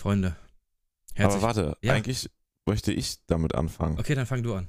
Freunde. 0.00 0.34
Aber 1.18 1.42
warte, 1.42 1.76
Ja. 1.82 1.92
eigentlich 1.92 2.30
möchte 2.66 2.92
ich 2.92 3.18
damit 3.26 3.54
anfangen. 3.54 3.98
Okay, 3.98 4.14
dann 4.14 4.26
fang 4.26 4.42
du 4.42 4.54
an. 4.54 4.68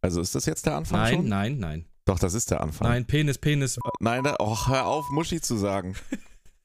Also 0.00 0.20
ist 0.20 0.34
das 0.34 0.46
jetzt 0.46 0.66
der 0.66 0.74
Anfang 0.76 0.98
Nein, 1.00 1.14
schon? 1.14 1.28
nein, 1.28 1.58
nein. 1.58 1.86
Doch, 2.04 2.18
das 2.18 2.34
ist 2.34 2.50
der 2.50 2.60
Anfang. 2.60 2.88
Nein, 2.88 3.06
Penis, 3.06 3.38
Penis. 3.38 3.78
Nein, 4.00 4.24
da, 4.24 4.34
oh, 4.40 4.66
hör 4.66 4.86
auf, 4.86 5.08
Muschi 5.10 5.40
zu 5.40 5.56
sagen. 5.56 5.94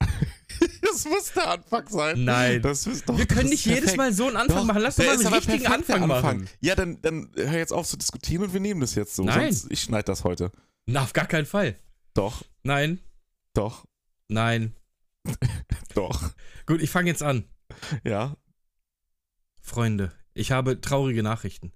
das 0.82 1.04
muss 1.04 1.32
der 1.34 1.48
Anfang 1.50 1.86
sein. 1.88 2.24
Nein. 2.24 2.60
Das 2.62 2.88
ist 2.88 3.08
doch, 3.08 3.16
Wir 3.16 3.26
können 3.26 3.50
nicht 3.50 3.64
ist 3.64 3.66
jedes 3.66 3.80
perfekt. 3.94 3.96
Mal 3.98 4.12
so 4.12 4.26
einen 4.26 4.36
Anfang 4.36 4.56
Doch, 4.58 4.64
machen. 4.64 4.82
Lass 4.82 4.96
doch 4.96 5.04
mal 5.04 5.12
einen 5.12 5.26
richtigen 5.28 5.62
perfekt, 5.62 5.88
der 5.88 5.94
Anfang, 5.94 6.08
machen. 6.08 6.48
Ja, 6.60 6.74
dann, 6.74 7.00
dann 7.02 7.30
hör 7.36 7.56
jetzt 7.58 7.72
auf 7.72 7.86
zu 7.86 7.96
diskutieren 7.96 8.42
und 8.42 8.52
wir 8.52 8.60
nehmen 8.60 8.80
das 8.80 8.96
jetzt 8.96 9.14
so. 9.14 9.22
Nein. 9.22 9.52
Sonst, 9.52 9.70
ich 9.70 9.80
schneide 9.82 10.04
das 10.04 10.24
heute. 10.24 10.50
Na, 10.86 11.02
auf 11.02 11.12
gar 11.12 11.26
keinen 11.26 11.46
Fall. 11.46 11.76
Doch, 12.14 12.42
Nein, 12.64 12.98
doch, 13.54 13.84
nein. 14.26 14.74
doch. 15.94 16.32
Gut, 16.66 16.82
ich 16.82 16.90
fange 16.90 17.08
jetzt 17.10 17.22
an. 17.22 17.44
Ja. 18.04 18.36
Freunde, 19.60 20.12
ich 20.34 20.52
habe 20.52 20.80
traurige 20.80 21.22
Nachrichten. 21.22 21.72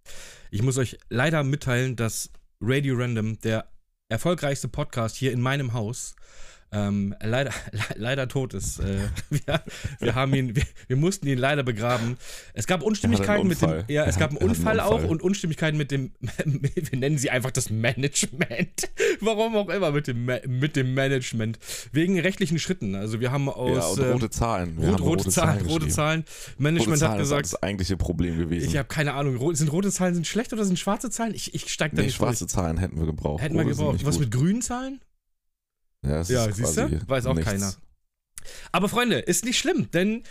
Ich 0.50 0.62
muss 0.62 0.78
euch 0.78 0.98
leider 1.10 1.44
mitteilen, 1.44 1.96
dass 1.96 2.30
Radio 2.60 2.96
Random, 2.96 3.38
der 3.40 3.70
erfolgreichste 4.08 4.68
Podcast 4.68 5.16
hier 5.16 5.32
in 5.32 5.40
meinem 5.40 5.72
Haus, 5.72 6.14
ähm, 6.72 7.14
leider, 7.22 7.50
le 7.70 7.80
leider 7.96 8.28
tot 8.28 8.54
ist. 8.54 8.78
Äh, 8.78 8.98
wir, 9.30 9.62
wir 10.00 10.14
haben 10.14 10.34
ihn, 10.34 10.56
wir, 10.56 10.64
wir 10.88 10.96
mussten 10.96 11.26
ihn 11.26 11.38
leider 11.38 11.62
begraben. 11.62 12.16
Es 12.54 12.66
gab 12.66 12.82
Unstimmigkeiten 12.82 13.46
mit 13.46 13.60
dem, 13.60 13.68
Unfall. 13.68 13.84
ja, 13.88 14.04
es 14.04 14.16
Er 14.16 14.20
gab 14.20 14.30
einen 14.30 14.36
hat 14.36 14.42
einen 14.42 14.50
Unfall 14.50 14.80
auch 14.80 14.94
Unfall. 14.94 15.10
und 15.10 15.22
Unstimmigkeiten 15.22 15.76
mit 15.76 15.90
dem, 15.90 16.12
wir 16.20 16.98
nennen 16.98 17.18
sie 17.18 17.30
einfach 17.30 17.50
das 17.50 17.68
Management. 17.70 18.90
Warum 19.20 19.54
auch 19.56 19.68
immer 19.68 19.90
mit 19.92 20.06
dem, 20.06 20.24
mit 20.24 20.76
dem 20.76 20.94
Management. 20.94 21.58
Wegen 21.92 22.18
rechtlichen 22.18 22.58
Schritten. 22.58 22.94
Also 22.94 23.20
wir 23.20 23.30
haben 23.30 23.46
ja, 23.46 23.52
aus 23.52 23.98
und 23.98 24.04
ähm, 24.04 24.12
rote 24.12 24.30
Zahlen. 24.30 24.78
Rot, 24.78 24.86
haben 24.86 25.02
rote, 25.02 25.28
Zahlen, 25.28 25.66
rote. 25.66 25.88
Zahlen. 25.88 26.24
Management 26.56 26.88
Rote 26.88 27.00
Zahlen 27.00 27.12
hat 27.12 27.20
ist 27.20 27.28
gesagt, 27.28 27.44
das 27.46 27.62
eigentliche 27.62 27.96
Problem 27.98 28.38
gewesen. 28.38 28.66
ich 28.66 28.76
habe 28.76 28.88
keine 28.88 29.12
Ahnung. 29.12 29.54
Sind 29.54 29.70
rote 29.70 29.90
Zahlen 29.90 30.14
sind 30.14 30.26
schlecht 30.26 30.52
oder 30.54 30.64
sind 30.64 30.78
schwarze 30.78 31.10
Zahlen? 31.10 31.34
Ich, 31.34 31.54
ich 31.54 31.70
steig 31.70 31.92
da 31.92 31.98
nee, 31.98 32.06
nicht 32.06 32.16
schwarze 32.16 32.46
durch. 32.46 32.52
Zahlen 32.52 32.78
hätten 32.78 32.98
wir 32.98 33.06
gebraucht. 33.06 33.42
Hätten 33.42 33.56
wir 33.56 33.64
Rote 33.64 33.76
gebraucht. 33.76 34.06
Was 34.06 34.14
gut. 34.14 34.24
mit 34.24 34.30
grünen 34.30 34.62
Zahlen? 34.62 35.00
Ja, 36.04 36.22
Ja, 36.22 36.46
ist 36.46 36.56
siehst 36.56 36.76
du? 36.76 37.00
Weiß 37.08 37.26
auch 37.26 37.34
nichts. 37.34 37.50
keiner. 37.50 37.72
Aber 38.72 38.88
Freunde, 38.88 39.18
ist 39.18 39.44
nicht 39.44 39.58
schlimm, 39.58 39.90
denn 39.92 40.22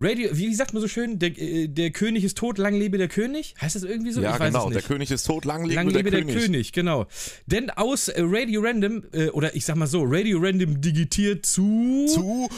Radio, 0.00 0.30
wie, 0.32 0.54
sagt 0.54 0.74
man 0.74 0.80
so 0.80 0.86
schön, 0.86 1.18
der, 1.18 1.36
äh, 1.36 1.66
der 1.66 1.90
König 1.90 2.22
ist 2.22 2.38
tot, 2.38 2.56
lang 2.58 2.72
lebe 2.76 2.98
der 2.98 3.08
König? 3.08 3.56
Heißt 3.60 3.74
das 3.74 3.82
irgendwie 3.82 4.12
so? 4.12 4.20
Ja, 4.20 4.34
ich 4.34 4.38
weiß 4.38 4.52
genau. 4.52 4.70
Der. 4.70 4.80
König 4.80 5.10
ist 5.10 5.24
tot, 5.26 5.44
lang 5.44 5.64
lebe, 5.64 5.74
Lang 5.74 5.88
lebe 5.88 6.12
der, 6.12 6.20
der 6.20 6.32
König. 6.32 6.44
König. 6.44 6.72
genau. 6.72 7.06
Denn 7.46 7.70
aus 7.70 8.06
äh, 8.06 8.22
Radio 8.24 8.60
Random, 8.60 9.02
äh, 9.12 9.30
oder 9.30 9.56
ich 9.56 9.64
sag 9.64 9.74
mal 9.74 9.88
so, 9.88 10.04
Radio 10.06 10.38
Random 10.40 10.80
digitiert 10.80 11.44
zu, 11.44 12.06
Zu. 12.08 12.48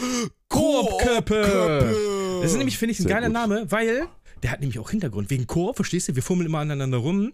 Koop-Köppe. 0.51 1.95
Das 2.43 2.51
ist 2.53 2.59
nämlich, 2.59 2.77
finde 2.77 2.93
ich, 2.93 3.01
ein 3.01 3.05
Sehr 3.05 3.11
geiler 3.15 3.29
gut. 3.29 3.35
Name, 3.35 3.71
weil 3.71 4.07
der 4.43 4.51
hat 4.51 4.61
nämlich 4.61 4.79
auch 4.79 4.91
Hintergrund. 4.91 5.31
Wegen 5.31 5.47
Koop, 5.47 5.77
verstehst 5.77 6.09
du? 6.09 6.17
Wir 6.17 6.23
fummeln 6.23 6.47
immer 6.47 6.59
aneinander 6.59 6.99
rum. 6.99 7.33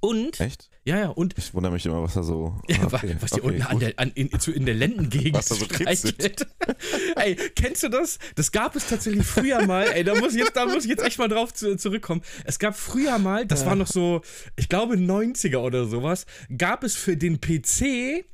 Und, 0.00 0.40
Echt? 0.40 0.70
ja, 0.84 0.98
ja, 0.98 1.08
und 1.08 1.36
Ich 1.36 1.52
wundere 1.52 1.72
mich 1.72 1.84
immer, 1.84 2.02
was 2.02 2.14
da 2.14 2.22
so. 2.22 2.60
Ja, 2.68 2.82
okay. 2.84 3.16
was 3.20 3.30
die 3.32 3.40
okay, 3.42 3.48
unten 3.48 3.62
an 3.62 3.78
der, 3.80 3.92
an, 3.96 4.10
in, 4.14 4.28
in 4.28 4.66
der 4.66 4.74
Lendengegend 4.74 5.34
Was 5.34 5.46
da 5.46 5.56
so 5.56 5.64
streichelt. 5.64 6.46
ey, 7.16 7.36
kennst 7.54 7.82
du 7.82 7.88
das? 7.88 8.18
Das 8.34 8.52
gab 8.52 8.76
es 8.76 8.86
tatsächlich 8.86 9.26
früher 9.26 9.66
mal. 9.66 9.88
Ey, 9.92 10.04
da 10.04 10.14
muss 10.14 10.34
ich 10.34 10.40
jetzt, 10.40 10.56
da 10.56 10.66
muss 10.66 10.84
ich 10.84 10.90
jetzt 10.90 11.02
echt 11.04 11.18
mal 11.18 11.28
drauf 11.28 11.52
zu, 11.52 11.76
zurückkommen. 11.76 12.22
Es 12.44 12.58
gab 12.58 12.76
früher 12.76 13.18
mal, 13.18 13.46
das 13.46 13.60
Ja. 13.60 13.66
war 13.66 13.76
noch 13.76 13.88
so, 13.88 14.22
ich 14.56 14.68
glaube 14.68 14.94
90er 14.96 15.58
oder 15.58 15.86
sowas, 15.86 16.26
gab 16.56 16.84
es 16.84 16.94
für 16.96 17.16
den 17.16 17.40
PC 17.40 18.24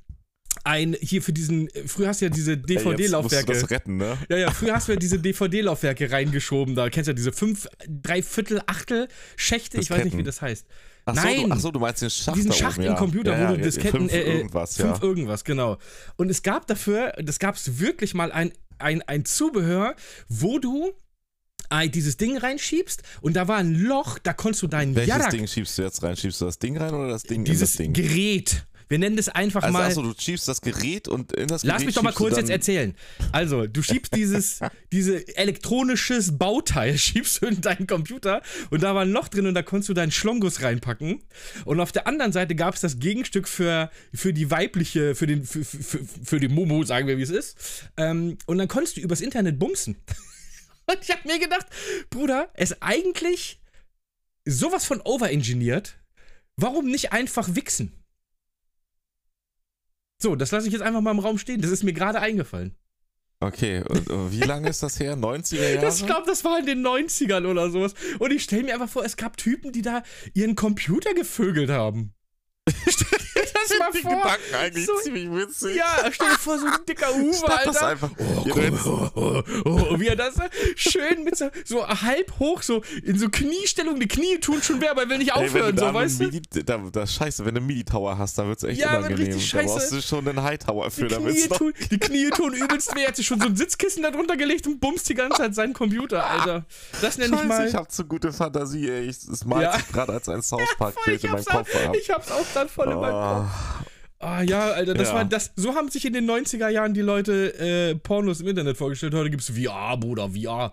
ein, 0.64 0.96
hier 1.00 1.22
für 1.22 1.32
diesen, 1.32 1.68
früher 1.86 2.08
hast 2.08 2.20
du 2.22 2.26
ja 2.26 2.30
diese 2.30 2.52
Ey, 2.52 2.56
jetzt 2.58 2.68
musst 2.68 2.84
du 2.86 2.90
DVD-Laufwerke. 2.96 3.52
das 3.52 3.70
retten, 3.70 3.96
ne? 3.98 4.16
Ja, 4.28 4.36
ja, 4.36 4.50
früher 4.50 4.74
hast 4.74 4.88
du 4.88 4.92
ja 4.92 4.98
diese 4.98 5.18
DVD-Laufwerke 5.18 6.10
reingeschoben, 6.10 6.74
da 6.74 6.88
kennst 6.88 7.08
du 7.08 7.12
ja 7.12 7.14
diese 7.14 7.32
fünf, 7.32 7.68
drei 7.88 8.22
Viertel, 8.22 8.60
Achtel 8.66 9.08
Schächte, 9.36 9.78
ich 9.78 9.90
weiß 9.90 10.04
nicht, 10.04 10.16
wie 10.16 10.22
das 10.22 10.42
heißt. 10.42 10.66
Ach 11.08 11.14
so, 11.14 11.22
Nein. 11.22 11.48
du, 11.48 11.52
ach 11.52 11.60
so, 11.60 11.70
du 11.70 11.78
meinst 11.78 12.02
den 12.02 12.10
Schacht 12.10 12.36
Diesen 12.36 12.52
Schacht 12.52 12.78
oben, 12.78 12.88
im. 12.88 12.96
Computer, 12.96 13.38
ja, 13.38 13.44
wo 13.44 13.52
du 13.52 13.58
ja, 13.60 13.64
Disketten, 13.64 14.00
fünf 14.00 14.12
äh, 14.12 14.22
äh, 14.22 14.36
irgendwas, 14.38 14.76
fünf 14.76 15.00
irgendwas, 15.02 15.44
genau. 15.44 15.78
Und 16.16 16.30
es 16.30 16.42
gab 16.42 16.66
dafür, 16.66 17.12
das 17.22 17.38
gab 17.38 17.54
es 17.54 17.78
wirklich 17.78 18.12
mal 18.12 18.32
ein, 18.32 18.52
ein, 18.78 19.02
ein 19.02 19.24
Zubehör, 19.24 19.94
wo 20.28 20.58
du 20.58 20.92
dieses 21.92 22.16
Ding 22.16 22.36
reinschiebst 22.36 23.02
und 23.22 23.34
da 23.34 23.48
war 23.48 23.56
ein 23.56 23.74
Loch, 23.74 24.18
da 24.20 24.32
konntest 24.32 24.62
du 24.62 24.66
deinen 24.68 24.94
Welches 24.94 25.08
Jarak, 25.08 25.30
Ding 25.30 25.46
schiebst 25.48 25.78
du 25.78 25.82
jetzt 25.82 26.00
rein? 26.02 26.16
Schiebst 26.16 26.40
du 26.40 26.44
das 26.44 26.60
Ding 26.60 26.76
rein 26.76 26.94
oder 26.94 27.08
das 27.08 27.24
Ding 27.24 27.38
in 27.38 27.44
dieses 27.44 27.72
das 27.72 27.78
Ding? 27.78 27.92
Gerät, 27.92 28.66
wir 28.88 28.98
nennen 28.98 29.16
das 29.16 29.28
einfach 29.28 29.62
also, 29.62 29.72
mal. 29.72 29.86
achso, 29.86 30.02
du 30.02 30.14
schiebst 30.16 30.46
das 30.46 30.60
Gerät 30.60 31.08
und 31.08 31.32
in 31.32 31.48
das 31.48 31.62
Gerät 31.62 31.74
Lass 31.74 31.84
mich 31.84 31.94
doch 31.94 32.02
mal 32.02 32.12
kurz 32.12 32.36
jetzt 32.36 32.50
erzählen. 32.50 32.94
Also, 33.32 33.66
du 33.66 33.82
schiebst 33.82 34.14
dieses 34.14 34.60
diese 34.92 35.26
elektronisches 35.36 36.38
Bauteil, 36.38 36.96
schiebst 36.98 37.42
du 37.42 37.46
in 37.46 37.60
deinen 37.60 37.86
Computer 37.86 38.42
und 38.70 38.82
da 38.82 38.94
war 38.94 39.02
ein 39.02 39.10
Loch 39.10 39.28
drin 39.28 39.46
und 39.46 39.54
da 39.54 39.62
konntest 39.62 39.88
du 39.88 39.94
deinen 39.94 40.12
Schlongus 40.12 40.62
reinpacken. 40.62 41.22
Und 41.64 41.80
auf 41.80 41.90
der 41.90 42.06
anderen 42.06 42.32
Seite 42.32 42.54
gab 42.54 42.74
es 42.74 42.80
das 42.80 42.98
Gegenstück 42.98 43.48
für, 43.48 43.90
für 44.14 44.32
die 44.32 44.50
weibliche, 44.50 45.14
für 45.14 45.26
den, 45.26 45.44
für, 45.44 45.64
für, 45.64 46.00
für 46.04 46.40
die 46.40 46.48
Momo, 46.48 46.84
sagen 46.84 47.08
wir, 47.08 47.18
wie 47.18 47.22
es 47.22 47.30
ist. 47.30 47.56
Ähm, 47.96 48.38
und 48.46 48.58
dann 48.58 48.68
konntest 48.68 48.96
du 48.96 49.00
übers 49.00 49.20
Internet 49.20 49.58
bumsen. 49.58 49.96
Und 50.88 50.98
ich 51.02 51.10
hab 51.10 51.24
mir 51.24 51.40
gedacht, 51.40 51.66
Bruder, 52.10 52.48
es 52.54 52.70
ist 52.70 52.78
eigentlich 52.80 53.58
sowas 54.44 54.84
von 54.84 55.00
overengineert. 55.00 55.98
Warum 56.56 56.86
nicht 56.86 57.12
einfach 57.12 57.56
wichsen? 57.56 57.92
So, 60.18 60.34
das 60.36 60.50
lasse 60.50 60.66
ich 60.66 60.72
jetzt 60.72 60.82
einfach 60.82 61.00
mal 61.00 61.10
im 61.10 61.18
Raum 61.18 61.38
stehen. 61.38 61.60
Das 61.60 61.70
ist 61.70 61.82
mir 61.82 61.92
gerade 61.92 62.20
eingefallen. 62.20 62.74
Okay, 63.38 63.82
und, 63.86 64.08
und 64.08 64.32
wie 64.32 64.40
lange 64.40 64.68
ist 64.70 64.82
das 64.82 64.98
her? 64.98 65.14
90er 65.14 65.68
Jahre? 65.68 65.84
Das, 65.84 66.00
ich 66.00 66.06
glaube, 66.06 66.26
das 66.26 66.42
war 66.44 66.58
in 66.58 66.64
den 66.66 66.86
90ern 66.86 67.46
oder 67.46 67.70
sowas. 67.70 67.94
Und 68.18 68.32
ich 68.32 68.42
stelle 68.42 68.64
mir 68.64 68.74
einfach 68.74 68.88
vor, 68.88 69.04
es 69.04 69.16
gab 69.16 69.36
Typen, 69.36 69.72
die 69.72 69.82
da 69.82 70.02
ihren 70.32 70.56
Computer 70.56 71.12
gevögelt 71.12 71.68
haben. 71.68 72.14
Das 73.70 73.78
mal 73.78 73.90
die 73.92 74.02
vor. 74.02 74.10
Gedanken 74.16 74.54
eigentlich 74.60 74.86
So- 74.86 74.96
ziemlich 75.02 75.30
witzig. 75.32 75.76
Ja, 75.76 75.84
stell 76.10 76.28
dir 76.30 76.38
vor, 76.38 76.58
so 76.58 76.66
ein 76.66 76.72
dicker 76.88 77.14
Uwe, 77.14 77.34
Schnapp 77.34 77.64
das 77.64 77.76
Alter. 77.76 77.86
einfach. 77.88 78.10
Oh, 78.18 78.42
Ja, 78.48 78.54
oh, 78.84 79.10
oh, 79.14 79.42
oh, 79.64 80.00
wie 80.00 80.08
er 80.08 80.16
das 80.16 80.34
schön 80.76 81.24
mit 81.24 81.36
so, 81.36 81.50
so 81.64 81.86
halb 81.86 82.32
hoch, 82.38 82.62
so 82.62 82.82
in 83.04 83.18
so 83.18 83.28
Kniestellung, 83.28 83.98
die 84.00 84.08
Knie 84.08 84.38
tun 84.38 84.62
schon 84.62 84.80
weh, 84.80 84.88
aber 84.88 85.02
er 85.02 85.08
will 85.08 85.18
nicht 85.18 85.32
Ey, 85.32 85.40
wenn 85.40 85.46
aufhören, 85.48 85.76
du 85.76 85.86
so, 85.86 85.94
weißt 85.94 86.20
du? 86.20 86.24
Midi, 86.24 86.42
da, 86.64 86.78
das 86.92 87.14
scheiße, 87.14 87.44
wenn 87.44 87.54
du 87.54 87.58
einen 87.60 87.66
Midi-Tower 87.66 88.18
hast, 88.18 88.38
da 88.38 88.46
wird 88.46 88.58
es 88.58 88.64
echt 88.64 88.80
Ja, 88.80 88.98
unangenehm. 88.98 89.26
richtig 89.26 89.50
Da 89.52 89.62
brauchst 89.62 89.92
du 89.92 90.02
schon 90.02 90.28
einen 90.28 90.42
High-Tower 90.42 90.90
für, 90.90 91.06
Die 91.08 91.14
damit 91.14 91.50
noch... 91.50 91.58
tun, 91.58 91.72
die 91.90 91.98
Knie 91.98 92.30
tun 92.30 92.52
übelst 92.54 92.94
weh. 92.94 93.02
Er 93.02 93.08
hat 93.08 93.16
sich 93.16 93.26
schon 93.26 93.40
so 93.40 93.46
ein 93.46 93.56
Sitzkissen 93.56 94.02
da 94.02 94.10
drunter 94.10 94.36
gelegt 94.36 94.66
und 94.66 94.80
bumst 94.80 95.08
die 95.08 95.14
ganze 95.14 95.38
Zeit 95.38 95.54
seinen 95.54 95.72
Computer, 95.72 96.24
Alter. 96.26 96.64
Das 97.00 97.18
nenne 97.18 97.36
ich 97.36 97.44
mal. 97.44 97.66
ich 97.68 97.74
hab 97.74 97.90
zu 97.90 98.04
gute 98.04 98.32
Fantasie, 98.32 98.88
ey. 98.90 99.02
Ich, 99.08 99.16
es 99.28 99.44
malt 99.44 99.62
Ja. 99.62 99.78
gerade 99.92 100.12
als 100.12 100.28
ein 100.28 100.42
South 100.42 100.60
Park-Bild 100.78 101.18
ich, 101.18 101.24
in 101.24 101.30
meinem 101.32 101.44
Kopf 101.44 101.74
ab. 101.74 101.96
ich 102.00 102.10
hab's 102.10 102.30
auch 102.30 102.44
dann 102.54 102.68
voll 102.68 102.90
in 102.90 102.98
meinem 103.00 103.12
Kopf. 103.12 103.50
Ah 104.18 104.42
ja, 104.42 104.70
Alter, 104.70 104.94
das 104.94 105.08
Ja. 105.08 105.14
war 105.14 105.24
das. 105.26 105.52
So 105.56 105.74
haben 105.74 105.90
sich 105.90 106.04
in 106.06 106.12
den 106.14 106.28
90er 106.28 106.68
Jahren 106.68 106.94
die 106.94 107.02
Leute 107.02 107.54
äh, 107.58 107.94
Pornos 107.96 108.40
im 108.40 108.48
Internet 108.48 108.76
vorgestellt. 108.76 109.14
Heute 109.14 109.30
gibt's 109.30 109.50
VR, 109.50 109.96
Bruder, 109.98 110.30
VR. 110.30 110.72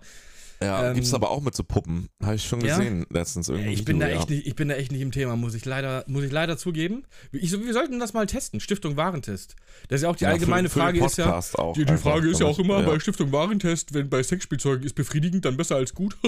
ja, 0.61 0.87
Ähm, 0.89 0.95
gibt's 0.95 1.13
aber 1.13 1.29
auch 1.29 1.41
mit 1.41 1.53
so 1.53 1.63
Puppen. 1.63 2.07
Habe 2.23 2.35
ich 2.35 2.47
schon 2.47 2.61
Ja? 2.61 2.77
gesehen 2.77 3.05
letztens 3.09 3.49
irgendwie. 3.49 3.73
Ich 3.73 3.83
bin 3.83 3.99
da 3.99 4.07
echt 4.07 4.29
nicht, 4.29 4.47
ich 4.47 4.55
bin 4.55 4.69
da 4.69 4.75
echt 4.75 4.93
nicht 4.93 5.01
im 5.01 5.11
Thema, 5.11 5.35
muss 5.35 5.55
ich 5.55 5.65
leider, 5.65 6.05
muss 6.07 6.23
ich 6.23 6.31
leider 6.31 6.57
zugeben. 6.57 7.03
Ich, 7.33 7.51
wir 7.51 7.73
sollten 7.73 7.99
das 7.99 8.13
mal 8.13 8.25
testen. 8.27 8.61
Stiftung 8.61 8.95
Warentest. 8.95 9.55
Das 9.89 9.97
ist 9.97 10.03
ja 10.03 10.09
auch 10.09 10.15
die 10.15 10.25
allgemeine 10.25 10.69
Frage 10.69 11.03
ist 11.05 11.17
ja. 11.17 11.37
Auch 11.55 11.73
Die, 11.73 11.83
die 11.83 11.97
Frage 11.97 12.29
ist 12.29 12.39
ja 12.39 12.45
auch 12.45 12.59
immer 12.59 12.79
ja. 12.79 12.85
bei 12.87 12.99
Stiftung 12.99 13.33
Warentest, 13.33 13.93
wenn 13.93 14.09
bei 14.09 14.23
Sexspielzeugen 14.23 14.85
ist 14.85 14.93
befriedigend, 14.95 15.43
dann 15.43 15.57
besser 15.57 15.75
als 15.75 15.93
gut. 15.93 16.15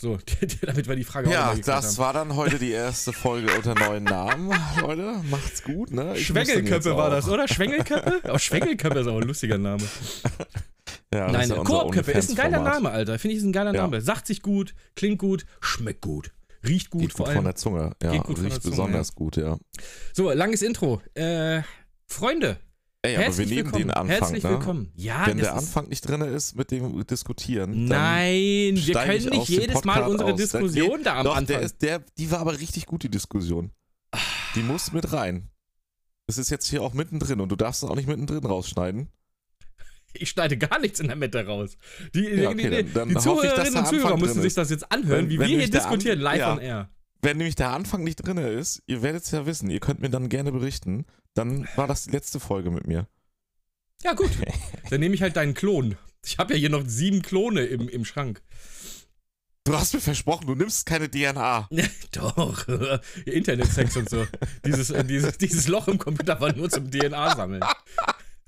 so, 0.00 0.18
damit 0.62 0.88
wir 0.88 0.96
die 0.96 1.04
Frage 1.04 1.28
auch 1.28 1.32
Ja, 1.32 1.54
das 1.54 1.98
war 1.98 2.14
dann 2.14 2.34
heute 2.34 2.58
die 2.58 2.70
erste 2.70 3.12
Folge 3.12 3.52
unter 3.54 3.74
neuen 3.74 4.04
Namen. 4.04 4.50
Leute, 4.80 5.16
macht's 5.30 5.62
gut, 5.62 5.90
ne? 5.90 6.14
Ich 6.16 6.26
Schwengelköppe 6.26 6.96
war 6.96 7.10
das, 7.10 7.28
oder? 7.28 7.46
Schwengelköppe? 7.46 8.20
Oh, 8.32 8.38
Schwengelköppe 8.38 9.00
ist 9.00 9.06
auch 9.08 9.16
ein 9.20 9.28
lustiger 9.28 9.58
Name. 9.58 9.82
Ja, 11.12 11.26
das 11.26 11.32
Nein, 11.32 11.48
ja 11.50 11.62
Koopköppe 11.64 12.12
ist 12.12 12.30
ein 12.30 12.36
geiler. 12.36 12.62
Name, 12.62 12.90
Alter. 12.90 13.18
Finde 13.18 13.32
ich 13.34 13.40
ist 13.40 13.44
ein 13.46 13.52
geiler 13.52 13.74
Ja. 13.74 13.82
Name. 13.82 14.00
Sagt 14.00 14.26
sich 14.26 14.40
gut, 14.42 14.74
klingt 14.96 15.18
gut, 15.18 15.44
schmeckt 15.60 16.00
gut, 16.00 16.30
riecht 16.66 16.88
gut 16.90 17.02
Geht 17.02 17.12
vor 17.12 17.26
gut 17.26 17.34
von 17.34 17.36
allem. 17.36 17.44
der 17.44 17.54
Zunge. 17.56 17.96
Ja, 18.02 18.12
von 18.22 18.34
riecht 18.36 18.42
der 18.56 18.60
Zunge, 18.62 18.70
besonders 18.70 19.14
gut, 19.14 19.36
ja. 19.36 19.58
So, 20.14 20.30
langes 20.32 20.62
Intro. 20.62 21.02
Äh, 21.14 21.62
Freunde, 22.06 22.56
Ey, 23.02 23.14
aber 23.14 23.20
wir 23.20 23.24
herzlich 23.28 23.48
nehmen 23.48 23.64
willkommen. 23.66 23.82
den 23.84 23.90
Anfang, 23.92 24.08
herzlich 24.08 24.44
ne? 24.44 24.50
willkommen. 24.50 24.92
Ja, 24.94 25.26
Wenn 25.26 25.38
der 25.38 25.54
Anfang 25.54 25.88
nicht 25.88 26.02
drin 26.06 26.20
ist 26.20 26.54
mit 26.54 26.70
dem 26.70 27.06
Diskutieren, 27.06 27.88
dann 27.88 27.98
Nein, 27.98 28.28
wir 28.28 28.72
ich 28.76 28.92
können 28.92 29.28
nicht 29.30 29.48
jedes 29.48 29.84
Mal 29.84 30.02
unsere 30.02 30.32
aus. 30.34 30.38
Diskussion 30.38 30.98
geht- 30.98 31.06
da 31.06 31.16
am 31.16 31.24
Doch, 31.24 31.36
Anfang. 31.36 31.46
Der 31.46 31.60
ist, 31.62 31.80
der, 31.80 32.00
die 32.18 32.30
war 32.30 32.40
aber 32.40 32.58
richtig 32.58 32.84
gut, 32.84 33.02
die 33.02 33.08
Diskussion. 33.10 33.70
Die 34.54 34.60
muss 34.62 34.92
mit 34.92 35.12
rein. 35.14 35.48
Es 36.26 36.36
ist 36.36 36.50
jetzt 36.50 36.66
hier 36.68 36.82
auch 36.82 36.92
mittendrin 36.92 37.40
und 37.40 37.48
du 37.48 37.56
darfst 37.56 37.82
es 37.82 37.88
auch 37.88 37.96
nicht 37.96 38.06
mittendrin 38.06 38.44
rausschneiden. 38.44 39.08
ich 40.12 40.28
schneide 40.28 40.58
gar 40.58 40.78
nichts 40.78 41.00
in 41.00 41.06
der 41.06 41.16
Mitte 41.16 41.46
raus. 41.46 41.78
Die, 42.14 42.20
Ja, 42.20 42.50
okay, 42.50 42.68
die, 42.68 42.92
dann- 42.92 42.92
dann 42.92 43.08
die 43.08 43.14
ich, 43.14 43.20
Zuhörerinnen 43.20 43.72
der 43.72 43.82
und 43.82 43.88
Zuhörer 43.88 44.16
müssen 44.18 44.42
sich 44.42 44.52
das 44.54 44.68
jetzt 44.68 44.92
anhören, 44.92 45.22
Wenn- 45.24 45.30
wie 45.30 45.38
wenn 45.38 45.48
wir 45.48 45.58
hier 45.58 45.70
diskutieren, 45.70 46.20
live 46.20 46.38
ja. 46.38 46.52
on 46.52 46.58
air. 46.60 46.90
Wenn 47.22 47.36
nämlich 47.36 47.54
der 47.54 47.70
Anfang 47.70 48.02
nicht 48.02 48.16
drin 48.16 48.38
ist, 48.38 48.82
ihr 48.86 49.02
werdet 49.02 49.24
es 49.24 49.30
ja 49.30 49.44
wissen, 49.46 49.70
ihr 49.70 49.80
könnt 49.80 50.00
mir 50.00 50.10
dann 50.10 50.28
gerne 50.28 50.52
berichten, 50.52 51.04
dann 51.34 51.68
war 51.76 51.86
das 51.86 52.04
die 52.04 52.10
letzte 52.10 52.40
Folge 52.40 52.70
mit 52.70 52.86
mir. 52.86 53.06
Ja, 54.02 54.14
gut. 54.14 54.30
Dann 54.90 55.00
nehme 55.00 55.14
ich 55.14 55.20
halt 55.20 55.36
deinen 55.36 55.52
Klon. 55.52 55.96
Ich 56.24 56.38
habe 56.38 56.54
ja 56.54 56.58
hier 56.58 56.70
noch 56.70 56.84
sieben 56.86 57.20
Klone 57.20 57.64
im, 57.66 57.88
im 57.88 58.06
Schrank. 58.06 58.42
Du 59.64 59.74
hast 59.74 59.92
mir 59.92 60.00
versprochen, 60.00 60.46
du 60.46 60.54
nimmst 60.54 60.86
keine 60.86 61.10
DNA. 61.10 61.68
Doch. 62.12 62.66
Internetsex 63.26 63.96
und 63.96 64.08
so. 64.08 64.26
Dieses, 64.64 64.90
äh, 64.90 65.04
dieses, 65.04 65.36
dieses 65.36 65.68
Loch 65.68 65.86
im 65.86 65.98
Computer 65.98 66.40
war 66.40 66.54
nur 66.54 66.70
zum 66.70 66.90
DNA-Sammeln. 66.90 67.62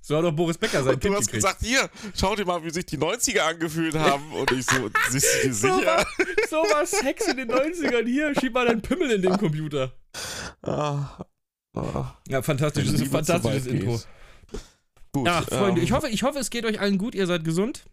So 0.04 0.16
hat 0.16 0.24
doch 0.24 0.32
Boris 0.32 0.58
Becker 0.58 0.82
sein 0.82 0.94
Und 0.94 1.04
du 1.04 1.08
Kind 1.08 1.16
hast 1.20 1.26
gekriegt. 1.26 1.44
gesagt, 1.44 1.62
hier, 1.62 1.88
schau 2.18 2.34
dir 2.34 2.44
mal, 2.44 2.62
wie 2.64 2.70
sich 2.70 2.84
die 2.86 2.98
90er 2.98 3.38
angefühlt 3.40 3.94
haben. 3.94 4.32
Und 4.32 4.50
ich 4.50 4.66
so, 4.66 4.90
bist 5.12 5.26
du 5.42 5.46
dir 5.48 5.54
so, 5.54 5.74
sicher? 5.78 5.86
war, 5.86 6.06
so 6.50 6.56
war 6.56 6.84
Sex 6.86 7.28
in 7.28 7.36
den 7.36 7.50
90ern. 7.50 8.04
Hier, 8.06 8.34
schieb 8.38 8.52
mal 8.52 8.66
deinen 8.66 8.82
Pimmel 8.82 9.12
in 9.12 9.22
den 9.22 9.38
Computer. 9.38 9.92
Ah, 10.62 11.24
ah, 11.76 12.16
Ja, 12.28 12.42
fantastisches, 12.42 13.00
fantastisches 13.08 13.66
Intro. 13.66 13.92
geht. 13.92 14.06
Gut. 15.12 15.26
Ja, 15.26 15.42
Freunde, 15.42 15.80
ähm, 15.80 15.84
ich, 15.86 15.92
hoffe, 15.92 16.08
ich 16.08 16.22
hoffe, 16.22 16.38
es 16.40 16.50
geht 16.50 16.64
euch 16.64 16.80
allen 16.80 16.98
gut, 16.98 17.14
ihr 17.14 17.26
seid 17.26 17.44
gesund. 17.44 17.84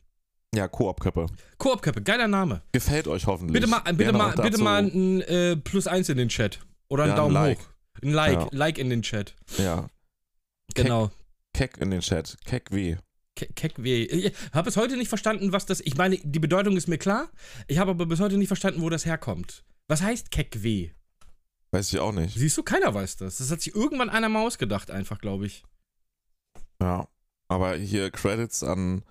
Ja, 0.55 0.67
Koop-Köppe. 0.67 1.27
Koop-Köppe, 1.59 2.01
geiler 2.01 2.27
Name. 2.27 2.61
Gefällt 2.71 3.07
euch 3.07 3.27
hoffentlich. 3.27 3.53
Bitte 3.53 3.67
mal, 3.67 3.79
bitte 3.81 3.97
Gerne 3.97 4.17
mal, 4.17 4.31
bitte 4.35 4.57
mal 4.63 4.83
ein 4.83 5.21
äh, 5.21 5.55
Plus 5.57 5.85
eins 5.85 6.09
in 6.09 6.17
den 6.17 6.29
Chat. 6.29 6.59
Oder 6.87 7.03
einen 7.03 7.09
Ja, 7.11 7.15
ein 7.15 7.17
Daumen 7.17 7.33
Like. 7.33 7.59
hoch. 7.59 7.65
Ein 8.01 8.13
Like, 8.13 8.39
Ja. 8.39 8.47
Like 8.51 8.77
in 8.79 8.89
den 8.89 9.01
Chat. 9.03 9.35
Ja, 9.59 9.87
Genau. 10.73 11.11
Keck 11.53 11.77
in 11.77 11.91
den 11.91 12.01
Chat. 12.01 12.37
Keck 12.45 12.71
W. 12.71 12.97
Ke- 13.35 13.47
Keckweh. 13.53 14.03
Ich 14.05 14.33
habe 14.53 14.65
bis 14.65 14.75
heute 14.77 14.97
nicht 14.97 15.07
verstanden, 15.07 15.51
was 15.53 15.65
das. 15.65 15.79
Ich 15.81 15.95
meine, 15.95 16.17
die 16.17 16.39
Bedeutung 16.39 16.75
ist 16.75 16.87
mir 16.87 16.97
klar. 16.97 17.29
Ich 17.67 17.77
habe 17.77 17.91
aber 17.91 18.05
bis 18.05 18.19
heute 18.19 18.37
nicht 18.37 18.47
verstanden, 18.49 18.81
wo 18.81 18.89
das 18.89 19.05
herkommt. 19.05 19.63
Was 19.87 20.01
heißt 20.01 20.29
Keckweh? 20.31 20.91
Weiß 21.71 21.93
ich 21.93 21.99
auch 21.99 22.11
nicht. 22.11 22.37
Siehst 22.37 22.57
du, 22.57 22.63
keiner 22.63 22.93
weiß 22.93 23.17
das. 23.17 23.37
Das 23.37 23.49
hat 23.51 23.61
sich 23.61 23.73
irgendwann 23.75 24.09
einer 24.09 24.27
mal 24.29 24.45
ausgedacht, 24.45 24.91
einfach, 24.91 25.19
glaube 25.19 25.45
ich. 25.45 25.63
Ja. 26.81 27.07
Aber 27.47 27.75
hier 27.75 28.11
Credits 28.11 28.63
an 28.63 29.03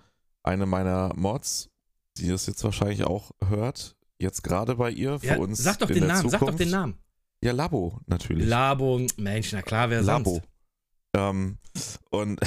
eine 0.43 0.65
meiner 0.65 1.13
Mods, 1.15 1.69
die 2.17 2.27
das 2.29 2.45
jetzt 2.45 2.63
wahrscheinlich 2.63 3.03
auch 3.03 3.31
hört. 3.45 3.95
Jetzt 4.19 4.43
gerade 4.43 4.75
bei 4.75 4.91
ihr, 4.91 5.19
für 5.19 5.25
Ja, 5.27 5.37
uns. 5.37 5.59
sag 5.59 5.79
doch 5.79 5.87
den 5.87 6.05
Namen, 6.07 6.29
sag 6.29 6.39
Zukunft. 6.39 6.53
doch 6.53 6.57
den 6.65 6.69
Namen. 6.71 6.97
Ja, 7.43 7.51
Labo, 7.53 7.99
natürlich. 8.05 8.47
Labo, 8.47 9.05
Mensch, 9.17 9.53
na 9.53 9.61
klar, 9.61 9.89
wer 9.89 10.01
Labo. 10.01 10.31
sonst? 10.35 10.45
Ähm, 11.15 11.57
und 12.09 12.39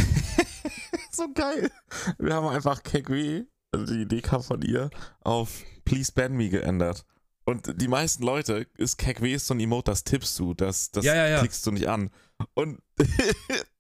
so 1.11 1.33
geil. 1.33 1.71
Wir 2.19 2.35
haben 2.35 2.49
einfach 2.49 2.83
Kegwe, 2.83 3.47
also 3.73 3.93
die 3.93 4.03
Idee 4.03 4.21
kam 4.21 4.43
von 4.43 4.63
ihr, 4.63 4.91
auf 5.21 5.63
Please 5.85 6.13
Ban 6.13 6.33
Me 6.35 6.49
geändert. 6.49 7.05
Und 7.45 7.81
die 7.81 7.89
meisten 7.89 8.23
Leute 8.23 8.67
ist 8.77 8.99
Kegwe 8.99 9.33
ist 9.33 9.47
so 9.47 9.55
ein 9.55 9.61
Emote, 9.61 9.91
das 9.91 10.05
tippst 10.05 10.39
du, 10.39 10.55
das, 10.55 10.91
das 10.93 11.05
Ja, 11.05 11.15
ja, 11.15 11.27
ja. 11.27 11.39
klickst 11.41 11.67
du 11.67 11.73
nicht 11.73 11.89
an. 11.89 12.11
Und 12.55 12.81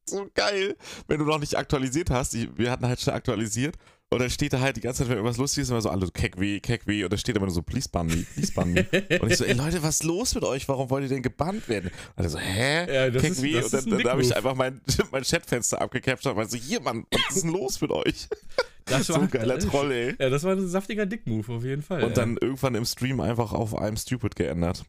so 0.04 0.28
geil, 0.34 0.76
wenn 1.06 1.20
du 1.20 1.24
noch 1.24 1.38
nicht 1.38 1.56
aktualisiert 1.56 2.10
hast, 2.10 2.34
ich, 2.34 2.56
wir 2.58 2.70
hatten 2.70 2.86
halt 2.86 3.00
schon 3.00 3.14
aktualisiert 3.14 3.76
und 4.12 4.18
dann 4.20 4.30
steht 4.30 4.52
da 4.52 4.60
halt 4.60 4.76
die 4.76 4.80
ganze 4.80 4.98
Zeit, 4.98 5.08
wenn 5.08 5.16
irgendwas 5.16 5.38
lustig 5.38 5.62
ist, 5.62 5.70
immer 5.70 5.80
so 5.80 5.88
alle 5.88 6.04
so 6.06 6.12
Kegwe, 6.12 6.60
Kegwe 6.60 7.04
und 7.04 7.12
dann 7.12 7.18
steht 7.18 7.34
immer 7.36 7.46
nur 7.46 7.54
so 7.54 7.62
Please 7.62 7.88
Ban 7.90 8.06
Me, 8.06 8.24
Please 8.34 8.52
Ban 8.52 8.72
Me. 8.72 8.86
Und 9.20 9.30
ich 9.30 9.38
so, 9.38 9.44
ey 9.44 9.54
Leute, 9.54 9.82
was 9.82 9.96
ist 10.00 10.04
los 10.04 10.34
mit 10.34 10.44
euch? 10.44 10.68
Warum 10.68 10.90
wollt 10.90 11.04
ihr 11.04 11.08
denn 11.08 11.22
gebannt 11.22 11.68
werden? 11.68 11.90
Und 12.16 12.24
er 12.24 12.28
so, 12.30 12.38
hä? 12.38 12.94
Ja, 12.94 13.10
Keck 13.10 13.30
ist- 13.30 13.42
wie? 13.42 13.52
das 13.52 13.72
und 13.72 13.90
dann, 13.90 13.98
dann 14.00 14.10
habe 14.12 14.22
ich 14.22 14.36
einfach 14.36 14.54
mein, 14.54 14.80
mein 15.12 15.22
Chatfenster 15.22 15.80
abgecaptured 15.80 16.32
und 16.32 16.36
meinte 16.36 16.56
so, 16.58 16.62
hier 16.62 16.80
Mann, 16.80 17.06
was 17.10 17.36
ist 17.36 17.44
denn 17.44 17.52
los 17.52 17.80
mit 17.80 17.90
euch? 17.90 18.28
Das 18.84 19.06
so 19.06 19.14
ein 19.14 19.30
geiler 19.30 19.58
Troll, 19.58 19.90
ey. 19.92 20.14
Ja, 20.18 20.28
das 20.28 20.44
war 20.44 20.52
ein 20.52 20.68
saftiger 20.68 21.06
Dick-Move 21.06 21.52
auf 21.52 21.64
jeden 21.64 21.82
Fall. 21.82 22.04
Und 22.04 22.16
dann 22.16 22.36
irgendwann 22.40 22.74
im 22.74 22.84
Stream 22.84 23.20
einfach 23.20 23.52
auf 23.52 23.74
I'm 23.74 23.98
Stupid 23.98 24.36
geändert. 24.36 24.84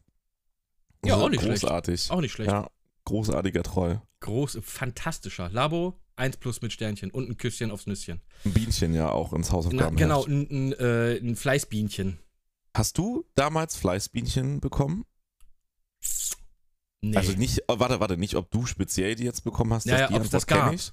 Ja, 1.04 1.16
So 1.16 1.24
auch 1.24 1.28
nicht 1.30 1.42
schlecht. 1.42 1.62
Großartig. 1.62 2.10
Auch 2.10 2.20
nicht 2.20 2.32
schlecht. 2.32 2.50
Ja, 2.50 2.68
großartiger 3.04 3.62
Troll. 3.62 4.02
Groß, 4.20 4.58
fantastischer. 4.62 5.50
Labo, 5.50 5.94
1 6.16 6.36
plus 6.38 6.62
mit 6.62 6.72
Sternchen 6.72 7.10
und 7.10 7.28
ein 7.28 7.36
Küsschen 7.36 7.70
aufs 7.70 7.86
Nüsschen. 7.86 8.20
Ein 8.44 8.52
Bienchen 8.52 8.94
ja 8.94 9.10
auch 9.10 9.32
ins 9.32 9.48
Na, 9.48 9.54
Hausaufgaben. 9.54 9.96
genau, 9.96 10.24
ein, 10.24 10.46
ein, 10.50 10.72
äh, 10.74 11.16
ein 11.18 11.36
Fleißbienchen. 11.36 12.18
Hast 12.76 12.98
du 12.98 13.24
damals 13.34 13.76
Fleißbienchen 13.76 14.60
bekommen? 14.60 15.04
Nee. 17.00 17.16
Also 17.16 17.32
nicht, 17.32 17.60
oh, 17.68 17.78
warte, 17.78 18.00
warte, 18.00 18.16
nicht, 18.16 18.34
ob 18.34 18.50
du 18.50 18.64
speziell 18.66 19.14
die 19.14 19.24
jetzt 19.24 19.44
bekommen 19.44 19.72
hast. 19.74 19.86
Ja, 19.86 19.98
ja, 20.00 20.08
die 20.08 20.14
ob's 20.14 20.30
das 20.30 20.44
Antwort 20.44 20.48
kenn 20.48 20.66
gab. 20.70 20.74
Ich. 20.74 20.92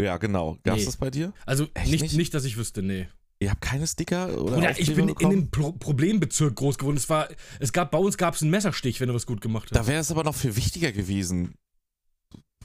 Ja, 0.00 0.16
genau. 0.16 0.56
Gab 0.62 0.76
es 0.76 0.80
Nee. 0.82 0.86
das 0.86 0.96
bei 0.96 1.10
dir? 1.10 1.32
Also 1.44 1.66
nicht, 1.84 2.00
nicht? 2.02 2.16
nicht, 2.16 2.34
dass 2.34 2.44
ich 2.44 2.56
wüsste, 2.56 2.82
nee. 2.82 3.08
Ihr 3.40 3.50
habt 3.50 3.60
keine 3.62 3.86
Sticker 3.86 4.38
oder 4.40 4.56
Bruder, 4.56 4.78
ich 4.78 4.88
bin 4.94 5.00
in 5.00 5.14
bekommen? 5.14 5.32
einem 5.32 5.50
Pro 5.50 5.72
Problembezirk 5.72 6.54
groß 6.56 6.78
geworden. 6.78 6.96
Es 6.98 7.08
war, 7.08 7.28
es 7.58 7.72
gab, 7.72 7.90
bei 7.90 7.98
uns 7.98 8.16
gab 8.18 8.34
es 8.34 8.42
einen 8.42 8.50
Messerstich, 8.50 9.00
wenn 9.00 9.08
du 9.08 9.14
was 9.14 9.26
gut 9.26 9.40
gemacht 9.40 9.70
hast. 9.70 9.76
Da 9.78 9.86
wäre 9.86 10.00
es 10.00 10.10
aber 10.10 10.24
noch 10.24 10.34
viel 10.34 10.56
wichtiger 10.56 10.92
gewesen. 10.92 11.54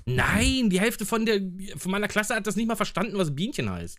Nein, 0.06 0.70
die 0.70 0.80
Hälfte 0.80 1.06
von, 1.06 1.26
der, 1.26 1.42
von 1.78 1.92
meiner 1.92 2.08
Klasse 2.08 2.36
hat 2.36 2.46
das 2.48 2.56
nicht 2.56 2.68
mal 2.68 2.76
verstanden, 2.76 3.18
was 3.18 3.36
Bienchen 3.36 3.70
heißt. 3.70 3.98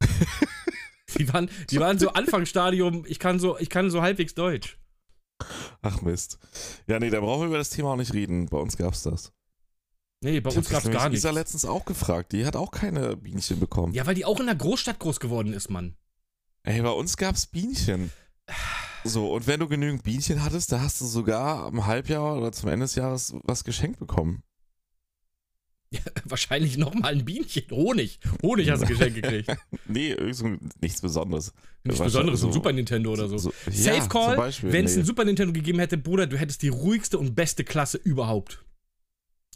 die, 1.18 1.32
waren, 1.32 1.50
die 1.70 1.80
waren 1.80 1.98
so 1.98 2.10
Anfangsstadium, 2.12 3.04
ich 3.06 3.18
kann 3.18 3.38
so, 3.40 3.58
ich 3.58 3.68
kann 3.68 3.90
so 3.90 4.00
halbwegs 4.02 4.34
Deutsch. 4.34 4.78
Ach 5.82 6.02
Mist. 6.02 6.38
Ja, 6.86 6.98
nee, 6.98 7.10
da 7.10 7.20
brauchen 7.20 7.42
wir 7.42 7.46
über 7.48 7.58
das 7.58 7.70
Thema 7.70 7.92
auch 7.92 7.96
nicht 7.96 8.12
reden. 8.12 8.46
Bei 8.46 8.58
uns 8.58 8.76
gab's 8.76 9.02
das. 9.02 9.32
Nee, 10.22 10.40
bei 10.40 10.50
Ich 10.50 10.56
uns 10.56 10.66
hab 10.66 10.72
gab 10.74 10.82
das 10.82 10.92
es 10.92 10.98
gar 10.98 11.08
nichts. 11.08 11.24
Isa 11.24 11.30
letztens 11.30 11.64
auch 11.64 11.84
gefragt. 11.86 12.32
Die 12.32 12.44
hat 12.44 12.56
auch 12.56 12.70
keine 12.70 13.16
Bienchen 13.16 13.58
bekommen. 13.58 13.94
Ja, 13.94 14.06
weil 14.06 14.14
die 14.14 14.26
auch 14.26 14.38
in 14.38 14.46
der 14.46 14.54
Großstadt 14.54 14.98
groß 14.98 15.18
geworden 15.18 15.54
ist, 15.54 15.70
Mann. 15.70 15.96
Ey, 16.62 16.82
bei 16.82 16.90
uns 16.90 17.16
gab's 17.16 17.46
Bienchen. 17.46 18.10
So, 19.02 19.32
und 19.32 19.46
wenn 19.46 19.60
du 19.60 19.68
genügend 19.68 20.02
Bienchen 20.02 20.42
hattest, 20.44 20.72
da 20.72 20.80
hast 20.80 21.00
du 21.00 21.06
sogar 21.06 21.64
am 21.64 21.86
Halbjahr 21.86 22.36
oder 22.36 22.52
zum 22.52 22.68
Ende 22.68 22.84
des 22.84 22.96
Jahres 22.96 23.34
was 23.44 23.64
geschenkt 23.64 23.98
bekommen. 23.98 24.42
Ja, 25.92 26.00
wahrscheinlich 26.24 26.76
nochmal 26.78 27.12
ein 27.14 27.24
Bienchen. 27.24 27.64
Honig. 27.70 28.20
Honig 28.42 28.70
hast 28.70 28.82
du 28.82 28.86
geschenkt 28.86 29.16
gekriegt. 29.22 29.50
Nee, 29.86 30.14
so 30.32 30.56
nichts 30.80 31.00
Besonderes. 31.00 31.52
Nichts 31.82 32.00
Besonderes, 32.00 32.40
so 32.40 32.46
ein 32.46 32.52
so- 32.52 32.58
Super 32.58 32.72
Nintendo 32.72 33.12
oder 33.12 33.26
so. 33.28 33.50
ja, 33.66 33.72
Safe 33.72 34.00
zum 34.00 34.08
Call, 34.08 34.52
wenn 34.62 34.84
es 34.84 34.94
nee. 34.94 35.00
ein 35.02 35.04
Super 35.04 35.24
Nintendo 35.24 35.52
gegeben 35.52 35.80
hätte, 35.80 35.98
Bruder, 35.98 36.28
du 36.28 36.38
hättest 36.38 36.62
die 36.62 36.68
ruhigste 36.68 37.18
und 37.18 37.34
beste 37.34 37.64
Klasse 37.64 37.98
überhaupt. 37.98 38.64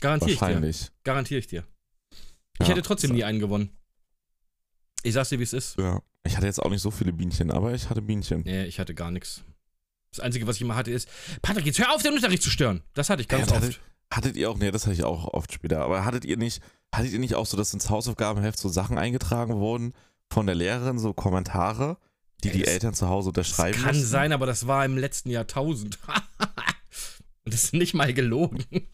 Garantiere 0.00 0.32
ich 0.32 0.38
dir. 0.38 0.40
Wahrscheinlich. 0.46 0.90
Garantiere 1.04 1.38
ich 1.38 1.46
dir. 1.46 1.64
Ich 2.58 2.66
Ja. 2.66 2.68
hätte 2.68 2.82
trotzdem 2.82 3.12
nie 3.12 3.22
einen 3.22 3.38
gewonnen. 3.38 3.70
Ich 5.04 5.12
sag's 5.14 5.28
dir, 5.28 5.38
wie 5.38 5.44
es 5.44 5.52
ist. 5.52 5.78
Ja. 5.78 6.02
Ich 6.26 6.36
hatte 6.36 6.46
jetzt 6.46 6.60
auch 6.60 6.70
nicht 6.70 6.80
so 6.82 6.90
viele 6.90 7.12
Bienchen, 7.12 7.50
aber 7.52 7.74
ich 7.74 7.90
hatte 7.90 8.02
Bienchen. 8.02 8.42
Nee, 8.44 8.64
ich 8.64 8.80
hatte 8.80 8.94
gar 8.94 9.10
nichts. 9.12 9.44
Das 10.10 10.18
Einzige, 10.20 10.46
was 10.48 10.56
ich 10.56 10.62
immer 10.62 10.74
hatte, 10.74 10.90
ist, 10.90 11.08
Patrick, 11.42 11.66
jetzt 11.66 11.78
hör 11.78 11.94
auf, 11.94 12.02
den 12.02 12.12
Unterricht 12.14 12.42
zu 12.42 12.50
stören. 12.50 12.82
Das 12.94 13.08
hatte 13.10 13.22
ich 13.22 13.28
ganz 13.28 13.50
Ja, 13.50 13.56
oft. 13.58 13.80
Hattet, 14.16 14.36
ihr 14.36 14.50
auch, 14.50 14.58
nee, 14.58 14.70
das 14.70 14.82
hatte 14.84 14.94
ich 14.94 15.04
auch 15.04 15.32
oft 15.32 15.52
später, 15.52 15.80
aber 15.82 16.04
hattet 16.04 16.24
ihr 16.24 16.36
nicht, 16.36 16.62
hattet 16.94 17.12
ihr 17.12 17.18
nicht 17.18 17.34
auch 17.34 17.46
so, 17.46 17.56
dass 17.56 17.72
ins 17.74 17.90
Hausaufgabenheft 17.90 18.58
so 18.58 18.68
Sachen 18.68 18.98
eingetragen 18.98 19.54
wurden 19.56 19.92
von 20.30 20.46
der 20.46 20.54
Lehrerin, 20.54 20.98
so 20.98 21.12
Kommentare, 21.12 21.96
die 22.42 22.48
Ey, 22.48 22.54
die 22.56 22.62
das- 22.62 22.72
Eltern 22.74 22.94
zu 22.94 23.08
Hause 23.08 23.32
Das 23.32 23.48
unterschreiben 23.48 23.78
kann 23.82 23.94
mussten? 23.94 24.06
sein, 24.08 24.32
aber 24.32 24.46
das 24.46 24.66
war 24.66 24.84
im 24.84 24.96
letzten 24.98 25.30
Jahrtausend. 25.30 25.98
Und 27.44 27.52
das 27.54 27.64
ist 27.64 27.74
nicht 27.74 27.94
mal 27.94 28.12
gelogen. 28.14 28.64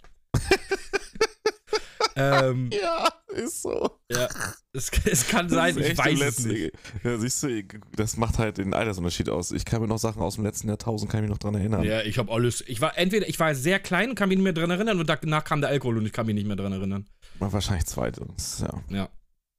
ähm, 2.17 2.71
Ja, 2.81 3.09
ist 3.29 3.63
so. 3.63 3.99
ja, 4.11 4.29
es, 4.73 4.91
es 5.05 5.29
kann 5.29 5.49
sein, 5.49 5.79
ich 5.79 5.97
weiß 5.97 6.21
es 6.21 6.45
nicht. 6.45 6.73
Ja, 7.05 7.19
siehst 7.19 7.43
du, 7.43 7.63
das 7.97 8.17
macht 8.17 8.39
halt 8.39 8.59
den 8.59 8.75
Altersunterschied 8.75 9.29
aus. 9.29 9.53
Ich 9.53 9.65
kann 9.65 9.81
mir 9.81 9.89
noch 9.89 9.99
Sachen 9.99 10.23
aus 10.23 10.35
dem 10.35 10.45
letzten 10.45 10.69
Jahrtausend, 10.69 11.11
kann 11.11 11.21
ich 11.21 11.29
mich 11.29 11.31
noch 11.31 11.39
dran 11.39 11.55
erinnern. 11.55 11.83
Ja, 11.85 12.03
ich 12.03 12.19
habe 12.19 12.33
alles. 12.33 12.63
Ich 12.67 12.81
war 12.81 12.97
entweder 12.99 13.29
ich 13.29 13.39
war 13.39 13.55
sehr 13.55 13.79
klein 13.81 14.11
und 14.11 14.15
kann 14.17 14.29
mich 14.29 14.39
nicht 14.39 14.45
mehr 14.45 14.53
dran 14.53 14.71
erinnern 14.71 14.99
und 14.99 15.09
danach 15.09 15.45
kam 15.45 15.61
der 15.61 15.71
Alkohol 15.71 15.99
und 15.99 16.07
ich 16.07 16.13
kann 16.13 16.27
mich 16.27 16.35
nicht 16.35 16.47
mehr 16.47 16.57
dran 16.57 16.73
erinnern. 16.73 17.07
War 17.39 17.53
Wahrscheinlich 17.53 17.87
zweitens, 17.87 18.61
ja. 18.61 18.83
Ja. 18.89 19.09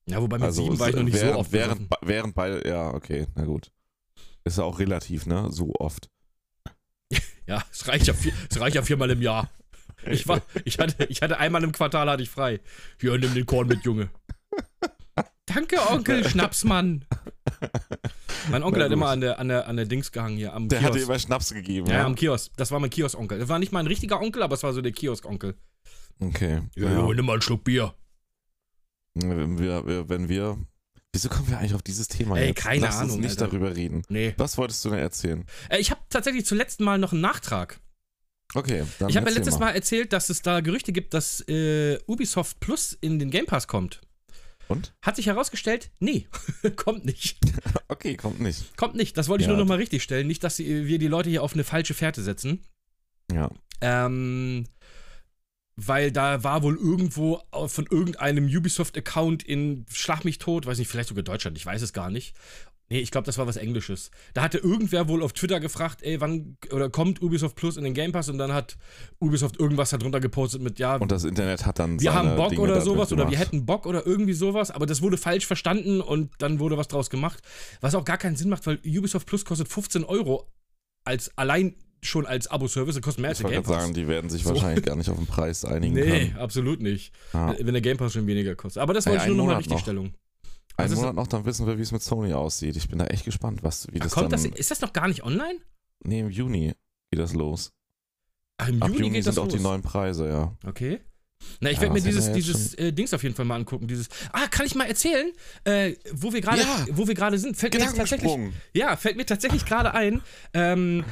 Ja, 0.07 0.21
wobei 0.21 0.37
mit 0.37 0.45
Also 0.45 0.63
sieben 0.63 0.79
war 0.79 0.89
ich 0.89 0.95
noch 0.95 1.03
nicht 1.03 1.13
während, 1.13 1.33
so 1.33 1.39
oft 1.39 1.51
während, 1.51 1.89
während 2.01 2.35
beide, 2.35 2.67
ja, 2.67 2.93
okay, 2.93 3.27
na 3.35 3.45
gut. 3.45 3.71
Ist 4.43 4.57
ja 4.57 4.63
auch 4.63 4.79
relativ, 4.79 5.25
ne? 5.25 5.47
So 5.51 5.73
oft. 5.79 6.09
Ja, 7.47 7.63
es 7.71 7.87
reicht 7.87 8.07
ja, 8.07 8.13
vier, 8.13 8.31
es 8.49 8.59
reicht 8.59 8.75
ja 8.75 8.83
viermal 8.83 9.09
im 9.09 9.21
Jahr. 9.21 9.49
Ich, 10.09 10.27
war, 10.27 10.41
ich, 10.65 10.79
hatte, 10.79 11.05
ich 11.05 11.21
hatte 11.21 11.37
einmal 11.37 11.63
im 11.63 11.71
Quartal 11.71 12.09
hatte 12.09 12.23
ich 12.23 12.29
frei. 12.29 12.59
Hier, 12.99 13.17
nimm 13.17 13.33
den 13.33 13.45
Korn 13.45 13.67
mit, 13.67 13.83
Junge. 13.83 14.09
Danke, 15.45 15.77
Onkel 15.89 16.27
Schnapsmann. 16.27 17.05
Mein 18.49 18.63
Onkel 18.63 18.83
hat 18.83 18.91
immer 18.91 19.09
an 19.09 19.21
der, 19.21 19.37
an, 19.39 19.49
der, 19.49 19.67
an 19.67 19.75
der 19.75 19.85
Dings 19.85 20.11
gehangen 20.11 20.37
hier, 20.37 20.53
am 20.53 20.69
Der 20.69 20.79
Kiosk. 20.79 20.93
hatte 20.93 21.03
immer 21.03 21.19
Schnaps 21.19 21.53
gegeben, 21.53 21.87
ja, 21.87 21.97
ja. 21.97 22.05
am 22.05 22.15
Kiosk. 22.15 22.51
Das 22.57 22.71
war 22.71 22.79
mein 22.79 22.89
Kiosk-Onkel. 22.89 23.37
Das 23.39 23.49
war 23.49 23.59
nicht 23.59 23.71
mal 23.71 23.79
ein 23.81 23.87
richtiger 23.87 24.19
Onkel, 24.21 24.43
aber 24.43 24.55
es 24.55 24.63
war 24.63 24.73
so 24.73 24.81
der 24.81 24.91
Kiosk-Onkel. 24.91 25.55
Okay. 26.19 26.61
Ja, 26.75 26.89
ja. 26.89 26.99
Junge, 26.99 27.15
nimm 27.15 27.25
mal 27.25 27.33
einen 27.33 27.41
Schluck 27.41 27.63
Bier. 27.63 27.93
Wenn 29.13 29.59
wir, 29.59 30.07
wenn 30.09 30.29
wir. 30.29 30.57
Wieso 31.13 31.27
kommen 31.27 31.49
wir 31.49 31.57
eigentlich 31.59 31.73
auf 31.75 31.81
dieses 31.83 32.07
Thema 32.07 32.37
Ey, 32.37 32.49
jetzt? 32.49 32.59
keine 32.61 32.85
Lass 32.85 32.95
uns 33.01 33.11
Ahnung, 33.11 33.19
nicht 33.19 33.31
Alter. 33.31 33.47
darüber 33.47 33.75
reden. 33.75 34.03
Nee. 34.07 34.33
Was 34.37 34.57
wolltest 34.57 34.85
du 34.85 34.89
denn 34.91 34.99
erzählen? 34.99 35.45
Äh, 35.69 35.79
ich 35.79 35.91
habe 35.91 35.99
tatsächlich 36.09 36.45
zuletzt 36.45 36.79
mal 36.79 36.97
noch 36.97 37.11
einen 37.11 37.19
Nachtrag. 37.21 37.81
Okay, 38.53 38.83
dann 38.99 39.09
Ich 39.09 39.17
habe 39.17 39.29
ja 39.29 39.35
letztes 39.35 39.59
Mal 39.59 39.71
erzählt, 39.71 40.11
dass 40.13 40.29
es 40.29 40.41
da 40.41 40.59
Gerüchte 40.59 40.91
gibt, 40.91 41.13
dass 41.13 41.41
äh, 41.47 41.97
Ubisoft 42.05 42.59
Plus 42.59 42.97
in 42.99 43.17
den 43.19 43.31
Game 43.31 43.45
Pass 43.45 43.67
kommt. 43.67 44.01
Und? 44.67 44.93
Hat 45.01 45.15
sich 45.17 45.25
herausgestellt, 45.27 45.91
nee, 45.99 46.27
kommt 46.75 47.05
nicht. 47.05 47.39
Okay, 47.87 48.15
kommt 48.15 48.39
nicht. 48.39 48.77
Kommt 48.77 48.95
nicht. 48.95 49.17
Das 49.17 49.27
wollte 49.27 49.41
ich 49.43 49.47
Ja. 49.47 49.53
nur 49.53 49.61
noch 49.63 49.67
mal 49.67 49.77
richtig 49.77 50.01
stellen. 50.01 50.25
Nicht, 50.25 50.45
dass 50.45 50.59
wir 50.59 50.97
die 50.97 51.07
Leute 51.07 51.29
hier 51.29 51.43
auf 51.43 51.53
eine 51.53 51.65
falsche 51.65 51.93
Fährte 51.93 52.23
setzen. 52.23 52.63
Ja. 53.31 53.51
Ähm, 53.81 54.63
weil 55.75 56.11
da 56.13 56.41
war 56.45 56.63
wohl 56.63 56.77
irgendwo 56.77 57.41
von 57.67 57.85
irgendeinem 57.91 58.45
Ubisoft-Account 58.45 59.43
in 59.43 59.85
Schlag 59.91 60.23
mich 60.23 60.37
tot, 60.37 60.65
weiß 60.65 60.77
nicht, 60.79 60.87
vielleicht 60.87 61.09
sogar 61.09 61.23
Deutschland, 61.23 61.57
ich 61.57 61.65
weiß 61.65 61.81
es 61.81 61.91
gar 61.91 62.09
nicht. 62.09 62.33
Nee, 62.91 62.99
ich 62.99 63.09
glaube, 63.09 63.25
das 63.25 63.37
war 63.37 63.47
was 63.47 63.55
Englisches. 63.55 64.11
Da 64.33 64.41
hatte 64.41 64.57
irgendwer 64.57 65.07
wohl 65.07 65.23
auf 65.23 65.31
Twitter 65.31 65.61
gefragt, 65.61 65.99
ey, 66.03 66.19
wann 66.19 66.57
oder 66.71 66.89
kommt 66.89 67.21
Ubisoft 67.21 67.55
Plus 67.55 67.77
in 67.77 67.85
den 67.85 67.93
Game 67.93 68.11
Pass 68.11 68.27
und 68.27 68.37
dann 68.37 68.51
hat 68.53 68.75
Ubisoft 69.19 69.57
irgendwas 69.59 69.91
darunter 69.91 70.19
gepostet 70.19 70.61
mit, 70.61 70.77
ja. 70.77 70.97
Und 70.97 71.09
das 71.09 71.23
Internet 71.23 71.65
hat 71.65 71.79
dann. 71.79 72.01
Wir 72.01 72.13
haben 72.13 72.35
Bock 72.35 72.49
Dinge 72.49 72.61
oder 72.63 72.81
sowas 72.81 73.13
oder 73.13 73.29
wir 73.31 73.37
hätten 73.37 73.65
Bock 73.65 73.85
oder 73.85 74.05
irgendwie 74.05 74.33
sowas, 74.33 74.71
aber 74.71 74.85
das 74.85 75.01
wurde 75.01 75.15
falsch 75.17 75.45
verstanden 75.45 76.01
und 76.01 76.31
dann 76.39 76.59
wurde 76.59 76.75
was 76.75 76.89
draus 76.89 77.09
gemacht. 77.09 77.41
Was 77.79 77.95
auch 77.95 78.03
gar 78.03 78.17
keinen 78.17 78.35
Sinn 78.35 78.49
macht, 78.49 78.67
weil 78.67 78.77
Ubisoft 78.85 79.25
Plus 79.25 79.45
kostet 79.45 79.69
15 79.69 80.03
Euro 80.03 80.49
als 81.05 81.31
allein 81.37 81.75
schon 82.03 82.25
als 82.25 82.47
Abo-Service, 82.47 82.95
das 82.95 83.03
kostet 83.03 83.21
mehr 83.21 83.29
als 83.29 83.39
Ich 83.39 83.45
der 83.45 83.51
Game 83.53 83.63
Pass. 83.63 83.81
sagen, 83.83 83.93
die 83.93 84.07
werden 84.07 84.29
sich 84.29 84.43
So. 84.43 84.49
wahrscheinlich 84.49 84.83
gar 84.83 84.95
nicht 84.97 85.09
auf 85.09 85.17
den 85.17 85.27
Preis 85.27 85.63
einigen 85.63 85.93
Nee, 85.93 86.01
können. 86.29 86.37
absolut 86.39 86.81
nicht. 86.81 87.13
Ja. 87.31 87.55
Wenn 87.57 87.73
der 87.73 87.81
Game 87.81 87.95
Pass 87.97 88.11
schon 88.13 88.27
weniger 88.27 88.55
kostet. 88.55 88.81
Aber 88.83 88.93
das 88.93 89.05
Ey, 89.05 89.11
wollte 89.13 89.23
ich 89.23 89.27
nur 89.29 89.37
nochmal 89.37 89.55
Monat 89.55 89.65
noch. 89.67 89.75
Richtigstellung. 89.77 90.13
Einen 90.83 90.93
ist 90.93 90.99
Monat 90.99 91.15
noch, 91.15 91.27
dann 91.27 91.45
wissen 91.45 91.65
wir, 91.67 91.77
wie 91.77 91.81
es 91.81 91.91
mit 91.91 92.01
Sony 92.01 92.33
aussieht. 92.33 92.75
Ich 92.75 92.87
bin 92.89 92.99
da 92.99 93.05
echt 93.07 93.25
gespannt, 93.25 93.63
was, 93.63 93.87
wie 93.91 93.99
Ach, 93.99 94.03
das 94.03 94.13
kommt 94.13 94.31
dann. 94.31 94.43
das, 94.43 94.45
ist 94.59 94.71
das 94.71 94.81
noch 94.81 94.93
gar 94.93 95.07
nicht 95.07 95.23
online? 95.23 95.59
nee, 96.03 96.19
im 96.21 96.29
Juni 96.29 96.73
geht 97.11 97.19
das 97.19 97.33
los. 97.33 97.71
Ach, 98.57 98.67
im 98.69 98.81
Ab 98.81 98.89
Juni, 98.89 98.99
Juni 98.99 99.09
geht 99.15 99.23
sind 99.23 99.31
das 99.35 99.37
auch 99.39 99.45
los. 99.45 99.53
die 99.53 99.59
neuen 99.59 99.81
Preise, 99.81 100.27
ja. 100.29 100.55
Okay. 100.65 101.01
Na, 101.59 101.69
ich 101.71 101.77
Ja, 101.77 101.81
werde 101.81 101.93
mir 101.95 102.01
dieses, 102.01 102.27
jetzt 102.27 102.35
dieses 102.35 102.73
äh, 102.75 102.93
Dings 102.93 103.13
auf 103.13 103.23
jeden 103.23 103.33
Fall 103.35 103.45
mal 103.45 103.55
angucken. 103.55 103.87
Dieses. 103.87 104.09
Ah, 104.31 104.47
kann 104.47 104.65
ich 104.65 104.75
mal 104.75 104.85
erzählen, 104.85 105.31
äh, 105.63 105.93
wo 106.13 106.31
wir 106.33 106.41
gerade, 106.41 106.61
Ja. 106.61 106.85
wo 106.91 107.07
wir 107.07 107.15
gerade 107.15 107.37
sind? 107.39 107.57
Fällt 107.57 107.73
mir 107.73 107.79
tatsächlich, 107.81 108.31
ja, 108.73 108.95
fällt 108.95 109.17
mir 109.17 109.25
tatsächlich 109.25 109.65
gerade 109.65 109.93
ein. 109.95 110.21
Ähm, 110.53 111.03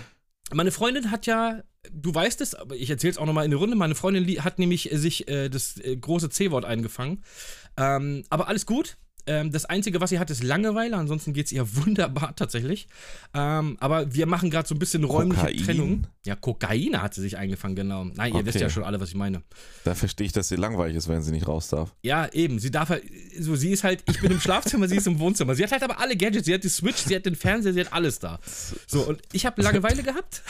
meine 0.53 0.71
Freundin 0.71 1.09
hat 1.11 1.25
ja, 1.25 1.63
du 1.91 2.13
weißt 2.13 2.41
es, 2.41 2.53
aber 2.55 2.75
ich 2.75 2.89
erzähle 2.91 3.11
es 3.11 3.17
auch 3.17 3.25
nochmal 3.25 3.45
in 3.45 3.51
der 3.51 3.59
Runde. 3.59 3.75
Meine 3.75 3.95
Freundin 3.95 4.27
hat 4.43 4.59
nämlich 4.59 4.89
sich 4.93 5.27
äh, 5.27 5.49
das 5.49 5.77
äh, 5.77 5.95
große 5.97 6.29
C-Wort 6.29 6.65
eingefangen. 6.65 7.23
Ähm, 7.77 8.23
aber 8.29 8.47
alles 8.47 8.65
gut. 8.67 8.97
Ähm, 9.27 9.51
das 9.51 9.65
Einzige, 9.65 10.01
was 10.01 10.09
sie 10.09 10.19
hat, 10.19 10.29
ist 10.29 10.43
Langeweile. 10.43 10.95
Ansonsten 10.97 11.33
geht 11.33 11.47
es 11.47 11.51
ihr 11.51 11.65
wunderbar 11.75 12.35
tatsächlich. 12.35 12.87
Ähm, 13.33 13.77
aber 13.79 14.13
wir 14.13 14.25
machen 14.25 14.49
gerade 14.49 14.67
so 14.67 14.75
ein 14.75 14.79
bisschen 14.79 15.03
räumliche 15.03 15.45
Kokain? 15.45 15.63
Trennung. 15.65 16.07
Ja, 16.25 16.35
Kokain 16.35 17.01
hat 17.01 17.13
sie 17.13 17.21
sich 17.21 17.37
eingefangen, 17.37 17.75
genau. 17.75 18.05
Nein, 18.05 18.33
ihr 18.33 18.45
wisst 18.45 18.57
Okay. 18.57 18.65
ja 18.65 18.69
schon 18.69 18.83
alle, 18.83 18.99
was 18.99 19.09
ich 19.09 19.15
meine. 19.15 19.41
Da 19.83 19.95
verstehe 19.95 20.25
ich, 20.25 20.31
dass 20.33 20.47
sie 20.47 20.55
langweilig 20.55 20.95
ist, 20.97 21.07
wenn 21.07 21.21
sie 21.21 21.31
nicht 21.31 21.47
raus 21.47 21.69
darf. 21.69 21.93
Ja, 22.01 22.27
eben. 22.33 22.59
Sie 22.59 22.71
darf 22.71 22.89
halt, 22.89 23.03
so, 23.39 23.55
sie 23.55 23.71
ist 23.71 23.83
halt, 23.83 24.03
ich 24.09 24.19
bin 24.21 24.31
im 24.31 24.39
Schlafzimmer, 24.39 24.87
sie 24.87 24.97
ist 24.97 25.07
im 25.07 25.19
Wohnzimmer. 25.19 25.55
Sie 25.55 25.63
hat 25.63 25.71
halt 25.71 25.83
aber 25.83 25.99
alle 25.99 26.15
Gadgets. 26.17 26.45
Sie 26.45 26.53
hat 26.53 26.63
die 26.63 26.69
Switch, 26.69 26.97
sie 26.97 27.15
hat 27.15 27.25
den 27.25 27.35
Fernseher, 27.35 27.73
sie 27.73 27.81
hat 27.81 27.93
alles 27.93 28.19
da. 28.19 28.39
So, 28.87 29.01
und 29.07 29.21
ich 29.33 29.45
habe 29.45 29.61
Langeweile 29.61 30.03
gehabt 30.03 30.41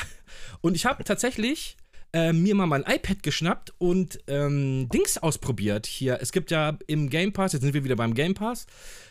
und 0.61 0.75
ich 0.75 0.85
habe 0.85 1.03
tatsächlich 1.03 1.77
äh, 2.13 2.33
mir 2.33 2.55
mal 2.55 2.65
mein 2.65 2.83
iPad 2.83 3.21
geschnappt 3.23 3.73
und 3.77 4.19
ähm, 4.27 4.89
Dings 4.89 5.17
ausprobiert 5.17 5.85
hier. 5.85 6.19
Es 6.21 6.31
gibt 6.31 6.49
ja 6.51 6.77
im 6.87 7.09
Game 7.09 7.33
Pass, 7.33 7.53
jetzt 7.53 7.61
sind 7.61 7.73
wir 7.73 7.83
wieder 7.83 7.95
beim 7.95 8.13
Game 8.13 8.33
Pass. 8.33 8.65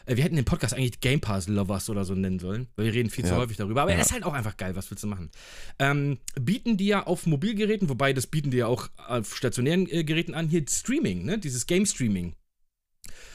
Äh, 0.07 0.17
wir 0.17 0.25
hätten 0.25 0.37
den 0.37 0.45
Podcast 0.45 0.75
eigentlich 0.75 1.01
Game 1.01 1.21
Pass 1.21 1.47
Lovers 1.49 1.89
oder 1.91 2.05
so 2.05 2.15
nennen 2.15 2.39
sollen, 2.39 2.67
weil 2.77 2.87
wir 2.87 2.95
reden 2.95 3.11
viel 3.11 3.25
zu 3.25 3.33
Ja. 3.33 3.37
häufig 3.37 3.57
darüber. 3.57 3.83
Aber 3.83 3.91
Ja. 3.93 3.99
er 3.99 4.03
ist 4.05 4.13
halt 4.13 4.25
auch 4.25 4.33
einfach 4.33 4.57
geil, 4.57 4.75
was 4.75 4.91
willst 4.91 5.05
du 5.05 5.09
machen? 5.09 5.31
Ähm, 5.79 6.19
bieten 6.41 6.77
die 6.77 6.87
ja 6.87 7.07
auf 7.07 7.27
Mobilgeräten, 7.27 7.89
wobei 7.89 8.13
das 8.13 8.27
bieten 8.27 8.51
die 8.51 8.59
ja 8.59 8.67
auch 8.67 8.89
auf 9.07 9.37
stationären 9.37 9.89
äh, 9.89 10.03
Geräten 10.05 10.35
an, 10.35 10.49
hier 10.49 10.65
Streaming, 10.69 11.25
ne? 11.25 11.39
Dieses 11.39 11.67
Game 11.67 11.87
Streaming. 11.87 12.35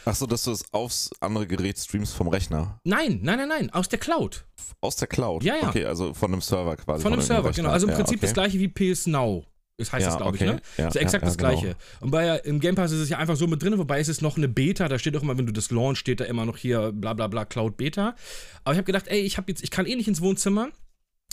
Achso, 0.06 0.26
dass 0.28 0.44
du 0.44 0.52
es 0.52 0.66
aufs 0.74 1.10
andere 1.22 1.48
Gerät 1.48 1.78
streamst 1.80 2.14
vom 2.14 2.28
Rechner. 2.28 2.80
Nein, 2.84 3.20
nein, 3.24 3.38
nein, 3.38 3.48
nein, 3.48 3.70
aus 3.70 3.88
der 3.88 4.00
Cloud. 4.00 4.46
Aus 4.82 4.98
der 4.98 5.08
Cloud. 5.08 5.44
Ja, 5.44 5.56
ja. 5.56 5.70
Okay, 5.70 5.86
also 5.86 6.14
von 6.14 6.34
einem 6.34 6.42
Server 6.42 6.76
quasi. 6.76 7.02
Von 7.02 7.14
einem 7.14 7.22
irgendeinem 7.22 7.26
Server, 7.38 7.50
Rechner. 7.50 7.64
genau. 7.64 7.74
Also 7.74 7.88
im 7.88 7.92
ja, 7.92 7.96
Prinzip 7.98 8.18
okay. 8.18 8.26
das 8.26 8.34
gleiche 8.34 8.60
wie 8.60 8.68
PS 8.68 9.08
Now. 9.08 9.46
Das 9.78 9.92
heißt 9.92 10.04
Ja, 10.04 10.10
das, 10.10 10.18
glaube 10.18 10.36
okay. 10.36 10.46
ich, 10.46 10.52
ne? 10.52 10.62
Ja, 10.78 10.88
ist 10.88 10.96
exakt 10.96 11.24
ja, 11.24 11.30
das 11.30 11.36
ja, 11.38 11.50
genau. 11.50 11.62
gleiche. 11.62 11.76
Und 12.00 12.12
bei 12.12 12.38
im 12.40 12.60
Game 12.60 12.76
Pass 12.76 12.92
ist 12.92 13.00
es 13.00 13.10
ja 13.10 13.18
einfach 13.18 13.36
so 13.36 13.48
mit 13.48 13.62
drin, 13.64 13.78
wobei 13.78 14.00
es 14.00 14.08
ist 14.08 14.22
noch 14.22 14.38
eine 14.38 14.48
Beta, 14.48 14.88
da 14.88 15.00
steht 15.00 15.18
auch 15.18 15.24
immer, 15.24 15.38
wenn 15.38 15.48
du 15.48 15.54
das 15.54 15.72
launch, 15.72 15.98
steht 15.98 16.20
da 16.20 16.26
immer 16.26 16.46
noch 16.46 16.58
hier 16.58 16.92
bla 16.92 17.14
bla 17.14 17.28
bla 17.28 17.46
Cloud 17.46 17.78
Beta. 17.78 18.16
Aber 18.64 18.74
ich 18.74 18.78
habe 18.78 18.86
gedacht, 18.86 19.08
ey, 19.08 19.22
ich 19.22 19.38
habe 19.38 19.52
jetzt, 19.52 19.64
ich 19.64 19.72
kann 19.72 19.86
eh 19.86 19.96
nicht 19.96 20.08
ins 20.08 20.22
Wohnzimmer 20.22 20.70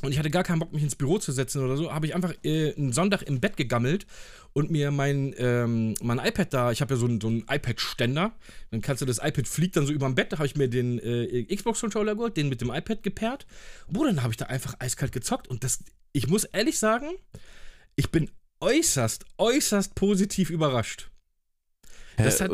und 0.03 0.13
ich 0.13 0.19
hatte 0.19 0.31
gar 0.31 0.43
keinen 0.43 0.61
Bock, 0.61 0.73
mich 0.73 0.83
ins 0.83 0.97
Büro 0.97 1.19
zu 1.19 1.33
setzen 1.33 1.63
oder 1.63 1.77
so, 1.77 1.93
habe 1.93 2.07
ich 2.07 2.15
einfach 2.15 2.33
äh, 2.43 2.75
einen 2.75 2.93
Sonntag 2.93 3.23
im 3.23 3.41
Bett 3.41 3.59
gegammelt 3.59 4.07
und 4.55 4.71
mir 4.71 4.91
mein, 4.91 5.35
ähm, 5.37 5.95
mein 6.03 6.19
iPad 6.19 6.55
da, 6.55 6.73
ich 6.73 6.81
habe 6.81 6.95
ja 6.95 7.01
so 7.01 7.07
einen 7.07 7.21
so 7.21 7.29
einen 7.29 7.45
iPad-Ständer, 7.49 8.33
dann 8.71 8.81
kannst 8.81 9.03
du 9.03 9.07
das 9.07 9.19
iPad 9.19 9.47
fliegt 9.47 9.77
dann 9.77 9.87
so 9.87 9.93
über 9.93 10.07
dem 10.07 10.15
Bett, 10.15 10.33
da 10.33 10.39
habe 10.39 10.47
ich 10.47 10.57
mir 10.57 10.69
den 10.69 10.99
äh, 10.99 11.45
Xbox-Controller 11.55 12.15
geholt, 12.15 12.39
den 12.39 12.49
mit 12.49 12.63
dem 12.63 12.71
iPad 12.71 13.03
gepaart. 13.03 13.47
Bruder, 13.89 14.13
dann 14.13 14.23
habe 14.23 14.33
ich 14.33 14.39
da 14.39 14.47
einfach 14.47 14.75
eiskalt 14.79 15.13
gezockt 15.13 15.49
und 15.49 15.63
das, 15.63 15.85
ich 16.13 16.29
muss 16.29 16.45
ehrlich 16.45 16.79
sagen, 16.79 17.11
ich 18.01 18.11
bin 18.11 18.31
äußerst, 18.61 19.27
äußerst 19.39 19.95
positiv 19.95 20.51
überrascht. 20.51 21.11
Hä, 22.17 22.25
Das 22.25 22.41
hat 22.41 22.51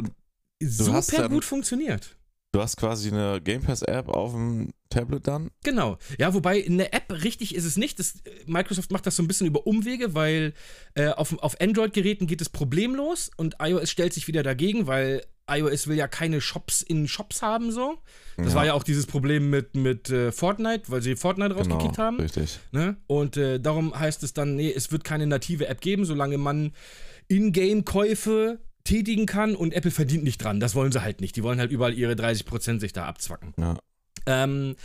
super 0.60 1.28
gut 1.28 1.44
funktioniert. 1.44 2.16
Du 2.56 2.62
hast 2.62 2.76
quasi 2.76 3.10
eine 3.10 3.40
Game 3.42 3.62
Pass 3.62 3.82
App 3.82 4.08
auf 4.08 4.32
dem 4.32 4.70
Tablet 4.88 5.26
dann? 5.28 5.50
Genau. 5.62 5.98
Ja, 6.18 6.32
wobei 6.32 6.58
in 6.58 6.78
der 6.78 6.94
App 6.94 7.12
richtig 7.22 7.54
ist 7.54 7.64
es 7.64 7.76
nicht. 7.76 7.98
Das, 7.98 8.14
Microsoft 8.46 8.90
macht 8.92 9.06
das 9.06 9.16
so 9.16 9.22
ein 9.22 9.28
bisschen 9.28 9.46
über 9.46 9.66
Umwege, 9.66 10.14
weil 10.14 10.54
äh, 10.94 11.08
auf, 11.08 11.38
auf 11.40 11.60
Android-Geräten 11.60 12.26
geht 12.26 12.40
es 12.40 12.48
problemlos 12.48 13.30
und 13.36 13.56
iOS 13.60 13.90
stellt 13.90 14.14
sich 14.14 14.26
wieder 14.26 14.42
dagegen, 14.42 14.86
weil 14.86 15.22
iOS 15.48 15.86
will 15.86 15.96
ja 15.96 16.08
keine 16.08 16.40
Shops 16.40 16.82
in 16.82 17.06
Shops 17.06 17.42
haben 17.42 17.70
so. 17.70 17.98
Das 18.36 18.48
Ja. 18.48 18.54
war 18.54 18.66
ja 18.66 18.72
auch 18.72 18.82
dieses 18.82 19.06
Problem 19.06 19.50
mit, 19.50 19.76
mit 19.76 20.10
äh, 20.10 20.32
Fortnite, 20.32 20.84
weil 20.90 21.02
sie 21.02 21.14
Fortnite 21.14 21.54
rausgekickt 21.54 21.96
genau, 21.96 21.98
haben. 22.04 22.20
Richtig. 22.20 22.58
Ne? 22.72 22.96
Und 23.06 23.36
äh, 23.36 23.60
darum 23.60 23.96
heißt 23.98 24.22
es 24.22 24.32
dann, 24.32 24.56
nee, 24.56 24.72
es 24.74 24.90
wird 24.90 25.04
keine 25.04 25.26
native 25.26 25.68
App 25.68 25.80
geben, 25.80 26.04
solange 26.04 26.38
man 26.38 26.72
Ingame-Käufe 27.28 28.58
tätigen 28.86 29.26
kann 29.26 29.54
und 29.54 29.74
Apple 29.74 29.90
verdient 29.90 30.24
nicht 30.24 30.42
dran. 30.42 30.60
Das 30.60 30.74
wollen 30.74 30.92
sie 30.92 31.02
halt 31.02 31.20
nicht. 31.20 31.36
Die 31.36 31.42
wollen 31.42 31.58
halt 31.58 31.70
überall 31.70 31.92
ihre 31.92 32.14
30% 32.14 32.80
sich 32.80 32.92
da 32.94 33.04
abzwacken. 33.04 33.52
Ja. 33.58 33.76
Ähm, 34.26 34.76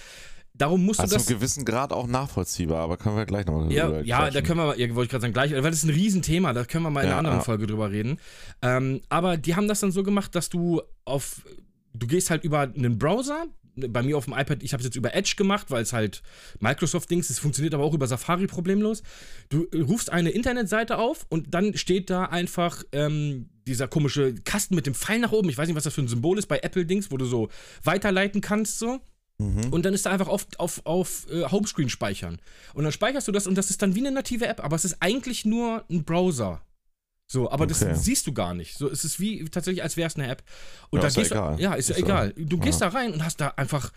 darum 0.53 0.85
musst 0.85 0.99
Also 0.99 1.15
du 1.15 1.19
das. 1.19 1.27
gewissen 1.27 1.63
Grad 1.65 1.93
auch 1.93 2.07
nachvollziehbar, 2.07 2.79
aber 2.81 2.97
können 2.97 3.15
wir 3.15 3.25
gleich 3.25 3.45
nochmal 3.45 3.71
Ja, 3.71 3.85
drüber 3.87 4.01
ja, 4.03 4.17
da 4.19 4.23
quatschen. 4.25 4.43
können 4.45 4.59
wir, 4.59 4.77
ja, 4.79 4.95
wollte 4.95 5.05
ich 5.05 5.09
gerade 5.11 5.21
sagen, 5.21 5.33
gleich, 5.33 5.51
weil 5.53 5.61
das 5.61 5.75
ist 5.75 5.83
ein 5.85 5.89
Riesenthema, 5.91 6.51
da 6.53 6.65
können 6.65 6.83
wir 6.83 6.89
mal 6.89 7.01
in 7.01 7.07
Ja, 7.07 7.13
einer 7.13 7.19
anderen 7.19 7.37
ja. 7.39 7.43
Folge 7.43 7.67
drüber 7.67 7.89
reden. 7.91 8.17
Ähm, 8.61 9.01
aber 9.09 9.37
die 9.37 9.55
haben 9.55 9.67
das 9.67 9.79
dann 9.79 9.91
so 9.91 10.03
gemacht, 10.03 10.35
dass 10.35 10.49
du 10.49 10.81
auf, 11.05 11.45
du 11.93 12.07
gehst 12.07 12.29
halt 12.29 12.43
über 12.43 12.59
einen 12.61 12.97
Browser, 12.99 13.45
bei 13.75 14.03
mir 14.03 14.17
auf 14.17 14.25
dem 14.25 14.33
iPad, 14.33 14.63
ich 14.63 14.73
habe 14.73 14.81
es 14.81 14.85
jetzt 14.85 14.95
über 14.95 15.13
Edge 15.13 15.35
gemacht, 15.37 15.71
weil 15.71 15.83
es 15.83 15.93
halt 15.93 16.21
Microsoft-Dings 16.59 17.29
ist, 17.29 17.39
funktioniert 17.39 17.73
aber 17.73 17.83
auch 17.83 17.93
über 17.93 18.07
Safari 18.07 18.47
problemlos. 18.47 19.03
Du 19.49 19.67
rufst 19.75 20.11
eine 20.11 20.31
Internetseite 20.31 20.97
auf 20.97 21.25
und 21.29 21.53
dann 21.53 21.75
steht 21.77 22.09
da 22.09 22.25
einfach 22.25 22.83
ähm, 22.91 23.49
dieser 23.67 23.87
komische 23.87 24.35
Kasten 24.35 24.75
mit 24.75 24.87
dem 24.87 24.95
Pfeil 24.95 25.19
nach 25.19 25.31
oben. 25.31 25.49
Ich 25.49 25.57
weiß 25.57 25.67
nicht, 25.67 25.75
was 25.75 25.83
das 25.83 25.93
für 25.93 26.01
ein 26.01 26.07
Symbol 26.07 26.37
ist 26.37 26.47
bei 26.47 26.59
Apple-Dings, 26.59 27.11
wo 27.11 27.17
du 27.17 27.25
so 27.25 27.49
weiterleiten 27.83 28.41
kannst, 28.41 28.79
so. 28.79 28.99
Mhm. 29.37 29.71
Und 29.71 29.85
dann 29.85 29.93
ist 29.93 30.05
da 30.05 30.11
einfach 30.11 30.27
auf, 30.27 30.47
auf, 30.57 30.85
auf 30.85 31.27
äh, 31.31 31.45
Homescreen 31.45 31.89
speichern. 31.89 32.39
Und 32.73 32.83
dann 32.83 32.91
speicherst 32.91 33.27
du 33.27 33.31
das 33.31 33.47
und 33.47 33.55
das 33.55 33.69
ist 33.69 33.81
dann 33.81 33.95
wie 33.95 33.99
eine 33.99 34.11
native 34.11 34.47
App, 34.47 34.63
aber 34.63 34.75
es 34.75 34.85
ist 34.85 34.97
eigentlich 34.99 35.45
nur 35.45 35.83
ein 35.89 36.03
Browser. 36.03 36.61
So, 37.31 37.49
aber 37.49 37.63
Okay. 37.63 37.85
das 37.89 38.03
siehst 38.03 38.27
du 38.27 38.33
gar 38.33 38.53
nicht. 38.53 38.77
So, 38.77 38.89
es 38.89 39.05
ist 39.05 39.19
wie 39.21 39.45
tatsächlich, 39.45 39.81
als 39.83 39.95
wäre 39.95 40.07
es 40.07 40.15
eine 40.17 40.27
App. 40.27 40.43
Und 40.89 40.97
Ja, 40.97 41.01
da 41.03 41.07
ist 41.07 41.15
ja 41.15 41.21
gehst 41.21 41.31
egal. 41.31 41.55
du. 41.55 41.61
Ja, 41.63 41.73
ist 41.75 41.87
ja 41.89 41.95
Ist 41.95 41.99
ja- 42.01 42.05
egal. 42.05 42.33
Du 42.35 42.57
gehst 42.57 42.81
ja. 42.81 42.89
da 42.89 42.97
rein 42.97 43.13
und 43.13 43.23
hast 43.23 43.39
da 43.39 43.47
einfach 43.55 43.91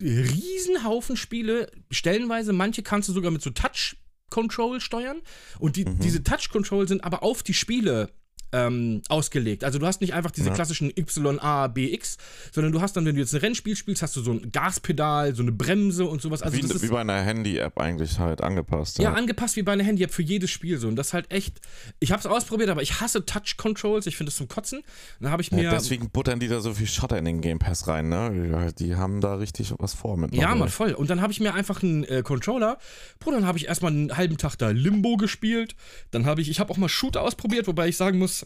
Riesenhaufen 0.00 1.16
Spiele, 1.16 1.70
stellenweise, 1.90 2.52
manche 2.52 2.82
kannst 2.82 3.08
du 3.08 3.12
sogar 3.12 3.30
mit 3.32 3.42
so 3.42 3.50
Touch-Control 3.50 4.80
steuern. 4.80 5.18
Und 5.58 5.76
die, 5.76 5.84
Mhm. 5.86 5.98
diese 6.00 6.22
Touch-Control 6.22 6.86
sind 6.88 7.02
aber 7.04 7.22
auf 7.22 7.42
die 7.42 7.54
Spiele 7.54 8.10
ähm, 8.52 9.02
ausgelegt. 9.08 9.64
Also 9.64 9.78
du 9.78 9.86
hast 9.86 10.00
nicht 10.00 10.14
einfach 10.14 10.30
diese 10.30 10.48
Ja. 10.48 10.54
klassischen 10.54 10.90
Y, 10.96 11.38
A, 11.38 11.66
B, 11.68 11.92
X, 11.92 12.16
sondern 12.52 12.72
du 12.72 12.80
hast 12.80 12.96
dann, 12.96 13.04
wenn 13.04 13.14
du 13.14 13.20
jetzt 13.20 13.34
ein 13.34 13.40
Rennspiel 13.40 13.76
spielst, 13.76 14.02
hast 14.02 14.16
du 14.16 14.22
so 14.22 14.32
ein 14.32 14.50
Gaspedal, 14.52 15.34
so 15.34 15.42
eine 15.42 15.52
Bremse 15.52 16.04
und 16.06 16.22
sowas. 16.22 16.42
Also 16.42 16.56
wie, 16.56 16.62
das 16.62 16.70
ist 16.70 16.82
wie 16.82 16.88
bei 16.88 17.00
einer 17.00 17.20
Handy-App 17.20 17.78
eigentlich 17.78 18.18
halt 18.18 18.40
angepasst. 18.42 18.98
ja, 18.98 19.12
angepasst 19.12 19.56
wie 19.56 19.62
bei 19.62 19.72
einer 19.72 19.84
Handy-App 19.84 20.12
für 20.12 20.22
jedes 20.22 20.50
Spiel 20.50 20.78
so. 20.78 20.88
Und 20.88 20.96
das 20.96 21.08
ist 21.08 21.12
halt 21.14 21.30
echt. 21.30 21.60
Ich 22.00 22.10
habe 22.12 22.20
es 22.20 22.26
ausprobiert, 22.26 22.70
aber 22.70 22.82
ich 22.82 23.00
hasse 23.00 23.24
Touch-Controls. 23.24 24.06
Ich 24.06 24.16
finde 24.16 24.30
das 24.30 24.36
zum 24.36 24.48
Kotzen. 24.48 24.82
Dann 25.20 25.30
habe 25.30 25.42
ich 25.42 25.52
mir. 25.52 25.62
Ja, 25.64 25.70
deswegen 25.72 26.10
buttern 26.10 26.40
die 26.40 26.48
da 26.48 26.60
so 26.60 26.72
viel 26.74 26.86
Schotter 26.86 27.18
in 27.18 27.24
den 27.24 27.40
Game 27.40 27.58
Pass 27.58 27.86
rein, 27.88 28.08
ne? 28.08 28.72
Die 28.78 28.96
haben 28.96 29.20
da 29.20 29.34
richtig 29.34 29.74
was 29.78 29.94
vor 29.94 30.16
mit. 30.16 30.34
Ja, 30.34 30.54
Mann, 30.54 30.68
voll. 30.68 30.92
Und 30.92 31.10
dann 31.10 31.20
habe 31.20 31.32
ich 31.32 31.40
mir 31.40 31.54
einfach 31.54 31.82
einen 31.82 32.04
äh, 32.04 32.22
Controller. 32.22 32.78
Bruder, 33.18 33.38
dann 33.38 33.46
habe 33.46 33.58
ich 33.58 33.68
erstmal 33.68 33.92
einen 33.92 34.16
halben 34.16 34.36
Tag 34.38 34.56
da 34.56 34.70
Limbo 34.70 35.16
gespielt. 35.16 35.74
Dann 36.10 36.26
habe 36.26 36.40
ich, 36.40 36.48
ich 36.50 36.60
habe 36.60 36.70
auch 36.72 36.76
mal 36.76 36.88
Shooter 36.88 37.22
ausprobiert, 37.22 37.66
wobei 37.66 37.88
ich 37.88 37.96
sagen 37.96 38.18
muss, 38.18 38.37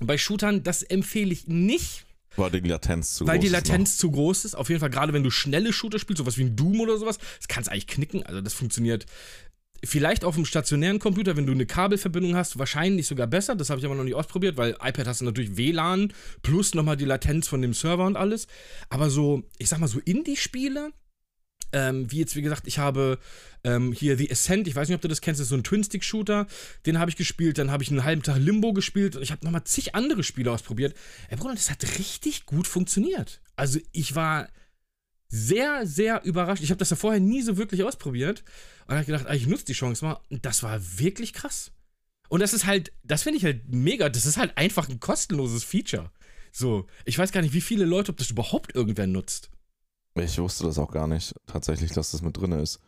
bei 0.00 0.18
Shootern, 0.18 0.62
das 0.62 0.82
empfehle 0.82 1.32
ich 1.32 1.48
nicht, 1.48 2.04
War 2.36 2.50
die 2.50 2.60
Latenz 2.60 3.14
zu 3.14 3.26
weil 3.26 3.38
groß 3.38 3.42
die 3.42 3.46
ist 3.46 3.52
Latenz 3.52 3.96
zu 3.96 4.10
groß 4.10 4.44
ist. 4.44 4.54
Auf 4.54 4.68
jeden 4.68 4.80
Fall, 4.80 4.90
gerade 4.90 5.12
wenn 5.12 5.24
du 5.24 5.30
schnelle 5.30 5.72
Shooter 5.72 5.98
spielst, 5.98 6.18
sowas 6.18 6.38
wie 6.38 6.44
ein 6.44 6.56
Doom 6.56 6.80
oder 6.80 6.96
sowas, 6.96 7.18
das 7.38 7.48
kannst 7.48 7.70
eigentlich 7.70 7.88
knicken. 7.88 8.22
Also 8.24 8.40
das 8.40 8.54
funktioniert 8.54 9.06
vielleicht 9.84 10.24
auf 10.24 10.34
dem 10.34 10.44
stationären 10.44 10.98
Computer, 10.98 11.36
wenn 11.36 11.46
du 11.46 11.52
eine 11.52 11.66
Kabelverbindung 11.66 12.36
hast, 12.36 12.58
wahrscheinlich 12.58 13.06
sogar 13.06 13.26
besser. 13.26 13.54
Das 13.54 13.70
habe 13.70 13.80
ich 13.80 13.86
aber 13.86 13.94
noch 13.94 14.04
nicht 14.04 14.14
ausprobiert, 14.14 14.56
weil 14.56 14.72
iPad 14.82 15.06
hast 15.06 15.20
du 15.20 15.24
natürlich 15.24 15.56
WLAN 15.56 16.12
plus 16.42 16.74
nochmal 16.74 16.96
die 16.96 17.04
Latenz 17.04 17.48
von 17.48 17.62
dem 17.62 17.74
Server 17.74 18.06
und 18.06 18.16
alles. 18.16 18.46
Aber 18.88 19.10
so, 19.10 19.44
ich 19.58 19.68
sag 19.68 19.78
mal 19.78 19.88
so 19.88 20.00
Indie-Spiele, 20.00 20.92
Ähm, 21.72 22.10
wie 22.10 22.18
jetzt, 22.18 22.36
wie 22.36 22.42
gesagt, 22.42 22.66
ich 22.66 22.78
habe 22.78 23.18
ähm, 23.64 23.92
hier 23.92 24.16
The 24.16 24.30
Ascent, 24.30 24.66
ich 24.68 24.74
weiß 24.74 24.88
nicht, 24.88 24.96
ob 24.96 25.02
du 25.02 25.08
das 25.08 25.20
kennst, 25.20 25.40
das 25.40 25.46
ist 25.46 25.50
so 25.50 25.56
ein 25.56 25.64
Twin-Stick-Shooter, 25.64 26.46
den 26.86 26.98
habe 26.98 27.10
ich 27.10 27.16
gespielt, 27.16 27.58
dann 27.58 27.70
habe 27.70 27.82
ich 27.82 27.90
einen 27.90 28.04
halben 28.04 28.22
Tag 28.22 28.38
Limbo 28.38 28.72
gespielt 28.72 29.16
und 29.16 29.22
ich 29.22 29.30
habe 29.30 29.44
nochmal 29.44 29.64
zig 29.64 29.94
andere 29.94 30.22
Spiele 30.22 30.50
ausprobiert. 30.50 30.94
Ey, 31.28 31.36
Bruder, 31.36 31.54
das 31.54 31.70
hat 31.70 31.82
richtig 31.98 32.46
gut 32.46 32.66
funktioniert. 32.66 33.40
Also 33.56 33.80
ich 33.92 34.14
war 34.14 34.48
sehr, 35.28 35.86
sehr 35.86 36.24
überrascht. 36.24 36.62
Ich 36.62 36.70
habe 36.70 36.78
das 36.78 36.90
ja 36.90 36.96
vorher 36.96 37.20
nie 37.20 37.42
so 37.42 37.56
wirklich 37.56 37.84
ausprobiert 37.84 38.44
und 38.86 38.94
habe 38.94 39.04
gedacht, 39.04 39.26
ah, 39.26 39.34
ich 39.34 39.46
nutze 39.46 39.66
die 39.66 39.74
Chance 39.74 40.04
mal 40.04 40.20
und 40.30 40.44
das 40.46 40.62
war 40.62 40.80
wirklich 40.98 41.32
krass. 41.32 41.70
Und 42.28 42.40
das 42.40 42.52
ist 42.52 42.66
halt, 42.66 42.92
das 43.04 43.22
finde 43.22 43.38
ich 43.38 43.44
halt 43.44 43.68
mega, 43.68 44.08
das 44.08 44.26
ist 44.26 44.36
halt 44.36 44.56
einfach 44.56 44.88
ein 44.88 45.00
kostenloses 45.00 45.64
Feature. 45.64 46.10
So, 46.52 46.86
ich 47.04 47.18
weiß 47.18 47.32
gar 47.32 47.42
nicht, 47.42 47.54
wie 47.54 47.60
viele 47.60 47.84
Leute, 47.84 48.10
ob 48.10 48.16
das 48.16 48.30
überhaupt 48.30 48.74
irgendwer 48.74 49.06
nutzt. 49.06 49.50
Ich 50.18 50.38
wusste 50.38 50.64
das 50.64 50.78
auch 50.78 50.90
gar 50.90 51.06
nicht, 51.06 51.34
tatsächlich, 51.46 51.92
dass 51.92 52.10
das 52.12 52.22
mit 52.22 52.36
drin 52.36 52.52
ist. 52.52 52.80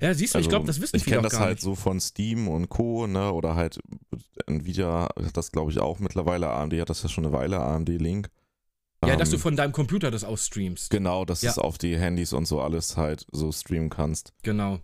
Ja, 0.00 0.12
siehst 0.14 0.34
du, 0.34 0.38
Also, 0.38 0.46
ich 0.46 0.50
glaube, 0.50 0.66
das 0.66 0.80
wissen 0.80 0.96
Ich 0.96 1.04
viele 1.04 1.16
kenne 1.16 1.28
auch 1.28 1.30
das 1.30 1.40
halt 1.40 1.54
nicht. 1.56 1.62
so 1.62 1.74
von 1.76 2.00
Steam 2.00 2.48
und 2.48 2.68
Co., 2.68 3.06
ne? 3.06 3.32
Oder 3.32 3.54
halt 3.54 3.78
Nvidia 4.46 5.08
hat 5.24 5.36
das, 5.36 5.52
glaube 5.52 5.70
ich, 5.70 5.78
auch 5.78 5.98
mittlerweile. 6.00 6.48
AMD 6.50 6.72
hat 6.80 6.90
das 6.90 7.02
ja 7.02 7.08
schon 7.08 7.24
eine 7.24 7.32
Weile, 7.32 7.60
AMD 7.60 7.88
Link. 7.88 8.28
Ja, 9.04 9.16
dass 9.16 9.30
du 9.30 9.36
Ähm, 9.36 9.42
von 9.42 9.56
deinem 9.56 9.72
Computer 9.72 10.10
das 10.10 10.22
ausstreamst. 10.24 10.90
Genau, 10.90 11.24
dass 11.24 11.40
du 11.40 11.46
Ja. 11.46 11.52
es 11.52 11.58
auf 11.58 11.76
die 11.78 11.96
Handys 11.98 12.32
und 12.32 12.46
so 12.46 12.60
alles 12.60 12.96
halt 12.96 13.26
so 13.32 13.50
streamen 13.52 13.90
kannst. 13.90 14.32
Genau. 14.42 14.78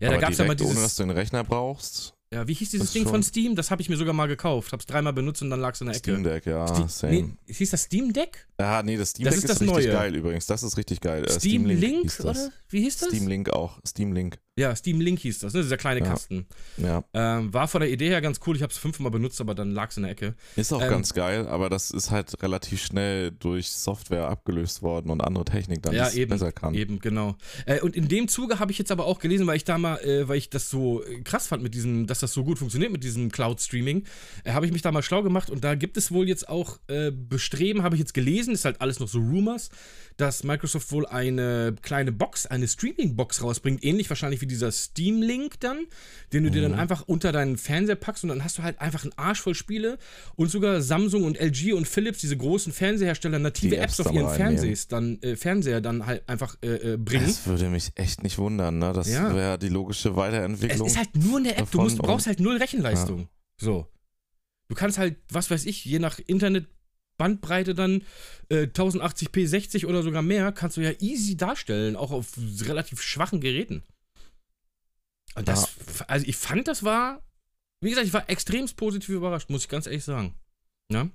Ja, 0.00 0.08
Aber 0.08 0.16
da 0.16 0.20
gab 0.20 0.30
es 0.32 0.38
ja 0.38 0.44
mal 0.44 0.54
direkt, 0.54 0.60
ohne 0.72 0.80
dass 0.82 0.90
dieses. 0.90 0.96
du 0.96 1.02
einen 1.04 1.12
Rechner 1.12 1.42
brauchst. 1.44 2.14
Ja, 2.32 2.46
wie 2.46 2.52
hieß 2.52 2.70
dieses 2.72 2.92
Ding 2.92 3.06
von 3.08 3.22
Steam? 3.22 3.56
Das 3.56 3.70
habe 3.70 3.80
ich 3.80 3.88
mir 3.88 3.96
sogar 3.96 4.12
mal 4.12 4.26
gekauft. 4.28 4.72
Hab's 4.72 4.84
dreimal 4.84 5.14
benutzt 5.14 5.40
und 5.40 5.48
dann 5.48 5.60
lag's 5.60 5.80
in 5.80 5.86
der 5.86 5.96
Ecke. 5.96 6.10
Steam 6.12 6.24
Deck, 6.24 6.44
ja, 6.44 6.66
Ste- 6.66 6.88
same. 6.88 7.12
Nee, 7.12 7.28
hieß 7.46 7.70
das 7.70 7.82
Steam 7.84 8.12
Deck? 8.12 8.46
Ja, 8.60 8.82
nee, 8.82 8.98
das 8.98 9.10
Steam 9.10 9.24
Das 9.24 9.34
Deck 9.34 9.44
ist 9.44 9.50
ist, 9.50 9.50
das 9.54 9.60
richtig 9.62 9.86
Neue. 9.86 9.94
geil 9.94 10.14
übrigens. 10.14 10.44
Das 10.46 10.62
ist 10.62 10.76
richtig 10.76 11.00
geil. 11.00 11.24
Äh, 11.24 11.30
Steam 11.40 11.64
Link, 11.64 12.02
hieß 12.02 12.16
das. 12.18 12.24
oder? 12.24 12.52
Wie 12.68 12.82
hieß 12.82 12.98
das? 12.98 13.08
Steam 13.08 13.28
Link 13.28 13.48
auch. 13.50 13.78
Steam 13.86 14.12
Link. 14.12 14.38
Ja, 14.58 14.74
Steam 14.74 15.00
Link 15.00 15.20
hieß 15.20 15.38
das, 15.38 15.54
ne? 15.54 15.62
Dieser 15.62 15.76
kleine 15.76 16.00
Ja. 16.00 16.06
Kasten. 16.06 16.46
Ja. 16.76 17.04
Ähm, 17.14 17.54
war 17.54 17.68
von 17.68 17.80
der 17.80 17.90
Idee 17.90 18.08
her 18.08 18.20
ganz 18.20 18.40
cool. 18.46 18.56
Ich 18.56 18.62
habe 18.62 18.72
es 18.72 18.78
fünfmal 18.78 19.10
benutzt, 19.12 19.40
aber 19.40 19.54
dann 19.54 19.70
lag's 19.70 19.96
in 19.96 20.02
der 20.02 20.12
Ecke. 20.12 20.34
Ist 20.56 20.72
auch 20.72 20.82
Ähm, 20.82 20.90
ganz 20.90 21.14
geil, 21.14 21.46
aber 21.46 21.70
das 21.70 21.90
ist 21.90 22.10
halt 22.10 22.42
relativ 22.42 22.82
schnell 22.82 23.30
durch 23.30 23.70
Software 23.70 24.28
abgelöst 24.28 24.82
worden 24.82 25.10
und 25.10 25.20
andere 25.20 25.44
Technik 25.44 25.82
dann, 25.82 25.94
Ja, 25.94 26.08
es 26.08 26.14
eben, 26.16 26.30
besser 26.30 26.50
kann. 26.50 26.74
Eben, 26.74 26.98
genau. 26.98 27.36
Äh, 27.66 27.80
und 27.80 27.94
in 27.94 28.08
dem 28.08 28.26
Zuge 28.28 28.58
habe 28.58 28.72
ich 28.72 28.78
jetzt 28.78 28.90
aber 28.90 29.06
auch 29.06 29.20
gelesen, 29.20 29.46
weil 29.46 29.56
ich 29.56 29.64
da 29.64 29.78
mal, 29.78 29.98
äh, 30.00 30.26
weil 30.28 30.38
ich 30.38 30.50
das 30.50 30.68
so 30.70 31.04
äh, 31.04 31.20
krass 31.22 31.46
fand 31.46 31.62
mit 31.62 31.74
diesem, 31.74 32.06
dass 32.08 32.18
das 32.18 32.32
so 32.32 32.42
gut 32.42 32.58
funktioniert 32.58 32.90
mit 32.90 33.04
diesem 33.04 33.30
Cloud-Streaming, 33.30 34.04
äh, 34.44 34.52
habe 34.52 34.66
ich 34.66 34.72
mich 34.72 34.82
da 34.82 34.90
mal 34.90 35.02
schlau 35.02 35.22
gemacht 35.22 35.50
und 35.50 35.62
da 35.62 35.76
gibt 35.76 35.96
es 35.96 36.10
wohl 36.10 36.26
jetzt 36.28 36.48
auch 36.48 36.78
äh, 36.88 37.12
Bestreben, 37.12 37.82
habe 37.84 37.94
ich 37.94 38.00
jetzt 38.00 38.14
gelesen, 38.14 38.54
ist 38.54 38.64
halt 38.64 38.80
alles 38.80 38.98
noch 38.98 39.06
so 39.08 39.18
Rumors, 39.20 39.70
dass 40.16 40.42
Microsoft 40.42 40.90
wohl 40.90 41.06
eine 41.06 41.76
kleine 41.82 42.10
Box, 42.10 42.46
eine 42.46 42.66
Streaming-Box 42.66 43.42
rausbringt, 43.42 43.84
ähnlich 43.84 44.08
wahrscheinlich 44.10 44.40
wie 44.40 44.47
dieser 44.48 44.72
Steam-Link 44.72 45.60
dann, 45.60 45.86
den 46.32 46.42
du 46.44 46.50
dir 46.50 46.62
dann 46.62 46.72
Mhm. 46.72 46.78
einfach 46.78 47.02
unter 47.06 47.30
deinen 47.30 47.56
Fernseher 47.56 47.94
packst 47.96 48.24
und 48.24 48.30
dann 48.30 48.42
hast 48.42 48.58
du 48.58 48.62
halt 48.62 48.80
einfach 48.80 49.04
einen 49.04 49.12
Arsch 49.16 49.40
voll 49.40 49.54
Spiele 49.54 49.98
und 50.34 50.50
sogar 50.50 50.80
Samsung 50.82 51.24
und 51.24 51.38
LG 51.38 51.72
und 51.74 51.86
Philips, 51.86 52.18
diese 52.18 52.36
großen 52.36 52.72
Fernsehersteller, 52.72 53.38
native 53.38 53.76
Apps, 53.76 53.98
Apps 53.98 54.08
auf 54.08 54.14
ihren. 54.14 54.28
Fernsehs, 54.28 54.88
dann, 54.88 55.20
äh, 55.22 55.36
Fernseher 55.36 55.80
dann 55.80 56.06
halt 56.06 56.28
einfach 56.28 56.56
äh, 56.62 56.94
äh, 56.94 56.96
bringen. 56.96 57.26
Das 57.26 57.46
würde 57.46 57.68
mich 57.68 57.92
echt 57.94 58.22
nicht 58.22 58.38
wundern, 58.38 58.78
ne? 58.78 58.92
Das 58.92 59.08
Ja. 59.08 59.34
wäre 59.34 59.58
die 59.58 59.68
logische 59.68 60.08
Es 60.10 60.16
Weiterentwicklung. 60.16 60.86
ist 60.88 60.96
halt 60.96 61.14
nur 61.16 61.38
eine 61.38 61.56
App, 61.56 61.70
du 61.70 61.80
musst, 61.80 61.98
brauchst 61.98 62.26
halt 62.26 62.40
null 62.40 62.56
Rechenleistung. 62.56 63.28
So. 63.60 63.86
Du 64.68 64.74
kannst 64.74 64.98
halt, 64.98 65.16
was 65.30 65.50
weiß 65.50 65.64
ich, 65.66 65.84
je 65.84 65.98
nach 65.98 66.18
Internetbandbreite 66.18 67.74
dann 67.74 68.02
äh, 68.50 68.66
1080p 68.66 69.46
60 69.46 69.86
oder 69.86 70.02
sogar 70.02 70.22
mehr, 70.22 70.52
kannst 70.52 70.76
du 70.76 70.80
ja 70.82 70.92
easy 71.00 71.36
darstellen, 71.36 71.96
auch 71.96 72.10
auf 72.10 72.32
relativ 72.66 73.00
schwachen 73.02 73.40
Geräten. 73.40 73.82
Und 75.38 75.48
das, 75.48 75.68
also 76.06 76.26
ich 76.26 76.36
fand, 76.36 76.68
das 76.68 76.82
war, 76.82 77.22
wie 77.80 77.90
gesagt, 77.90 78.06
ich 78.06 78.12
war 78.12 78.28
extremst 78.28 78.76
positiv 78.76 79.10
überrascht, 79.10 79.50
muss 79.50 79.62
ich 79.62 79.68
ganz 79.68 79.86
ehrlich 79.86 80.04
sagen. 80.04 80.34
Ja? 80.90 81.08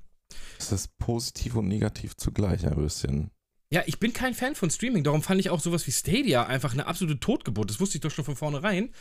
Das 0.57 0.71
ist 0.71 0.97
positiv 0.97 1.55
und 1.55 1.67
negativ 1.67 2.15
zugleich 2.17 2.65
ein 2.65 2.75
bisschen. 2.75 3.31
Ja, 3.71 3.81
ich 3.87 3.99
bin 3.99 4.13
kein 4.13 4.35
Fan 4.35 4.53
von 4.53 4.69
Streaming, 4.69 5.03
darum 5.03 5.23
fand 5.23 5.39
ich 5.39 5.49
auch 5.49 5.59
sowas 5.59 5.87
wie 5.87 5.91
Stadia 5.91 6.45
einfach 6.45 6.73
eine 6.73 6.85
absolute 6.85 7.19
Totgeburt. 7.19 7.71
Das 7.71 7.79
wusste 7.79 7.97
ich 7.97 8.01
doch 8.01 8.11
schon 8.11 8.23
von 8.23 8.35
vornherein. 8.35 8.93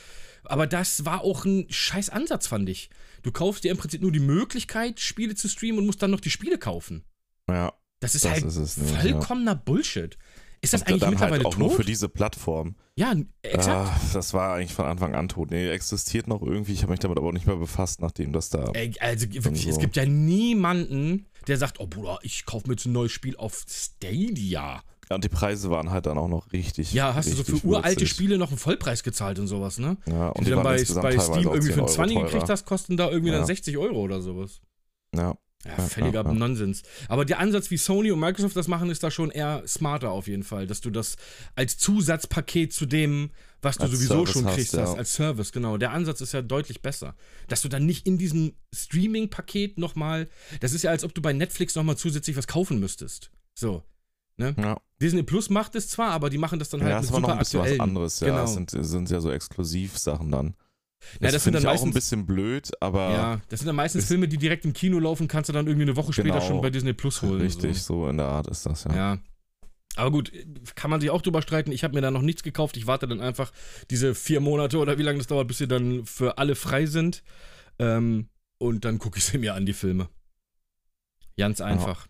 Aber 0.44 0.66
das 0.66 1.04
war 1.04 1.20
auch 1.20 1.44
ein 1.44 1.66
scheiß 1.68 2.08
Ansatz, 2.08 2.46
fand 2.46 2.68
ich. 2.70 2.88
Du 3.22 3.32
kaufst 3.32 3.64
dir 3.64 3.70
im 3.70 3.76
Prinzip 3.76 4.00
nur 4.00 4.12
die 4.12 4.18
Möglichkeit, 4.18 4.98
Spiele 4.98 5.34
zu 5.34 5.48
streamen 5.48 5.78
und 5.78 5.86
musst 5.86 6.02
dann 6.02 6.10
noch 6.10 6.20
die 6.20 6.30
Spiele 6.30 6.56
kaufen. 6.58 7.04
Ja, 7.50 7.74
Das 8.00 8.14
ist 8.14 8.24
das 8.24 8.32
halt 8.32 8.44
ist 8.44 8.56
es 8.56 8.76
nicht. 8.78 8.92
Ja. 8.94 9.00
vollkommener 9.00 9.54
Bullshit. 9.54 10.16
Ist 10.64 10.72
das 10.72 10.82
Und 10.82 10.88
eigentlich 10.88 11.00
dann 11.00 11.10
mittlerweile 11.10 11.36
halt 11.38 11.46
auch 11.46 11.50
tot? 11.54 11.58
nur 11.58 11.70
für 11.72 11.84
diese 11.84 12.08
Plattform. 12.08 12.76
ja, 12.96 13.14
exakt. 13.42 13.68
Ah, 13.90 14.00
das 14.12 14.32
war 14.32 14.54
eigentlich 14.54 14.72
von 14.72 14.84
Anfang 14.86 15.14
an 15.14 15.28
tot. 15.28 15.50
Nee, 15.50 15.68
existiert 15.70 16.28
noch 16.28 16.40
irgendwie. 16.40 16.72
Ich 16.72 16.82
habe 16.82 16.92
mich 16.92 17.00
damit 17.00 17.18
aber 17.18 17.26
auch 17.28 17.32
nicht 17.32 17.46
mehr 17.48 17.56
befasst, 17.56 18.00
nachdem 18.00 18.32
das 18.32 18.48
da. 18.48 18.70
Ey, 18.72 18.92
also 19.00 19.26
wirklich, 19.32 19.64
so. 19.64 19.70
es 19.70 19.78
gibt 19.78 19.96
ja 19.96 20.06
niemanden, 20.06 21.26
der 21.48 21.56
sagt, 21.58 21.80
oh 21.80 21.86
Bruder, 21.88 22.18
ich 22.22 22.44
kaufe 22.46 22.68
mir 22.68 22.74
jetzt 22.74 22.86
ein 22.86 22.92
neues 22.92 23.10
Spiel 23.12 23.36
auf 23.36 23.64
Stadia. 23.68 24.82
Ja, 25.10 25.14
und 25.16 25.24
die 25.24 25.28
Preise 25.28 25.70
waren 25.70 25.90
halt 25.90 26.06
dann 26.06 26.16
auch 26.16 26.28
noch 26.28 26.52
richtig. 26.52 26.92
Ja, 26.92 27.14
hast 27.14 27.28
du 27.30 27.34
so 27.34 27.42
für 27.44 27.66
uralte 27.66 27.96
würzig. 28.00 28.08
Spiele 28.10 28.38
noch 28.38 28.48
einen 28.50 28.58
Vollpreis 28.58 29.02
gezahlt 29.02 29.38
und 29.40 29.46
sowas, 29.48 29.78
ne? 29.78 29.96
Ja, 30.06 30.28
und 30.28 30.38
Und 30.38 30.46
die 30.46 30.50
dann 30.52 30.62
bei, 30.62 30.76
bei 31.02 31.18
Steam 31.18 31.42
irgendwie 31.48 31.60
10 31.60 31.72
für 31.72 31.72
einen 31.72 31.80
Euro 31.80 31.86
20 31.92 32.14
teurer. 32.16 32.26
gekriegt 32.26 32.48
hast, 32.48 32.64
kosten 32.66 32.96
da 32.96 33.10
irgendwie 33.10 33.30
dann 33.32 33.40
Ja. 33.40 33.46
60 33.46 33.76
Euro 33.78 34.00
oder 34.00 34.22
sowas. 34.22 34.60
Ja, 35.14 35.34
Ja, 35.64 35.76
völliger 35.76 36.22
ja, 36.22 36.28
ja. 36.28 36.34
Nonsens. 36.34 36.82
Aber 37.08 37.24
der 37.24 37.38
Ansatz, 37.38 37.70
wie 37.70 37.76
Sony 37.76 38.10
und 38.10 38.18
Microsoft 38.18 38.56
das 38.56 38.66
machen, 38.66 38.90
ist 38.90 39.02
da 39.02 39.10
schon 39.12 39.30
eher 39.30 39.62
smarter 39.66 40.10
auf 40.10 40.26
jeden 40.26 40.42
Fall. 40.42 40.66
Dass 40.66 40.80
du 40.80 40.90
das 40.90 41.16
als 41.54 41.78
Zusatzpaket 41.78 42.72
zu 42.72 42.84
dem, 42.84 43.30
was 43.60 43.76
du 43.78 43.84
Als 43.84 43.92
sowieso 43.92 44.14
Service 44.26 44.32
schon 44.32 44.46
kriegst, 44.46 44.76
hast, 44.76 44.96
als 44.98 45.14
Service, 45.14 45.52
genau. 45.52 45.76
Der 45.76 45.92
Ansatz 45.92 46.20
ist 46.20 46.32
ja 46.32 46.42
deutlich 46.42 46.82
besser. 46.82 47.14
Dass 47.46 47.62
du 47.62 47.68
dann 47.68 47.86
nicht 47.86 48.08
in 48.08 48.18
diesem 48.18 48.54
Streaming-Paket 48.74 49.78
nochmal, 49.78 50.28
das 50.60 50.72
ist 50.72 50.82
ja, 50.82 50.90
als 50.90 51.04
ob 51.04 51.14
du 51.14 51.22
bei 51.22 51.32
Netflix 51.32 51.74
nochmal 51.76 51.96
zusätzlich 51.96 52.36
was 52.36 52.46
kaufen 52.48 52.80
müsstest. 52.80 53.30
So. 53.54 53.82
Ne? 54.38 54.54
ja. 54.58 54.80
Disney 55.00 55.22
Plus 55.22 55.50
macht 55.50 55.74
es 55.74 55.88
zwar, 55.88 56.10
aber 56.10 56.30
die 56.30 56.38
machen 56.38 56.58
das 56.58 56.70
dann 56.70 56.80
halt 56.80 56.90
ja, 56.90 56.96
mit 56.96 57.04
das 57.04 57.12
war 57.12 57.20
noch 57.20 57.28
super 57.28 57.32
ein 57.34 57.38
bisschen 57.38 57.60
was 57.60 57.64
aktuellen. 57.66 57.80
anderes. 57.82 58.20
Ja, 58.20 58.26
Genau. 58.28 58.40
das 58.40 58.54
sind, 58.54 58.70
sind 58.70 59.10
ja 59.10 59.20
so 59.20 59.30
Exklusivsachen 59.30 60.30
dann. 60.30 60.54
Ja, 61.20 61.30
das 61.30 61.32
sind 61.32 61.40
finde 61.42 61.58
dann 61.58 61.62
ich 61.62 61.66
auch 61.68 61.82
ein 61.82 61.88
meistens- 61.88 61.94
bisschen 61.94 62.26
blöd, 62.26 62.70
aber 62.80 63.10
Ja, 63.12 63.40
das 63.48 63.60
sind 63.60 63.66
dann 63.66 63.76
meistens 63.76 64.02
Ist- 64.02 64.08
Filme, 64.08 64.28
die 64.28 64.38
direkt 64.38 64.64
im 64.64 64.72
Kino 64.72 64.98
laufen, 64.98 65.28
kannst 65.28 65.48
du 65.48 65.52
dann 65.52 65.66
irgendwie 65.66 65.82
eine 65.86 65.96
Woche 65.96 66.12
später 66.12 66.34
Genau. 66.36 66.46
schon 66.46 66.60
bei 66.60 66.70
Disney 66.70 66.92
Plus 66.92 67.22
holen. 67.22 67.40
richtig, 67.40 67.82
So. 67.82 68.04
so 68.04 68.08
in 68.08 68.16
der 68.18 68.26
Art 68.26 68.46
ist 68.46 68.64
das 68.66 68.84
ja. 68.84 68.94
Ja. 68.94 69.18
Aber 69.96 70.10
gut, 70.10 70.32
kann 70.74 70.90
man 70.90 71.00
sich 71.02 71.10
auch 71.10 71.20
drüber 71.20 71.42
streiten. 71.42 71.70
Ich 71.70 71.84
habe 71.84 71.94
mir 71.94 72.00
da 72.00 72.10
noch 72.10 72.22
nichts 72.22 72.42
gekauft. 72.42 72.76
Ich 72.78 72.86
warte 72.86 73.06
dann 73.06 73.20
einfach 73.20 73.52
diese 73.90 74.14
vier 74.14 74.40
Monate 74.40 74.78
oder 74.78 74.96
wie 74.96 75.02
lange 75.02 75.18
das 75.18 75.26
dauert, 75.26 75.48
bis 75.48 75.58
sie 75.58 75.68
dann 75.68 76.06
für 76.06 76.38
alle 76.38 76.54
frei 76.54 76.86
sind. 76.86 77.22
Ähm, 77.78 78.28
und 78.58 78.84
dann 78.86 78.98
gucke 78.98 79.18
ich 79.18 79.24
sie 79.24 79.36
mir 79.38 79.54
an, 79.54 79.66
die 79.66 79.74
Filme. 79.74 80.08
Ganz 81.36 81.60
einfach. 81.60 82.06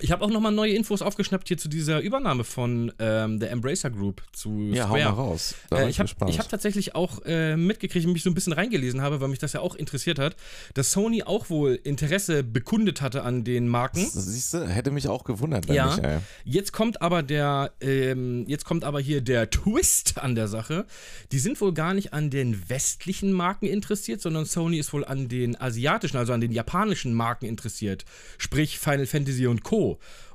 Ich 0.00 0.10
habe 0.10 0.24
auch 0.24 0.30
nochmal 0.30 0.52
neue 0.52 0.72
Infos 0.72 1.02
aufgeschnappt 1.02 1.48
hier 1.48 1.58
zu 1.58 1.68
dieser 1.68 2.00
Übernahme 2.00 2.44
von 2.44 2.90
ähm, 2.98 3.38
der 3.38 3.50
Embracer 3.50 3.90
Group 3.90 4.22
zu 4.32 4.70
Ja, 4.72 4.88
hau 4.88 4.94
mal 4.94 5.00
Square. 5.02 5.16
raus. 5.16 5.54
Da 5.68 5.82
Äh, 5.82 5.90
ich 5.90 6.00
habe 6.00 6.08
hab 6.18 6.48
tatsächlich 6.48 6.94
auch 6.94 7.20
äh, 7.26 7.58
mitgekriegt, 7.58 8.06
mich 8.06 8.22
so 8.22 8.30
ein 8.30 8.34
bisschen 8.34 8.54
reingelesen 8.54 9.02
habe, 9.02 9.20
weil 9.20 9.28
mich 9.28 9.38
das 9.38 9.52
ja 9.52 9.60
auch 9.60 9.74
interessiert 9.74 10.18
hat, 10.18 10.34
dass 10.72 10.92
Sony 10.92 11.24
auch 11.24 11.50
wohl 11.50 11.78
Interesse 11.84 12.42
bekundet 12.42 13.02
hatte 13.02 13.22
an 13.22 13.44
den 13.44 13.68
Marken. 13.68 14.08
Siehst 14.10 14.54
du, 14.54 14.66
hätte 14.66 14.92
mich 14.92 15.08
auch 15.08 15.24
gewundert, 15.24 15.68
wenn 15.68 15.74
Ja. 15.74 15.94
nicht, 15.94 16.02
ey. 16.02 16.20
Jetzt 16.44 16.72
kommt 16.72 17.02
aber 17.02 17.22
der, 17.22 17.72
ähm, 17.82 18.46
jetzt 18.48 18.64
kommt 18.64 18.84
aber 18.84 18.98
hier 18.98 19.20
der 19.20 19.50
Twist 19.50 20.16
an 20.16 20.34
der 20.34 20.48
Sache. 20.48 20.86
Die 21.32 21.38
sind 21.38 21.60
wohl 21.60 21.74
gar 21.74 21.92
nicht 21.92 22.14
an 22.14 22.30
den 22.30 22.70
westlichen 22.70 23.30
Marken 23.34 23.66
interessiert, 23.66 24.22
sondern 24.22 24.46
Sony 24.46 24.78
ist 24.78 24.90
wohl 24.94 25.04
an 25.04 25.28
den 25.28 25.60
asiatischen, 25.60 26.16
also 26.16 26.32
an 26.32 26.40
den 26.40 26.50
japanischen 26.52 27.12
Marken 27.12 27.44
interessiert. 27.44 28.06
Sprich 28.38 28.78
Final 28.78 29.04
Fantasy 29.04 29.46
und 29.46 29.62
Co. 29.62 29.81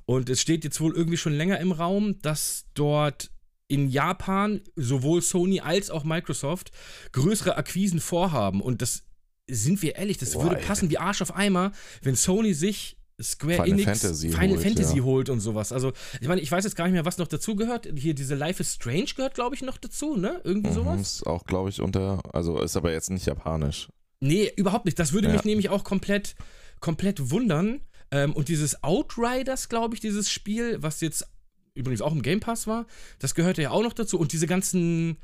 Und 0.06 0.30
es 0.30 0.40
steht 0.42 0.64
jetzt 0.64 0.80
wohl 0.80 0.96
irgendwie 0.96 1.18
schon 1.18 1.34
länger 1.34 1.60
im 1.60 1.72
Raum, 1.72 2.20
dass 2.22 2.66
dort 2.74 3.30
in 3.68 3.90
Japan 3.90 4.62
sowohl 4.78 5.22
Sony 5.22 5.60
als 5.60 5.90
auch 5.90 6.04
Microsoft 6.06 6.72
größere 7.12 7.58
Akquisen 7.58 8.00
vorhaben. 8.00 8.62
Und 8.62 8.82
das 8.82 9.04
sind 9.50 9.82
wir 9.82 9.96
ehrlich, 9.98 10.18
das 10.18 10.32
Boah, 10.34 10.44
würde 10.44 10.58
ey. 10.60 10.66
passen 10.66 10.90
wie 10.90 10.98
Arsch 10.98 11.22
auf 11.22 11.36
Eimer, 11.36 11.72
wenn 12.02 12.16
Sony 12.16 12.54
sich 12.54 12.96
Square 13.22 13.64
Final 13.64 13.70
Enix 13.80 14.02
Fantasy 14.02 14.30
Final 14.30 14.50
holt, 14.52 14.62
Fantasy 14.62 14.98
ja. 14.98 15.04
holt 15.04 15.30
und 15.30 15.40
sowas. 15.40 15.72
Also, 15.72 15.92
ich 16.22 16.28
meine, 16.28 16.40
ich 16.40 16.52
weiß 16.52 16.64
jetzt 16.66 16.76
gar 16.76 16.86
nicht 16.86 16.94
mehr, 16.94 17.04
was 17.06 17.18
noch 17.18 17.28
dazu 17.28 17.56
gehört. 17.56 17.90
Hier 17.96 18.14
diese 18.14 18.36
Life 18.36 18.62
is 18.62 18.76
Strange 18.76 19.08
gehört, 19.16 19.34
glaube 19.34 19.56
ich, 19.56 19.64
noch 19.64 19.78
dazu, 19.80 20.16
ne? 20.16 20.40
Irgendwie 20.44 20.70
Mhm, 20.70 20.74
sowas? 20.76 21.02
ist 21.02 21.28
auch, 21.28 21.44
glaube 21.46 21.70
ich, 21.70 21.82
unter, 21.82 22.22
also 22.32 22.62
ist 22.62 22.78
aber 22.78 22.92
jetzt 22.94 23.10
nicht 23.10 23.26
japanisch. 23.26 23.88
Nee, 24.20 24.52
überhaupt 24.56 24.86
nicht. 24.86 25.00
Das 25.00 25.14
würde 25.14 25.28
Ja. 25.30 25.34
mich 25.34 25.46
nämlich 25.46 25.70
auch 25.70 25.84
komplett, 25.84 26.36
komplett 26.80 27.32
wundern. 27.32 27.82
Ähm, 28.12 28.34
und 28.34 28.48
dieses 28.50 28.84
Outriders, 28.84 29.70
glaube 29.70 29.96
ich, 29.96 30.00
dieses 30.02 30.30
Spiel, 30.30 30.82
was 30.82 31.02
jetzt 31.02 31.28
übrigens 31.74 32.02
auch 32.02 32.12
im 32.12 32.22
Game 32.22 32.40
Pass 32.40 32.68
war, 32.68 32.86
das 33.20 33.36
gehörte 33.36 33.62
ja 33.62 33.72
auch 33.72 33.84
noch 33.84 33.94
dazu. 33.94 34.20
Und 34.20 34.34
diese 34.34 34.48
ganzen, 34.48 35.18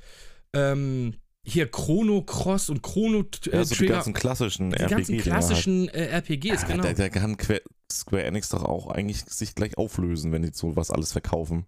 ähm, 0.53 1.15
hier 1.45 1.69
Chrono 1.69 2.21
Cross 2.21 2.69
und 2.69 2.83
Chrono 2.83 3.21
äh, 3.21 3.51
Ja, 3.51 3.63
so 3.65 3.73
die 3.73 3.79
Trigger, 3.79 3.93
ganzen 3.95 4.13
klassischen 4.13 4.69
die 4.69 4.77
RPG. 4.77 4.95
ganzen 4.95 5.17
klassischen 5.17 5.89
äh, 5.89 6.05
RPGs, 6.17 6.61
Ja, 6.61 6.67
genau. 6.67 6.83
da, 6.83 6.93
da 6.93 7.09
kann 7.09 7.37
Square 7.91 8.23
Enix 8.23 8.49
doch 8.49 8.63
auch 8.63 8.87
eigentlich 8.87 9.21
sich 9.25 9.55
gleich 9.55 9.77
auflösen, 9.77 10.31
wenn 10.31 10.41
die 10.41 10.51
sowas 10.53 10.89
alles 10.89 11.11
verkaufen. 11.11 11.65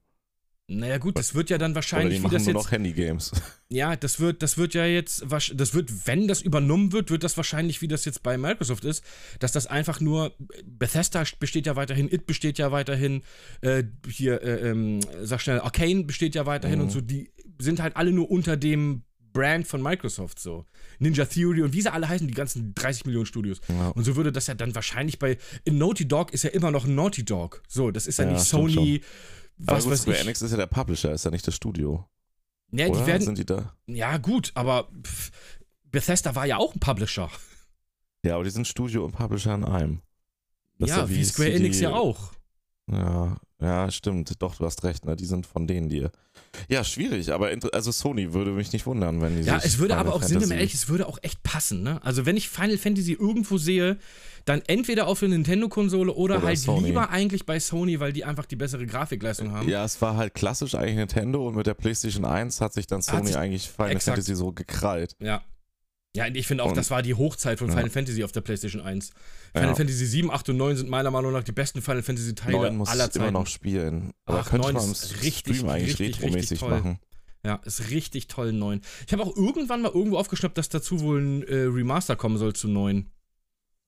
Naja 0.68 0.98
gut, 0.98 1.16
das 1.18 1.36
wird 1.36 1.52
ja 1.52 1.60
dann 1.60 1.72
Oder 1.72 1.76
wahrscheinlich, 1.76 2.16
die 2.16 2.20
wie 2.20 2.24
machen 2.24 2.34
das 2.34 2.46
nur 2.46 2.56
jetzt, 2.56 2.64
noch 2.64 2.72
Handygames. 2.72 3.32
ja, 3.70 3.96
das 3.96 4.20
wird, 4.20 4.42
das 4.42 4.58
wird 4.58 4.74
ja 4.74 4.86
jetzt, 4.86 5.24
das 5.54 5.74
wird, 5.76 6.08
wenn 6.08 6.28
das 6.28 6.42
übernommen 6.42 6.92
wird, 6.92 7.12
wird 7.12 7.24
das 7.24 7.38
wahrscheinlich, 7.38 7.84
wie 7.84 7.88
das 7.88 8.04
jetzt 8.06 8.24
bei 8.24 8.36
Microsoft 8.38 8.84
ist, 8.84 9.04
dass 9.40 9.52
das 9.52 9.68
einfach 9.68 10.00
nur, 10.02 10.34
Bethesda 10.66 11.24
besteht 11.40 11.68
ja 11.68 11.76
weiterhin, 11.76 12.12
It 12.12 12.26
besteht 12.26 12.58
ja 12.58 12.72
weiterhin, 12.72 13.22
äh, 13.62 13.84
hier, 14.10 14.42
äh, 14.42 14.70
ähm, 14.72 15.02
sag 15.22 15.42
schnell, 15.42 15.60
Arcane 15.60 16.04
besteht 16.06 16.34
ja 16.34 16.48
weiterhin 16.48 16.80
Mhm. 16.80 16.86
und 16.86 16.92
so, 16.92 17.00
die 17.02 17.30
sind 17.60 17.80
halt 17.80 17.96
alle 17.96 18.12
nur 18.12 18.32
unter 18.32 18.58
dem 18.58 19.04
Brand 19.34 19.68
von 19.68 19.84
Microsoft 19.84 20.40
so. 20.40 20.66
Ninja 20.98 21.26
Theory 21.26 21.62
und 21.62 21.74
wie 21.74 21.82
sie 21.82 21.92
alle 21.92 22.08
heißen, 22.10 22.26
die 22.28 22.34
ganzen 22.34 22.74
30 22.74 23.06
Millionen 23.06 23.26
Studios. 23.28 23.60
Ja. 23.68 23.90
Und 23.90 24.04
so 24.06 24.16
würde 24.16 24.32
das 24.32 24.48
ja 24.48 24.54
dann 24.56 24.74
wahrscheinlich 24.74 25.20
bei, 25.20 25.38
in 25.66 25.78
Naughty 25.78 26.08
Dog 26.08 26.34
ist 26.34 26.44
ja 26.44 26.50
immer 26.52 26.72
noch 26.72 26.88
Naughty 26.88 27.24
Dog. 27.26 27.62
So, 27.68 27.92
das 27.92 28.08
ist 28.08 28.18
ja, 28.18 28.26
Ja, 28.26 28.32
nicht 28.32 28.46
Sony, 28.46 29.02
Aber 29.04 29.45
was 29.58 29.84
gut, 29.84 29.94
weiß 29.94 30.02
Square. 30.02 30.18
Enix 30.20 30.42
ist 30.42 30.52
ja 30.52 30.58
der 30.58 30.68
Publisher, 30.68 31.14
ist 31.14 31.26
ja 31.26 31.32
nicht 31.32 31.48
das 31.48 31.56
Studio. 31.56 32.08
Ja, 32.72 32.88
oder? 32.88 33.00
die 33.00 33.08
werden, 33.08 33.22
Sind 33.24 33.38
die 33.38 33.46
da? 33.46 33.76
ja 33.88 34.18
gut, 34.18 34.52
aber 34.56 34.90
pff, 35.04 35.32
Bethesda 35.86 36.36
war 36.36 36.46
ja 36.46 36.58
auch 36.58 36.74
ein 36.74 36.80
Publisher. 36.80 37.30
Ja, 38.24 38.36
aber 38.36 38.44
die 38.44 38.50
sind 38.50 38.68
Studio 38.68 39.06
und 39.06 39.12
Publisher 39.12 39.54
in 39.54 39.64
einem. 39.64 40.02
Das 40.80 40.90
ist 40.90 40.96
ja, 40.98 41.10
wie 41.10 41.16
hieß 41.16 41.34
Square 41.34 41.54
Enix 41.54 41.80
ja 41.80 41.94
auch. 41.94 42.32
Ja, 42.92 43.38
ja, 43.62 43.90
stimmt. 43.92 44.42
Doch, 44.42 44.56
du 44.56 44.66
hast 44.66 44.84
recht, 44.84 45.06
ne? 45.06 45.16
Die 45.16 45.26
sind 45.26 45.46
von 45.46 45.66
denen 45.68 45.90
dir. 45.90 46.12
Ja, 46.70 46.84
schwierig, 46.84 47.32
aber 47.34 47.50
also 47.74 47.92
Sony 47.92 48.34
würde 48.34 48.52
mich 48.52 48.72
nicht 48.74 48.86
wundern, 48.86 49.22
wenn 49.22 49.38
die 49.38 49.44
Ja, 49.48 49.58
es 49.58 49.78
würde 49.78 49.94
Final 49.94 50.00
aber 50.08 50.14
auch, 50.16 50.22
Fantasy- 50.22 50.48
mal 50.48 50.56
ehrlich, 50.56 50.74
es 50.74 50.90
würde 50.90 51.08
auch 51.08 51.18
echt 51.22 51.42
passen, 51.44 51.84
ne? 51.84 52.00
Also 52.04 52.26
wenn 52.26 52.38
ich 52.38 52.50
Final 52.50 52.78
Fantasy 52.78 53.14
irgendwo 53.14 53.58
sehe, 53.58 53.98
dann 54.46 54.62
entweder 54.68 55.08
auf 55.08 55.20
der 55.22 55.30
Nintendo-Konsole 55.30 56.14
oder, 56.14 56.38
Oder 56.38 56.48
halt 56.48 56.60
Sony. 56.60 56.88
lieber 56.90 57.10
eigentlich 57.10 57.46
bei 57.46 57.60
Sony, 57.60 58.00
weil 58.00 58.14
die 58.14 58.26
einfach 58.26 58.46
die 58.46 58.56
bessere 58.56 58.86
Grafikleistung 58.86 59.52
haben. 59.52 59.68
Ja, 59.70 59.84
es 59.86 60.00
war 60.02 60.18
halt 60.18 60.34
klassisch 60.36 60.76
eigentlich 60.76 60.96
Nintendo 60.98 61.48
und 61.48 61.56
mit 61.56 61.66
der 61.66 61.74
PlayStation 61.74 62.26
1 62.26 62.62
hat 62.62 62.74
sich 62.74 62.86
dann 62.88 63.02
Sony 63.02 63.28
sich- 63.28 63.38
eigentlich 63.38 63.70
Final. 63.70 64.00
Fantasy 64.00 64.36
so 64.36 64.52
gekrallt. 64.52 65.14
Ja. 65.20 65.42
Ja, 66.16 66.26
ich 66.28 66.48
finde 66.48 66.64
auch, 66.64 66.70
Und- 66.70 66.78
das 66.78 66.90
war 66.92 67.02
die 67.02 67.14
Hochzeit 67.14 67.60
von 67.60 67.68
Ja. 67.68 67.76
Final 67.76 67.90
Fantasy 67.90 68.24
auf 68.24 68.32
der 68.32 68.42
PlayStation 68.42 68.82
1. 68.82 69.12
Final 69.54 69.70
Ja. 69.70 69.76
Fantasy 69.76 70.06
7, 70.06 70.32
8 70.32 70.50
und 70.50 70.58
9 70.58 70.78
sind 70.78 70.90
meiner 70.90 71.12
Meinung 71.12 71.34
nach 71.34 71.44
die 71.44 71.52
besten 71.52 71.82
Final 71.82 72.04
Fantasy 72.04 72.34
Teile 72.36 72.58
9 72.58 72.78
muss 72.78 72.90
aller 72.90 73.04
immer 73.06 73.12
Zeiten. 73.12 73.34
noch 73.34 73.48
spielen. 73.48 74.12
Aber 74.26 74.40
Ach, 74.40 74.50
könnte 74.50 74.68
9 74.68 74.76
man 74.76 74.92
ist 74.92 75.22
richtig, 75.24 75.58
Stream 75.58 75.70
eigentlich 75.70 76.00
richtig, 76.00 76.22
retromäßig 76.22 76.42
richtig 76.52 76.60
toll. 76.60 76.70
machen. 76.72 77.00
Ja, 77.46 77.56
ist 77.66 77.92
richtig 77.92 78.28
toll, 78.28 78.54
9. 78.54 78.82
Ich 79.06 79.14
habe 79.14 79.22
auch 79.24 79.36
irgendwann 79.36 79.82
mal 79.82 79.92
irgendwo 79.94 80.18
aufgeschnappt, 80.18 80.58
dass 80.58 80.70
dazu 80.70 81.02
wohl 81.02 81.20
ein 81.22 81.44
äh, 81.44 81.56
Remaster 81.66 82.16
kommen 82.16 82.38
soll 82.38 82.54
zu 82.54 82.68
9. 82.68 83.12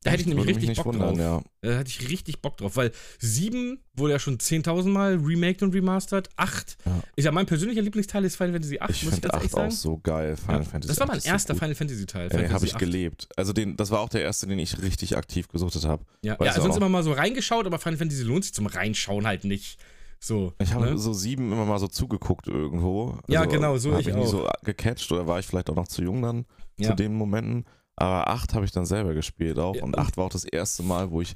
Da 0.04 0.12
hätte 0.12 0.22
ich 0.22 0.28
nämlich 0.28 0.48
richtig 0.48 0.76
Bock 0.78 0.86
wundern, 0.86 1.18
drauf. 1.18 1.44
ja. 1.64 1.70
Da 1.70 1.78
hätte 1.80 1.90
ich 1.90 2.08
richtig 2.08 2.42
Bock 2.42 2.56
drauf, 2.58 2.76
weil 2.78 2.92
7 3.20 3.80
wurde 3.96 4.14
ja 4.14 4.20
schon 4.20 4.38
10.000 4.38 4.88
Mal 4.90 5.16
remaked 5.16 5.64
und 5.64 5.74
remastert. 5.74 6.30
8 6.38 6.78
Ja. 6.86 7.00
ist 7.16 7.26
ja 7.26 7.32
mein 7.32 7.46
persönlicher 7.48 7.82
Lieblingsteil, 7.82 8.24
ist 8.24 8.36
Final 8.38 8.54
Fantasy 8.54 8.80
8, 8.80 8.90
Ich 8.92 9.04
muss 9.04 9.14
ich 9.16 9.20
finde 9.22 9.28
ganz 9.30 9.34
8 9.34 9.42
ehrlich 9.42 9.54
auch 9.54 9.58
sagen. 9.58 9.72
so 9.72 9.98
geil. 9.98 10.38
Final 10.38 10.62
Ja. 10.62 10.70
Fantasy 10.70 10.88
Das 10.88 10.98
war 11.00 11.06
8 11.08 11.12
mein 11.14 11.20
so 11.20 11.28
erster 11.30 11.54
gut. 11.54 11.60
Final 11.60 11.76
Fantasy 11.76 12.06
Teil. 12.06 12.30
Den 12.30 12.54
habe 12.54 12.66
ich 12.66 12.74
8. 12.76 12.80
gelebt. 12.80 13.28
Also 13.36 13.54
den, 13.54 13.76
das 13.76 13.90
war 13.92 14.00
auch 14.02 14.10
der 14.10 14.22
erste, 14.22 14.48
den 14.48 14.60
ich 14.60 14.82
richtig 14.82 15.18
aktiv 15.18 15.48
gesuchtet 15.48 15.84
habe. 15.86 16.06
Ja, 16.22 16.38
ja 16.42 16.54
sonst 16.54 16.74
auch. 16.76 16.78
immer 16.78 16.90
mal 16.90 17.04
so 17.04 17.12
reingeschaut, 17.12 17.66
aber 17.66 17.80
Final 17.80 17.98
Fantasy 17.98 18.24
lohnt 18.24 18.44
sich 18.46 18.54
zum 18.54 18.68
Reinschauen 18.68 19.26
halt 19.26 19.44
nicht. 19.46 19.80
So. 20.20 20.54
Ich 20.62 20.74
habe 20.74 20.86
ne? 20.92 20.98
so 20.98 21.14
sieben 21.14 21.52
immer 21.52 21.66
mal 21.66 21.80
so 21.80 21.88
zugeguckt 21.88 22.48
irgendwo. 22.48 23.18
Ja, 23.28 23.46
genau, 23.46 23.78
so 23.78 23.94
hab 23.94 24.00
ich 24.02 24.08
mich 24.08 24.16
nie 24.16 24.22
auch. 24.22 24.28
so 24.28 24.50
gecatcht 24.64 25.12
oder 25.12 25.28
war 25.28 25.38
ich 25.40 25.46
vielleicht 25.46 25.70
auch 25.70 25.76
noch 25.76 25.88
zu 25.88 26.02
jung 26.02 26.22
dann 26.22 26.46
Ja. 26.80 26.90
zu 26.90 26.96
den 26.96 27.14
Momenten. 27.14 27.66
Aber 27.98 28.28
acht 28.30 28.54
habe 28.54 28.64
ich 28.64 28.72
dann 28.72 28.86
selber 28.86 29.14
gespielt 29.14 29.58
auch. 29.60 29.76
Ja, 29.76 29.84
und 29.84 29.96
und- 29.96 30.00
acht 30.00 30.16
war 30.18 30.26
auch 30.26 30.30
das 30.30 30.46
erste 30.46 30.84
Mal, 30.84 31.12
wo 31.12 31.22
ich 31.22 31.36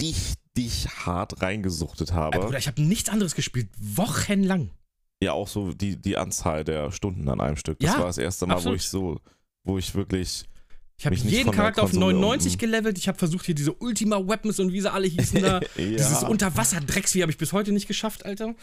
richtig 0.00 0.88
hart 1.06 1.40
reingesuchtet 1.42 2.12
habe. 2.12 2.38
Bruder, 2.40 2.58
ich 2.58 2.66
habe 2.66 2.82
nichts 2.82 3.08
anderes 3.08 3.34
gespielt. 3.34 3.68
Wochenlang. 3.78 4.70
ja, 5.22 5.32
auch 5.32 5.48
so 5.48 5.72
die, 5.72 5.96
die 5.96 6.16
Anzahl 6.16 6.64
der 6.64 6.90
Stunden 6.92 7.28
an 7.28 7.40
einem 7.40 7.56
Stück. 7.56 7.78
Das 7.80 7.92
Ja, 7.92 7.98
war 7.98 8.06
das 8.06 8.18
erste 8.18 8.46
Mal, 8.46 8.54
absolut. 8.54 8.72
wo 8.72 8.76
ich 8.76 8.88
so, 8.88 9.20
wo 9.64 9.78
ich 9.78 9.94
wirklich. 9.94 10.44
Ich 11.00 11.06
habe 11.06 11.16
jeden 11.16 11.50
Charakter 11.50 11.82
auf 11.82 11.92
Konsole 11.92 12.12
99 12.12 12.52
um- 12.52 12.58
gelevelt. 12.58 12.98
Ich 12.98 13.08
habe 13.08 13.16
versucht, 13.16 13.46
hier 13.46 13.54
diese 13.54 13.72
Ultima 13.72 14.18
Weapons 14.18 14.60
und 14.60 14.70
wie 14.74 14.82
sie 14.82 14.92
alle 14.92 15.06
hießen 15.06 15.40
da. 15.40 15.60
Dieses 15.78 16.22
Unterwasser-Drecksvieh 16.24 17.22
habe 17.22 17.32
ich 17.32 17.38
bis 17.38 17.54
heute 17.54 17.72
nicht 17.72 17.88
geschafft, 17.88 18.26
Alter. 18.26 18.54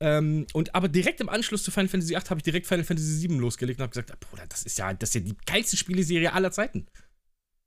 Ähm, 0.00 0.46
und 0.54 0.74
aber 0.74 0.88
direkt 0.88 1.20
im 1.20 1.28
Anschluss 1.28 1.62
zu 1.62 1.70
Final 1.70 1.88
Fantasy 1.88 2.16
8 2.16 2.30
habe 2.30 2.38
ich 2.38 2.44
direkt 2.44 2.66
Final 2.66 2.84
Fantasy 2.84 3.12
7 3.12 3.38
losgelegt 3.38 3.78
und 3.78 3.82
habe 3.82 3.90
gesagt, 3.90 4.10
ah, 4.10 4.16
Bruder, 4.18 4.46
das 4.48 4.62
ist 4.62 4.78
ja, 4.78 4.94
das 4.94 5.10
ist 5.10 5.14
ja 5.16 5.20
die 5.20 5.36
geilste 5.44 5.76
Spieleserie 5.76 6.32
aller 6.32 6.50
Zeiten. 6.50 6.86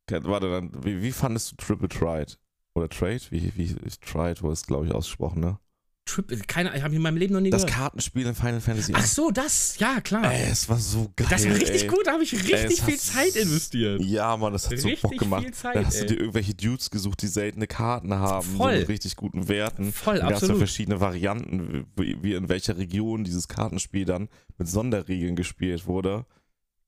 Warte, 0.09 0.49
dann, 0.49 0.71
wie, 0.83 1.03
wie 1.03 1.11
fandest 1.11 1.51
du 1.51 1.55
Triple 1.57 1.87
Tride? 1.87 2.33
Oder 2.73 2.89
Trade? 2.89 3.21
Wie, 3.29 3.51
wie 3.55 3.75
ist 3.85 4.01
Tride, 4.01 4.41
wo 4.41 4.49
ist, 4.49 4.65
glaube 4.65 4.87
ich, 4.87 4.91
ausgesprochen, 4.91 5.39
ne? 5.39 5.59
Triple, 6.05 6.37
keine, 6.47 6.75
ich 6.77 6.83
habe 6.83 6.93
in 6.95 7.01
meinem 7.01 7.17
Leben 7.17 7.33
noch 7.33 7.41
nie 7.41 7.49
Das 7.49 7.65
gehört. 7.65 7.79
Kartenspiel 7.79 8.27
in 8.27 8.35
Final 8.35 8.61
Fantasy 8.61 8.93
Ach 8.95 8.99
8. 8.99 9.07
so, 9.07 9.31
das, 9.31 9.77
ja, 9.79 9.99
klar. 10.01 10.31
Ey, 10.31 10.49
es 10.51 10.69
war 10.69 10.77
so 10.77 11.11
geil. 11.15 11.27
das 11.31 11.45
war 11.47 11.55
richtig 11.55 11.81
ey. 11.81 11.87
gut, 11.87 12.05
da 12.05 12.11
habe 12.13 12.23
ich 12.23 12.31
richtig 12.33 12.53
Ey, 12.53 12.69
viel 12.85 12.99
Zeit 12.99 13.35
investiert. 13.35 14.01
Ja, 14.03 14.37
Mann, 14.37 14.53
das 14.53 14.69
hat 14.69 14.77
so 14.77 14.87
Richtig 14.87 15.01
Bock 15.01 15.17
gemacht. 15.17 15.55
Zeit, 15.55 15.75
Dann 15.75 15.85
hast 15.87 15.95
ey. 15.95 16.01
du 16.05 16.13
dir 16.13 16.19
irgendwelche 16.19 16.53
Dudes 16.53 16.91
gesucht, 16.91 17.21
die 17.23 17.27
seltene 17.27 17.65
Karten 17.65 18.13
haben, 18.13 18.45
Voll. 18.55 18.73
so 18.73 18.79
mit 18.81 18.89
richtig 18.89 19.15
guten 19.15 19.47
Werten. 19.47 19.91
Voll, 19.91 20.17
Dann 20.19 20.27
gab 20.27 20.33
es 20.33 20.41
ja 20.41 20.45
absolut. 20.45 20.57
verschiedene 20.59 20.99
Varianten, 20.99 21.87
wie, 21.97 22.21
wie 22.21 22.33
in 22.35 22.49
welcher 22.49 22.77
Region 22.77 23.23
dieses 23.23 23.47
Kartenspiel 23.47 24.05
dann 24.05 24.29
mit 24.59 24.67
Sonderregeln 24.69 25.35
gespielt 25.35 25.87
wurde. 25.87 26.25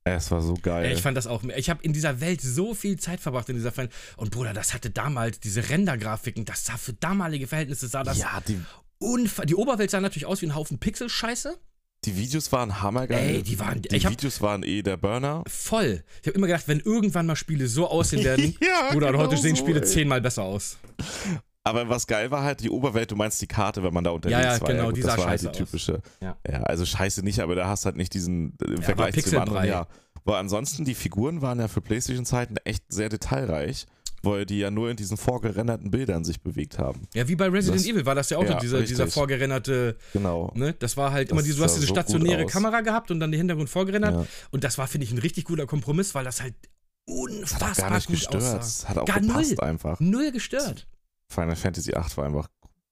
Es 0.04 0.32
war 0.32 0.42
so 0.42 0.54
geil. 0.62 0.92
Ich 0.94 1.02
fand 1.02 1.18
das 1.18 1.28
auch. 1.28 1.44
Ich 1.58 1.70
habe 1.70 1.84
in 1.84 1.92
dieser 1.92 2.22
Welt 2.22 2.40
so 2.40 2.74
viel 2.74 2.98
Zeit 2.98 3.20
verbracht 3.20 3.50
in 3.50 3.56
dieser 3.56 3.72
Fan. 3.74 3.90
Und 4.16 4.32
Bruder, 4.32 4.54
das 4.54 4.74
hatte 4.74 4.90
damals 4.90 5.40
diese 5.40 5.68
Rendergrafiken, 5.70 6.46
das 6.46 6.66
sah 6.66 6.78
für 6.78 6.94
damalige 6.94 7.48
Verhältnisse 7.48 7.88
sah 7.88 8.04
das 8.04 8.20
ja, 8.20 8.40
die, 8.48 8.58
unfa 9.00 9.46
Die 9.46 9.56
Oberwelt 9.56 9.92
sah 9.92 10.00
natürlich 10.02 10.26
aus 10.26 10.42
wie 10.42 10.48
ein 10.48 10.56
Haufen 10.56 10.80
Pixel-Scheiße. 10.80 11.58
die 12.06 12.16
Videos 12.16 12.52
waren 12.52 12.82
hammergeil. 12.82 13.36
Ey, 13.38 13.44
die 13.44 13.60
waren- 13.60 13.82
Die 13.82 14.02
Videos 14.10 14.40
waren 14.42 14.64
eh 14.64 14.82
der 14.82 14.98
Burner. 14.98 15.44
Voll. 15.48 16.04
Ich 16.22 16.28
habe 16.28 16.38
immer 16.38 16.48
gedacht, 16.48 16.68
wenn 16.68 16.80
irgendwann 16.80 17.26
mal 17.26 17.36
Spiele 17.36 17.68
so 17.68 17.88
aussehen 17.88 18.24
werden, 18.24 18.56
Ja, 18.62 18.92
Bruder, 18.94 19.08
genau 19.12 19.24
heute 19.24 19.36
sehen 19.38 19.56
so, 19.56 19.64
Spiele 19.64 19.82
ey. 19.82 19.86
zehnmal 19.86 20.22
besser 20.22 20.44
aus. 20.44 20.78
Aber 21.64 21.90
was 21.90 22.08
geil 22.08 22.32
war 22.32 22.44
halt 22.44 22.62
die 22.62 22.70
Oberwelt, 22.70 23.12
du 23.12 23.18
meinst 23.18 23.42
die 23.42 23.48
Karte, 23.48 23.84
wenn 23.84 23.94
man 23.94 24.04
da 24.06 24.12
unterwegs 24.12 24.40
Ja, 24.42 24.54
ja, 24.54 24.62
war. 24.62 24.68
genau, 24.70 24.86
gut, 24.86 24.98
die 24.98 25.02
das 25.02 25.12
sah 25.16 25.18
war 25.18 25.28
halt 25.28 25.42
die 25.42 25.52
typische. 25.52 26.02
Ja. 26.22 26.38
Ja. 26.50 26.64
also 26.64 26.86
scheiße 26.86 27.24
nicht, 27.24 27.40
aber 27.42 27.56
da 27.56 27.68
hast 27.68 27.86
halt 27.86 27.98
nicht 27.98 28.14
diesen 28.14 28.58
äh, 28.62 28.68
im 28.68 28.76
Ja, 28.78 28.82
Vergleich 28.84 29.14
zu 29.16 29.38
anderen. 29.38 29.64
Pixelbrei. 29.64 29.68
Ja. 29.68 29.88
Aber 30.24 30.38
ansonsten, 30.38 30.86
die 30.86 30.96
Figuren 30.96 31.42
waren 31.42 31.60
ja 31.60 31.68
für 31.68 31.82
Playstation-Zeiten 31.82 32.56
echt 32.64 32.84
sehr 32.88 33.10
detailreich, 33.10 33.86
weil 34.24 34.46
die 34.46 34.60
ja 34.60 34.72
nur 34.72 34.90
in 34.90 34.98
diesen 34.98 35.18
vorgerenderten 35.18 35.92
Bildern 35.92 36.24
sich 36.24 36.42
bewegt 36.42 36.80
haben. 36.80 37.08
Ja, 37.14 37.28
wie 37.28 37.36
bei 37.36 37.48
Resident 37.50 37.82
Das- 37.82 37.88
Evil 37.88 38.06
war 38.06 38.16
das 38.16 38.30
ja 38.30 38.38
auch 38.38 38.44
ja, 38.44 38.60
dieser, 38.60 38.82
dieser 38.82 39.08
vorgerenderte, 39.08 39.98
Genau. 40.14 40.52
ne? 40.56 40.74
Das 40.80 40.98
war 40.98 41.12
halt 41.12 41.30
Das 41.30 41.34
immer 41.36 41.44
diese, 41.44 41.58
du 41.58 41.64
hast 41.64 41.76
diese 41.76 41.88
so 41.88 41.94
stationäre. 41.94 42.46
Kamera 42.46 42.82
gehabt 42.82 43.12
und 43.12 43.20
dann 43.20 43.32
den 43.32 43.38
Hintergrund 43.40 43.70
vorgerendert. 43.70 44.14
Ja. 44.16 44.26
Und 44.52 44.64
das 44.64 44.78
war, 44.78 44.88
finde 44.88 45.06
ich, 45.06 45.12
ein 45.12 45.18
richtig 45.20 45.46
guter 45.46 45.66
Kompromiss, 45.68 46.16
weil 46.16 46.24
das 46.26 46.42
halt 46.42 46.56
Das 47.06 47.14
hat 47.56 47.62
auch 47.62 47.68
unfassbar 47.68 47.90
gar 47.90 47.96
nicht 47.96 48.08
gut 48.08 48.16
gestört. 48.16 48.36
aussah. 48.44 48.58
Das 48.58 48.90
hat 48.90 48.98
auch 48.98 49.06
Gar 49.06 49.22
gepasst 49.22 49.50
null. 49.58 49.68
einfach. 49.68 50.00
Null 50.00 50.32
gestört. 50.32 50.88
Final 51.30 51.56
Fantasy 51.56 51.94
8 51.94 52.16
war 52.18 52.26
einfach 52.26 52.48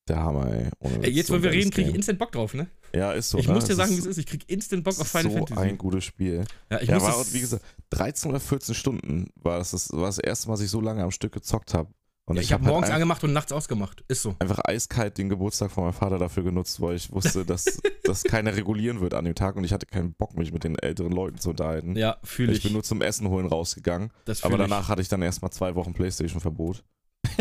der 0.08 0.24
Hammer, 0.24 0.52
ey. 0.52 0.70
Ey, 1.02 1.12
jetzt, 1.12 1.28
so 1.28 1.38
wo 1.38 1.44
wir 1.44 1.52
reden, 1.52 1.72
kriege 1.72 1.90
ich 1.90 1.96
instant 1.96 2.20
Bock 2.20 2.32
drauf, 2.32 2.54
ne? 2.54 2.68
Ja, 2.94 3.12
ist 3.12 3.30
so. 3.30 3.38
ich 3.38 3.48
ne? 3.48 3.54
muss 3.54 3.66
dir 3.66 3.76
sagen, 3.76 3.92
wie 3.92 4.00
es 4.00 4.06
ist. 4.06 4.18
Ich 4.18 4.26
krieg 4.26 4.44
instant 4.48 4.84
Bock 4.84 5.00
auf 5.00 5.08
so 5.08 5.18
Final 5.18 5.38
Fantasy. 5.38 5.60
ein 5.60 5.78
gutes 5.78 6.04
Spiel. 6.04 6.46
ja, 6.70 6.82
ich 6.82 6.88
ja, 6.88 6.96
muss 6.96 7.04
war, 7.04 7.18
das, 7.18 7.34
wie 7.34 7.42
gesagt, 7.42 7.64
13 7.90 8.30
oder 8.30 8.40
14 8.40 8.76
Stunden 8.76 9.30
war 9.36 9.58
das, 9.58 9.72
das 9.72 9.92
war 9.92 10.06
das 10.06 10.20
erste 10.20 10.48
Mal, 10.48 10.54
dass 10.54 10.62
ich 10.62 10.70
so 10.70 10.82
lange 10.82 11.04
am 11.04 11.12
Stück 11.12 11.34
gezockt 11.34 11.74
habe. 11.74 11.90
Und 12.28 12.38
ja, 12.38 12.42
ich, 12.42 12.48
ich 12.48 12.54
habe 12.54 12.64
habe 12.64 12.72
morgens 12.72 12.88
halt 12.88 12.96
angemacht 12.96 13.24
und 13.24 13.34
nachts 13.34 13.52
ausgemacht. 13.52 14.04
Ist 14.08 14.24
so. 14.24 14.36
einfach 14.40 14.60
eiskalt 14.64 15.18
den 15.18 15.30
Geburtstag 15.30 15.70
von 15.72 15.84
meinem 15.84 15.94
Vater 15.94 16.18
dafür 16.18 16.44
genutzt, 16.44 16.82
weil 16.82 16.96
ich 16.96 17.12
wusste, 17.12 17.46
dass 17.46 17.66
das 18.04 18.24
keiner 18.24 18.56
regulieren 18.56 19.00
wird 19.00 19.14
an 19.14 19.26
dem 19.26 19.36
Tag 19.36 19.56
und 19.56 19.64
ich 19.64 19.74
hatte 19.74 19.86
keinen 19.86 20.14
Bock, 20.14 20.36
mich 20.36 20.52
mit 20.52 20.64
den 20.64 20.78
älteren 20.78 21.12
Leuten 21.12 21.38
zu 21.38 21.52
unterhalten. 21.52 21.96
Ja, 21.96 22.18
fühle 22.24 22.52
ich 22.52 22.60
ich. 22.60 22.64
bin 22.64 22.74
nur 22.74 22.84
zum 22.84 23.02
Essen 23.02 23.30
holen 23.30 23.46
rausgegangen, 23.46 24.12
das 24.26 24.44
aber 24.44 24.56
fühl 24.56 24.66
ich. 24.66 24.70
danach 24.70 24.90
hatte 24.90 25.04
ich 25.04 25.08
dann 25.08 25.22
erstmal 25.22 25.52
zwei 25.52 25.76
Wochen 25.76 25.94
Playstation-Verbot. 25.94 26.84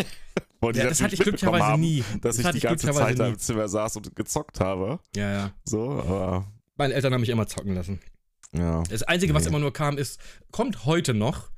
Ja, 0.62 0.72
das 0.88 1.02
hatte 1.02 1.12
ich 1.12 1.20
glücklicherweise 1.20 1.62
haben, 1.62 1.80
nie. 1.82 2.02
Dass 2.22 2.38
das 2.38 2.46
ich 2.46 2.52
die 2.52 2.66
ganze 2.66 2.90
Zeit 2.90 3.18
da 3.18 3.28
im 3.28 3.38
Zimmer 3.38 3.68
saß 3.68 3.96
und 3.96 4.16
gezockt 4.16 4.60
habe. 4.60 4.98
Ja, 5.14 5.30
ja. 5.30 5.50
So, 5.66 5.90
aber 5.90 6.50
Meine 6.76 6.94
Eltern 6.94 7.12
haben 7.12 7.20
mich 7.20 7.28
immer 7.28 7.46
zocken 7.46 7.74
lassen. 7.74 8.00
ja. 8.52 8.82
Das 8.84 9.02
Einzige, 9.02 9.34
was 9.34 9.42
Nee. 9.44 9.50
immer 9.50 9.58
nur 9.58 9.74
kam, 9.74 9.98
ist, 9.98 10.18
kommt 10.52 10.86
heute 10.86 11.12
noch. 11.12 11.50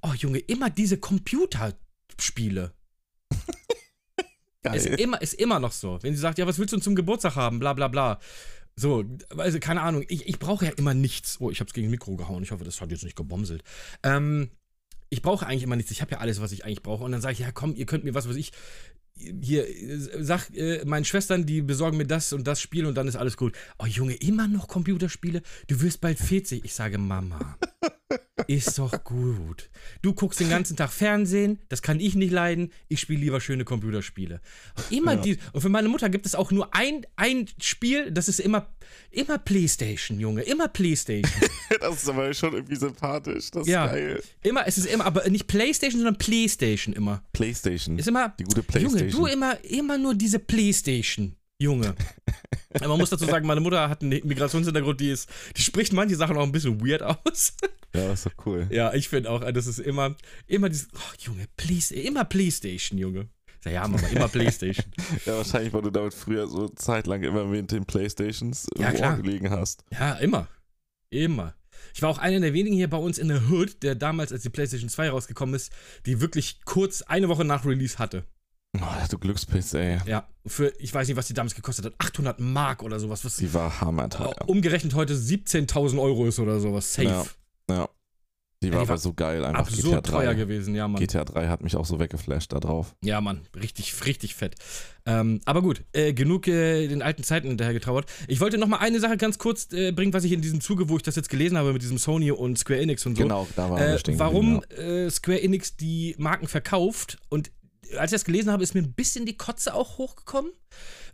Oh, 0.00 0.12
Junge, 0.16 0.38
immer 0.38 0.70
diese 0.70 0.96
Computerspiele. 0.96 2.72
Ist 4.74 4.86
Geil. 4.86 5.00
immer, 5.00 5.22
ist 5.22 5.34
immer 5.34 5.60
noch 5.60 5.70
so. 5.72 5.98
Wenn 6.02 6.14
sie 6.14 6.20
sagt, 6.20 6.38
ja, 6.38 6.46
was 6.46 6.58
willst 6.58 6.72
du 6.72 6.78
zum 6.78 6.96
Geburtstag 6.96 7.36
haben? 7.36 7.60
Bla 7.60 7.72
bla 7.72 7.86
bla. 7.86 8.18
So, 8.74 9.04
also 9.36 9.58
keine 9.60 9.80
Ahnung, 9.82 10.04
ich, 10.08 10.28
ich 10.28 10.38
brauche 10.40 10.64
ja 10.66 10.72
immer 10.72 10.92
nichts. 10.92 11.40
Oh, 11.40 11.50
ich 11.50 11.60
hab's 11.60 11.72
gegen 11.72 11.86
das 11.86 11.92
Mikro 11.92 12.16
gehauen. 12.16 12.42
Ich 12.42 12.50
hoffe, 12.50 12.64
das 12.64 12.80
hat 12.80 12.90
jetzt 12.90 13.04
nicht 13.04 13.16
gebomselt. 13.16 13.62
Ähm, 14.02 14.50
ich 15.08 15.22
brauche 15.22 15.46
eigentlich 15.46 15.62
immer 15.62 15.76
nichts. 15.76 15.90
Ich 15.90 16.00
habe 16.00 16.12
ja 16.12 16.18
alles, 16.18 16.40
was 16.40 16.52
ich 16.52 16.64
eigentlich 16.64 16.82
brauche. 16.82 17.04
Und 17.04 17.12
dann 17.12 17.20
sage 17.20 17.34
ich, 17.34 17.38
ja 17.40 17.52
komm, 17.52 17.74
ihr 17.74 17.86
könnt 17.86 18.04
mir 18.04 18.14
was, 18.14 18.28
was 18.28 18.36
ich. 18.36 18.52
Hier, 19.14 19.66
äh, 19.66 20.22
sag 20.22 20.50
äh, 20.54 20.84
meinen 20.84 21.04
Schwestern, 21.04 21.46
die 21.46 21.62
besorgen 21.62 21.96
mir 21.96 22.06
das 22.06 22.32
und 22.32 22.46
das 22.46 22.60
Spiel 22.60 22.84
und 22.86 22.96
dann 22.96 23.08
ist 23.08 23.16
alles 23.16 23.36
gut. 23.36 23.54
Oh 23.78 23.86
Junge, 23.86 24.14
immer 24.14 24.46
noch 24.46 24.68
Computerspiele? 24.68 25.42
Du 25.68 25.80
wirst 25.80 26.00
bald 26.00 26.18
40. 26.18 26.64
Ich 26.64 26.74
sage, 26.74 26.98
Mama. 26.98 27.56
Ist 28.46 28.78
doch 28.78 29.02
gut. 29.02 29.68
Du 30.02 30.12
guckst 30.14 30.38
den 30.38 30.48
ganzen 30.50 30.76
Tag 30.76 30.92
Fernsehen, 30.92 31.58
das 31.68 31.82
kann 31.82 31.98
ich 31.98 32.14
nicht 32.14 32.30
leiden. 32.30 32.70
Ich 32.88 33.00
spiele 33.00 33.20
lieber 33.20 33.40
schöne 33.40 33.64
Computerspiele. 33.64 34.40
Und 34.76 34.92
immer 34.96 35.14
Ja. 35.14 35.20
die. 35.20 35.38
Und 35.52 35.62
für 35.62 35.68
meine 35.68 35.88
Mutter 35.88 36.08
gibt 36.08 36.26
es 36.26 36.34
auch 36.34 36.52
nur 36.52 36.74
ein, 36.74 37.06
ein 37.16 37.46
Spiel, 37.60 38.10
das 38.12 38.28
ist 38.28 38.38
immer, 38.38 38.68
immer 39.10 39.38
Playstation, 39.38 40.20
Junge. 40.20 40.42
Immer 40.42 40.68
Playstation. 40.68 41.32
Das 41.80 42.02
ist 42.04 42.08
aber 42.08 42.32
schon 42.32 42.54
irgendwie 42.54 42.76
sympathisch. 42.76 43.50
Das 43.50 43.62
ist 43.62 43.68
Ja. 43.68 43.86
geil. 43.88 44.22
immer, 44.42 44.66
es 44.68 44.78
ist 44.78 44.86
immer, 44.86 45.04
aber 45.04 45.28
nicht 45.28 45.48
Playstation, 45.48 46.00
sondern 46.00 46.16
Playstation 46.16 46.94
immer. 46.94 47.24
Playstation. 47.32 47.98
Ist 47.98 48.06
immer. 48.06 48.28
Die 48.38 48.44
gute 48.44 48.60
Junge, 48.60 48.66
Playstation. 48.68 49.10
du 49.10 49.26
immer, 49.26 49.64
immer 49.64 49.98
nur 49.98 50.14
diese 50.14 50.38
Playstation. 50.38 51.34
Junge. 51.58 51.94
Man 52.80 52.98
muss 52.98 53.10
dazu 53.10 53.24
sagen, 53.24 53.46
meine 53.46 53.60
Mutter 53.60 53.88
hat 53.88 54.02
einen 54.02 54.10
Migrationshintergrund, 54.26 55.00
die 55.00 55.10
ist, 55.10 55.28
die 55.56 55.62
spricht 55.62 55.92
manche 55.92 56.16
Sachen 56.16 56.36
auch 56.36 56.42
ein 56.42 56.52
bisschen 56.52 56.80
weird 56.86 57.02
aus. 57.02 57.54
Ja, 57.94 58.08
das 58.08 58.24
ist 58.24 58.26
doch 58.26 58.46
cool. 58.46 58.66
Ja, 58.70 58.92
ich 58.92 59.08
finde 59.08 59.30
auch, 59.30 59.40
das 59.52 59.66
ist 59.66 59.78
immer, 59.78 60.14
immer 60.46 60.68
dieses, 60.68 60.88
oh, 60.94 61.14
Junge, 61.18 61.46
please, 61.56 61.94
immer 61.94 62.24
Playstation, 62.24 62.98
Junge. 62.98 63.28
Sag, 63.60 63.72
ja, 63.72 63.88
Mama, 63.88 64.06
immer 64.08 64.28
Playstation. 64.28 64.84
Ja, 65.24 65.38
wahrscheinlich, 65.38 65.72
weil 65.72 65.82
du 65.82 65.90
damit 65.90 66.12
früher 66.12 66.46
so 66.46 66.68
zeitlang 66.68 67.22
immer 67.22 67.46
mit 67.46 67.72
den 67.72 67.86
Playstations 67.86 68.66
im 68.76 68.82
Ja. 68.82 68.92
Ohr 69.12 69.16
gelegen 69.16 69.50
hast. 69.50 69.84
ja, 69.90 70.14
immer. 70.14 70.48
Immer. 71.08 71.54
Ich 71.94 72.02
war 72.02 72.10
auch 72.10 72.18
einer 72.18 72.40
der 72.40 72.52
wenigen 72.52 72.76
hier 72.76 72.90
bei 72.90 72.96
uns 72.98 73.16
in 73.16 73.28
der 73.28 73.48
Hood, 73.48 73.82
der 73.82 73.94
damals, 73.94 74.30
als 74.32 74.42
die 74.42 74.50
PlayStation 74.50 74.90
2 74.90 75.08
rausgekommen 75.10 75.54
ist, 75.54 75.72
die 76.04 76.20
wirklich 76.20 76.60
kurz 76.66 77.00
eine 77.02 77.28
Woche 77.28 77.44
nach 77.44 77.64
Release 77.64 77.98
hatte. 77.98 78.24
Oh, 78.82 79.06
du 79.10 79.18
Glückspilz, 79.18 79.74
ey. 79.74 79.98
Ja, 80.06 80.28
für, 80.46 80.72
ich 80.78 80.92
weiß 80.92 81.08
nicht, 81.08 81.16
was 81.16 81.26
die 81.26 81.34
damals 81.34 81.54
gekostet 81.54 81.84
hat, 81.86 81.94
800 81.98 82.40
Mark 82.40 82.82
oder 82.82 82.98
sowas, 83.00 83.24
was 83.24 83.36
Die 83.36 83.52
war 83.54 83.80
hammerteuer. 83.80 84.34
umgerechnet 84.46 84.94
heute 84.94 85.14
17.000 85.14 86.00
Euro 86.00 86.26
ist 86.26 86.38
oder 86.38 86.60
sowas. 86.60 86.92
Safe. 86.92 87.08
Ja, 87.08 87.24
Ja. 87.70 87.88
Die 88.62 88.68
Ja, 88.68 88.72
war 88.72 88.80
die 88.80 88.82
aber 88.84 88.88
war 88.88 88.98
so 88.98 89.12
geil 89.12 89.44
einfach. 89.44 89.60
Absurd 89.66 89.84
GTA 89.84 90.00
3. 90.00 90.10
teuer 90.12 90.34
gewesen, 90.34 90.74
ja, 90.74 90.88
Mann. 90.88 90.98
GTA 90.98 91.26
3 91.26 91.48
hat 91.48 91.62
mich 91.62 91.76
auch 91.76 91.84
so 91.84 91.98
weggeflasht 91.98 92.54
da 92.54 92.58
drauf. 92.58 92.96
Ja, 93.04 93.20
Mann, 93.20 93.42
richtig, 93.54 93.92
richtig 94.06 94.34
fett. 94.34 94.54
Ähm, 95.04 95.40
aber 95.44 95.60
gut, 95.60 95.82
äh, 95.92 96.14
genug 96.14 96.48
äh, 96.48 96.88
den 96.88 97.02
alten 97.02 97.22
Zeiten 97.22 97.48
hinterher 97.48 97.74
getrauert. 97.74 98.06
Ich 98.28 98.40
wollte 98.40 98.56
noch 98.56 98.66
mal 98.66 98.78
eine 98.78 98.98
Sache 98.98 99.18
ganz 99.18 99.36
kurz 99.36 99.70
äh, 99.74 99.92
bringen, 99.92 100.14
was 100.14 100.24
ich 100.24 100.32
in 100.32 100.40
diesem 100.40 100.62
Zuge, 100.62 100.88
wo 100.88 100.96
ich 100.96 101.02
das 101.02 101.16
jetzt 101.16 101.28
gelesen 101.28 101.58
habe 101.58 101.74
mit 101.74 101.82
diesem 101.82 101.98
Sony 101.98 102.30
und 102.30 102.58
Square 102.58 102.80
Enix 102.80 103.04
und 103.04 103.16
so. 103.18 103.24
Genau, 103.24 103.46
da 103.56 103.68
waren 103.70 103.78
Äh, 103.78 104.18
warum 104.18 104.60
geblieben, 104.62 105.06
äh, 105.06 105.10
Square 105.10 105.42
Enix 105.42 105.76
die 105.76 106.14
Marken 106.16 106.48
verkauft 106.48 107.18
und 107.28 107.50
als 107.96 108.12
ich 108.12 108.16
das 108.16 108.24
gelesen 108.24 108.50
habe, 108.50 108.62
ist 108.62 108.74
mir 108.74 108.82
ein 108.82 108.94
bisschen 108.94 109.26
die 109.26 109.36
Kotze 109.36 109.74
auch 109.74 109.98
hochgekommen, 109.98 110.52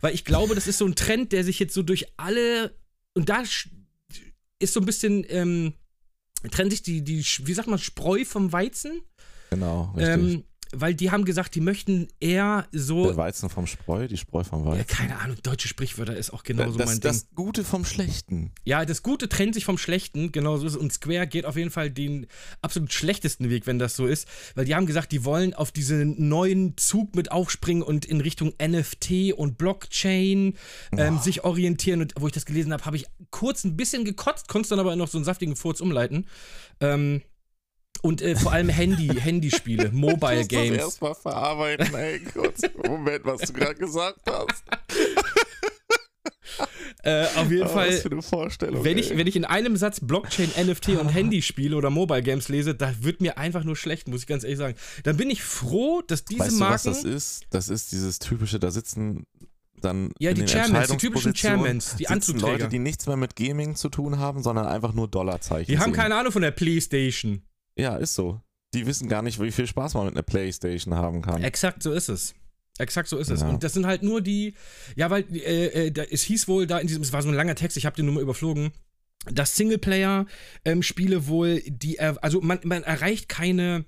weil 0.01 0.13
ich 0.13 0.25
glaube, 0.25 0.55
das 0.55 0.67
ist 0.67 0.77
so 0.77 0.85
ein 0.85 0.95
Trend, 0.95 1.31
der 1.31 1.43
sich 1.43 1.59
jetzt 1.59 1.73
so 1.73 1.83
durch 1.83 2.07
alle 2.17 2.75
und 3.13 3.29
da 3.29 3.41
ist 4.59 4.73
so 4.73 4.79
ein 4.79 4.85
bisschen 4.85 5.25
ähm, 5.29 5.73
trennt 6.51 6.71
sich 6.71 6.81
die 6.83 7.03
die 7.03 7.23
wie 7.43 7.53
sagt 7.53 7.67
man 7.67 7.79
Spreu 7.79 8.25
vom 8.25 8.51
Weizen. 8.51 9.01
Genau, 9.49 9.93
richtig. 9.95 10.13
ähm, 10.13 10.43
weil 10.73 10.95
die 10.95 11.11
haben 11.11 11.23
gesagt, 11.23 11.55
die 11.55 11.61
möchten 11.61 12.07
eher 12.19 12.67
so 12.71 13.05
Der 13.05 13.17
Weizen 13.17 13.49
vom 13.49 13.67
Spreu, 13.67 14.07
die 14.07 14.17
Spreu 14.17 14.43
vom 14.43 14.65
ja, 14.65 14.71
Weizen. 14.71 14.87
keine 14.87 15.19
Ahnung, 15.19 15.37
deutsche 15.43 15.67
Sprichwörter 15.67 16.15
ist 16.17 16.33
auch 16.33 16.43
genauso 16.43 16.77
das, 16.77 16.87
mein 16.87 16.99
Ding. 16.99 17.11
das 17.11 17.27
Gute 17.35 17.63
vom 17.63 17.85
Schlechten. 17.85 18.51
Ja, 18.63 18.83
das 18.85 19.03
Gute 19.03 19.29
trennt 19.29 19.53
sich 19.53 19.65
vom 19.65 19.77
Schlechten, 19.77 20.31
genau 20.31 20.57
so 20.57 20.65
ist 20.65 20.73
es. 20.73 20.77
Und 20.77 20.91
Square 20.91 21.27
geht 21.27 21.45
auf 21.45 21.55
jeden 21.55 21.69
Fall 21.69 21.91
den 21.91 22.27
absolut 22.61 22.91
schlechtesten 22.91 23.49
Weg, 23.49 23.67
wenn 23.67 23.79
das 23.79 23.95
so 23.95 24.05
ist. 24.05 24.27
Weil 24.55 24.65
die 24.65 24.75
haben 24.75 24.85
gesagt, 24.85 25.11
die 25.11 25.23
wollen 25.23 25.53
auf 25.53 25.71
diesen 25.71 26.27
neuen 26.27 26.75
Zug 26.77 27.15
mit 27.15 27.31
aufspringen 27.31 27.83
und 27.83 28.05
in 28.05 28.21
Richtung 28.21 28.53
NFT 28.61 29.33
und 29.35 29.57
Blockchain 29.57 30.55
ähm, 30.97 31.19
sich 31.19 31.43
orientieren. 31.43 32.01
Und 32.01 32.13
wo 32.19 32.27
ich 32.27 32.33
das 32.33 32.45
gelesen 32.45 32.73
habe, 32.73 32.85
habe 32.85 32.97
ich 32.97 33.05
kurz 33.29 33.63
ein 33.63 33.77
bisschen 33.77 34.05
gekotzt, 34.05 34.47
konnte 34.47 34.69
dann 34.69 34.79
aber 34.79 34.95
noch 34.95 35.07
so 35.07 35.17
einen 35.17 35.25
saftigen 35.25 35.55
Furz 35.55 35.81
umleiten. 35.81 36.25
Ähm, 36.79 37.21
und 38.03 38.21
äh, 38.21 38.35
vor 38.35 38.51
allem 38.51 38.69
Handy, 38.69 39.07
Handyspiele, 39.19 39.89
Mobile 39.91 40.33
Ich 40.33 40.37
muss 40.41 40.47
das 40.47 40.47
Games. 40.47 40.77
erstmal 40.77 41.15
verarbeiten, 41.15 41.95
ey. 41.95 42.19
Kurz. 42.19 42.61
Moment, 42.87 43.25
was 43.25 43.41
du 43.41 43.53
gerade 43.53 43.75
gesagt 43.75 44.19
hast. 44.27 44.63
Äh, 47.05 47.25
auf 47.35 47.49
jeden 47.51 47.63
Oh, 47.63 47.67
Fall. 47.69 47.89
was 47.89 48.01
für 48.01 48.11
eine 48.11 48.21
Vorstellung. 48.21 48.83
Wenn 48.85 48.97
ich, 48.97 49.17
wenn 49.17 49.27
ich 49.27 49.35
in 49.35 49.43
einem 49.43 49.75
Satz 49.75 49.99
Blockchain, 49.99 50.49
NFT 50.57 50.89
und 50.89 51.09
Handyspiele 51.09 51.75
oder 51.75 51.89
Mobile 51.89 52.21
Games 52.23 52.47
lese, 52.47 52.75
da 52.75 52.93
wird 53.01 53.19
mir 53.19 53.37
einfach 53.37 53.65
nur 53.65 53.75
schlecht, 53.75 54.07
muss 54.07 54.21
ich 54.21 54.27
ganz 54.27 54.43
ehrlich 54.45 54.59
sagen. 54.59 54.75
Dann 55.03 55.17
bin 55.17 55.29
ich 55.29 55.43
froh, 55.43 56.01
dass 56.07 56.23
diese 56.23 56.39
weißt 56.41 56.51
du, 56.51 56.59
was 56.61 56.85
Marken. 56.85 56.87
das 56.87 57.03
ist? 57.03 57.43
Das 57.49 57.67
ist 57.67 57.91
dieses 57.91 58.19
typische, 58.19 58.57
da 58.57 58.71
sitzen 58.71 59.25
dann 59.81 60.13
Ja, 60.19 60.31
die 60.33 60.45
Chairmans, 60.47 60.91
die 60.91 60.97
typischen 60.97 61.35
Chairmans, 61.35 61.95
die 61.97 62.07
Anzugträger. 62.07 62.51
Leute, 62.53 62.69
die 62.69 62.79
nichts 62.79 63.05
mehr 63.05 63.17
mit 63.17 63.35
Gaming 63.35 63.75
zu 63.75 63.89
tun 63.89 64.17
haben, 64.19 64.41
sondern 64.41 64.65
einfach 64.67 64.93
nur 64.93 65.09
Dollarzeichen 65.09 65.73
die 65.73 65.79
haben 65.79 65.91
sehen. 65.91 65.99
keine 66.01 66.15
Ahnung 66.15 66.31
von 66.31 66.41
der 66.43 66.51
Playstation. 66.51 67.41
Ja, 67.77 67.97
ist 67.97 68.15
so. 68.15 68.41
Die 68.73 68.85
wissen 68.85 69.07
gar 69.07 69.21
nicht, 69.21 69.39
wie 69.41 69.51
viel 69.51 69.67
Spaß 69.67 69.93
man 69.93 70.05
mit 70.05 70.15
einer 70.15 70.23
Playstation 70.23 70.95
haben 70.95 71.21
kann. 71.21 71.43
Exakt 71.43 71.83
so 71.83 71.91
ist 71.91 72.09
es. 72.09 72.33
Exakt 72.79 73.07
so 73.07 73.17
ist 73.17 73.29
es. 73.29 73.41
Ja. 73.41 73.49
Und 73.49 73.63
das 73.63 73.73
sind 73.73 73.85
halt 73.85 74.01
nur 74.01 74.21
die, 74.21 74.55
ja, 74.95 75.09
weil 75.09 75.25
äh, 75.35 75.87
äh, 75.87 76.07
es 76.11 76.23
hieß 76.23 76.47
wohl 76.47 76.65
da 76.65 76.79
in 76.79 76.87
diesem, 76.87 77.03
es 77.03 77.13
war 77.13 77.21
so 77.21 77.29
ein 77.29 77.35
langer 77.35 77.55
Text, 77.55 77.77
ich 77.77 77.85
habe 77.85 77.95
den 77.95 78.05
nur 78.05 78.15
mal 78.15 78.21
überflogen, 78.21 78.71
dass 79.31 79.55
Singleplayer-Spiele 79.55 81.27
wohl, 81.27 81.61
die, 81.67 81.99
also 81.99 82.41
man, 82.41 82.59
man 82.63 82.83
erreicht 82.83 83.29
keine 83.29 83.85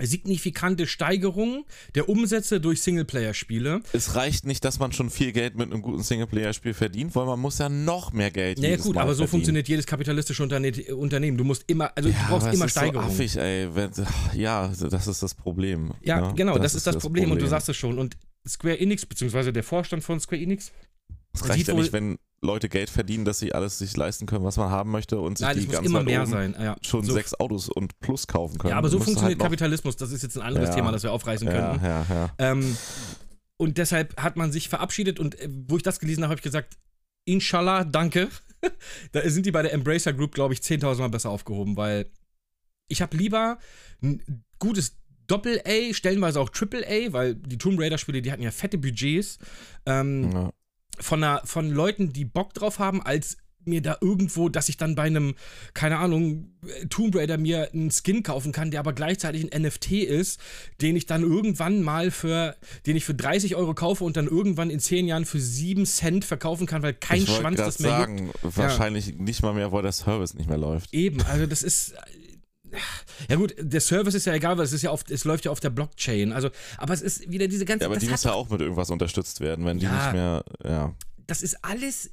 signifikante 0.00 0.86
Steigerung 0.86 1.64
der 1.94 2.08
Umsätze 2.08 2.60
durch 2.60 2.82
Singleplayer-Spiele. 2.82 3.80
Es 3.92 4.14
reicht 4.14 4.46
nicht, 4.46 4.64
dass 4.64 4.78
man 4.78 4.92
schon 4.92 5.10
viel 5.10 5.32
Geld 5.32 5.56
mit 5.56 5.72
einem 5.72 5.82
guten 5.82 6.02
Singleplayer-Spiel 6.02 6.74
verdient, 6.74 7.14
weil 7.14 7.26
man 7.26 7.40
muss 7.40 7.58
ja 7.58 7.68
noch 7.68 8.12
mehr 8.12 8.30
Geld 8.30 8.58
Ja, 8.58 8.64
ja 8.64 8.70
jedes 8.70 8.84
gut, 8.84 8.94
Mal 8.94 9.02
aber 9.02 9.12
so 9.12 9.18
verdienen. 9.18 9.30
funktioniert 9.30 9.68
jedes 9.68 9.86
kapitalistische 9.86 10.42
Unterne 10.42 10.72
Unternehmen. 10.94 11.38
Du 11.38 11.44
musst 11.44 11.64
immer, 11.66 11.96
also 11.96 12.08
ja, 12.08 12.16
du 12.18 12.28
brauchst 12.28 12.54
immer 12.54 12.68
Steigerung. 12.68 13.08
So 13.08 13.12
affig, 13.14 13.36
ey. 13.36 13.68
Ja, 14.34 14.68
das 14.68 15.06
ist 15.06 15.22
das 15.22 15.34
Problem. 15.34 15.92
ja, 16.02 16.20
ne? 16.20 16.34
genau, 16.34 16.58
das, 16.58 16.74
ist 16.74 16.86
das, 16.86 16.98
Problem. 16.98 17.30
und 17.30 17.40
du 17.40 17.46
sagst 17.46 17.68
es 17.68 17.76
schon. 17.76 17.98
Und 17.98 18.16
Square 18.46 18.78
Enix, 18.78 19.06
beziehungsweise 19.06 19.52
der 19.52 19.64
Vorstand 19.64 20.04
von 20.04 20.20
Square 20.20 20.40
Enix, 20.40 20.72
es 21.34 21.48
reicht 21.48 21.68
ja 21.68 21.74
nicht, 21.74 21.92
wenn 21.92 22.18
Leute 22.46 22.68
Geld 22.68 22.88
verdienen, 22.88 23.24
dass 23.24 23.38
sie 23.38 23.52
alles 23.52 23.78
sich 23.78 23.96
leisten 23.96 24.26
können, 24.26 24.44
was 24.44 24.56
man 24.56 24.70
haben 24.70 24.90
möchte 24.90 25.18
und 25.18 25.38
sich 25.38 25.46
nein, 25.46 25.58
die 25.58 25.66
muss 25.66 25.74
ganz 25.74 25.86
immer 25.86 25.98
weit 25.98 26.06
mehr 26.06 26.22
oben 26.22 26.30
sein. 26.30 26.56
Ja, 26.58 26.76
schon 26.80 27.04
so, 27.04 27.12
sechs 27.12 27.34
Autos 27.34 27.68
und 27.68 27.98
Plus 28.00 28.26
kaufen 28.26 28.58
können. 28.58 28.70
Ja, 28.70 28.78
aber 28.78 28.88
so 28.88 28.98
funktioniert 28.98 29.38
halt 29.38 29.50
Kapitalismus. 29.50 29.96
Das 29.96 30.12
ist 30.12 30.22
jetzt 30.22 30.36
ein 30.38 30.42
anderes 30.42 30.70
Ja. 30.70 30.74
Thema, 30.76 30.92
das 30.92 31.02
wir 31.02 31.12
aufreißen 31.12 31.46
Ja, 31.48 31.52
könnten. 31.52 31.84
ja, 31.84 32.06
ja. 32.08 32.34
Ähm, 32.38 32.76
und 33.58 33.78
deshalb 33.78 34.20
hat 34.20 34.36
man 34.36 34.52
sich 34.52 34.68
verabschiedet 34.68 35.18
und 35.18 35.38
äh, 35.40 35.48
wo 35.68 35.76
ich 35.76 35.82
das 35.82 35.98
gelesen 36.00 36.22
habe, 36.22 36.30
habe 36.30 36.38
ich 36.38 36.44
gesagt, 36.44 36.78
Inshallah, 37.28 37.84
danke. 37.84 38.28
da 39.12 39.28
sind 39.28 39.46
die 39.46 39.50
bei 39.50 39.62
der 39.62 39.72
Embracer 39.72 40.12
Group, 40.12 40.32
glaube 40.32 40.54
ich, 40.54 40.60
10.000 40.60 40.98
Mal 40.98 41.08
besser 41.08 41.30
aufgehoben, 41.30 41.76
weil 41.76 42.10
ich 42.88 43.02
habe 43.02 43.16
lieber 43.16 43.58
ein 44.02 44.44
gutes 44.60 44.96
Doppel-A, 45.26 45.92
stellenweise 45.92 46.40
auch 46.40 46.50
Triple-A, 46.50 47.12
weil 47.12 47.34
die 47.34 47.58
Tomb 47.58 47.80
Raider-Spiele, 47.80 48.22
die 48.22 48.30
hatten 48.30 48.42
ja 48.42 48.52
fette 48.52 48.78
Budgets 48.78 49.38
ähm, 49.86 50.30
ja. 50.32 50.52
Von, 50.98 51.22
einer, 51.22 51.42
von 51.44 51.70
Leuten, 51.70 52.12
die 52.12 52.24
Bock 52.24 52.54
drauf 52.54 52.78
haben, 52.78 53.02
als 53.02 53.38
mir 53.66 53.82
da 53.82 53.98
irgendwo, 54.00 54.48
dass 54.48 54.68
ich 54.68 54.76
dann 54.76 54.94
bei 54.94 55.02
einem, 55.02 55.34
keine 55.74 55.98
Ahnung, 55.98 56.50
Tomb 56.88 57.16
Raider 57.16 57.36
mir 57.36 57.70
einen 57.72 57.90
Skin 57.90 58.22
kaufen 58.22 58.52
kann, 58.52 58.70
der 58.70 58.80
aber 58.80 58.92
gleichzeitig 58.92 59.52
ein 59.52 59.62
NFT 59.62 59.92
ist, 59.92 60.40
den 60.80 60.96
ich 60.96 61.06
dann 61.06 61.22
irgendwann 61.22 61.82
mal 61.82 62.10
für, 62.10 62.56
den 62.86 62.96
ich 62.96 63.04
für 63.04 63.14
30 63.14 63.56
Euro 63.56 63.74
kaufe 63.74 64.04
und 64.04 64.16
dann 64.16 64.26
irgendwann 64.26 64.70
in 64.70 64.80
10 64.80 65.06
Jahren 65.08 65.24
für 65.24 65.40
7 65.40 65.84
Cent 65.84 66.24
verkaufen 66.24 66.66
kann, 66.66 66.82
weil 66.82 66.94
kein 66.94 67.26
Schwanz 67.26 67.58
das 67.58 67.78
mehr 67.80 67.98
juckt. 67.98 68.06
sagen, 68.06 68.30
wahrscheinlich 68.42 69.16
nicht 69.16 69.42
mal 69.42 69.52
mehr, 69.52 69.72
weil 69.72 69.82
der 69.82 69.92
Service 69.92 70.34
nicht 70.34 70.48
mehr 70.48 70.58
läuft. 70.58 70.92
Eben, 70.94 71.20
also 71.22 71.46
das 71.46 71.62
ist. 71.62 71.94
Ja 73.28 73.36
gut, 73.36 73.54
der 73.58 73.80
Service 73.80 74.14
ist 74.14 74.26
ja 74.26 74.34
egal, 74.34 74.56
weil 74.58 74.64
es 74.64 74.72
ist 74.72 74.82
ja 74.82 74.90
auf, 74.90 75.04
es 75.08 75.24
läuft 75.24 75.44
ja 75.44 75.50
auf 75.50 75.60
der 75.60 75.70
Blockchain. 75.70 76.32
Also, 76.32 76.50
aber 76.78 76.94
es 76.94 77.02
ist 77.02 77.30
wieder 77.30 77.48
diese 77.48 77.64
ganze. 77.64 77.84
Ja, 77.84 77.90
aber 77.90 77.98
die 77.98 78.08
muss 78.08 78.24
ja 78.24 78.32
auch 78.32 78.48
mit 78.50 78.60
irgendwas 78.60 78.90
unterstützt 78.90 79.40
werden, 79.40 79.64
wenn 79.64 79.78
die 79.78 79.86
Ja. 79.86 79.94
nicht 80.04 80.12
mehr, 80.12 80.44
ja. 80.64 80.94
das 81.26 81.42
ist 81.42 81.56
alles. 81.64 82.10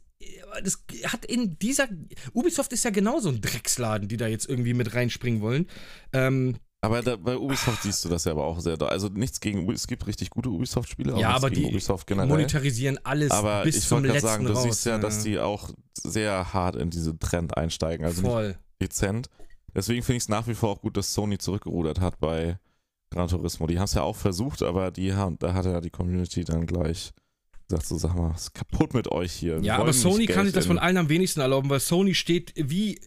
Das 0.64 0.78
hat 1.12 1.26
in 1.26 1.58
dieser. 1.60 1.88
Ubisoft 2.34 2.72
ist 2.72 2.86
ja 2.86 2.92
genauso 2.92 3.30
ein 3.30 3.42
Drecksladen, 3.42 4.08
die 4.08 4.16
da 4.18 4.28
jetzt 4.28 4.48
irgendwie 4.48 4.74
mit 4.74 4.94
reinspringen 4.94 5.42
wollen. 5.42 5.68
Ähm, 6.14 6.56
Aber 6.82 7.02
da, 7.02 7.18
bei 7.18 7.36
Ubisoft 7.38 7.84
siehst 7.84 8.06
du 8.06 8.10
das 8.10 8.24
ja 8.24 8.32
aber 8.32 8.46
auch 8.46 8.60
sehr 8.62 8.78
da. 8.78 8.86
Also 8.86 9.10
nichts 9.10 9.42
gegen 9.42 9.60
Ubisoft. 9.64 9.80
Es 9.80 9.88
gibt 9.88 10.08
richtig 10.08 10.30
gute 10.30 10.50
Ubisoft-Spiele, 10.50 11.20
Ja, 11.20 11.32
aber 11.32 11.50
die 11.50 11.66
Ubisoft 11.66 12.08
generell. 12.08 12.30
monetarisieren 12.30 13.00
alles 13.06 13.32
aber 13.32 13.64
bis 13.64 13.78
ich 13.78 13.84
zum 13.88 13.98
wollte 13.98 14.08
gerade 14.14 14.14
letzten 14.20 14.28
sagen, 14.30 14.46
du 14.46 14.54
raus. 14.54 14.64
siehst 14.64 14.86
ja, 14.86 14.98
dass 14.98 15.24
die 15.24 15.40
auch 15.40 15.72
sehr 16.02 16.54
hart 16.54 16.76
in 16.78 16.90
diese 16.90 17.18
Trend 17.20 17.58
einsteigen. 17.58 18.06
Also 18.06 18.22
nicht 18.22 18.32
Voll. 18.32 18.56
dezent. 18.82 19.30
Deswegen 19.76 20.04
finde 20.04 20.18
ich 20.18 20.24
es 20.24 20.30
nach 20.30 20.48
wie 20.48 20.54
vor 20.56 20.70
auch 20.70 20.82
gut, 20.82 20.98
dass 20.98 21.14
Sony 21.14 21.38
zurückgerudert 21.38 22.00
hat 22.00 22.20
bei 22.20 22.60
Gran 23.10 23.28
Turismo. 23.28 23.68
Die 23.68 23.78
haben 23.78 23.86
es 23.86 23.94
ja 23.94 24.04
auch 24.04 24.16
versucht, 24.16 24.62
aber 24.64 24.92
die 24.92 25.14
haben, 25.14 25.38
da 25.40 25.54
hat 25.54 25.66
ja 25.66 25.82
die 25.82 25.90
Community 25.90 26.44
dann 26.44 26.66
gleich 26.66 27.12
gesagt, 27.68 27.88
so 27.88 27.98
sag 27.98 28.16
mal, 28.16 28.32
was 28.32 28.44
ist 28.44 28.54
kaputt 28.54 28.94
mit 28.94 29.08
euch 29.12 29.32
hier. 29.32 29.58
Wir 29.58 29.64
Ja, 29.66 29.78
aber 29.78 29.94
Sony 29.94 30.26
kann 30.26 30.46
sich 30.46 30.54
das 30.54 30.66
von 30.66 30.78
allen 30.80 30.98
am 30.98 31.10
wenigsten 31.10 31.40
erlauben, 31.40 31.70
weil 31.70 31.80
Sony 31.80 32.14
steht 32.14 32.54
wie 32.56 33.00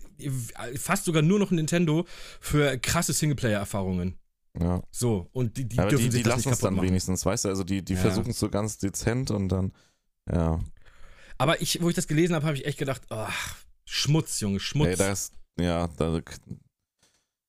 fast 0.76 1.04
sogar 1.04 1.22
nur 1.22 1.38
noch 1.38 1.50
Nintendo 1.50 2.06
für 2.40 2.78
krasse 2.78 3.12
Singleplayer-Erfahrungen. 3.12 4.16
Ja. 4.58 4.82
So, 4.90 5.28
und 5.32 5.58
die, 5.58 5.68
die 5.68 5.78
aber 5.78 5.90
dürfen 5.90 6.06
die, 6.06 6.10
sich 6.12 6.22
die 6.22 6.28
das 6.30 6.36
lassen 6.36 6.52
es 6.52 6.58
dann 6.60 6.74
machen. 6.74 6.86
wenigstens, 6.86 7.26
weißt 7.26 7.44
du? 7.44 7.48
Also 7.50 7.62
die, 7.64 7.84
die 7.84 7.92
Ja. 7.92 8.00
versuchen 8.00 8.30
es 8.30 8.38
so 8.38 8.48
ganz 8.48 8.78
dezent 8.78 9.30
und 9.30 9.48
dann, 9.50 9.72
ja. 10.32 10.58
Aber 11.36 11.60
ich, 11.60 11.82
wo 11.82 11.90
ich 11.90 11.94
das 11.94 12.08
gelesen 12.08 12.34
habe, 12.34 12.46
habe 12.46 12.56
ich 12.56 12.64
echt 12.64 12.78
gedacht, 12.78 13.02
ach, 13.10 13.56
Schmutz, 13.84 14.40
Junge, 14.40 14.58
Schmutz. 14.58 14.88
Ey, 14.88 14.96
da 14.96 15.12
ist, 15.12 15.34
ja, 15.58 15.88
da, 15.96 16.20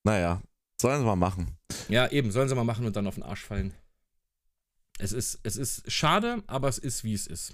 Naja, 0.04 0.42
sollen 0.82 1.00
sie 1.00 1.06
mal 1.06 1.16
machen. 1.16 1.58
Ja, 1.90 2.08
eben, 2.10 2.32
sollen 2.32 2.50
sie 2.50 2.56
mal 2.56 2.64
machen 2.64 2.86
und 2.86 2.96
dann 2.96 3.08
auf 3.08 3.16
den 3.16 3.24
Arsch 3.24 3.44
fallen. 3.44 3.74
Es 5.00 5.12
ist, 5.12 5.40
es 5.44 5.58
ist 5.58 5.92
schade, 5.92 6.44
aber 6.48 6.68
es 6.70 6.78
ist, 6.78 7.04
wie 7.04 7.14
es 7.14 7.28
ist. 7.28 7.54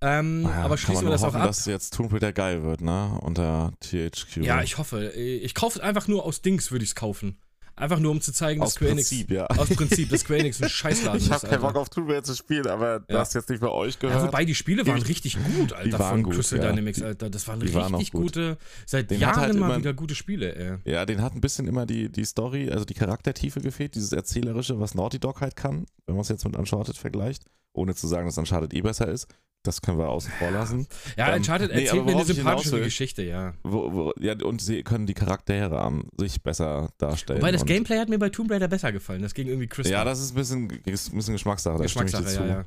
Ähm, 0.00 0.42
Naja, 0.42 0.64
aber 0.64 0.76
schließen 0.76 1.04
wir 1.06 1.10
das 1.10 1.22
auch 1.22 1.28
hoffen, 1.28 1.40
ab. 1.40 1.46
dass 1.48 1.64
jetzt 1.64 1.94
Tomb 1.94 2.12
Raider 2.12 2.32
geil 2.32 2.62
wird, 2.62 2.82
ne? 2.82 3.18
Unter 3.22 3.72
THQ. 3.80 4.36
Ja, 4.42 4.62
ich 4.62 4.76
hoffe. 4.78 5.10
Ich 5.12 5.54
kaufe 5.54 5.78
es 5.78 5.84
einfach 5.84 6.06
nur 6.06 6.24
aus 6.24 6.42
Dings, 6.42 6.70
würde 6.70 6.84
ich 6.84 6.90
es 6.90 6.94
kaufen. 6.94 7.38
Einfach 7.78 7.98
nur, 7.98 8.10
um 8.10 8.20
zu 8.22 8.32
zeigen, 8.32 8.60
dass 8.60 8.68
Aus 8.68 8.74
Square 8.74 8.92
Enix. 8.92 9.08
Prinzip, 9.10 9.30
ja. 9.30 9.46
Aus 9.48 9.68
Prinzip, 9.68 10.08
dass 10.08 10.20
Square 10.22 10.40
Enix 10.40 10.62
ein 10.62 10.68
Scheißladen 10.70 11.20
Ich 11.20 11.26
ist. 11.26 11.32
habe 11.32 11.46
keinen. 11.46 11.60
Bock 11.60 11.76
auf 11.76 11.88
Raider 11.94 12.22
zu 12.22 12.34
spielen, 12.34 12.66
aber 12.68 13.00
das 13.00 13.34
jetzt 13.34 13.50
nicht 13.50 13.60
bei 13.60 13.68
euch 13.68 13.98
gehört. 13.98 14.18
Ja, 14.22 14.26
wobei 14.26 14.44
die 14.46 14.54
Spiele 14.54 14.86
waren 14.86 14.96
Die- 15.00 15.06
richtig 15.06 15.36
gut, 15.44 15.72
Alter, 15.74 15.98
waren 15.98 16.10
von 16.12 16.22
gut, 16.22 16.34
Crystal. 16.36 16.58
Dynamics, 16.58 17.02
Alter. 17.02 17.28
Das 17.28 17.46
waren 17.48 17.60
Die 17.60 17.74
waren 17.74 17.94
richtig 17.94 18.12
gut. 18.12 18.22
gute, 18.22 18.56
seit 18.86 19.10
Den 19.10 19.20
Jahren 19.20 19.36
halt 19.40 19.54
mal 19.54 19.66
immer- 19.66 19.78
wieder 19.78 19.92
gute 19.94 20.14
Spiele, 20.14 20.54
ey. 20.56 20.90
Ja, 20.90 21.04
den 21.04 21.20
hat 21.20 21.34
ein 21.34 21.40
bisschen 21.42 21.68
immer 21.68 21.84
die, 21.86 22.10
die 22.10 22.24
Story, 22.24 22.70
also 22.70 22.84
die 22.86 22.94
Charaktertiefe 22.94 23.60
gefehlt, 23.60 23.94
dieses 23.94 24.12
Erzählerische, 24.12 24.80
was 24.80 24.94
Naughty 24.94 25.18
Dog 25.18 25.42
halt 25.42 25.54
kann, 25.56 25.86
wenn 26.06 26.14
man 26.14 26.22
es 26.22 26.28
jetzt 26.30 26.44
mit 26.46 26.56
Uncharted 26.56 26.96
vergleicht, 26.96 27.44
ohne 27.76 27.94
zu 27.94 28.06
sagen, 28.06 28.26
dass 28.26 28.38
Uncharted 28.38 28.74
eh 28.74 28.80
besser 28.82 29.08
ist. 29.08 29.28
Das 29.62 29.82
können 29.82 29.98
wir 29.98 30.08
außen 30.08 30.30
vor 30.38 30.50
lassen. 30.52 30.86
Ja, 31.16 31.30
Ähm, 31.30 31.38
Uncharted 31.38 31.74
nee, 31.74 31.84
erzählt 31.84 32.04
mir 32.04 32.12
eine 32.12 32.24
sympathische 32.24 32.80
Geschichte, 32.80 33.22
ja. 33.22 33.52
Wo, 33.64 33.92
wo, 33.92 34.12
ja, 34.20 34.34
und 34.44 34.62
sie 34.62 34.84
können 34.84 35.06
die 35.06 35.14
Charaktere 35.14 35.80
an 35.80 36.04
sich 36.16 36.40
besser 36.42 36.90
darstellen. 36.98 37.40
Wobei 37.40 37.50
das 37.50 37.64
Gameplay 37.64 37.98
hat 37.98 38.08
mir 38.08 38.18
bei 38.18 38.28
Tomb 38.28 38.50
Raider 38.50 38.68
besser 38.68 38.92
gefallen. 38.92 39.22
Das 39.22 39.34
ging 39.34 39.48
irgendwie 39.48 39.66
Crystal. 39.66 39.92
Ja, 39.92 40.04
das 40.04 40.20
ist 40.20 40.32
ein 40.32 40.34
bisschen, 40.36 40.70
ist 40.84 41.12
ein 41.12 41.16
bisschen 41.16 41.34
Geschmackssache, 41.34 41.82
Geschmackssache, 41.82 42.32
ja, 42.32 42.46
ja. 42.46 42.64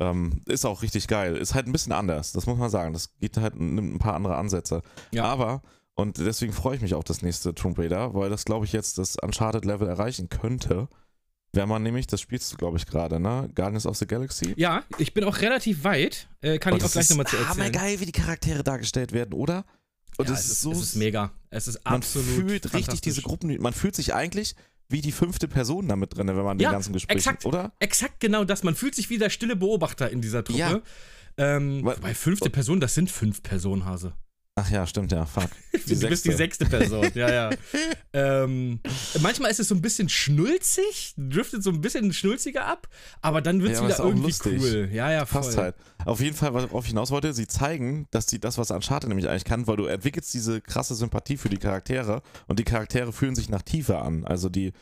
Ähm, 0.00 0.42
ist 0.46 0.64
auch 0.64 0.82
richtig 0.82 1.06
geil. 1.06 1.36
Ist 1.36 1.54
halt 1.54 1.68
ein 1.68 1.72
bisschen 1.72 1.92
anders, 1.92 2.32
das 2.32 2.46
muss 2.46 2.58
man 2.58 2.70
sagen. 2.70 2.92
Das 2.94 3.16
geht 3.20 3.36
halt, 3.36 3.54
nimmt 3.58 3.94
ein 3.94 3.98
paar 3.98 4.14
andere 4.14 4.34
Ansätze. 4.34 4.82
Ja. 5.12 5.26
Aber, 5.26 5.62
und 5.94 6.18
deswegen 6.18 6.52
freue 6.52 6.74
ich 6.74 6.82
mich 6.82 6.94
auf 6.94 7.04
das 7.04 7.22
nächste 7.22 7.54
Tomb 7.54 7.78
Raider, 7.78 8.12
weil 8.14 8.28
das, 8.28 8.44
glaube 8.44 8.64
ich, 8.64 8.72
jetzt 8.72 8.98
das 8.98 9.16
Uncharted-Level 9.22 9.86
erreichen 9.86 10.28
könnte. 10.30 10.88
Wenn 11.52 11.68
man 11.68 11.82
nämlich, 11.82 12.06
das 12.06 12.20
spielst 12.20 12.52
du, 12.52 12.56
glaube 12.56 12.76
ich, 12.78 12.86
gerade, 12.86 13.18
ne? 13.18 13.50
Guardians 13.54 13.84
of 13.86 13.96
the 13.96 14.06
Galaxy. 14.06 14.54
Ja, 14.56 14.84
ich 14.98 15.12
bin 15.14 15.24
auch 15.24 15.40
relativ 15.40 15.82
weit. 15.82 16.28
Äh, 16.42 16.58
kann 16.58 16.72
Und 16.72 16.78
ich 16.78 16.84
auch 16.84 16.92
gleich 16.92 17.10
nochmal 17.10 17.26
zu 17.26 17.36
erzählen. 17.36 17.72
geil, 17.72 17.98
wie 18.00 18.06
die 18.06 18.12
Charaktere 18.12 18.62
dargestellt 18.62 19.12
werden, 19.12 19.32
oder? 19.34 19.64
Und 20.16 20.28
ja, 20.28 20.34
es 20.34 20.44
ist 20.44 20.50
ist, 20.52 20.60
so. 20.62 20.72
es 20.72 20.78
ist 20.80 20.94
mega. 20.96 21.32
Es 21.50 21.66
ist 21.66 21.84
man 21.84 21.94
absolut. 21.94 22.28
fühlt 22.28 22.72
richtig 22.74 23.00
diese 23.00 23.22
Gruppen. 23.22 23.60
Man 23.60 23.72
fühlt 23.72 23.96
sich 23.96 24.14
eigentlich 24.14 24.54
wie 24.88 25.00
die 25.00 25.12
fünfte 25.12 25.48
Person 25.48 25.88
damit 25.88 26.16
drin, 26.16 26.26
wenn 26.28 26.36
man 26.36 26.58
Ja, 26.60 26.68
den 26.70 26.72
ganzen 26.74 26.92
Gespräch, 26.92 27.16
exakt. 27.16 27.44
oder? 27.46 27.72
Exakt 27.80 28.20
genau 28.20 28.44
das. 28.44 28.62
Man 28.62 28.74
fühlt 28.74 28.94
sich 28.94 29.08
wie 29.10 29.18
der 29.18 29.30
stille 29.30 29.56
Beobachter 29.56 30.10
in 30.10 30.20
dieser 30.20 30.44
Truppe. 30.44 30.58
Ja. 30.58 30.80
Ähm, 31.36 31.84
Wa- 31.84 31.96
wobei 31.96 32.14
fünfte 32.14 32.50
Person, 32.50 32.80
das 32.80 32.94
sind 32.94 33.10
fünf 33.10 33.42
Personen, 33.42 33.84
Hase. 33.86 34.12
Ach 34.62 34.70
ja, 34.70 34.86
stimmt, 34.86 35.10
ja, 35.10 35.24
fuck. 35.24 35.48
Die 35.72 35.78
du 35.94 36.08
bist 36.08 36.24
die 36.26 36.32
sechste. 36.32 36.36
sechste 36.36 36.66
Person, 36.66 37.10
ja, 37.14 37.30
ja. 37.32 37.50
ähm, 38.12 38.78
manchmal 39.20 39.50
ist 39.50 39.58
es 39.58 39.68
so 39.68 39.74
ein 39.74 39.80
bisschen 39.80 40.08
schnulzig, 40.10 41.14
driftet 41.16 41.62
so 41.62 41.70
ein 41.70 41.80
bisschen 41.80 42.12
schnulziger 42.12 42.66
ab, 42.66 42.88
aber 43.22 43.40
dann 43.40 43.62
wird 43.62 43.72
es 43.72 43.78
Ja, 43.78 43.86
wieder 43.86 43.98
irgendwie 44.00 44.22
lustig. 44.26 44.60
cool. 44.60 44.90
Ja, 44.92 45.10
ja, 45.10 45.24
voll. 45.24 45.42
Fast 45.42 45.56
halt. 45.56 45.76
Auf 46.04 46.20
jeden 46.20 46.36
Fall, 46.36 46.52
worauf 46.52 46.84
ich 46.84 46.90
hinaus 46.90 47.10
wollte, 47.10 47.32
sie 47.32 47.46
zeigen, 47.46 48.06
dass 48.10 48.26
die 48.26 48.38
das, 48.38 48.58
was 48.58 48.70
Uncharted 48.70 49.08
nämlich 49.08 49.28
eigentlich 49.28 49.44
kann, 49.44 49.66
weil 49.66 49.76
du 49.76 49.86
entwickelst 49.86 50.34
diese 50.34 50.60
krasse 50.60 50.94
Sympathie 50.94 51.38
für 51.38 51.48
die 51.48 51.58
Charaktere 51.58 52.22
und 52.46 52.58
die 52.58 52.64
Charaktere 52.64 53.12
fühlen 53.12 53.34
sich 53.34 53.48
nach 53.48 53.62
Tiefe 53.62 53.98
an. 53.98 54.24
Also 54.24 54.50
die, 54.50 54.72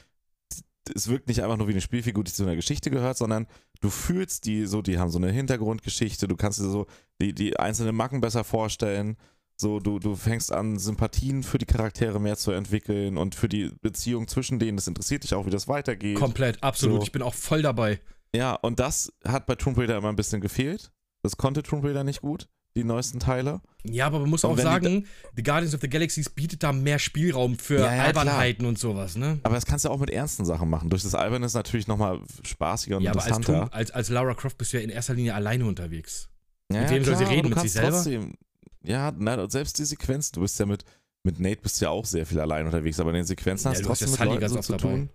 es 0.94 1.08
wirkt 1.08 1.28
nicht 1.28 1.42
einfach 1.42 1.56
nur 1.56 1.68
wie 1.68 1.72
eine 1.72 1.80
Spielfigur, 1.80 2.24
die 2.24 2.32
zu 2.32 2.42
einer 2.42 2.56
Geschichte 2.56 2.90
gehört, 2.90 3.18
sondern 3.18 3.46
du 3.80 3.90
fühlst 3.90 4.44
die 4.46 4.66
so, 4.66 4.82
die 4.82 4.98
haben 4.98 5.10
so 5.10 5.18
eine 5.18 5.30
Hintergrundgeschichte, 5.30 6.26
du 6.26 6.36
kannst 6.36 6.58
dir 6.58 6.68
so 6.68 6.86
die, 7.20 7.32
die 7.34 7.58
einzelnen 7.58 7.94
Macken 7.94 8.20
besser 8.20 8.42
vorstellen. 8.42 9.16
So, 9.60 9.80
du, 9.80 9.98
du 9.98 10.14
fängst 10.14 10.52
an, 10.52 10.78
Sympathien 10.78 11.42
für 11.42 11.58
die 11.58 11.66
Charaktere 11.66 12.20
mehr 12.20 12.36
zu 12.36 12.52
entwickeln 12.52 13.16
und 13.18 13.34
für 13.34 13.48
die 13.48 13.72
Beziehung 13.82 14.28
zwischen 14.28 14.60
denen. 14.60 14.76
Das 14.76 14.86
interessiert 14.86 15.24
dich 15.24 15.34
auch, 15.34 15.46
wie 15.46 15.50
das 15.50 15.66
weitergeht. 15.66 16.16
Komplett, 16.16 16.62
absolut. 16.62 17.00
So. 17.00 17.02
Ich 17.02 17.12
bin 17.12 17.22
auch 17.22 17.34
voll 17.34 17.62
dabei. 17.62 18.00
Ja, 18.32 18.54
und 18.54 18.78
das 18.78 19.12
hat 19.26 19.46
bei 19.46 19.56
Tomb 19.56 19.76
Raider 19.76 19.96
immer 19.96 20.10
ein 20.10 20.16
bisschen 20.16 20.40
gefehlt. 20.40 20.92
Das 21.22 21.36
konnte 21.36 21.64
Tomb 21.64 21.84
Raider 21.84 22.04
nicht 22.04 22.20
gut, 22.20 22.48
die 22.76 22.84
neuesten 22.84 23.18
Teile. 23.18 23.60
Ja, 23.82 24.06
aber 24.06 24.20
man 24.20 24.30
muss 24.30 24.44
Und 24.44 24.52
auch 24.52 24.58
sagen, 24.58 25.06
The 25.34 25.42
Guardians 25.42 25.74
of 25.74 25.80
the 25.80 25.88
Galaxies 25.88 26.30
bietet 26.30 26.62
da 26.62 26.72
mehr 26.72 27.00
Spielraum 27.00 27.58
für 27.58 27.80
Ja, 27.80 27.94
ja, 27.96 28.04
Albernheiten 28.04 28.64
und 28.64 28.78
sowas, 28.78 29.16
ne? 29.16 29.40
Aber 29.42 29.56
das 29.56 29.66
kannst 29.66 29.84
du 29.84 29.88
auch 29.88 29.98
mit 29.98 30.10
ernsten 30.10 30.44
Sachen 30.44 30.70
machen. 30.70 30.88
Durch 30.88 31.02
das 31.02 31.16
Alberne 31.16 31.46
ist 31.46 31.54
natürlich 31.54 31.88
nochmal 31.88 32.20
spaßiger 32.44 32.98
und 32.98 33.02
Ja, 33.02 33.10
aber 33.10 33.22
als, 33.22 33.36
interessanter. 33.36 33.70
Tom, 33.70 33.72
als, 33.72 33.90
als 33.90 34.08
Lara 34.08 34.34
Croft 34.34 34.56
bist 34.56 34.72
du 34.72 34.76
ja 34.76 34.84
in 34.84 34.90
erster 34.90 35.14
Linie 35.14 35.34
alleine 35.34 35.64
unterwegs. 35.66 36.28
ja, 36.70 36.82
mit 36.82 36.90
ja, 36.90 36.96
wem 36.96 37.04
soll 37.04 37.16
sie 37.16 37.24
klar, 37.24 37.34
reden? 37.34 37.48
Mit 37.48 37.60
sich 37.60 37.72
selber? 37.72 37.90
Trotzdem, 37.90 38.34
ja, 38.82 39.12
nein, 39.16 39.40
und 39.40 39.50
selbst 39.52 39.78
die 39.78 39.84
Sequenzen, 39.84 40.34
du 40.34 40.40
bist 40.40 40.58
ja 40.58 40.66
mit, 40.66 40.84
mit 41.24 41.40
Nate 41.40 41.60
bist 41.60 41.80
ja 41.80 41.90
auch 41.90 42.04
sehr 42.04 42.26
viel 42.26 42.40
allein 42.40 42.66
unterwegs, 42.66 43.00
aber 43.00 43.10
in 43.10 43.16
den 43.16 43.24
Sequenzen 43.24 43.70
hast 43.70 43.80
du 43.80 43.86
trotzdem 43.86 44.10
mit 44.10 44.20
Leuten 44.20 44.48
so 44.48 44.60
zu 44.60 44.72
dabei. 44.72 44.82
tun. 44.82 45.10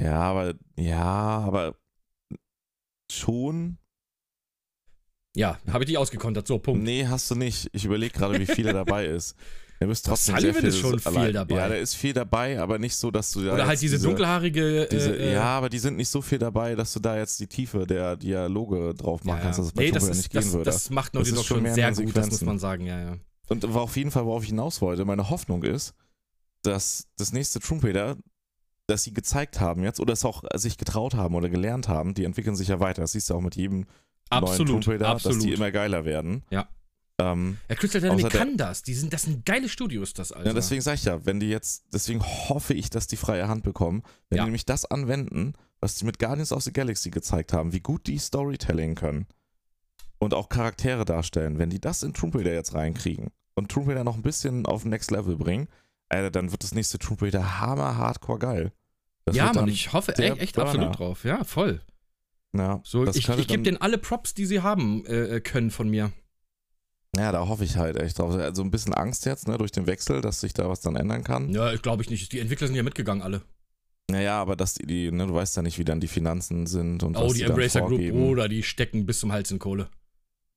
Ja, 0.00 0.20
aber, 0.20 0.54
ja, 0.76 1.02
aber 1.02 1.76
schon. 3.10 3.78
Ja, 5.36 5.58
habe 5.70 5.84
ich 5.84 5.88
dich 5.88 5.98
ausgekontert. 5.98 6.46
So, 6.46 6.58
Punkt. 6.58 6.82
Nee, 6.82 7.06
hast 7.06 7.30
du 7.30 7.34
nicht. 7.34 7.68
Ich 7.72 7.84
überlege 7.84 8.18
gerade, 8.18 8.38
wie 8.40 8.46
viel 8.46 8.66
er 8.66 8.72
dabei 8.72 9.06
ist. 9.16 9.36
Er 9.78 9.86
bist 9.86 10.06
trotzdem 10.06 10.38
sehr 10.38 10.54
Sullivan 10.54 10.60
viel 10.62 10.68
ist 10.70 10.78
schon 10.78 10.98
viel 10.98 11.18
allein. 11.18 11.34
dabei. 11.34 11.54
Ja, 11.56 11.68
der 11.68 11.80
ist 11.80 11.94
viel 11.94 12.14
dabei, 12.14 12.58
aber 12.58 12.78
nicht 12.78 12.96
so, 12.96 13.10
dass 13.10 13.30
du 13.32 13.44
da 13.44 13.52
Oder 13.52 13.66
halt 13.66 13.80
diese, 13.80 13.98
dunkelhaarige. 13.98 14.88
diese, 14.90 15.14
äh, 15.14 15.32
äh, 15.32 15.34
ja, 15.34 15.44
aber 15.44 15.68
die 15.68 15.78
sind 15.78 15.96
nicht 15.96 16.08
so 16.08 16.22
viel 16.22 16.38
dabei, 16.38 16.74
dass 16.74 16.94
du 16.94 17.00
da 17.00 17.18
jetzt 17.18 17.38
die 17.40 17.46
Tiefe 17.46 17.86
der 17.86 18.16
Dialoge 18.16 18.94
drauf 18.94 19.24
machen 19.24 19.36
ja, 19.38 19.42
kannst, 19.44 19.58
dass 19.58 19.66
es 19.66 19.72
bei 19.72 19.84
nee, 19.84 19.90
das, 19.90 20.04
ist, 20.04 20.16
nicht 20.16 20.34
das, 20.34 20.44
gehen 20.44 20.52
würde. 20.54 20.70
das 20.70 20.88
macht 20.88 21.14
Das 21.14 21.28
ist 21.28 21.36
Dog 21.36 21.44
schon 21.44 21.74
sehr 21.74 21.92
gut, 21.92 22.16
das 22.16 22.30
muss 22.30 22.42
man 22.42 22.58
sagen, 22.58 22.86
ja, 22.86 22.98
ja. 22.98 23.16
Und 23.48 23.66
auf 23.66 23.96
jeden 23.98 24.10
Fall, 24.10 24.24
worauf 24.24 24.42
ich 24.42 24.48
hinaus 24.48 24.80
wollte, 24.80 25.04
meine 25.04 25.28
Hoffnung 25.28 25.62
ist, 25.62 25.92
dass 26.62 27.06
das 27.18 27.32
nächste 27.32 27.60
Raider, 27.82 28.16
dass 28.86 29.02
sie 29.02 29.12
gezeigt 29.12 29.60
haben 29.60 29.82
jetzt 29.82 30.00
oder 30.00 30.14
es 30.14 30.24
auch 30.24 30.42
sich 30.54 30.78
getraut 30.78 31.14
haben 31.14 31.34
oder 31.34 31.50
gelernt 31.50 31.88
haben, 31.88 32.14
die 32.14 32.24
entwickeln 32.24 32.56
sich 32.56 32.68
ja 32.68 32.80
weiter. 32.80 33.02
Das 33.02 33.12
siehst 33.12 33.28
du 33.28 33.34
auch 33.34 33.40
mit 33.42 33.56
jedem 33.56 33.84
Absolut, 34.30 34.86
Raider, 34.88 35.08
absolut. 35.08 35.36
dass 35.38 35.44
die 35.44 35.52
immer 35.52 35.70
geiler 35.70 36.04
werden. 36.04 36.42
Ja. 36.50 36.68
Ähm, 37.18 37.56
Ja, 37.68 37.74
Crystal 37.76 38.00
Dynamics 38.00 38.28
kann 38.30 38.56
das. 38.56 38.82
Die 38.82 38.94
sind, 38.94 39.12
das 39.12 39.22
sind 39.22 39.46
geile 39.46 39.68
Studios, 39.68 40.12
das, 40.12 40.32
Alter. 40.32 40.48
ja, 40.48 40.54
deswegen 40.54 40.82
sag 40.82 40.94
ich 40.94 41.04
ja, 41.04 41.24
wenn 41.24 41.40
die 41.40 41.48
jetzt, 41.48 41.84
deswegen 41.92 42.22
hoffe 42.22 42.74
ich, 42.74 42.90
dass 42.90 43.06
die 43.06 43.16
freie 43.16 43.48
Hand 43.48 43.62
bekommen, 43.62 44.02
wenn 44.28 44.36
Ja. 44.38 44.42
die 44.44 44.48
nämlich 44.48 44.66
das 44.66 44.84
anwenden, 44.84 45.54
was 45.80 45.94
die 45.96 46.04
mit 46.04 46.18
Guardians 46.18 46.52
of 46.52 46.62
the 46.62 46.72
Galaxy 46.72 47.10
gezeigt 47.10 47.52
haben, 47.52 47.72
wie 47.72 47.80
gut 47.80 48.06
die 48.06 48.18
Storytelling 48.18 48.94
können 48.96 49.26
und 50.18 50.34
auch 50.34 50.48
Charaktere 50.48 51.04
darstellen, 51.04 51.58
wenn 51.58 51.70
die 51.70 51.80
das 51.80 52.02
in 52.02 52.12
Tomb 52.12 52.34
Raider 52.34 52.52
jetzt 52.52 52.74
reinkriegen 52.74 53.28
und 53.54 53.70
Tomb 53.70 53.88
Raider 53.88 54.04
noch 54.04 54.16
ein 54.16 54.22
bisschen 54.22 54.66
auf 54.66 54.84
Next 54.84 55.10
Level 55.10 55.36
bringen, 55.36 55.68
Alter, 56.08 56.30
dann 56.30 56.50
wird 56.52 56.62
das 56.62 56.74
nächste 56.74 56.98
Tomb 56.98 57.22
Raider 57.22 57.60
hammer 57.60 57.96
hardcore 57.96 58.38
geil. 58.38 58.72
Das 59.24 59.34
ja, 59.36 59.52
Mann, 59.52 59.68
ich 59.68 59.92
hoffe 59.92 60.16
echt, 60.18 60.38
echt 60.38 60.58
absolut 60.58 60.98
drauf. 60.98 61.24
Ja, 61.24 61.42
voll. 61.44 61.80
Ja, 62.54 62.80
So, 62.84 63.06
ich 63.06 63.28
ich 63.28 63.46
gebe 63.48 63.62
denen 63.62 63.76
alle 63.78 63.98
Props, 63.98 64.34
die 64.34 64.46
sie 64.46 64.60
haben 64.62 65.04
äh, 65.06 65.36
äh, 65.36 65.40
können 65.40 65.70
von 65.70 65.88
mir. 65.88 66.12
Ja, 67.16 67.32
da 67.32 67.48
hoffe 67.48 67.64
ich 67.64 67.76
halt 67.76 67.96
echt 67.96 68.18
drauf. 68.18 68.34
Also 68.34 68.62
ein 68.62 68.70
bisschen 68.70 68.92
Angst 68.92 69.24
jetzt, 69.24 69.48
ne, 69.48 69.56
durch 69.56 69.72
den 69.72 69.86
Wechsel, 69.86 70.20
dass 70.20 70.40
sich 70.40 70.52
da 70.52 70.68
was 70.68 70.80
dann 70.80 70.96
ändern 70.96 71.24
kann. 71.24 71.48
Ja, 71.50 71.74
glaube 71.76 72.02
ich 72.02 72.10
nicht. 72.10 72.30
Die 72.32 72.40
Entwickler 72.40 72.66
sind 72.66 72.76
ja 72.76 72.82
mitgegangen, 72.82 73.22
alle. 73.22 73.42
Naja, 74.10 74.40
aber 74.40 74.54
dass 74.54 74.74
die, 74.74 74.86
die, 74.86 75.10
ne, 75.10 75.26
du 75.26 75.34
weißt 75.34 75.56
ja 75.56 75.62
nicht, 75.62 75.78
wie 75.78 75.84
dann 75.84 75.98
die 76.00 76.08
Finanzen 76.08 76.66
sind 76.66 77.02
und 77.02 77.16
Oh, 77.16 77.26
was 77.26 77.32
die 77.34 77.42
Embracer 77.42 77.82
Group. 77.82 78.00
Bruder, 78.10 78.48
die 78.48 78.62
stecken 78.62 79.06
bis 79.06 79.20
zum 79.20 79.32
Hals 79.32 79.50
in 79.50 79.58
Kohle. 79.58 79.88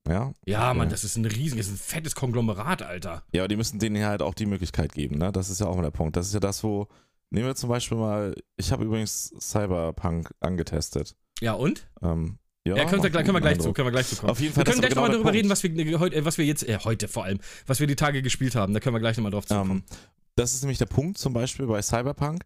Ja? 0.08 0.34
Ja, 0.46 0.74
Mann, 0.74 0.88
Ja. 0.88 0.92
das 0.92 1.04
ist 1.04 1.16
ein 1.18 1.26
riesiges, 1.26 1.68
das 1.68 1.76
ist 1.76 1.82
ein 1.82 1.84
fettes 1.96 2.16
Konglomerat, 2.16 2.82
Alter. 2.82 3.24
ja, 3.32 3.42
aber 3.42 3.48
die 3.48 3.56
müssen 3.56 3.80
denen 3.80 4.04
halt 4.06 4.22
auch 4.22 4.34
die 4.34 4.46
Möglichkeit 4.46 4.94
geben, 4.94 5.18
ne? 5.18 5.32
Das 5.32 5.50
ist 5.50 5.60
ja 5.62 5.68
auch 5.68 5.76
mal 5.76 5.82
der 5.84 5.92
Punkt. 5.92 6.16
Das 6.18 6.28
ist 6.28 6.34
ja 6.34 6.40
das, 6.40 6.64
wo. 6.64 6.88
Nehmen 7.32 7.46
wir 7.48 7.56
zum 7.56 7.70
Beispiel 7.70 7.98
mal, 7.98 8.36
ich 8.58 8.72
habe 8.72 8.84
übrigens 8.86 9.34
Cyberpunk 9.40 10.34
angetestet. 10.40 11.16
Ja, 11.42 11.54
und? 11.54 11.88
Ähm, 12.02 12.38
ja, 12.66 12.76
Ja, 12.76 12.86
können, 12.86 13.02
wir, 13.04 13.10
können 13.10 13.34
wir 13.34 13.42
gleich 13.42 13.56
zu, 13.56 13.60
Eindruck. 13.62 13.76
können 13.76 13.88
wir 13.88 13.92
gleich 13.92 14.08
zu 14.08 14.16
kommen. 14.18 14.30
Auf 14.32 14.40
jeden 14.40 14.56
Wir 14.56 14.56
Fall, 14.56 14.64
können 14.66 14.82
das 14.82 14.90
gleich 14.92 14.96
war 14.98 15.04
nochmal 15.10 15.10
genau 15.12 15.24
darüber 15.24 15.34
reden, 15.38 15.50
was 15.50 15.64
wir, 15.64 16.00
heute, 16.00 16.26
was 16.26 16.38
wir 16.38 16.46
jetzt, 16.46 16.68
äh, 16.68 16.78
heute 16.84 17.08
vor 17.08 17.24
allem, 17.24 17.40
was 17.68 17.80
wir 17.80 17.88
die 17.88 17.96
Tage 17.96 18.22
gespielt 18.22 18.56
haben. 18.56 18.74
Da 18.74 18.80
können 18.80 18.96
wir 18.96 19.00
gleich 19.00 19.18
nochmal 19.18 19.32
drauf 19.32 19.46
zukommen. 19.46 19.84
Ähm, 19.90 19.98
das 20.36 20.54
ist 20.54 20.62
nämlich 20.62 20.78
der 20.78 20.86
Punkt 20.86 21.18
zum 21.18 21.34
Beispiel 21.34 21.66
bei 21.68 21.82
Cyberpunk, 21.82 22.44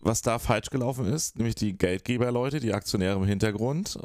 was 0.00 0.22
da 0.22 0.38
falsch 0.38 0.70
gelaufen 0.70 1.06
ist, 1.06 1.36
nämlich 1.38 1.54
die 1.54 1.76
Geldgeberleute, 1.76 2.60
die 2.60 2.72
Aktionäre 2.74 3.16
im 3.16 3.24
Hintergrund, 3.24 3.98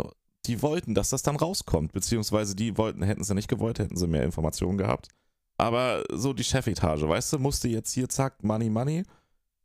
die 0.46 0.62
wollten, 0.62 0.96
dass 0.96 1.10
das 1.10 1.22
dann 1.22 1.36
rauskommt, 1.36 1.92
beziehungsweise 1.92 2.56
die 2.56 2.78
wollten, 2.78 3.04
hätten 3.04 3.24
sie 3.24 3.36
nicht 3.36 3.50
gewollt, 3.50 3.80
hätten 3.80 3.98
sie 3.98 4.08
mehr 4.08 4.24
Informationen 4.24 4.78
gehabt. 4.78 5.10
Aber 5.58 6.04
so 6.14 6.32
die 6.32 6.46
Chefetage, 6.46 7.08
weißt 7.08 7.34
du, 7.34 7.40
musste 7.40 7.68
jetzt 7.68 7.92
hier 7.94 8.08
zack, 8.08 8.42
Money, 8.44 8.70
Money, 8.70 9.04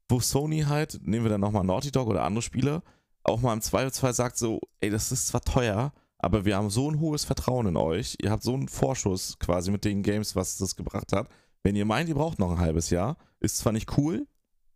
wo 0.09 0.19
Sony 0.19 0.63
halt, 0.63 0.99
nehmen 1.03 1.25
wir 1.25 1.31
dann 1.31 1.41
nochmal 1.41 1.63
Naughty 1.63 1.93
Dog 1.93 2.09
oder 2.09 2.25
andere 2.25 2.43
Spiele, 2.43 2.83
auch 3.25 3.41
mal 3.41 3.53
im 3.53 3.61
Zweifelsfall 3.61 4.15
sagt 4.15 4.37
so, 4.39 4.61
ey, 4.81 4.91
das 4.91 5.11
ist 5.13 5.27
zwar 5.29 5.41
teuer, 5.43 5.93
aber 6.19 6.45
wir 6.45 6.57
haben 6.57 6.71
so 6.71 6.91
ein 6.91 7.01
hohes 7.01 7.25
Vertrauen 7.25 7.67
in 7.67 7.77
euch, 7.77 8.17
ihr 8.23 8.31
habt 8.31 8.43
so 8.43 8.55
einen 8.55 8.69
Vorschuss 8.69 9.39
quasi 9.39 9.71
mit 9.71 9.85
den 9.85 10.03
Games, 10.03 10.37
was 10.37 10.57
das 10.59 10.77
gebracht 10.77 11.13
hat. 11.13 11.29
Wenn 11.63 11.77
ihr 11.77 11.85
meint, 11.85 12.09
ihr 12.09 12.15
braucht 12.15 12.39
noch 12.39 12.51
ein 12.53 12.59
halbes 12.61 12.91
Jahr, 12.91 13.17
ist 13.41 13.57
zwar 13.59 13.73
nicht 13.73 13.97
cool, 13.99 14.27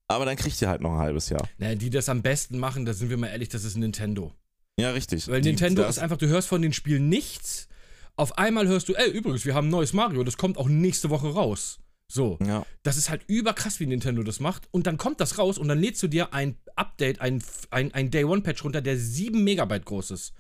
aber 0.09 0.25
dann 0.25 0.37
kriegt 0.37 0.61
ihr 0.63 0.69
halt 0.69 0.81
noch 0.81 0.93
ein 0.93 0.99
halbes 0.99 1.29
Jahr. 1.29 1.47
Naja, 1.59 1.75
die 1.75 1.91
das 1.91 2.09
am 2.09 2.23
besten 2.23 2.59
machen, 2.59 2.85
da 2.87 2.95
sind 2.95 3.11
wir 3.11 3.17
mal 3.19 3.29
ehrlich, 3.29 3.51
das 3.51 3.65
ist 3.65 3.77
Nintendo. 3.77 4.33
Ja, 4.79 4.91
richtig. 4.91 5.29
Weil 5.29 5.41
Die- 5.43 5.49
Nintendo 5.51 5.85
ist 5.85 5.99
einfach, 5.99 6.17
du 6.17 6.29
hörst 6.29 6.49
von 6.49 6.63
den 6.63 6.73
Spielen 6.73 7.09
nichts. 7.09 7.69
Auf 8.17 8.37
einmal 8.39 8.67
hörst 8.67 8.89
du, 8.89 8.95
ey, 8.95 9.11
übrigens, 9.11 9.45
wir 9.45 9.55
haben 9.55 9.69
ein 9.69 9.71
neues 9.71 9.93
Mario, 9.93 10.25
das 10.25 10.37
kommt 10.37 10.57
auch 10.57 10.69
nächste 10.69 11.11
Woche 11.11 11.29
raus. 11.33 11.79
So. 12.11 12.39
Ja. 12.45 12.65
Das 12.83 12.97
ist 12.97 13.11
halt 13.11 13.23
überkrass, 13.27 13.81
wie 13.81 13.87
Nintendo 13.87 14.23
das 14.23 14.41
macht. 14.41 14.67
Und 14.71 14.87
dann 14.87 14.97
kommt 14.97 15.21
das 15.21 15.39
raus 15.39 15.59
und 15.59 15.69
dann 15.69 15.79
lädst 15.79 16.03
du 16.03 16.09
dir 16.09 16.33
ein 16.33 16.57
Update, 16.75 17.21
ein, 17.21 17.43
ein, 17.71 17.93
ein 17.93 18.11
Day-One-Patch 18.11 18.65
runter, 18.65 18.81
der 18.81 18.97
7 18.97 19.45
Megabyte 19.45 19.85
groß 19.85 20.13
ist. 20.13 20.33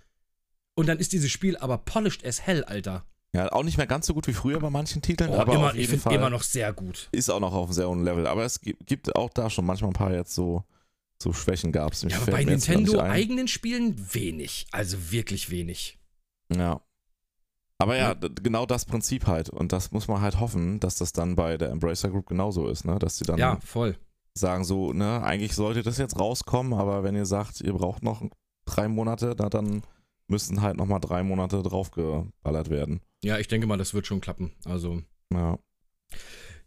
Und 0.74 0.86
dann 0.86 0.98
ist 0.98 1.12
dieses 1.12 1.30
Spiel 1.30 1.56
aber 1.56 1.78
polished 1.78 2.24
as 2.24 2.40
hell, 2.46 2.64
Alter. 2.64 3.04
ja, 3.34 3.50
auch 3.52 3.64
nicht 3.64 3.76
mehr 3.76 3.86
ganz 3.86 4.06
so 4.06 4.14
gut 4.14 4.26
wie 4.28 4.32
früher 4.32 4.60
bei 4.60 4.70
manchen 4.70 5.02
Titeln, 5.02 5.30
Oh, 5.30 5.34
aber 5.40 5.54
immer, 5.54 5.66
auf 5.68 5.74
ich 5.74 5.88
finde 5.88 6.14
immer 6.14 6.30
noch 6.30 6.42
sehr 6.44 6.72
gut. 6.72 7.08
ist 7.12 7.28
auch 7.30 7.40
noch 7.40 7.52
auf 7.52 7.64
einem 7.66 7.72
sehr 7.74 7.88
hohen 7.88 8.04
Level. 8.04 8.26
Aber 8.26 8.44
es 8.44 8.60
gibt, 8.60 8.86
gibt 8.86 9.14
auch 9.16 9.28
da 9.30 9.50
schon 9.50 9.66
manchmal 9.66 9.90
ein 9.90 9.94
paar 9.94 10.12
jetzt 10.14 10.34
so, 10.34 10.64
so 11.20 11.32
Schwächen 11.32 11.72
gab 11.72 11.92
es. 11.92 12.02
Ja, 12.02 12.16
aber 12.16 12.30
bei 12.30 12.44
Nintendo 12.44 13.00
eigenen 13.00 13.48
Spielen 13.48 14.14
wenig. 14.14 14.66
Also 14.70 15.10
wirklich 15.10 15.50
wenig. 15.50 15.98
Ja. 16.56 16.80
Aber 17.80 17.96
ja, 17.96 18.14
genau 18.14 18.66
das 18.66 18.84
Prinzip 18.84 19.26
halt. 19.26 19.50
Und 19.50 19.72
das 19.72 19.92
muss 19.92 20.08
man 20.08 20.20
halt 20.20 20.40
hoffen, 20.40 20.80
dass 20.80 20.96
das 20.96 21.12
dann 21.12 21.36
bei 21.36 21.56
der 21.56 21.70
Embracer 21.70 22.10
Group 22.10 22.26
genauso 22.26 22.68
ist, 22.68 22.84
ne? 22.84 22.98
Dass 22.98 23.18
sie 23.18 23.24
dann 23.24 23.38
Ja, 23.38 23.58
voll. 23.60 23.96
sagen 24.34 24.64
so, 24.64 24.92
ne, 24.92 25.22
eigentlich 25.22 25.54
sollte 25.54 25.82
das 25.82 25.96
jetzt 25.98 26.18
rauskommen, 26.18 26.72
aber 26.72 27.02
wenn 27.04 27.14
ihr 27.14 27.26
sagt, 27.26 27.60
ihr 27.60 27.72
braucht 27.72 28.02
noch 28.02 28.22
drei 28.64 28.88
Monate, 28.88 29.34
na, 29.38 29.48
dann 29.48 29.82
müssen 30.26 30.60
halt 30.60 30.76
nochmal 30.76 31.00
drei 31.00 31.22
Monate 31.22 31.62
draufgeballert 31.62 32.68
werden. 32.68 33.00
Ja, 33.22 33.38
ich 33.38 33.48
denke 33.48 33.66
mal, 33.66 33.78
das 33.78 33.94
wird 33.94 34.06
schon 34.06 34.20
klappen. 34.20 34.52
Also, 34.64 35.02
Ja. 35.32 35.58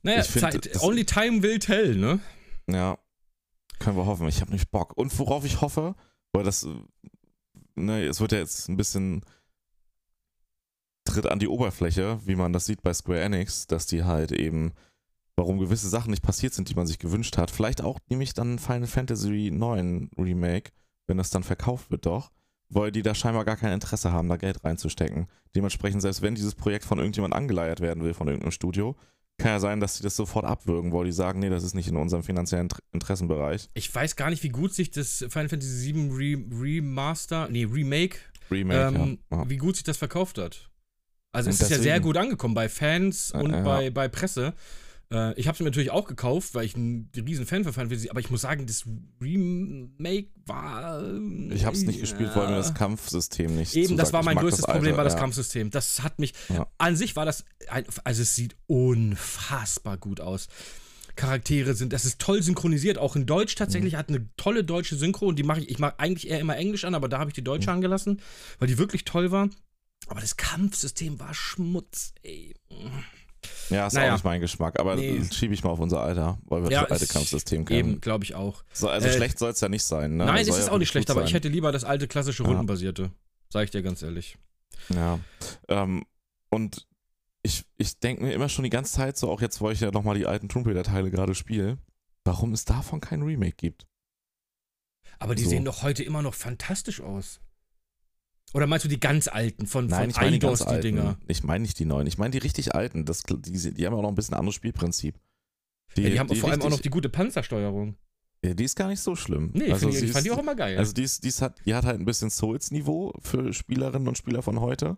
naja, 0.03 0.23
find, 0.23 0.41
Zeit, 0.63 0.81
only 0.81 1.05
time 1.05 1.43
will 1.43 1.59
tell, 1.59 1.95
ne? 1.95 2.19
Ja. 2.69 2.97
Können 3.79 3.97
wir 3.97 4.05
hoffen. 4.05 4.27
Ich 4.27 4.39
habe 4.41 4.51
nicht 4.51 4.71
Bock. 4.71 4.95
Und 4.97 5.17
worauf 5.19 5.43
ich 5.43 5.59
hoffe, 5.61 5.95
weil 6.33 6.43
das, 6.43 6.67
ne, 7.75 8.05
es 8.05 8.19
wird 8.21 8.31
ja 8.31 8.37
jetzt 8.39 8.69
ein 8.69 8.77
bisschen 8.77 9.25
tritt 11.11 11.27
an 11.27 11.39
die 11.39 11.47
Oberfläche, 11.47 12.19
wie 12.25 12.35
man 12.35 12.53
das 12.53 12.65
sieht 12.65 12.81
bei 12.81 12.93
Square 12.93 13.21
Enix, 13.21 13.67
dass 13.67 13.85
die 13.85 14.03
halt 14.03 14.31
eben, 14.31 14.71
warum 15.35 15.59
gewisse 15.59 15.89
Sachen 15.89 16.11
nicht 16.11 16.23
passiert 16.23 16.53
sind, 16.53 16.69
die 16.69 16.75
man 16.75 16.87
sich 16.87 16.99
gewünscht 16.99 17.37
hat. 17.37 17.51
Vielleicht 17.51 17.81
auch 17.81 17.99
nämlich 18.09 18.33
dann 18.33 18.59
Final 18.59 18.87
Fantasy 18.87 19.51
9 19.51 20.11
Remake, 20.17 20.71
wenn 21.07 21.17
das 21.17 21.29
dann 21.29 21.43
verkauft 21.43 21.91
wird 21.91 22.05
doch, 22.05 22.31
weil 22.69 22.91
die 22.91 23.01
da 23.01 23.13
scheinbar 23.13 23.45
gar 23.45 23.57
kein 23.57 23.73
Interesse 23.73 24.11
haben, 24.11 24.29
da 24.29 24.37
Geld 24.37 24.63
reinzustecken. 24.63 25.27
Dementsprechend, 25.55 26.01
selbst 26.01 26.21
wenn 26.21 26.35
dieses 26.35 26.55
Projekt 26.55 26.85
von 26.85 26.99
irgendjemand 26.99 27.33
angeleiert 27.33 27.81
werden 27.81 28.03
will, 28.03 28.13
von 28.13 28.27
irgendeinem 28.27 28.51
Studio, 28.51 28.95
kann 29.37 29.51
ja 29.51 29.59
sein, 29.59 29.79
dass 29.79 29.97
sie 29.97 30.03
das 30.03 30.15
sofort 30.15 30.45
abwürgen, 30.45 30.93
weil 30.93 31.05
die 31.05 31.11
sagen, 31.11 31.39
nee, 31.39 31.49
das 31.49 31.63
ist 31.63 31.73
nicht 31.73 31.87
in 31.87 31.97
unserem 31.97 32.23
finanziellen 32.23 32.69
Interessenbereich. 32.93 33.69
Ich 33.73 33.93
weiß 33.93 34.15
gar 34.15 34.29
nicht, 34.29 34.43
wie 34.43 34.49
gut 34.49 34.73
sich 34.73 34.91
das 34.91 35.25
Final 35.29 35.49
Fantasy 35.49 35.93
VII 35.93 36.09
Re 36.11 36.61
Remaster, 36.61 37.49
nee, 37.49 37.65
Remake, 37.65 38.19
Remake, 38.49 38.99
ähm, 38.99 39.19
ja. 39.31 39.37
ja. 39.37 39.49
wie 39.49 39.57
gut 39.57 39.75
sich 39.75 39.83
das 39.83 39.97
verkauft 39.97 40.37
hat. 40.37 40.70
Also 41.33 41.47
Und 41.49 41.53
es 41.55 41.61
ist 41.61 41.69
ja 41.71 41.77
sehr 41.77 41.85
deswegen- 41.93 42.03
gut 42.03 42.17
angekommen 42.17 42.53
bei 42.53 42.67
Fans 42.69 43.31
und 43.31 43.51
ja. 43.51 43.61
bei, 43.61 43.89
bei 43.89 44.07
Presse. 44.09 44.53
Äh, 45.11 45.33
ich 45.39 45.47
habe 45.47 45.55
es 45.55 45.59
mir 45.59 45.65
natürlich 45.65 45.91
auch 45.91 46.07
gekauft, 46.07 46.53
weil 46.55 46.65
ich 46.65 46.75
ein 46.75 47.09
riesen 47.15 47.45
Fan 47.45 47.63
von 47.63 47.71
Final 47.73 47.89
Fantasy, 47.89 48.09
aber 48.09 48.19
ich 48.19 48.29
muss 48.29 48.41
sagen, 48.41 48.65
das 48.65 48.83
Remake 49.21 50.27
war. 50.45 51.03
Ich 51.51 51.65
habe 51.65 51.75
es 51.75 51.83
nicht 51.83 51.99
gespielt, 51.99 52.31
weil 52.35 52.49
mir 52.49 52.55
das 52.57 52.69
ja. 52.69 52.73
Kampfsystem 52.73 53.55
nicht 53.55 53.75
Eben, 53.75 53.97
das 53.97 54.11
war 54.13 54.23
mein 54.23 54.37
größtes 54.37 54.65
das 54.65 54.73
Problem, 54.73 54.97
war 54.97 55.03
das 55.03 55.13
ja. 55.13 55.19
Kampfsystem. 55.19 55.69
Das 55.69 56.03
hat 56.03 56.19
mich. 56.19 56.33
Ja. 56.49 56.67
An 56.77 56.95
sich 56.95 57.15
war 57.15 57.25
das. 57.25 57.45
Also, 58.03 58.21
es 58.23 58.35
sieht 58.35 58.55
unfassbar 58.67 59.97
gut 59.97 60.19
aus. 60.21 60.47
Charaktere 61.17 61.73
sind, 61.75 61.91
das 61.93 62.05
ist 62.05 62.19
toll 62.19 62.41
synchronisiert, 62.41 62.97
auch 62.97 63.15
in 63.17 63.25
Deutsch 63.25 63.55
Mhm. 63.55 63.59
tatsächlich, 63.59 63.95
hat 63.95 64.07
eine 64.09 64.27
tolle 64.37 64.63
deutsche 64.63 64.95
Synchro 64.95 65.27
und 65.27 65.37
die 65.37 65.43
mache 65.43 65.59
ich, 65.59 65.69
ich 65.69 65.77
mache 65.77 65.99
eigentlich 65.99 66.29
eher 66.31 66.39
immer 66.39 66.55
Englisch 66.57 66.85
an, 66.85 66.95
aber 66.95 67.09
da 67.09 67.19
habe 67.19 67.29
ich 67.29 67.33
die 67.33 67.43
deutsche 67.43 67.69
Mhm. 67.69 67.75
angelassen, 67.75 68.21
weil 68.59 68.67
die 68.69 68.77
wirklich 68.77 69.03
toll 69.03 69.29
war. 69.29 69.49
Aber 70.07 70.19
das 70.21 70.35
Kampfsystem 70.37 71.19
war 71.19 71.33
Schmutz, 71.33 72.13
ey. 72.23 72.53
Ja, 73.69 73.87
ist 73.87 73.93
Naja. 73.93 74.09
auch 74.09 74.13
nicht 74.15 74.23
mein 74.25 74.41
Geschmack, 74.41 74.79
aber 74.79 74.95
Nee. 74.95 75.23
schiebe 75.31 75.53
ich 75.53 75.63
mal 75.63 75.69
auf 75.71 75.79
unser 75.79 76.01
Alter, 76.01 76.37
weil 76.45 76.63
wir 76.63 76.71
Ja, 76.71 76.81
das 76.83 76.91
alte 76.91 77.07
Kampfsystem 77.07 77.65
kennen. 77.65 77.79
Eben, 77.91 78.01
glaube 78.01 78.23
ich 78.23 78.35
auch. 78.35 78.63
So, 78.73 78.89
also 78.89 79.07
Äh, 79.07 79.13
schlecht 79.13 79.39
soll 79.39 79.51
es 79.51 79.61
ja 79.61 79.69
nicht 79.69 79.83
sein. 79.83 80.17
Ne? 80.17 80.25
Nein, 80.25 80.41
es 80.41 80.47
ist 80.55 80.67
ja 80.67 80.71
auch 80.71 80.77
nicht 80.77 80.89
schlecht, 80.89 81.07
gut 81.07 81.15
aber 81.15 81.23
ich 81.23 81.29
sein. 81.31 81.35
hätte 81.35 81.47
lieber 81.47 81.71
das 81.71 81.83
alte 81.83 82.07
klassische 82.07 82.43
Ja. 82.43 82.49
Rundenbasierte. 82.49 83.11
Sag 83.49 83.63
ich 83.65 83.71
dir 83.71 83.81
ganz 83.81 84.01
ehrlich. 84.03 84.37
Ja. 84.89 85.19
Ähm, 85.69 86.05
und 86.49 86.87
ich, 87.43 87.65
ich 87.77 87.99
denke 87.99 88.23
mir 88.23 88.33
immer 88.33 88.49
schon 88.49 88.63
die 88.63 88.69
ganze 88.69 88.93
Zeit, 88.93 89.17
so 89.17 89.31
auch 89.31 89.41
jetzt, 89.41 89.61
wo 89.61 89.71
ich 89.71 89.79
ja 89.79 89.91
nochmal 89.91 90.17
die 90.17 90.25
alten 90.27 90.47
Tomb 90.49 90.67
Raider-Teile 90.67 91.09
gerade 91.09 91.33
spiele, 91.33 91.77
warum 92.25 92.53
es 92.53 92.65
davon 92.65 92.99
kein 93.01 93.21
Remake 93.23 93.55
gibt. 93.55 93.87
Aber 95.19 95.33
die 95.35 95.43
So. 95.43 95.49
sehen 95.49 95.65
doch 95.65 95.81
heute 95.83 96.03
immer 96.03 96.21
noch 96.21 96.33
fantastisch 96.35 97.01
aus. 97.01 97.39
Oder 98.53 98.67
meinst 98.67 98.83
du 98.85 98.89
die 98.89 98.99
ganz 98.99 99.27
alten 99.27 99.65
von, 99.65 99.87
Nein, 99.87 99.99
von 100.01 100.09
ich 100.11 100.15
meine 100.17 100.39
die 100.39 100.45
Eidos, 100.45 100.59
ganz 100.59 100.69
die 100.69 100.75
alten. 100.75 100.81
Dinger? 100.87 101.17
Ich 101.27 101.43
meine 101.43 101.61
nicht 101.61 101.79
die 101.79 101.85
neuen, 101.85 102.05
ich 102.07 102.17
meine 102.17 102.31
die 102.31 102.37
richtig 102.39 102.75
alten. 102.75 103.05
Das, 103.05 103.23
die, 103.23 103.73
die 103.73 103.85
haben 103.85 103.93
auch 103.93 104.01
noch 104.01 104.09
ein 104.09 104.15
bisschen 104.15 104.33
anderes 104.35 104.55
Spielprinzip. 104.55 105.15
Ja, 105.97 106.09
die 106.09 106.19
haben 106.19 106.27
vor 106.35 106.49
allem 106.49 106.59
auch 106.61 106.65
noch 106.65 106.71
richtig- 106.71 106.83
die 106.83 106.89
gute 106.89 107.09
Panzersteuerung. 107.09 107.95
Ja, 108.43 108.53
die 108.53 108.63
ist 108.63 108.75
gar 108.75 108.87
nicht 108.87 108.99
so 109.01 109.15
schlimm. 109.15 109.51
Nee, 109.53 109.71
also 109.71 109.87
ich, 109.89 110.01
ich 110.01 110.11
fand 110.11 110.25
die 110.25 110.31
auch 110.31 110.39
immer 110.39 110.55
geil. 110.55 110.77
Also 110.77 110.93
die, 110.93 111.03
ist, 111.03 111.23
die, 111.23 111.27
ist 111.27 111.41
hat, 111.41 111.61
die 111.65 111.75
hat 111.75 111.85
halt 111.85 111.99
ein 111.99 112.05
bisschen 112.05 112.29
Souls-Niveau 112.31 113.13
für 113.21 113.53
Spielerinnen 113.53 114.07
und 114.07 114.17
Spieler 114.17 114.41
von 114.41 114.59
heute. 114.61 114.97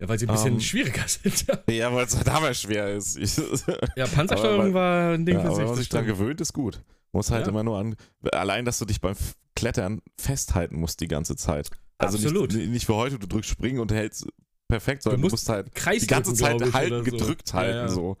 ja, 0.00 0.08
weil 0.08 0.18
sie 0.18 0.26
ein 0.26 0.32
bisschen 0.32 0.54
ähm, 0.54 0.60
schwieriger 0.60 1.02
sind. 1.06 1.44
Ja, 1.68 1.92
weil 1.92 2.06
es 2.06 2.16
halt 2.16 2.26
damals 2.26 2.60
schwer 2.62 2.88
ist. 2.94 3.16
Ja, 3.96 4.06
Panzersteuerung 4.06 4.66
aber- 4.70 4.74
war 4.74 5.12
ein 5.14 5.26
Ding 5.26 5.36
ja, 5.36 5.42
für 5.42 5.46
aber 5.48 5.54
sich. 5.56 5.60
wenn 5.62 5.66
man 5.68 5.76
sich 5.76 5.86
stimmt. 5.86 6.06
gewöhnt, 6.06 6.40
ist 6.40 6.52
gut. 6.52 6.82
Muss 7.12 7.30
halt 7.30 7.42
Ja. 7.46 7.50
immer 7.50 7.62
nur 7.62 7.78
an. 7.78 7.94
Allein, 8.32 8.64
dass 8.64 8.78
du 8.78 8.86
dich 8.86 9.00
beim 9.02 9.14
Klettern 9.54 10.00
festhalten 10.16 10.76
musst 10.80 11.00
die 11.00 11.08
ganze 11.08 11.36
Zeit. 11.36 11.68
Also 11.98 12.18
Absolut. 12.18 12.52
Nicht, 12.52 12.70
nicht 12.70 12.88
wie 12.88 12.92
heute, 12.92 13.18
du 13.18 13.26
drückst 13.26 13.50
springen 13.50 13.78
und 13.80 13.92
hältst 13.92 14.26
perfekt, 14.68 15.02
sondern 15.02 15.20
du 15.20 15.26
musst 15.26 15.32
musst, 15.32 15.48
halt 15.48 15.74
Kreis 15.74 16.02
die 16.02 16.06
ganze 16.08 16.34
Zeit 16.34 16.60
ich, 16.60 16.72
halten, 16.72 17.04
so. 17.04 17.10
gedrückt 17.10 17.48
Ja, 17.50 17.54
halten, 17.54 17.78
ja. 17.78 17.88
so. 17.88 18.16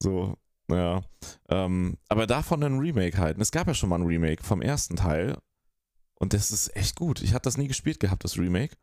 So, 0.00 0.36
ja. 0.70 1.02
Ähm, 1.48 1.96
aber 2.08 2.26
davon 2.26 2.62
ein 2.62 2.78
Remake 2.78 3.16
halten. 3.18 3.40
Es 3.40 3.50
gab 3.50 3.66
ja 3.66 3.74
schon 3.74 3.88
mal 3.88 4.00
ein 4.00 4.06
Remake 4.06 4.42
vom 4.42 4.62
ersten 4.62 4.96
Teil. 4.96 5.36
Und 6.16 6.32
das 6.32 6.50
ist 6.50 6.74
echt 6.76 6.96
gut. 6.96 7.22
Ich 7.22 7.34
hatte 7.34 7.44
das 7.44 7.56
nie 7.56 7.68
gespielt 7.68 8.00
gehabt, 8.00 8.24
das 8.24 8.38
Remake. 8.38 8.76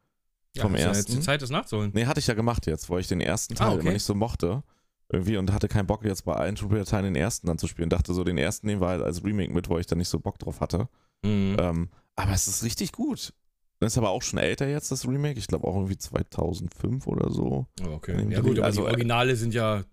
Ja, 0.55 0.63
vom 0.63 0.75
ist 0.75 0.81
ja 0.81 0.87
jetzt 0.87 0.97
ersten. 0.97 1.13
die 1.13 1.19
Zeit, 1.21 1.41
das 1.41 1.49
nachzuholen. 1.49 1.91
Nee, 1.93 2.05
hatte 2.05 2.19
ich 2.19 2.27
ja 2.27 2.33
gemacht 2.33 2.67
jetzt, 2.67 2.89
weil 2.89 2.99
ich 2.99 3.07
den 3.07 3.21
ersten 3.21 3.55
Teil 3.55 3.67
Ah, 3.67 3.71
okay. 3.71 3.81
immer 3.81 3.91
nicht 3.91 4.03
so 4.03 4.13
mochte. 4.15 4.63
Irgendwie 5.09 5.37
und 5.37 5.51
hatte 5.51 5.67
keinen 5.67 5.87
Bock 5.87 6.05
jetzt 6.05 6.23
bei 6.23 6.33
allen 6.33 6.55
Tomb 6.55 6.71
Raider 6.71 6.85
Teilen 6.85 7.05
den 7.05 7.15
ersten 7.15 7.47
dann 7.47 7.57
zu 7.57 7.67
spielen. 7.67 7.89
Dachte 7.89 8.13
so, 8.13 8.23
den 8.23 8.37
ersten 8.37 8.67
nehmen 8.67 8.81
wir 8.81 8.87
halt 8.87 9.01
als 9.01 9.23
Remake 9.23 9.51
mit, 9.51 9.69
wo 9.69 9.77
ich 9.77 9.85
da 9.87 9.95
nicht 9.95 10.07
so 10.07 10.19
Bock 10.19 10.39
drauf 10.39 10.61
hatte. 10.61 10.87
Mhm. 11.23 11.57
Ähm, 11.59 11.89
aber 12.15 12.31
es 12.31 12.47
ist 12.47 12.63
richtig 12.63 12.91
gut. 12.91 13.33
Das 13.81 13.93
ist 13.93 13.97
aber 13.97 14.11
auch 14.11 14.21
schon 14.21 14.37
älter 14.39 14.67
jetzt, 14.67 14.91
das 14.91 15.07
Remake. 15.07 15.39
Ich 15.39 15.47
glaube 15.47 15.67
auch 15.67 15.75
irgendwie 15.75 15.97
2005 15.97 17.07
oder 17.07 17.31
so. 17.31 17.65
Okay. 17.95 18.27
Ja, 18.29 18.39
gut, 18.41 18.59
Also, 18.59 18.81
die 18.81 18.87
Originale 18.87 19.35
sind 19.35 19.53
ja. 19.53 19.83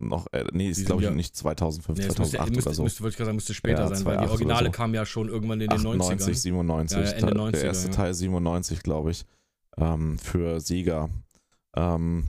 Noch, 0.00 0.26
äh, 0.32 0.44
nee, 0.52 0.70
ist 0.70 0.84
glaube 0.86 1.02
ich 1.02 1.08
ja- 1.08 1.14
nicht 1.14 1.36
2005, 1.36 1.98
Nee, 1.98 2.04
es 2.04 2.08
müsste, 2.18 2.36
2008 2.38 2.54
müsste, 2.56 2.68
oder 2.70 2.74
so. 2.74 2.82
müsste, 2.82 3.02
wollte 3.02 3.12
ich 3.12 3.16
gerade 3.18 3.26
sagen, 3.26 3.36
müsste 3.36 3.54
später 3.54 3.82
Ja, 3.82 3.88
sein, 3.88 3.98
weil 3.98 4.14
2008 4.16 4.24
die 4.26 4.30
Originale 4.32 4.66
so. 4.66 4.72
kamen 4.72 4.94
ja 4.94 5.06
schon 5.06 5.28
irgendwann 5.28 5.60
in 5.60 5.68
den 5.68 5.78
98, 5.78 6.26
90ern. 6.26 6.34
97. 6.34 6.98
Ja, 6.98 7.04
ja, 7.04 7.10
Ende 7.12 7.26
Ta- 7.26 7.34
90er, 7.38 7.50
der 7.52 7.64
erste 7.64 7.86
ja. 7.88 7.94
Teil 7.94 8.14
97, 8.14 8.82
glaube 8.82 9.10
ich. 9.12 9.24
Ähm, 9.76 10.18
für 10.18 10.60
Sega. 10.60 11.10
Ähm, 11.76 12.26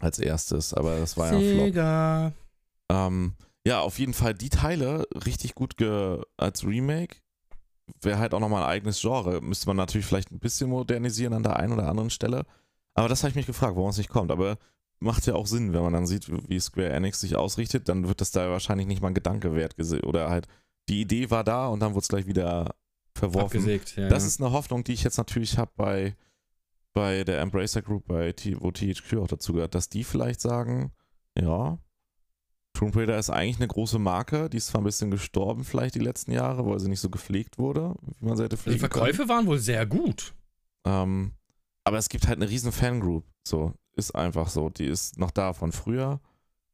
als 0.00 0.18
erstes, 0.18 0.74
aber 0.74 0.98
das 0.98 1.16
war 1.16 1.32
ja 1.32 1.38
ein 1.38 1.44
Flop. 1.54 1.64
Sega. 1.66 2.32
Ähm, 2.90 3.34
ja, 3.66 3.80
auf 3.80 3.98
jeden 3.98 4.14
Fall 4.14 4.34
die 4.34 4.48
Teile 4.48 5.06
richtig 5.26 5.54
gut 5.54 5.74
als 6.36 6.64
Remake. 6.66 7.16
Wäre 8.00 8.18
halt 8.18 8.34
auch 8.34 8.40
nochmal 8.40 8.62
ein 8.62 8.68
eigenes 8.68 9.00
Genre. 9.00 9.40
Müsste 9.40 9.66
man 9.66 9.76
natürlich 9.76 10.06
vielleicht 10.06 10.30
ein 10.30 10.38
bisschen 10.38 10.70
modernisieren 10.70 11.34
an 11.34 11.42
der 11.42 11.56
einen 11.56 11.72
oder 11.72 11.88
anderen 11.88 12.10
Stelle. 12.10 12.44
Aber 12.94 13.08
das 13.08 13.22
habe 13.22 13.30
ich 13.30 13.36
mich 13.36 13.46
gefragt, 13.46 13.76
warum 13.76 13.90
es 13.90 13.98
nicht 13.98 14.10
kommt. 14.10 14.30
Aber 14.30 14.58
macht 15.00 15.26
ja 15.26 15.34
auch 15.34 15.46
Sinn, 15.46 15.72
wenn 15.72 15.82
man 15.82 15.92
dann 15.92 16.06
sieht, 16.06 16.28
wie 16.48 16.60
Square 16.60 16.90
Enix 16.90 17.20
sich 17.20 17.36
ausrichtet, 17.36 17.88
dann 17.88 18.08
wird 18.08 18.20
das 18.20 18.30
da 18.30 18.50
wahrscheinlich 18.50 18.86
nicht 18.86 19.00
mal 19.00 19.08
ein 19.08 19.14
Gedanke 19.14 19.54
wert 19.54 19.76
gesehen. 19.76 20.04
Oder 20.04 20.30
halt, 20.30 20.46
die 20.88 21.00
Idee 21.00 21.30
war 21.30 21.44
da 21.44 21.68
und 21.68 21.80
dann 21.80 21.92
wurde 21.94 22.02
es 22.02 22.08
gleich 22.08 22.26
wieder 22.26 22.74
verworfen. 23.14 23.66
Ja. 23.66 24.08
Das 24.08 24.22
ja. 24.22 24.28
ist 24.28 24.40
eine 24.40 24.52
Hoffnung, 24.52 24.84
die 24.84 24.92
ich 24.92 25.04
jetzt 25.04 25.18
natürlich 25.18 25.58
habe 25.58 25.70
bei, 25.76 26.16
bei 26.92 27.24
der 27.24 27.40
Embracer 27.40 27.82
Group, 27.82 28.06
bei 28.06 28.32
T 28.32 28.56
wo 28.58 28.70
THQ 28.70 29.18
auch 29.18 29.28
dazu 29.28 29.52
gehört, 29.52 29.74
dass 29.74 29.88
die 29.88 30.04
vielleicht 30.04 30.40
sagen, 30.40 30.92
ja, 31.36 31.78
Tomb 32.78 32.94
Raider 32.94 33.18
ist 33.18 33.28
eigentlich 33.28 33.56
eine 33.56 33.66
große 33.66 33.98
Marke, 33.98 34.48
die 34.48 34.56
ist 34.56 34.68
zwar 34.68 34.80
ein 34.80 34.84
bisschen 34.84 35.10
gestorben 35.10 35.64
vielleicht 35.64 35.96
die 35.96 35.98
letzten 35.98 36.30
Jahre, 36.30 36.64
weil 36.64 36.78
sie 36.78 36.88
nicht 36.88 37.00
so 37.00 37.10
gepflegt 37.10 37.58
wurde, 37.58 37.96
wie 38.20 38.24
man 38.24 38.36
sie 38.36 38.44
hätte 38.44 38.54
Also 38.54 38.62
pflegen 38.62 38.76
die 38.76 38.78
Verkäufe 38.78 39.28
waren 39.28 39.48
wohl 39.48 39.58
sehr 39.58 39.84
gut. 39.84 40.32
Ähm, 40.84 41.32
aber 41.82 41.98
es 41.98 42.08
gibt 42.08 42.28
halt 42.28 42.38
eine 42.38 42.48
riesen 42.48 42.70
Fangroup, 42.70 43.24
so, 43.44 43.74
ist 43.94 44.14
einfach 44.14 44.48
so, 44.48 44.70
die 44.70 44.86
ist 44.86 45.18
noch 45.18 45.32
da 45.32 45.54
von 45.54 45.72
früher 45.72 46.20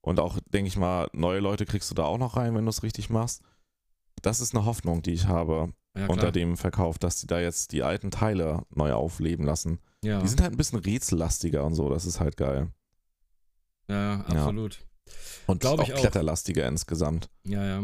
und 0.02 0.20
auch, 0.20 0.38
denke 0.52 0.68
ich 0.68 0.76
mal, 0.76 1.08
neue 1.14 1.40
Leute 1.40 1.64
kriegst 1.64 1.90
du 1.90 1.94
da 1.94 2.04
auch 2.04 2.18
noch 2.18 2.36
rein, 2.36 2.54
wenn 2.54 2.66
du 2.66 2.70
es 2.70 2.82
richtig 2.82 3.08
machst. 3.08 3.40
Das 4.20 4.42
ist 4.42 4.54
eine 4.54 4.66
Hoffnung, 4.66 5.00
die 5.00 5.12
ich 5.12 5.26
habe 5.26 5.72
Ja, 5.96 6.06
unter 6.08 6.32
dem 6.32 6.58
Verkauf, 6.58 6.98
dass 6.98 7.18
die 7.18 7.26
da 7.26 7.40
jetzt 7.40 7.72
die 7.72 7.82
alten 7.82 8.10
Teile 8.10 8.66
neu 8.74 8.92
aufleben 8.92 9.46
lassen. 9.46 9.78
Ja. 10.02 10.20
Die 10.20 10.28
sind 10.28 10.42
halt 10.42 10.52
ein 10.52 10.58
bisschen 10.58 10.80
rätsellastiger 10.80 11.64
und 11.64 11.72
so, 11.72 11.88
das 11.88 12.04
ist 12.04 12.20
halt 12.20 12.36
geil. 12.36 12.70
ja, 13.88 14.18
ja, 14.18 14.20
absolut. 14.26 14.84
Und 15.46 15.60
Glaub 15.60 15.80
auch 15.80 15.88
ich 15.88 15.94
auch. 15.94 15.98
kletterlastiger 16.00 16.66
insgesamt. 16.68 17.28
Ja, 17.44 17.64
ja. 17.64 17.82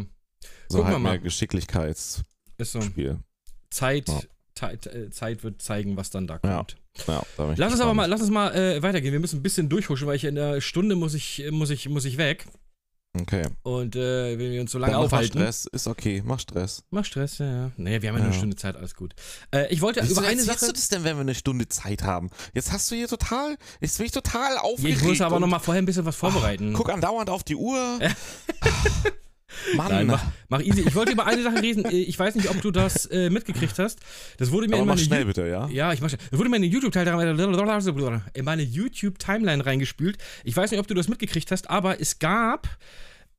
So 0.69 0.79
Gucken 0.79 0.79
wir 0.79 0.85
halt 0.95 1.03
mal. 1.03 1.11
mehr 1.11 1.19
Geschicklichkeitsspiel. 1.19 2.25
Ist 2.59 2.73
so. 2.73 2.81
Zeit, 3.71 4.09
Ja. 4.09 4.21
Zeit, 4.55 4.87
äh, 4.87 5.11
Zeit 5.11 5.43
wird 5.45 5.63
zeigen, 5.63 5.97
was 5.97 6.11
dann 6.11 6.27
da 6.27 6.41
Ja, 6.45 6.57
kommt. 6.59 6.77
Ja, 7.07 7.23
ich 7.53 7.59
Lass 7.59 7.73
uns 7.73 7.81
aber 7.81 7.95
mal, 7.95 8.07
lass 8.07 8.21
uns 8.21 8.31
mal 8.31 8.55
äh, 8.55 8.83
weitergehen. 8.83 9.13
Wir 9.13 9.21
müssen 9.21 9.39
ein 9.39 9.43
bisschen 9.43 9.69
durchhuschen, 9.69 10.07
weil 10.07 10.17
ich 10.17 10.25
in 10.25 10.39
einer 10.39 10.61
Stunde 10.61 10.97
muss 10.97 11.15
ich, 11.15 11.45
muss 11.51 11.71
ich, 11.71 11.89
muss 11.89 12.05
ich 12.05 12.17
weg. 12.19 12.47
Okay. 13.21 13.43
Und 13.63 13.97
äh, 13.97 14.39
wenn 14.39 14.53
wir 14.53 14.61
uns 14.61 14.71
so 14.71 14.79
lange 14.79 14.93
Dann 14.93 15.01
mach 15.01 15.07
aufhalten. 15.07 15.39
Stress, 15.41 15.67
ist 15.67 15.89
okay, 15.89 16.23
mach 16.25 16.39
Stress. 16.39 16.85
Mach 16.91 17.05
Stress, 17.05 17.39
ja, 17.39 17.47
ja. 17.47 17.71
Naja, 17.77 18.03
wir 18.03 18.09
haben 18.09 18.17
ja, 18.17 18.21
nur 18.23 18.27
eine 18.27 18.33
Ja. 18.35 18.39
Stunde 18.39 18.55
Zeit, 18.57 18.77
alles 18.77 18.95
gut. 18.95 19.15
Äh, 19.53 19.67
ich 19.73 19.81
wollte 19.81 20.01
Wieso 20.03 20.21
über 20.21 20.29
eine 20.29 20.41
Sache. 20.43 20.67
du 20.67 20.73
das 20.73 20.89
denn, 20.89 21.03
wenn 21.03 21.17
wir 21.17 21.23
eine 21.23 21.35
Stunde 21.35 21.67
Zeit 21.69 22.05
haben? 22.05 22.31
Jetzt 22.55 22.71
hast 22.71 22.89
du 22.91 22.95
hier 22.95 23.09
total, 23.09 23.57
jetzt 23.81 23.97
bin 23.97 24.07
ich 24.07 24.13
total 24.13 24.55
Ja, 24.55 24.61
aufgeregt. 24.61 24.99
ich 25.03 25.09
muss 25.09 25.21
aber 25.21 25.37
und- 25.37 25.43
noch 25.43 25.49
mal 25.49 25.59
vorher 25.59 25.83
ein 25.83 25.87
bisschen 25.87 26.05
was 26.05 26.15
vorbereiten. 26.15 26.73
Guck 26.73 26.89
andauernd 26.91 27.31
auf 27.31 27.43
die 27.43 27.57
Uhr. 27.57 27.99
Mann. 29.77 29.89
Nein, 29.91 30.07
mach, 30.07 30.25
mach 30.49 30.61
easy. 30.61 30.83
Ich 30.87 30.95
wollte 30.95 31.13
über 31.13 31.27
eine 31.27 31.43
Sache 31.43 31.63
reden. 31.63 31.85
Äh, 31.85 31.97
Ich 32.03 32.19
weiß 32.19 32.35
nicht, 32.35 32.51
ob 32.51 32.61
du 32.63 32.71
das 32.71 33.07
äh, 33.07 33.31
mitgekriegt 33.31 33.79
hast. 33.79 33.99
Das 34.39 34.51
wurde 34.51 34.69
mir 34.69 34.75
aber 34.75 34.83
in 34.83 34.89
mach 34.89 34.95
meine 34.97 35.05
schnell 35.05 35.23
Ju- 35.23 35.27
bitte, 35.27 35.47
ja? 35.47 35.69
Ja, 35.69 35.93
ich 35.93 36.01
mach 36.01 36.09
schnell. 36.09 36.21
Das 36.31 36.39
wurde 36.39 36.51
mir 36.51 36.57
in 36.57 36.63
den 36.63 36.71
YouTube-Teil 36.73 37.07
in 38.35 38.45
meine 38.45 38.63
YouTube-Timeline 38.63 39.65
reingespült. 39.67 40.19
Ich 40.45 40.57
weiß 40.57 40.71
nicht, 40.71 40.81
ob 40.81 40.87
du 40.87 40.95
das 40.95 41.09
mitgekriegt 41.09 41.51
hast, 41.51 41.71
aber 41.71 42.01
es 42.01 42.19
gab 42.19 42.69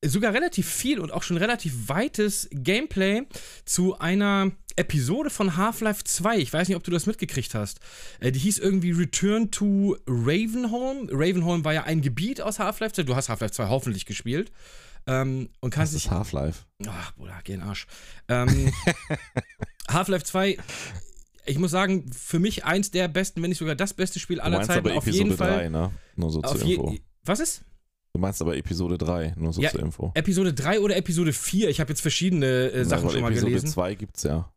sogar 0.03 0.33
relativ 0.33 0.67
viel 0.67 0.99
und 0.99 1.11
auch 1.13 1.21
schon 1.23 1.37
relativ 1.37 1.87
weites 1.87 2.47
Gameplay 2.51 3.21
zu 3.65 3.99
einer 3.99 4.51
Episode 4.75 5.29
von 5.29 5.57
Half-Life 5.57 6.03
2. 6.05 6.37
Ich 6.39 6.51
weiß 6.51 6.69
nicht, 6.69 6.77
ob 6.77 6.83
du 6.83 6.89
das 6.91 7.05
mitgekriegt 7.05 7.53
hast. 7.53 7.79
Äh, 8.19 8.31
die 8.31 8.39
hieß 8.39 8.57
irgendwie 8.57 8.91
Return 8.91 9.51
to 9.51 9.97
Ravenholm. 10.07 11.07
Ravenholm 11.11 11.63
war 11.65 11.73
ja 11.73 11.83
ein 11.83 12.01
Gebiet 12.01 12.41
aus 12.41 12.57
Half-Life 12.57 12.95
2. 12.95 13.03
Du 13.03 13.15
hast 13.15 13.29
Half-Life 13.29 13.53
2 13.53 13.67
hoffentlich 13.67 14.05
gespielt. 14.05 14.51
Ähm, 15.07 15.49
und 15.61 15.73
Das 15.73 15.79
kannst 15.79 15.93
dich 15.95 16.09
Half-Life. 16.11 16.63
Ach, 16.87 17.13
Bruder, 17.15 17.39
geh 17.43 17.53
in 17.53 17.59
den 17.61 17.67
Arsch. 17.69 17.87
Ähm, 18.27 18.71
Half-Life 19.89 20.25
2, 20.25 20.57
ich 21.45 21.57
muss 21.59 21.71
sagen, 21.71 22.11
für 22.13 22.39
mich 22.39 22.65
eins 22.65 22.91
der 22.91 23.07
besten, 23.07 23.41
wenn 23.41 23.49
nicht 23.49 23.57
sogar 23.57 23.75
das 23.75 23.93
beste 23.93 24.19
Spiel 24.19 24.37
Du 24.37 24.43
aller 24.43 24.57
meinst 24.57 24.71
Zeiten. 24.71 24.87
aber 24.87 24.97
auf 24.97 25.03
Episode 25.05 25.23
jeden 25.25 25.37
3, 25.37 25.45
Fall. 25.47 25.69
ne? 25.69 25.91
Nur 26.15 26.31
so 26.31 26.41
zur 26.41 26.61
Info. 26.61 26.95
was 27.25 27.39
ist? 27.39 27.63
Du 28.13 28.19
meinst 28.19 28.41
aber 28.41 28.57
Episode 28.57 28.97
3, 28.97 29.33
nur 29.37 29.53
so 29.53 29.61
Ja, 29.61 29.71
zur 29.71 29.79
Info. 29.79 30.11
Episode 30.15 30.53
3 30.53 30.81
oder 30.81 30.97
Episode 30.97 31.31
4? 31.33 31.69
Ich 31.69 31.79
habe 31.79 31.91
jetzt 31.91 32.01
verschiedene 32.01 32.45
äh, 32.71 32.83
Sachen 32.83 33.05
Ja, 33.05 33.11
schon 33.11 33.21
mal 33.21 33.31
Episode 33.31 33.51
gelesen. 33.51 33.67
2 33.69 33.95
gibt's 33.95 34.23
ja. 34.23 34.51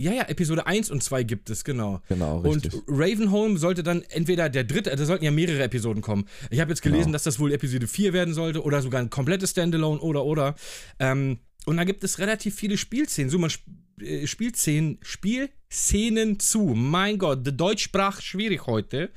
Ja, 0.00 0.12
ja, 0.12 0.22
Episode 0.28 0.66
1 0.66 0.90
und 0.90 1.02
2 1.02 1.24
gibt 1.24 1.50
es, 1.50 1.62
genau. 1.62 2.00
Genau, 2.08 2.38
richtig. 2.38 2.72
Und 2.72 2.84
Ravenholm 2.88 3.58
sollte 3.58 3.82
dann 3.82 4.00
entweder 4.08 4.48
der 4.48 4.64
dritte, 4.64 4.88
da 4.96 5.04
sollten 5.04 5.26
ja 5.26 5.30
mehrere 5.30 5.62
Episoden 5.62 6.00
kommen. 6.00 6.26
Ich 6.48 6.58
habe 6.60 6.70
jetzt 6.70 6.80
gelesen, 6.80 7.02
Genau. 7.06 7.12
dass 7.12 7.24
das 7.24 7.38
wohl 7.38 7.52
Episode 7.52 7.86
4 7.86 8.14
werden 8.14 8.32
sollte 8.32 8.62
oder 8.62 8.80
sogar 8.80 9.02
ein 9.02 9.10
komplettes 9.10 9.50
Standalone 9.50 10.00
oder 10.00 10.24
oder. 10.24 10.54
Ähm, 10.98 11.40
und 11.66 11.76
da 11.76 11.84
gibt 11.84 12.02
es 12.02 12.18
relativ 12.18 12.54
viele 12.54 12.78
Spielszenen. 12.78 13.28
So, 13.30 13.38
man 13.38 13.50
sp 13.52 13.68
äh, 14.00 14.26
Spielszenen, 14.26 14.98
Spielszenen 15.02 16.40
zu. 16.40 16.68
Mein 16.74 17.18
Gott, 17.18 17.46
die 17.46 17.54
Deutschsprache 17.54 18.22
schwierig 18.22 18.66
heute. 18.66 19.10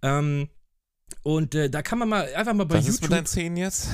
Ähm, 0.00 0.48
und 1.22 1.54
äh, 1.54 1.68
da 1.68 1.82
kann 1.82 1.98
man 1.98 2.08
mal 2.08 2.32
einfach 2.34 2.54
mal 2.54 2.64
bei 2.64 2.76
Was 2.76 2.88
ist 2.88 2.94
mit 2.94 3.02
YouTube 3.02 3.10
deinen 3.10 3.26
Zähnen 3.26 3.56
jetzt? 3.58 3.88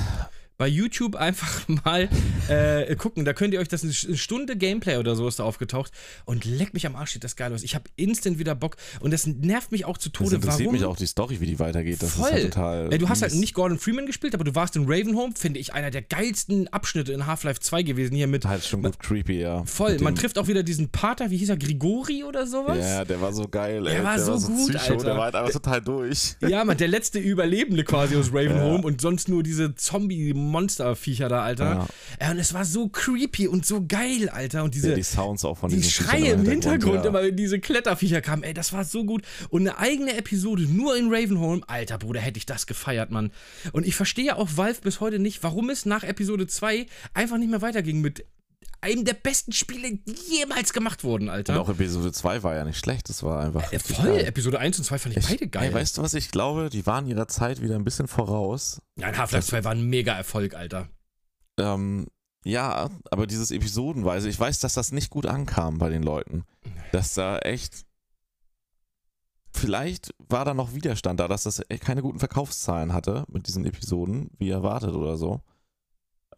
Bei 0.59 0.67
YouTube 0.67 1.15
einfach 1.15 1.67
mal 1.85 2.09
äh, 2.49 2.93
gucken. 2.97 3.23
Da 3.25 3.33
könnt 3.33 3.53
ihr 3.53 3.61
euch 3.61 3.69
das 3.69 3.83
eine 3.83 3.93
Stunde 3.93 4.57
Gameplay 4.57 4.97
oder 4.97 5.15
so 5.15 5.27
ist 5.27 5.39
da 5.39 5.45
aufgetaucht. 5.45 5.91
Und 6.25 6.43
leck 6.43 6.73
mich 6.73 6.85
am 6.85 6.95
Arsch, 6.97 7.13
sieht 7.13 7.23
das 7.23 7.37
geil 7.37 7.51
aus. 7.53 7.63
Ich 7.63 7.75
habe 7.75 7.85
instant 7.95 8.39
wieder 8.39 8.55
Bock. 8.55 8.75
Und 8.99 9.11
das 9.11 9.25
nervt 9.25 9.71
mich 9.71 9.85
auch 9.85 9.97
zu 9.97 10.09
Das 10.09 10.19
Tode. 10.19 10.35
interessiert 10.35 10.67
Warum? 10.67 10.73
mich 10.73 10.83
auch 10.83 10.97
die 10.97 11.07
Story, 11.07 11.39
wie 11.39 11.45
die 11.45 11.59
weitergeht. 11.59 12.03
Das 12.03 12.11
Voll. 12.11 12.27
ist 12.27 12.33
halt 12.33 12.53
total. 12.53 12.91
Ey, 12.91 12.97
du 12.99 13.07
hast 13.07 13.21
halt 13.21 13.33
nicht 13.35 13.53
Gordon 13.53 13.79
Freeman 13.79 14.05
gespielt, 14.05 14.35
aber 14.35 14.43
du 14.43 14.53
warst 14.53 14.75
in 14.75 14.83
Ravenholm, 14.85 15.33
finde 15.33 15.61
ich, 15.61 15.73
einer 15.73 15.91
der 15.91 16.01
geilsten 16.01 16.67
Abschnitte 16.67 17.13
in 17.13 17.25
Half-Life 17.25 17.61
2 17.61 17.83
gewesen. 17.83 18.15
Hier 18.15 18.27
mit. 18.27 18.45
Halt 18.45 18.65
schon 18.65 18.83
gut 18.83 18.99
creepy, 18.99 19.39
ja. 19.39 19.63
Voll. 19.63 19.97
Man 19.99 20.15
trifft 20.15 20.37
auch 20.37 20.49
wieder 20.49 20.63
diesen 20.63 20.89
Pater, 20.89 21.31
wie 21.31 21.37
hieß 21.37 21.49
er, 21.49 21.57
Grigori 21.57 22.25
oder 22.25 22.45
sowas? 22.45 22.79
Ja, 22.79 23.05
der 23.05 23.21
war 23.21 23.31
so 23.31 23.47
geil, 23.47 23.87
ey. 23.87 23.93
Der 23.93 24.03
war 24.03 24.19
so 24.19 24.33
gut, 24.33 24.73
Psycho, 24.73 24.93
Alter. 24.93 25.05
Der 25.05 25.15
war 25.15 25.23
halt 25.23 25.35
einfach 25.35 25.53
total 25.53 25.81
durch. 25.81 26.35
Ja, 26.41 26.65
man, 26.65 26.75
der 26.75 26.89
letzte 26.89 27.19
Überlebende 27.19 27.85
quasi 27.85 28.17
aus 28.17 28.27
Ravenholm 28.33 28.83
und 28.83 28.99
sonst 28.99 29.29
nur 29.29 29.41
diese 29.41 29.73
Zombie-Monster-Viecher 30.49 31.29
da, 31.29 31.43
Alter. 31.43 31.65
Ja. 31.65 31.87
Ja. 32.19 32.31
und 32.31 32.39
es 32.39 32.53
war 32.53 32.65
so 32.65 32.89
creepy 32.89 33.47
und 33.47 33.65
so 33.65 33.85
geil, 33.85 34.29
Alter. 34.29 34.63
Und 34.63 34.75
diese, 34.75 34.89
Ja, 34.89 34.95
die 34.95 35.03
Sounds 35.03 35.45
auch 35.45 35.57
von 35.57 35.69
die 35.69 35.77
diesen 35.77 35.91
Schreie 35.91 36.33
im 36.33 36.45
Hintergrund, 36.45 37.05
immer 37.05 37.21
wenn 37.21 37.35
diese 37.35 37.59
Kletterviecher 37.59 38.21
kamen, 38.21 38.43
ey, 38.43 38.53
das 38.53 38.73
war 38.73 38.83
so 38.83 39.05
gut. 39.05 39.23
Und 39.49 39.61
eine 39.61 39.77
eigene 39.77 40.15
Episode 40.15 40.63
nur 40.63 40.97
in 40.97 41.13
Ravenholm, 41.13 41.63
alter 41.67 41.97
Bruder, 41.97 42.19
hätte 42.19 42.37
ich 42.37 42.45
das 42.45 42.67
gefeiert, 42.67 43.11
Mann. 43.11 43.31
Und 43.71 43.85
ich 43.85 43.95
verstehe 43.95 44.35
auch 44.35 44.49
Valve 44.55 44.81
bis 44.81 44.99
heute 44.99 45.19
nicht, 45.19 45.43
warum 45.43 45.69
es 45.69 45.85
nach 45.85 46.03
Episode 46.03 46.47
2 46.47 46.85
einfach 47.13 47.37
nicht 47.37 47.49
mehr 47.49 47.61
weiterging 47.61 48.01
mit 48.01 48.25
einem 48.81 49.05
der 49.05 49.13
besten 49.13 49.51
Spiele, 49.51 49.97
die 49.97 50.37
jemals 50.37 50.73
gemacht 50.73 51.03
wurden, 51.03 51.25
Und 51.27 51.33
Alter. 51.33 51.59
auch 51.61 51.69
Episode 51.69 52.11
2 52.11 52.43
war 52.43 52.55
ja 52.55 52.63
nicht 52.65 52.77
schlecht, 52.79 53.09
das 53.09 53.23
war 53.23 53.41
einfach. 53.43 53.71
Äh, 53.73 53.79
voll, 53.79 54.05
geil. 54.17 54.25
Episode 54.25 54.59
1 54.59 54.77
und 54.79 54.85
2 54.85 54.97
fand 54.99 55.17
ich, 55.17 55.25
beide 55.27 55.47
geil. 55.47 55.67
Ey, 55.69 55.73
weißt 55.73 55.97
du 55.97 56.01
was, 56.01 56.13
ich 56.13 56.31
glaube, 56.31 56.69
die 56.69 56.85
waren 56.85 57.05
ihrer 57.07 57.27
Zeit 57.27 57.61
wieder 57.61 57.75
ein 57.75 57.83
bisschen 57.83 58.07
voraus. 58.07 58.81
ja, 58.97 59.15
Half-Life 59.15 59.47
2 59.47 59.63
war 59.63 59.71
ein 59.71 59.83
mega 59.83 60.13
Erfolg, 60.13 60.53
Alter. 60.53 60.87
Ähm, 61.59 62.07
ja, 62.45 62.89
aber 63.11 63.27
dieses 63.27 63.51
Episodenweise, 63.51 64.29
ich 64.29 64.39
weiß, 64.39 64.59
dass 64.59 64.73
das 64.75 64.91
nicht 64.93 65.09
gut 65.09 65.25
ankam 65.25 65.77
bei 65.77 65.89
den 65.89 66.03
Leuten. 66.03 66.45
Dass 66.91 67.13
da 67.13 67.37
echt. 67.39 67.85
Vielleicht 69.51 70.13
war 70.29 70.45
da 70.45 70.53
noch 70.53 70.73
Widerstand 70.73 71.19
da, 71.19 71.27
dass 71.27 71.43
das 71.43 71.61
echt 71.69 71.83
keine 71.83 72.01
guten 72.01 72.19
Verkaufszahlen 72.19 72.93
hatte 72.93 73.25
mit 73.29 73.47
diesen 73.47 73.65
Episoden, 73.65 74.29
wie 74.37 74.51
erwartet 74.51 74.93
oder 74.93 75.17
so. 75.17 75.41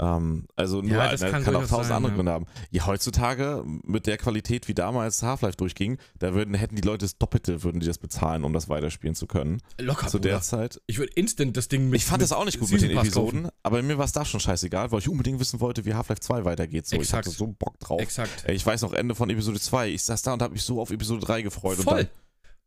Ähm, 0.02 0.48
also 0.56 0.82
nur, 0.82 0.90
Ja, 0.92 1.12
das 1.12 1.22
ne, 1.22 1.30
kann 1.30 1.44
kann, 1.44 1.56
auch 1.56 1.62
tausend 1.68 1.86
sein, 1.86 1.98
andere 1.98 2.12
ja. 2.12 2.16
Gründe 2.16 2.32
haben. 2.32 2.46
Ja, 2.72 2.88
heutzutage 2.88 3.64
mit 3.84 4.08
der 4.08 4.18
Qualität, 4.18 4.68
wie 4.68 4.74
damals 4.74 5.22
Half-Life 5.22 5.58
durchging, 5.58 5.98
da 6.18 6.34
würden, 6.34 6.56
hätten 6.56 6.76
die 6.76 6.82
Leute 6.82 7.06
das 7.06 7.18
Doppelte, 7.20 7.64
würden 7.64 7.80
die 7.80 7.86
das 7.86 8.00
bezahlen, 8.00 8.44
um 8.44 8.52
das 8.52 8.68
weiterspielen 8.68 9.16
zu 9.16 9.28
können. 9.28 9.62
Locker, 9.80 10.08
Zu 10.08 10.18
Bruder. 10.18 10.30
der 10.32 10.42
Zeit 10.42 10.82
Ich 10.88 10.98
würde 10.98 11.14
instant 11.14 11.56
das 11.56 11.68
Ding 11.68 11.90
mit 11.90 12.00
ich 12.00 12.06
fand 12.06 12.22
das 12.24 12.32
auch 12.32 12.46
nicht 12.46 12.60
gut 12.60 12.72
mit 12.72 12.82
den 12.82 12.98
Episoden, 12.98 13.44
kaufen. 13.44 13.56
aber 13.64 13.82
mir 13.84 13.98
war 14.00 14.06
es 14.06 14.12
da 14.12 14.26
schon 14.26 14.40
scheißegal, 14.40 14.92
weil 14.92 15.00
ich 15.00 15.08
unbedingt 15.10 15.40
wissen 15.40 15.60
wollte, 15.60 15.86
wie 15.86 15.94
Half-Life 15.94 16.22
2 16.22 16.46
weitergeht. 16.46 16.88
So, 16.88 16.96
ich 17.00 17.14
hatte 17.14 17.30
so 17.30 17.48
Bock 17.48 17.80
drauf. 17.80 18.02
Exakt. 18.02 18.50
Ich 18.50 18.66
weiß 18.66 18.82
noch, 18.82 18.94
Ende 18.94 19.14
von 19.14 19.30
Episode 19.30 19.60
2, 19.60 19.90
ich 19.90 20.04
saß 20.04 20.24
da 20.24 20.34
und 20.34 20.42
habe 20.42 20.54
mich 20.54 20.64
so 20.64 20.82
auf 20.82 20.90
Episode 20.90 21.24
3 21.26 21.44
gefreut. 21.44 21.78
Voll. 21.78 21.94
Und 21.94 22.00
dann 22.08 22.10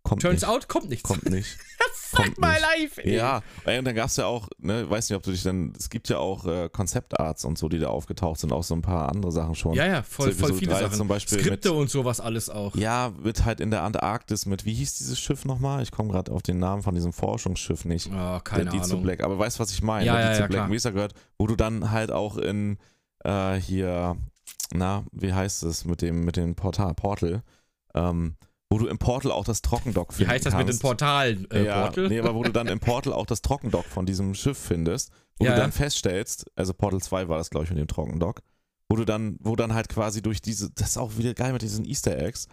kommt 0.05 0.23
Turns 0.23 0.43
nicht, 0.43 0.49
out, 0.49 0.69
kommt 0.69 0.89
nichts. 0.89 1.09
Kommt 1.09 1.29
nicht. 1.29 1.59
Fuck 1.95 2.27
kommt 2.27 2.39
my 2.39 2.55
life, 2.61 3.03
ey. 3.03 3.17
Ja, 3.17 3.43
und 3.67 3.85
dann 3.85 3.95
gab 3.95 4.07
es 4.07 4.17
ja 4.17 4.27
auch, 4.27 4.49
ne, 4.59 4.89
weiß 4.89 5.11
nicht, 5.11 5.17
ob 5.17 5.25
du 5.25 5.33
dich 5.33 5.43
dann, 5.43 5.73
es 5.77 5.91
gibt 5.91 6.09
ja 6.09 6.19
auch 6.19 6.47
äh, 6.47 6.69
Konzeptarts 6.69 7.45
und 7.45 7.59
so, 7.59 7.69
die 7.69 7.79
da 7.81 7.89
aufgetaucht 7.89 8.39
sind, 8.39 8.53
auch 8.53 8.63
so 8.63 8.75
ein 8.75 8.83
paar 8.83 9.09
andere 9.09 9.33
Sachen 9.33 9.57
schon. 9.57 9.75
Ja, 9.75 9.87
ja, 9.87 10.03
voll, 10.03 10.31
Zu 10.31 10.39
voll 10.39 10.51
Episode 10.51 10.59
viele 10.59 10.73
3 10.73 10.81
Sachen. 10.83 10.97
zum 10.97 11.09
Beispiel 11.09 11.41
Skripte 11.41 11.71
mit- 11.71 11.79
und 11.79 11.91
sowas 11.91 12.21
alles 12.21 12.51
auch. 12.51 12.77
Ja, 12.77 13.13
wird 13.25 13.45
halt 13.45 13.61
in 13.61 13.71
der 13.73 13.83
Antarktis 13.83 14.47
mit, 14.47 14.65
wie 14.65 14.75
hieß 14.75 14.99
dieses 14.99 15.19
Schiff 15.19 15.45
nochmal? 15.45 15.83
Ich 15.83 15.91
komme 15.91 16.13
gerade 16.13 16.31
auf 16.31 16.43
den 16.43 16.59
Namen 16.59 16.83
von 16.83 16.95
diesem 16.95 17.13
Forschungsschiff 17.13 17.85
nicht. 17.85 18.11
Oh, 18.15 18.39
keine 18.41 18.71
die 18.71 18.81
zu 18.83 18.93
Ahnung. 18.93 19.03
Black. 19.03 19.23
Aber 19.23 19.39
weißt 19.39 19.59
du, 19.59 19.63
was 19.63 19.73
ich 19.73 19.83
meine? 19.83 20.07
Ja, 20.07 20.17
die 20.17 20.23
ja, 20.23 20.35
zu 20.35 20.41
ja, 20.43 20.47
Black 20.47 20.59
klar. 20.61 20.69
Mesa 20.69 20.91
gehört, 20.91 21.15
wo 21.39 21.47
du 21.47 21.57
dann 21.57 21.91
halt 21.91 22.13
auch 22.13 22.37
in 22.37 22.79
äh, 23.25 23.55
hier, 23.55 24.17
na, 24.73 25.05
wie 25.13 25.33
heißt 25.33 25.65
es 25.65 25.85
mit 25.85 26.03
dem, 26.03 26.25
mit 26.25 26.37
dem 26.37 26.55
Portal, 26.55 26.95
Portal, 26.95 27.43
ähm, 27.95 28.37
wo 28.75 28.79
du 28.79 28.89
im 28.89 28.99
Portal 28.99 29.31
auch 29.31 29.45
das 29.45 29.63
Trockendock 29.63 30.11
Wie 30.19 30.25
findest. 30.25 30.33
heißt 30.35 30.47
das 30.47 30.55
mit 30.57 30.69
den 30.69 30.81
Portalen? 30.81 31.49
Äh, 31.53 31.65
ja, 31.65 31.83
Portal? 31.83 32.09
nee, 32.09 32.19
aber 32.19 32.35
wo 32.35 32.43
du 32.43 32.51
dann 32.51 32.67
im 32.67 32.81
Portal 32.81 33.13
auch 33.13 33.25
das 33.25 33.41
Trockendock 33.41 33.85
von 33.85 34.05
diesem 34.05 34.35
Schiff 34.35 34.59
findest, 34.59 35.13
wo 35.39 35.45
Ja. 35.45 35.53
du 35.53 35.61
dann 35.61 35.71
feststellst, 35.71 36.47
also 36.57 36.75
Portal 36.75 37.01
2 37.01 37.29
war 37.29 37.39
das, 37.39 37.51
glaube 37.51 37.65
ich, 37.67 37.71
mit 37.71 37.79
dem 37.79 37.87
Trockendock, 37.87 38.41
wo 38.89 38.97
du 38.97 39.05
dann, 39.05 39.37
wo 39.39 39.55
dann 39.55 39.75
halt 39.75 39.89
quasi 39.89 40.23
durch 40.23 40.43
diese, 40.43 40.71
das 40.73 40.89
ist 40.91 40.99
auch 40.99 41.17
wieder 41.17 41.35
geil 41.35 41.53
mit 41.53 41.63
diesen 41.63 41.85
Easter 41.85 42.19
Eggs, 42.19 42.49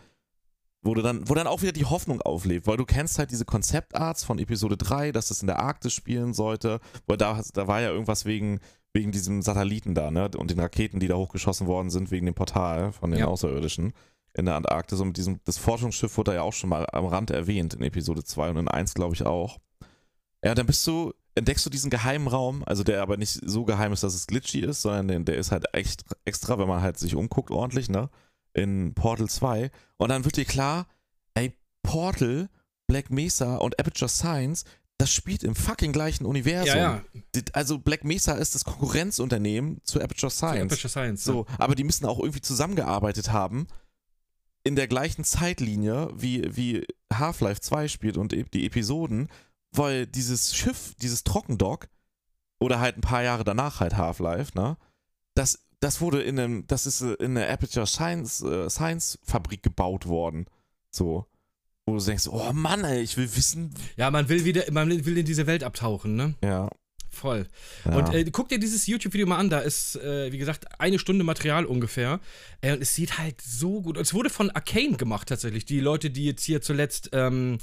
wo 0.83 0.93
du 0.93 1.01
dann, 1.01 1.27
wo 1.27 1.33
dann 1.33 1.47
auch 1.47 1.63
wieder 1.63 1.71
die 1.71 1.85
Hoffnung 1.85 2.21
auflebt, 2.21 2.67
weil 2.67 2.77
du 2.77 2.85
kennst 2.85 3.17
halt 3.17 3.31
diese 3.31 3.45
Konzeptarts 3.45 4.23
von 4.23 4.37
Episode 4.37 4.77
3, 4.77 5.11
dass 5.11 5.29
das 5.29 5.41
in 5.41 5.47
der 5.47 5.57
Arktis 5.59 5.93
spielen 5.93 6.33
sollte, 6.35 6.79
weil 7.07 7.17
da, 7.17 7.41
da 7.53 7.67
war 7.67 7.81
ja 7.81 7.89
irgendwas 7.89 8.25
wegen, 8.25 8.59
wegen 8.93 9.11
diesem 9.11 9.41
Satelliten 9.41 9.95
da, 9.95 10.11
ne, 10.11 10.29
und 10.37 10.51
den 10.51 10.59
Raketen, 10.59 10.99
die 10.99 11.07
da 11.07 11.15
hochgeschossen 11.15 11.65
worden 11.65 11.89
sind, 11.89 12.11
wegen 12.11 12.27
dem 12.27 12.35
Portal 12.35 12.91
von 12.91 13.09
den 13.09 13.21
Ja. 13.21 13.27
Außerirdischen 13.27 13.93
in 14.33 14.45
der 14.45 14.55
Antarktis 14.55 14.99
und 14.99 15.07
mit 15.07 15.17
diesem, 15.17 15.39
das 15.45 15.57
Forschungsschiff 15.57 16.17
wurde 16.17 16.31
da 16.31 16.35
ja 16.35 16.41
auch 16.41 16.53
schon 16.53 16.69
mal 16.69 16.87
am 16.91 17.05
Rand 17.05 17.31
erwähnt 17.31 17.73
in 17.73 17.81
Episode 17.81 18.23
2 18.23 18.51
und 18.51 18.57
in 18.57 18.67
1 18.67 18.93
glaube 18.93 19.15
ich 19.15 19.25
auch. 19.25 19.59
Ja, 20.43 20.55
dann 20.55 20.65
bist 20.65 20.85
du, 20.87 21.13
entdeckst 21.35 21.65
du 21.65 21.69
diesen 21.69 21.89
geheimen 21.89 22.27
Raum, 22.27 22.63
also 22.65 22.83
der 22.83 23.01
aber 23.01 23.17
nicht 23.17 23.39
so 23.45 23.65
geheim 23.65 23.93
ist, 23.93 24.03
dass 24.03 24.15
es 24.15 24.27
glitchy 24.27 24.61
ist, 24.61 24.81
sondern 24.81 25.07
der, 25.07 25.19
der 25.19 25.35
ist 25.37 25.51
halt 25.51 25.65
echt 25.73 26.05
extra, 26.25 26.57
wenn 26.57 26.67
man 26.67 26.81
halt 26.81 26.97
sich 26.97 27.15
umguckt 27.15 27.51
ordentlich, 27.51 27.89
ne? 27.89 28.09
In 28.53 28.93
Portal 28.93 29.29
2. 29.29 29.71
Und 29.97 30.09
dann 30.09 30.25
wird 30.25 30.37
dir 30.37 30.45
klar, 30.45 30.87
ey, 31.35 31.53
Portal, 31.83 32.49
Black 32.87 33.09
Mesa 33.09 33.57
und 33.57 33.79
Aperture 33.79 34.09
Science, 34.09 34.65
das 34.97 35.11
spielt 35.11 35.43
im 35.43 35.55
fucking 35.55 35.93
gleichen 35.93 36.25
Universum. 36.25 36.77
ja, 36.77 37.01
ja. 37.33 37.41
Also 37.53 37.79
Black 37.79 38.03
Mesa 38.03 38.33
ist 38.33 38.53
das 38.55 38.63
Konkurrenzunternehmen 38.63 39.79
zu 39.83 40.01
Aperture 40.01 40.31
Zu 40.31 40.37
Science. 40.37 40.73
Aperture 40.73 40.89
Science. 40.89 41.23
So, 41.23 41.45
aber 41.57 41.75
die 41.75 41.83
müssen 41.83 42.05
auch 42.05 42.19
irgendwie 42.19 42.41
zusammengearbeitet 42.41 43.31
haben 43.31 43.67
in 44.63 44.75
der 44.75 44.87
gleichen 44.87 45.23
Zeitlinie, 45.23 46.09
wie, 46.15 46.55
wie 46.55 46.85
Half-Life 47.13 47.61
2 47.61 47.87
spielt 47.87 48.17
und 48.17 48.33
e- 48.33 48.45
die 48.53 48.65
Episoden, 48.65 49.29
weil 49.71 50.05
dieses 50.07 50.55
Schiff, 50.55 50.93
dieses 51.01 51.23
Trockendock, 51.23 51.87
oder 52.59 52.79
halt 52.79 52.97
ein 52.97 53.01
paar 53.01 53.23
Jahre 53.23 53.43
danach 53.43 53.79
halt 53.79 53.95
Half-Life, 53.97 54.51
ne, 54.55 54.77
das, 55.33 55.59
das 55.79 55.99
wurde 56.01 56.21
in 56.21 56.39
einem, 56.39 56.67
das 56.67 56.85
ist 56.85 57.01
äh, 57.01 57.13
in 57.13 57.35
der 57.35 57.51
Aperture 57.51 57.87
Science, 57.87 58.41
äh, 58.41 58.69
Science 58.69 59.17
Fabrik 59.23 59.63
gebaut 59.63 60.07
worden. 60.07 60.45
So. 60.91 61.25
Wo 61.87 61.97
du 61.97 62.03
denkst, 62.03 62.27
oh 62.27 62.53
Mann, 62.53 62.83
ey, 62.83 63.01
ich 63.01 63.17
will 63.17 63.35
wissen, 63.35 63.73
Ja, 63.97 64.11
man 64.11 64.29
will 64.29 64.45
wieder, 64.45 64.71
man 64.71 64.89
will 64.89 65.17
in 65.17 65.25
diese 65.25 65.47
Welt 65.47 65.63
abtauchen, 65.63 66.15
ne? 66.15 66.35
ja, 66.43 66.69
voll. 67.11 67.47
Ja. 67.85 67.91
Und 67.97 68.13
äh, 68.13 68.25
guck 68.31 68.49
dir 68.49 68.59
dieses 68.59 68.87
YouTube-Video 68.87 69.27
mal 69.27 69.37
an, 69.37 69.49
da 69.49 69.59
ist, 69.59 69.95
äh, 69.97 70.31
wie 70.31 70.37
gesagt, 70.37 70.79
eine 70.79 70.97
Stunde 70.97 71.23
Material 71.23 71.65
ungefähr. 71.65 72.19
Äh, 72.61 72.73
und 72.73 72.81
es 72.81 72.95
sieht 72.95 73.17
halt 73.17 73.41
so 73.41 73.81
gut. 73.81 73.97
Es 73.97 74.13
wurde 74.13 74.29
von 74.29 74.49
Arcane 74.51 74.97
gemacht 74.97 75.27
tatsächlich. 75.29 75.65
Die 75.65 75.79
Leute, 75.79 76.09
die 76.09 76.25
jetzt 76.25 76.43
hier 76.43 76.61
zuletzt, 76.61 77.09
ähm, 77.13 77.57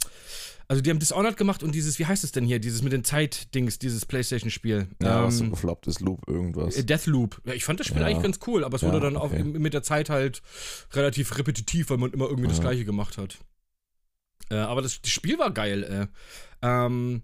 also 0.68 0.82
die 0.82 0.90
haben 0.90 0.98
Dishonored 0.98 1.38
gemacht 1.38 1.62
und 1.62 1.74
dieses, 1.74 1.98
wie 1.98 2.04
heißt 2.04 2.24
es 2.24 2.32
denn 2.32 2.44
hier, 2.44 2.58
dieses 2.58 2.82
mit 2.82 2.92
den 2.92 3.02
Zeitdings, 3.04 3.78
dieses 3.78 4.04
Playstation-Spiel. 4.04 4.88
ja, 5.02 5.24
was 5.24 5.38
so 5.38 5.44
ähm, 5.44 5.50
gefloppt 5.50 5.86
ist, 5.86 6.00
Loop 6.00 6.28
irgendwas. 6.28 6.76
äh, 6.76 6.84
Deathloop. 6.84 7.40
Ja, 7.46 7.54
ich 7.54 7.64
fand 7.64 7.80
das 7.80 7.86
Spiel 7.86 8.02
Ja. 8.02 8.06
eigentlich 8.08 8.22
ganz 8.22 8.38
cool, 8.46 8.64
aber 8.64 8.76
es 8.76 8.82
Ja, 8.82 8.88
wurde 8.88 9.00
dann 9.00 9.16
auch 9.16 9.32
okay. 9.32 9.40
im- 9.40 9.52
mit 9.52 9.72
der 9.72 9.82
Zeit 9.82 10.10
halt 10.10 10.42
relativ 10.92 11.38
repetitiv, 11.38 11.88
weil 11.88 11.96
man 11.96 12.12
immer 12.12 12.26
irgendwie 12.28 12.48
das. 12.48 12.60
Gleiche 12.60 12.84
gemacht 12.84 13.16
hat. 13.16 13.38
Äh, 14.50 14.56
aber 14.56 14.82
das, 14.82 15.00
das 15.00 15.10
Spiel 15.10 15.38
war 15.38 15.50
geil. 15.52 15.84
Äh. 15.84 16.06
Ähm, 16.66 17.22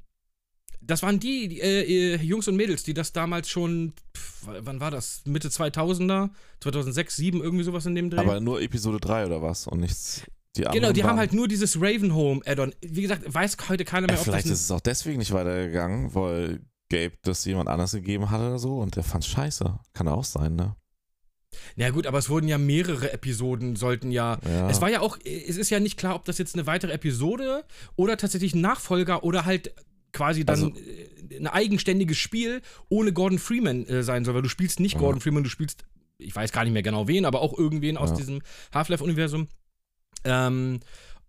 das 0.87 1.03
waren 1.03 1.20
die, 1.20 1.61
äh, 1.61 2.14
äh, 2.14 2.16
Jungs 2.22 2.49
und 2.49 2.57
Mädels, 2.57 2.82
die 2.82 2.95
das 2.95 3.12
damals 3.12 3.49
schon, 3.49 3.93
pf, 4.16 4.49
wann 4.61 4.80
war 4.80 4.91
das? 4.91 5.22
Mitte 5.24 5.49
2000er? 5.49 6.30
2006, 6.61 7.16
2007, 7.16 7.43
irgendwie 7.43 7.64
sowas 7.64 7.87
in 7.87 7.95
dem 7.95 8.11
Dreh? 8.11 8.18
Aber 8.18 8.41
nur 8.41 8.61
Episode 8.61 8.99
3 9.01 9.26
oder 9.26 9.43
was 9.43 9.66
und 9.66 9.80
nichts. 9.80 10.22
Die 10.57 10.62
genau, 10.62 10.93
die 10.93 11.03
haben 11.03 11.18
halt 11.18 11.32
nur 11.32 11.49
dieses 11.49 11.80
Ravenholm 11.80 12.43
Add-on. 12.47 12.74
Wie 12.80 13.03
gesagt, 13.03 13.22
weiß 13.26 13.57
heute 13.68 13.85
keiner 13.85 14.07
mehr, 14.07 14.16
Äh, 14.16 14.18
ob 14.18 14.24
vielleicht 14.24 14.47
das 14.47 14.53
ist 14.53 14.64
es 14.64 14.70
auch 14.70 14.80
deswegen 14.80 15.18
nicht 15.18 15.32
weitergegangen, 15.32 16.14
weil 16.14 16.61
Gabe 16.91 17.12
das 17.22 17.45
jemand 17.45 17.68
anders 17.68 17.93
gegeben 17.93 18.30
hat 18.30 18.41
oder 18.41 18.59
so 18.59 18.78
und 18.78 18.95
der 18.95 19.03
fand's 19.03 19.26
scheiße. 19.26 19.78
Kann 19.95 20.07
auch 20.07 20.24
sein, 20.24 20.55
ne? 20.55 20.76
Ja 21.76 21.91
gut, 21.91 22.07
aber 22.07 22.18
es 22.18 22.28
wurden 22.28 22.49
ja 22.49 22.59
mehrere 22.59 23.12
Episoden, 23.12 23.76
sollten 23.76 24.11
ja 24.11 24.39
Ja. 24.47 24.68
Es 24.70 24.80
war 24.80 24.91
ja 24.91 25.01
auch, 25.01 25.18
es 25.24 25.57
ist 25.57 25.70
ja 25.70 25.80
nicht 25.80 25.97
klar, 25.97 26.14
ob 26.14 26.24
das 26.24 26.39
jetzt 26.39 26.55
eine 26.55 26.66
weitere 26.66 26.93
Episode 26.93 27.64
oder 27.97 28.16
tatsächlich 28.16 28.55
ein 28.55 28.61
Nachfolger 28.61 29.24
oder 29.24 29.45
halt 29.45 29.74
quasi 30.15 30.45
dann 30.47 30.55
Also- 30.55 30.69
äh, 30.79 31.37
ein 31.37 31.47
eigenständiges 31.49 32.17
Spiel 32.17 32.62
ohne 32.89 33.12
Gordon 33.12 33.39
Freeman 33.39 33.85
äh, 33.87 34.03
sein 34.03 34.25
soll, 34.25 34.35
weil 34.35 34.43
du 34.43 34.49
spielst 34.49 34.81
nicht 34.81 34.95
Ja. 34.95 35.01
Gordon 35.01 35.21
Freeman, 35.21 35.43
du 35.45 35.51
spielst, 35.51 35.85
ich 36.19 36.35
weiß 36.35 36.53
gar 36.53 36.65
nicht 36.65 36.73
mehr 36.73 36.83
genau 36.83 37.09
wen, 37.09 37.25
aber 37.27 37.41
auch 37.43 37.59
irgendwen 37.59 37.97
aus 37.97 38.11
Ja. 38.11 38.17
diesem 38.17 38.41
Half-Life-Universum. 38.73 39.49
Ähm, 40.25 40.81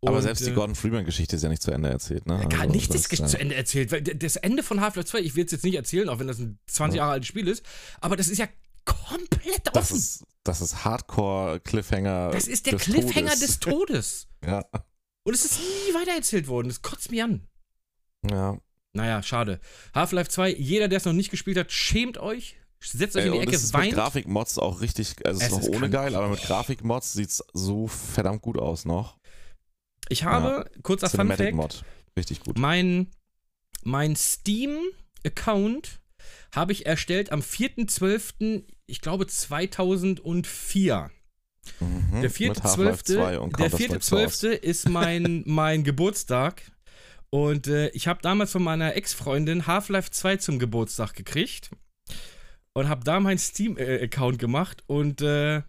Aber 0.01 0.21
selbst 0.21 0.45
die 0.45 0.51
äh, 0.51 0.53
Gordon 0.53 0.75
Freeman-Geschichte 0.75 1.35
ist 1.35 1.41
ja 1.41 1.49
nicht 1.49 1.61
zu 1.63 1.71
Ende 1.71 1.89
erzählt, 1.89 2.27
ne? 2.27 2.45
Gar 2.49 2.61
Also 2.61 2.73
nichts 2.73 2.93
das, 2.93 3.07
ist 3.07 3.19
äh, 3.19 3.25
zu 3.25 3.39
Ende 3.39 3.55
erzählt. 3.55 3.91
Weil 3.91 4.03
das 4.03 4.35
Ende 4.35 4.61
von 4.61 4.79
Half-Life 4.79 5.07
2, 5.09 5.19
ich 5.21 5.35
will 5.35 5.45
es 5.45 5.51
jetzt 5.51 5.63
nicht 5.63 5.75
erzählen, 5.75 6.07
auch 6.09 6.19
wenn 6.19 6.27
das 6.27 6.37
ein 6.39 6.59
20 6.67 6.97
Ja. 6.97 7.03
Jahre 7.03 7.13
altes 7.13 7.27
Spiel 7.27 7.47
ist, 7.47 7.63
aber 7.99 8.15
das 8.15 8.27
ist 8.27 8.37
ja 8.37 8.47
komplett 8.85 9.61
Das 9.73 9.75
offen. 9.91 9.97
ist, 9.97 10.23
das 10.43 10.61
ist 10.61 10.85
Hardcore-Cliffhanger. 10.85 12.29
Das 12.31 12.47
ist 12.47 12.67
der 12.67 12.73
des 12.73 12.83
Cliffhanger 12.83 13.31
Todes. 13.31 13.39
des 13.39 13.59
Todes. 13.59 14.27
Ja. 14.45 14.63
Und 15.23 15.33
es 15.33 15.43
ist 15.43 15.57
nie 15.59 15.93
weitererzählt 15.95 16.47
worden. 16.47 16.67
Das 16.67 16.83
kotzt 16.83 17.09
mich 17.09 17.23
an. 17.23 17.47
ja. 18.29 18.57
Naja, 18.95 19.21
schade. 19.21 19.59
Half-Life 19.93 20.29
2, 20.29 20.53
jeder, 20.53 20.87
der 20.87 20.97
es 20.97 21.05
noch 21.05 21.13
nicht 21.13 21.29
gespielt 21.29 21.57
hat, 21.57 21.71
schämt 21.71 22.17
euch. 22.17 22.55
Setzt 22.79 23.15
euch 23.17 23.23
Ey, 23.23 23.27
in 23.27 23.33
die 23.33 23.39
Ecke, 23.39 23.55
es 23.55 23.63
ist 23.63 23.73
mit 23.73 23.81
weint. 23.83 23.93
Grafikmods 23.93 24.57
auch 24.57 24.79
richtig, 24.79 25.15
also 25.25 25.41
es 25.41 25.47
Es 25.47 25.51
ist 25.53 25.59
ist 25.63 25.69
noch 25.69 25.77
ohne 25.77 25.89
geil, 25.89 26.15
aber 26.15 26.29
mit 26.29 26.41
Grafikmods 26.41 27.13
sieht's 27.13 27.43
so 27.53 27.87
verdammt 27.87 28.41
gut 28.41 28.57
aus 28.57 28.85
noch. 28.85 29.17
Ich 30.07 30.23
habe, 30.23 30.69
kurzer 30.83 31.09
Fun 31.09 31.17
Cinematic 31.17 31.45
Fact, 31.47 31.55
Mod. 31.55 31.83
Richtig 32.15 32.39
gut. 32.41 32.57
mein, 32.57 33.07
mein 33.83 34.15
Steam-Account 34.15 35.99
habe 36.53 36.71
ich 36.71 36.85
erstellt 36.85 37.31
am 37.31 37.41
4.12., 37.41 38.63
ich 38.85 39.01
glaube 39.01 39.27
2004. 39.27 41.11
Mhm. 41.79 42.21
Der 42.21 42.21
Mit 42.21 42.63
Half-Life 42.63 43.03
2 43.03 43.13
4.12. 43.13 43.37
und 43.37 43.59
Der 43.59 43.69
Counter-Strike 43.69 44.03
Source. 44.03 44.43
4.12. 44.43 44.49
ist 44.51 44.89
mein, 44.89 45.43
mein 45.47 45.83
Geburtstag. 45.83 46.61
Und 47.35 47.67
äh, 47.67 47.89
ich 47.89 48.07
habe 48.07 48.21
damals 48.21 48.53
von 48.53 48.63
meiner 48.63 48.95
Ex-Freundin 48.95 49.67
Half-Life 49.67 50.09
2 50.09 50.37
zum 50.37 50.57
Geburtstag 50.57 51.15
gekriegt. 51.15 51.69
Und 52.71 52.87
habe 52.87 53.03
da 53.03 53.19
meinen 53.19 53.39
Steam-Account 53.39 54.39
gemacht. 54.39 54.83
Und 54.87 55.21
äh, 55.21 55.55
ja, 55.55 55.63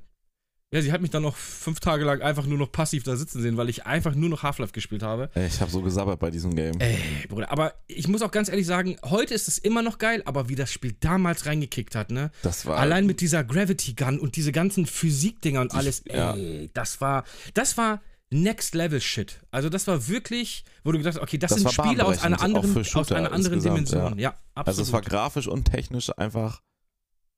sie 0.83 0.93
hat 0.93 1.01
mich 1.01 1.11
dann 1.11 1.25
noch 1.25 1.35
fünf 1.35 1.81
Tage 1.81 2.05
lang 2.05 2.23
einfach 2.23 2.47
nur 2.47 2.57
noch 2.57 2.71
passiv 2.71 3.03
da 3.03 3.17
sitzen 3.17 3.43
sehen, 3.43 3.57
weil 3.57 3.69
ich 3.69 3.85
einfach 3.85 4.15
nur 4.15 4.29
noch 4.29 4.45
Half-Life 4.45 4.73
gespielt 4.73 5.03
habe. 5.03 5.29
Ich 5.35 5.61
habe 5.61 5.69
so 5.69 5.83
gesabbert 5.83 6.21
bei 6.21 6.31
diesem 6.31 6.55
Game. 6.55 6.79
Ey, 6.79 6.99
Bruder, 7.29 7.51
aber 7.51 7.75
ich 7.89 8.07
muss 8.07 8.23
auch 8.23 8.31
ganz 8.31 8.49
ehrlich 8.49 8.67
sagen, 8.67 8.97
heute 9.05 9.35
ist 9.35 9.49
es 9.49 9.59
immer 9.59 9.83
noch 9.83 9.99
geil, 9.99 10.23
aber 10.25 10.49
wie 10.49 10.55
das 10.55 10.71
Spiel 10.71 10.95
damals 11.01 11.47
reingekickt 11.47 11.97
hat, 11.97 12.13
ne? 12.13 12.31
Das 12.43 12.67
war 12.67 12.79
Allein 12.79 13.07
mit 13.07 13.21
dieser 13.21 13.43
Gravity 13.43 13.95
Gun 13.95 14.21
und 14.21 14.37
diese 14.37 14.53
ganzen 14.53 14.87
Physikdinger 14.87 15.63
und 15.63 15.75
alles, 15.75 16.05
ja. 16.07 16.35
ey, 16.35 16.71
das 16.75 17.01
war, 17.01 17.25
das 17.55 17.77
war 17.77 18.03
Next 18.31 18.75
Level 18.75 19.01
Shit. 19.01 19.41
Also 19.51 19.69
das 19.69 19.87
war 19.87 20.09
wirklich, 20.09 20.65
wo 20.83 20.93
du 20.93 20.99
gedacht 20.99 21.15
hast, 21.15 21.23
okay, 21.23 21.39
das, 21.39 21.51
Das 21.51 21.61
sind 21.61 21.73
Spiele 21.73 22.05
aus 22.05 22.23
einer 22.23 22.41
anderen, 22.41 22.77
aus 22.95 23.13
einer 23.13 23.33
anderen 23.33 23.61
Dimension. 23.61 24.19
Ja, 24.19 24.31
absolut. 24.55 24.67
Also 24.69 24.83
es 24.83 24.93
war 24.93 25.01
grafisch 25.03 25.47
und 25.47 25.65
technisch 25.65 26.11
einfach 26.19 26.63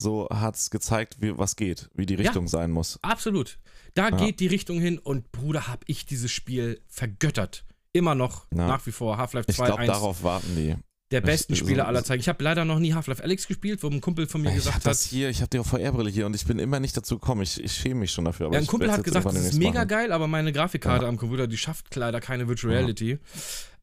so 0.00 0.28
hat's 0.30 0.70
gezeigt, 0.70 1.16
wie, 1.20 1.36
was 1.36 1.56
geht, 1.56 1.90
wie 1.94 2.06
die 2.06 2.14
Ja. 2.14 2.20
Richtung 2.20 2.48
sein 2.48 2.70
muss. 2.70 2.98
absolut. 3.02 3.58
Da 3.94 4.10
Ja. 4.10 4.16
geht 4.16 4.40
die 4.40 4.46
Richtung 4.46 4.80
hin 4.80 4.98
und 4.98 5.32
Bruder, 5.32 5.66
hab 5.68 5.84
ich 5.88 6.06
dieses 6.06 6.30
Spiel 6.30 6.80
vergöttert. 6.86 7.64
Immer 7.92 8.14
noch, 8.14 8.46
Ja. 8.54 8.68
nach 8.68 8.86
wie 8.86 8.92
vor. 8.92 9.16
Half-Life 9.18 9.50
Ich 9.50 9.56
2, 9.56 9.66
glaube, 9.66 9.80
1 9.82 9.92
darauf 9.92 10.22
warten 10.22 10.54
die. 10.56 10.76
Der 11.10 11.20
besten 11.22 11.54
ich- 11.54 11.60
so- 11.60 11.64
Spiele 11.64 11.86
aller 11.86 12.04
Zeiten. 12.04 12.20
Ich 12.20 12.28
habe 12.28 12.42
leider 12.44 12.64
noch 12.64 12.78
nie 12.78 12.92
Half-Life 12.92 13.22
Alex 13.22 13.46
gespielt, 13.46 13.82
wo 13.82 13.88
ein 13.88 14.00
Kumpel 14.00 14.26
von 14.26 14.42
mir 14.42 14.50
Ich 14.50 14.56
gesagt 14.56 14.76
habe 14.76 14.84
hat, 14.84 14.90
das 14.90 15.04
hier, 15.04 15.30
ich 15.30 15.40
habe 15.40 15.48
die 15.48 15.58
VR-Brille 15.62 16.10
hier 16.10 16.26
und 16.26 16.34
ich 16.36 16.44
bin 16.44 16.58
immer 16.58 16.80
nicht 16.80 16.96
dazu 16.96 17.18
gekommen. 17.18 17.42
Ich, 17.42 17.62
ich 17.62 17.72
schäme 17.72 18.00
mich 18.00 18.10
schon 18.10 18.24
dafür. 18.26 18.46
Aber 18.46 18.54
Ja, 18.56 18.60
ein 18.60 18.66
Kumpel 18.66 18.92
hat 18.92 19.02
gesagt, 19.04 19.24
das 19.24 19.34
ist 19.36 19.54
mega 19.54 19.72
machen. 19.80 19.88
geil, 19.88 20.12
aber 20.12 20.26
meine 20.28 20.52
Grafikkarte 20.52 21.04
Ja. 21.04 21.08
am 21.08 21.16
Computer, 21.16 21.46
die 21.46 21.56
schafft 21.56 21.94
leider 21.96 22.20
keine 22.20 22.46
Virtual. 22.48 22.74
Reality. 22.74 23.18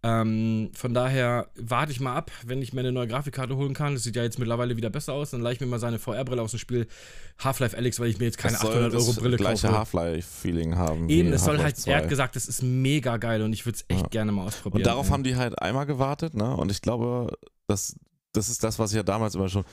Ähm, 0.04 0.70
von 0.74 0.94
daher 0.94 1.48
warte 1.56 1.92
ich 1.92 2.00
mal 2.00 2.16
ab, 2.16 2.32
wenn 2.46 2.62
ich 2.62 2.74
mir 2.74 2.82
eine 2.82 2.92
neue 2.92 3.08
Grafikkarte 3.08 3.56
holen 3.56 3.74
kann. 3.74 3.94
Das 3.96 4.04
sieht 4.04 4.16
ja 4.16 4.24
jetzt 4.24 4.38
mittlerweile 4.38 4.78
wieder 4.78 4.90
besser 4.92 5.14
aus. 5.14 5.32
Dann 5.32 5.42
leih 5.42 5.54
ich 5.54 5.60
mir 5.62 5.66
mal 5.66 5.80
seine 5.80 5.98
VR-Brille 5.98 6.42
aus 6.42 6.52
dem 6.52 6.60
Spiel 6.60 6.88
Half-Life 7.44 7.76
Alex, 7.76 8.00
weil 8.00 8.10
ich 8.10 8.20
mir 8.20 8.26
jetzt 8.26 8.38
keine 8.38 8.54
Das 8.54 8.62
soll 8.62 8.72
800 8.72 8.94
Euro 8.94 9.06
das 9.08 9.16
Brille 9.16 9.38
gleiche 9.38 9.68
kaufe. 9.68 9.80
Half-Life-Feeling 9.80 10.76
haben. 10.76 11.10
Eben, 11.10 11.34
es 11.34 11.44
soll 11.44 11.58
halt, 11.58 11.76
er 11.88 11.98
hat 11.98 12.04
2. 12.04 12.08
gesagt, 12.08 12.36
das 12.36 12.48
ist 12.48 12.62
mega 12.62 13.18
geil 13.18 13.42
und 13.42 13.52
ich 13.54 13.66
würde 13.66 13.78
es 13.78 13.86
echt 13.88 14.02
Ja. 14.04 14.08
gerne 14.10 14.32
mal 14.32 14.46
ausprobieren. 14.46 14.82
Und 14.82 14.86
darauf 14.86 15.10
haben 15.10 15.24
die 15.24 15.36
halt 15.36 15.60
einmal 15.62 15.86
gewartet, 15.88 16.36
ne? 16.36 16.56
Und 16.56 16.72
ich 16.72 16.82
glaube, 16.82 17.36
das, 17.68 17.96
das 18.34 18.50
ist 18.50 18.64
das, 18.64 18.78
was 18.80 18.92
ich 18.92 18.98
ja 18.98 19.04
damals 19.04 19.34
immer 19.36 19.50
schon, 19.50 19.64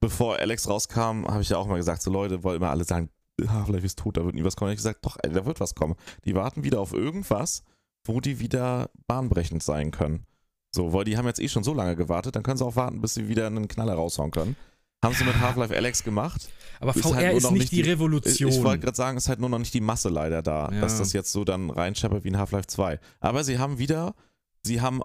bevor 0.00 0.38
Alex 0.38 0.68
rauskam, 0.68 1.26
habe 1.26 1.42
ich 1.42 1.48
ja 1.48 1.56
auch 1.58 1.66
mal 1.66 1.76
gesagt, 1.76 2.02
so 2.02 2.10
Leute, 2.10 2.42
wollen 2.44 2.56
immer 2.56 2.70
alle 2.70 2.84
sagen, 2.84 3.10
Half-Life 3.48 3.86
ist 3.86 3.98
tot, 3.98 4.16
da 4.16 4.24
wird 4.24 4.34
nie 4.34 4.44
was 4.44 4.54
kommen. 4.54 4.70
Ich 4.70 4.74
habe 4.78 4.94
gesagt, 4.94 5.04
doch, 5.04 5.16
da 5.22 5.44
wird 5.46 5.60
was 5.60 5.74
kommen. 5.74 5.94
Die 6.24 6.34
warten 6.34 6.62
wieder 6.62 6.78
auf 6.80 6.92
irgendwas, 6.92 7.64
wo 8.04 8.20
die 8.20 8.40
wieder 8.40 8.90
bahnbrechend 9.06 9.62
sein 9.62 9.90
können. 9.90 10.24
So, 10.72 10.92
weil 10.92 11.04
die 11.04 11.16
haben 11.16 11.26
jetzt 11.26 11.40
eh 11.40 11.48
schon 11.48 11.64
so 11.64 11.74
lange 11.74 11.96
gewartet, 11.96 12.36
dann 12.36 12.42
können 12.42 12.56
sie 12.56 12.64
auch 12.64 12.76
warten, 12.76 13.00
bis 13.00 13.14
sie 13.14 13.28
wieder 13.28 13.46
einen 13.46 13.66
Knaller 13.68 13.94
raushauen 13.94 14.30
können. 14.30 14.56
Haben 15.02 15.14
sie 15.14 15.24
mit 15.24 15.38
Half-Life 15.40 15.74
Alex 15.74 16.04
gemacht. 16.04 16.48
aber 16.78 16.94
ist 16.94 17.02
VR 17.02 17.16
halt 17.16 17.36
ist 17.38 17.50
nicht 17.50 17.72
die 17.72 17.76
die- 17.76 17.80
Ich, 17.82 17.88
Revolution. 17.88 18.50
ich 18.50 18.62
wollte 18.62 18.84
gerade 18.84 18.96
sagen, 18.96 19.16
es 19.16 19.24
ist 19.24 19.28
halt 19.28 19.40
nur 19.40 19.48
noch 19.48 19.58
nicht 19.58 19.72
die 19.74 19.80
Masse 19.80 20.08
leider 20.10 20.42
da, 20.42 20.70
Ja. 20.72 20.80
dass 20.80 20.98
das 20.98 21.12
jetzt 21.12 21.32
so 21.32 21.44
dann 21.44 21.70
reinscheppert 21.70 22.22
wie 22.24 22.28
in 22.28 22.38
Half-Life 22.38 22.66
2. 22.68 23.00
Aber 23.18 23.42
sie 23.44 23.58
haben 23.58 23.78
wieder, 23.78 24.14
sie 24.62 24.80
haben, 24.80 25.00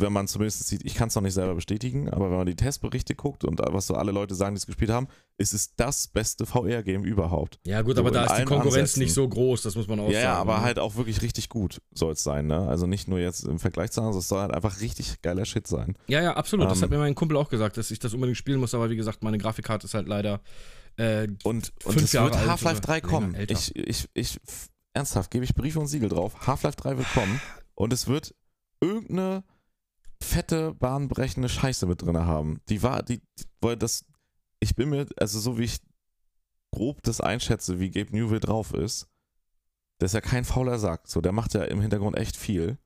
wenn 0.00 0.12
man 0.12 0.28
zumindest 0.28 0.66
sieht, 0.66 0.84
ich 0.84 0.94
kann 0.94 1.08
es 1.08 1.14
noch 1.14 1.22
nicht 1.22 1.34
selber 1.34 1.54
bestätigen, 1.54 2.08
aber 2.08 2.30
wenn 2.30 2.36
man 2.38 2.46
die 2.46 2.54
Testberichte 2.56 3.14
guckt 3.14 3.44
und 3.44 3.60
was 3.60 3.86
so 3.86 3.94
alle 3.94 4.12
Leute 4.12 4.34
sagen, 4.34 4.54
die 4.54 4.58
es 4.58 4.66
gespielt 4.66 4.90
haben, 4.90 5.08
ist 5.38 5.52
es 5.54 5.74
das 5.76 6.08
beste 6.08 6.46
VR-Game 6.46 7.04
überhaupt. 7.04 7.58
ja 7.64 7.82
gut, 7.82 7.96
so 7.96 8.02
aber 8.02 8.10
da 8.10 8.24
ist 8.24 8.36
die 8.38 8.44
Konkurrenz 8.44 8.76
Ansätzen. 8.76 9.00
nicht 9.02 9.12
so 9.14 9.28
groß, 9.28 9.62
das 9.62 9.74
muss 9.76 9.88
man 9.88 10.00
auch 10.00 10.08
Ja, 10.10 10.12
sagen. 10.12 10.24
ja, 10.24 10.34
aber 10.36 10.56
ne? 10.58 10.62
halt 10.62 10.78
auch 10.78 10.96
wirklich 10.96 11.22
richtig 11.22 11.48
gut 11.48 11.80
soll 11.92 12.12
es 12.12 12.22
sein, 12.22 12.46
ne? 12.46 12.68
Also 12.68 12.86
nicht 12.86 13.08
nur 13.08 13.18
jetzt 13.18 13.44
im 13.44 13.58
Vergleich 13.58 13.90
zu 13.90 14.00
anderen, 14.00 14.18
es 14.18 14.28
soll 14.28 14.40
halt 14.40 14.52
einfach 14.54 14.80
richtig 14.80 15.20
geiler 15.22 15.44
Shit 15.44 15.66
sein. 15.66 15.96
Ja, 16.08 16.22
ja, 16.22 16.34
absolut. 16.36 16.70
das 16.70 16.78
Ähm, 16.78 16.82
hat 16.84 16.90
mir 16.90 16.98
mein 16.98 17.14
Kumpel 17.14 17.36
auch 17.36 17.48
gesagt, 17.50 17.76
dass 17.76 17.90
ich 17.90 17.98
das 17.98 18.14
unbedingt 18.14 18.36
spielen 18.38 18.60
muss, 18.60 18.74
aber 18.74 18.90
wie 18.90 18.96
gesagt, 18.96 19.22
meine 19.22 19.38
Grafikkarte 19.38 19.86
ist 19.86 19.94
halt 19.94 20.08
leider 20.08 20.40
äh, 20.96 21.28
Und, 21.44 21.72
und 21.84 21.96
es 22.00 22.12
Jahre 22.12 22.30
wird 22.32 22.46
Half-Life 22.46 22.78
oder 22.78 22.86
3 22.86 22.94
länger, 22.96 23.08
kommen. 23.08 23.34
älter. 23.34 23.54
Ich, 23.54 23.74
ich, 23.76 24.08
ich, 24.14 24.40
ernsthaft, 24.94 25.30
gebe 25.30 25.44
ich 25.44 25.54
Briefe 25.54 25.78
und 25.78 25.86
Siegel 25.86 26.08
drauf. 26.08 26.46
Half-Life 26.46 26.76
3 26.76 26.98
wird 26.98 27.12
kommen 27.12 27.40
und 27.74 27.92
es 27.92 28.08
wird 28.08 28.34
irgendeine 28.80 29.44
fette, 30.28 30.74
bahnbrechende 30.74 31.48
Scheiße 31.48 31.86
mit 31.86 32.02
drin 32.02 32.18
haben. 32.18 32.60
Die 32.68 32.82
war, 32.82 33.02
die, 33.02 33.20
weil 33.60 33.76
das, 33.76 34.04
ich 34.60 34.74
bin 34.74 34.90
mir, 34.90 35.06
also 35.16 35.40
so 35.40 35.58
wie 35.58 35.64
ich 35.64 35.80
grob 36.72 37.02
das 37.02 37.20
einschätze, 37.20 37.80
wie 37.80 37.90
Gabe 37.90 38.16
Newell 38.16 38.40
drauf 38.40 38.74
ist, 38.74 39.08
der 40.00 40.06
ist 40.06 40.14
ja 40.14 40.20
kein 40.20 40.44
fauler 40.44 40.78
Sack. 40.78 41.08
So, 41.08 41.20
der 41.20 41.32
macht 41.32 41.54
ja 41.54 41.64
im 41.64 41.80
Hintergrund 41.80 42.16
echt 42.16 42.36
viel. 42.36 42.78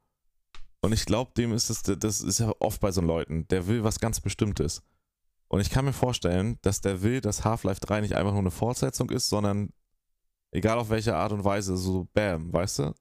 Und 0.81 0.93
ich 0.93 1.05
glaube, 1.05 1.33
dem 1.37 1.53
ist 1.53 1.71
es, 1.71 1.83
das 1.83 2.21
ist 2.21 2.41
ja 2.41 2.53
oft 2.59 2.81
bei 2.81 2.91
so 2.91 3.01
Leuten, 3.01 3.47
der 3.49 3.67
will 3.67 3.85
was 3.85 4.01
ganz 4.01 4.21
Bestimmtes. 4.21 4.83
Und 5.49 5.61
ich 5.61 5.71
kann 5.71 5.85
mir 5.85 5.93
vorstellen, 5.93 6.59
dass 6.63 6.81
der 6.81 7.03
will, 7.03 7.21
dass 7.21 7.45
Half-Life 7.45 7.81
3 7.81 8.01
nicht 8.01 8.17
einfach 8.17 8.33
nur 8.33 8.41
eine 8.41 8.51
Fortsetzung 8.51 9.11
ist, 9.11 9.29
sondern 9.29 9.71
egal 10.51 10.79
auf 10.79 10.91
welche 10.91 11.15
Art 11.15 11.33
und 11.33 11.45
Weise, 11.45 11.77
so 11.77 12.09
bam, 12.15 12.53
weißt 12.53 12.79
du? 12.81 12.95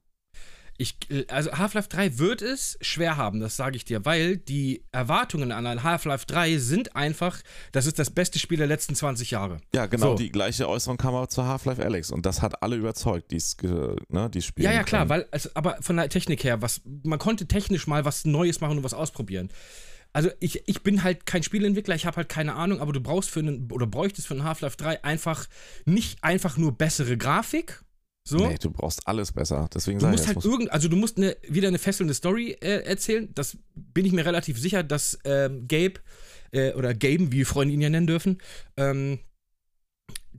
Ich, 0.82 0.96
also 1.30 1.52
Half-Life 1.52 1.88
3 1.88 2.18
wird 2.18 2.42
es 2.42 2.76
schwer 2.80 3.16
haben, 3.16 3.38
das 3.40 3.56
sage 3.56 3.76
ich 3.76 3.84
dir, 3.84 4.04
weil 4.04 4.36
die 4.36 4.82
Erwartungen 4.90 5.52
an 5.52 5.66
ein 5.66 5.82
Half-Life 5.84 6.26
3 6.26 6.58
sind 6.58 6.96
einfach, 6.96 7.40
das 7.70 7.86
ist 7.86 7.98
das 7.98 8.10
beste 8.10 8.38
Spiel 8.38 8.58
der 8.58 8.66
letzten 8.66 8.94
20 8.94 9.30
Jahre. 9.30 9.58
Ja, 9.74 9.86
genau, 9.86 10.12
So. 10.12 10.14
die 10.16 10.30
gleiche 10.32 10.68
Äußerung 10.68 10.96
kam 10.96 11.14
aber 11.14 11.28
zu 11.28 11.44
Half-Life 11.44 11.82
Alex 11.84 12.10
und 12.10 12.26
das 12.26 12.42
hat 12.42 12.62
alle 12.62 12.76
überzeugt, 12.76 13.30
die 13.30 13.36
es 13.36 13.56
ge- 13.56 13.96
ne, 14.08 14.28
die 14.28 14.42
spielen. 14.42 14.64
Ja, 14.64 14.72
ja, 14.72 14.82
klar, 14.82 15.06
können. 15.06 15.10
weil, 15.22 15.28
also, 15.30 15.50
aber 15.54 15.78
von 15.80 15.96
der 15.96 16.08
Technik 16.08 16.42
her, 16.44 16.60
was, 16.62 16.80
man 17.04 17.18
konnte 17.18 17.46
technisch 17.46 17.86
mal 17.86 18.04
was 18.04 18.24
Neues 18.24 18.60
machen 18.60 18.78
und 18.78 18.82
was 18.84 18.94
ausprobieren. 18.94 19.50
Also 20.14 20.30
ich, 20.40 20.68
ich 20.68 20.82
bin 20.82 21.04
halt 21.04 21.24
kein 21.24 21.42
Spielentwickler, 21.42 21.94
ich 21.94 22.04
habe 22.04 22.16
halt 22.16 22.28
keine 22.28 22.54
Ahnung, 22.54 22.80
aber 22.80 22.92
du 22.92 23.00
brauchst 23.00 23.30
für 23.30 23.40
einen, 23.40 23.70
oder 23.72 23.86
bräuchtest 23.86 24.26
für 24.26 24.34
einen 24.34 24.44
Half-Life 24.44 24.76
3 24.76 25.04
einfach 25.04 25.46
nicht 25.86 26.22
einfach 26.22 26.56
nur 26.58 26.72
bessere 26.72 27.16
Grafik. 27.16 27.82
So. 28.24 28.36
Nee, 28.36 28.56
du 28.60 28.70
brauchst 28.70 29.06
alles 29.08 29.32
besser. 29.32 29.68
Deswegen 29.74 29.98
Du 29.98 30.06
musst 30.06 30.24
ich, 30.24 30.34
halt 30.34 30.44
irgend, 30.44 30.70
also 30.70 30.88
du 30.88 30.96
musst 30.96 31.16
eine, 31.16 31.36
wieder 31.48 31.68
eine 31.68 31.78
fesselnde 31.78 32.14
Story 32.14 32.52
äh, 32.60 32.84
erzählen. 32.84 33.28
Das 33.34 33.58
bin 33.74 34.06
ich 34.06 34.12
mir 34.12 34.24
relativ 34.24 34.58
sicher, 34.60 34.82
dass 34.82 35.18
ähm, 35.24 35.66
Gabe 35.66 35.94
äh, 36.52 36.72
oder 36.74 36.94
Gaben, 36.94 37.32
wie 37.32 37.38
wir 37.38 37.46
Freunde 37.46 37.74
ihn 37.74 37.80
ja 37.80 37.90
nennen 37.90 38.06
dürfen, 38.06 38.38
ähm, 38.76 39.18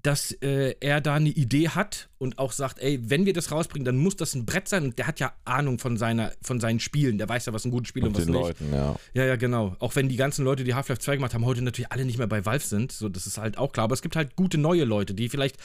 dass 0.03 0.33
äh, 0.41 0.75
er 0.81 0.99
da 0.99 1.15
eine 1.15 1.29
Idee 1.29 1.69
hat 1.69 2.09
und 2.17 2.37
auch 2.37 2.51
sagt, 2.51 2.79
ey, 2.79 2.99
wenn 3.09 3.25
wir 3.25 3.31
das 3.31 3.51
rausbringen, 3.53 3.85
dann 3.85 3.95
muss 3.95 4.17
das 4.17 4.35
ein 4.35 4.45
Brett 4.45 4.67
sein. 4.67 4.83
Und 4.83 4.99
der 4.99 5.07
hat 5.07 5.21
ja 5.21 5.31
Ahnung 5.45 5.79
von, 5.79 5.95
seiner, 5.95 6.33
von 6.41 6.59
seinen 6.59 6.81
Spielen. 6.81 7.17
Der 7.17 7.29
weiß 7.29 7.45
ja, 7.45 7.53
was 7.53 7.63
ein 7.63 7.71
gutes 7.71 7.87
Spiel 7.87 8.03
und, 8.03 8.09
und 8.09 8.17
was 8.17 8.25
den 8.25 8.33
nicht. 8.33 8.41
Leuten, 8.41 8.73
ja. 8.73 8.95
Ja, 9.13 9.23
ja, 9.25 9.35
genau. 9.37 9.77
Auch 9.79 9.95
wenn 9.95 10.09
die 10.09 10.17
ganzen 10.17 10.43
Leute, 10.43 10.65
die 10.65 10.73
Half-Life 10.73 10.99
2 11.01 11.15
gemacht 11.15 11.33
haben, 11.33 11.45
heute 11.45 11.61
natürlich 11.61 11.91
alle 11.91 12.03
nicht 12.03 12.17
mehr 12.17 12.27
bei 12.27 12.45
Valve 12.45 12.65
sind. 12.65 12.91
So, 12.91 13.07
das 13.07 13.27
ist 13.27 13.37
halt 13.37 13.57
auch 13.57 13.71
klar. 13.71 13.85
Aber 13.85 13.93
es 13.93 14.01
gibt 14.01 14.17
halt 14.17 14.35
gute 14.35 14.57
neue 14.57 14.83
Leute, 14.83 15.13
die 15.13 15.29
vielleicht, 15.29 15.55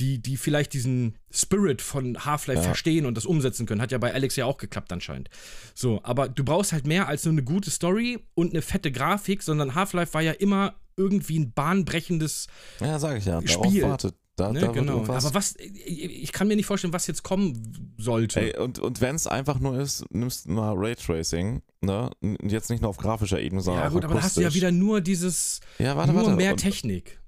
die, 0.00 0.20
die 0.20 0.36
vielleicht 0.36 0.72
diesen 0.72 1.16
Spirit 1.30 1.80
von 1.80 2.24
Half-Life 2.24 2.62
Ja. 2.62 2.66
verstehen 2.66 3.06
und 3.06 3.16
das 3.16 3.26
umsetzen 3.26 3.64
können. 3.64 3.80
Hat 3.80 3.92
ja 3.92 3.98
bei 3.98 4.12
Alex 4.12 4.34
ja 4.34 4.44
auch 4.46 4.56
geklappt 4.58 4.92
anscheinend. 4.92 5.30
So, 5.72 6.00
aber 6.02 6.28
du 6.28 6.42
brauchst 6.44 6.72
halt 6.72 6.84
mehr 6.86 7.06
als 7.06 7.24
nur 7.24 7.32
eine 7.32 7.44
gute 7.44 7.70
Story 7.70 8.18
und 8.34 8.52
eine 8.54 8.62
fette 8.62 8.90
Grafik, 8.90 9.44
sondern 9.44 9.76
Half-Life 9.76 10.14
war 10.14 10.22
ja 10.22 10.32
immer 10.32 10.74
irgendwie 10.96 11.38
ein 11.38 11.52
bahnbrechendes 11.52 12.46
Ja, 12.80 12.98
sag 12.98 13.18
ich 13.18 13.24
ja. 13.24 13.40
Spiel. 13.46 13.82
wartet. 13.82 14.14
Da, 14.36 14.52
Ne, 14.52 14.58
da 14.60 14.66
genau. 14.72 15.02
Aber 15.04 15.34
was, 15.34 15.54
ich 15.56 16.32
kann 16.32 16.48
mir 16.48 16.56
nicht 16.56 16.66
vorstellen, 16.66 16.92
was 16.92 17.06
jetzt 17.06 17.22
kommen 17.22 17.94
sollte. 17.98 18.40
Ey, 18.40 18.58
und, 18.60 18.80
und 18.80 19.00
wenn 19.00 19.14
es 19.14 19.28
einfach 19.28 19.60
nur 19.60 19.78
ist, 19.78 20.04
nimmst 20.12 20.46
du 20.46 20.50
mal 20.50 20.74
Raytracing, 20.76 21.62
ne? 21.82 22.10
Und 22.20 22.50
jetzt 22.50 22.68
nicht 22.68 22.80
nur 22.80 22.90
auf 22.90 22.96
grafischer 22.96 23.40
Ebene, 23.40 23.60
sondern 23.60 23.84
ja, 23.84 23.88
auch 23.88 23.92
gut, 23.92 24.04
aber 24.04 24.14
da 24.14 24.22
hast 24.22 24.36
du 24.36 24.40
ja 24.40 24.52
wieder 24.52 24.72
nur 24.72 25.00
dieses, 25.00 25.60
Ja, 25.78 25.96
warte, 25.96 26.12
nur 26.12 26.24
warte. 26.24 26.36
mehr 26.36 26.50
und, 26.52 26.56
Technik. 26.58 27.22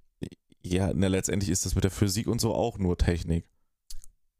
Ja, 0.64 0.91
na, 0.97 1.07
letztendlich 1.07 1.49
ist 1.51 1.64
das 1.64 1.77
mit 1.77 1.85
der 1.85 1.93
Physik 1.93 2.27
und 2.27 2.41
so 2.41 2.53
auch 2.53 2.77
nur 2.77 2.99
Technik. 2.99 3.49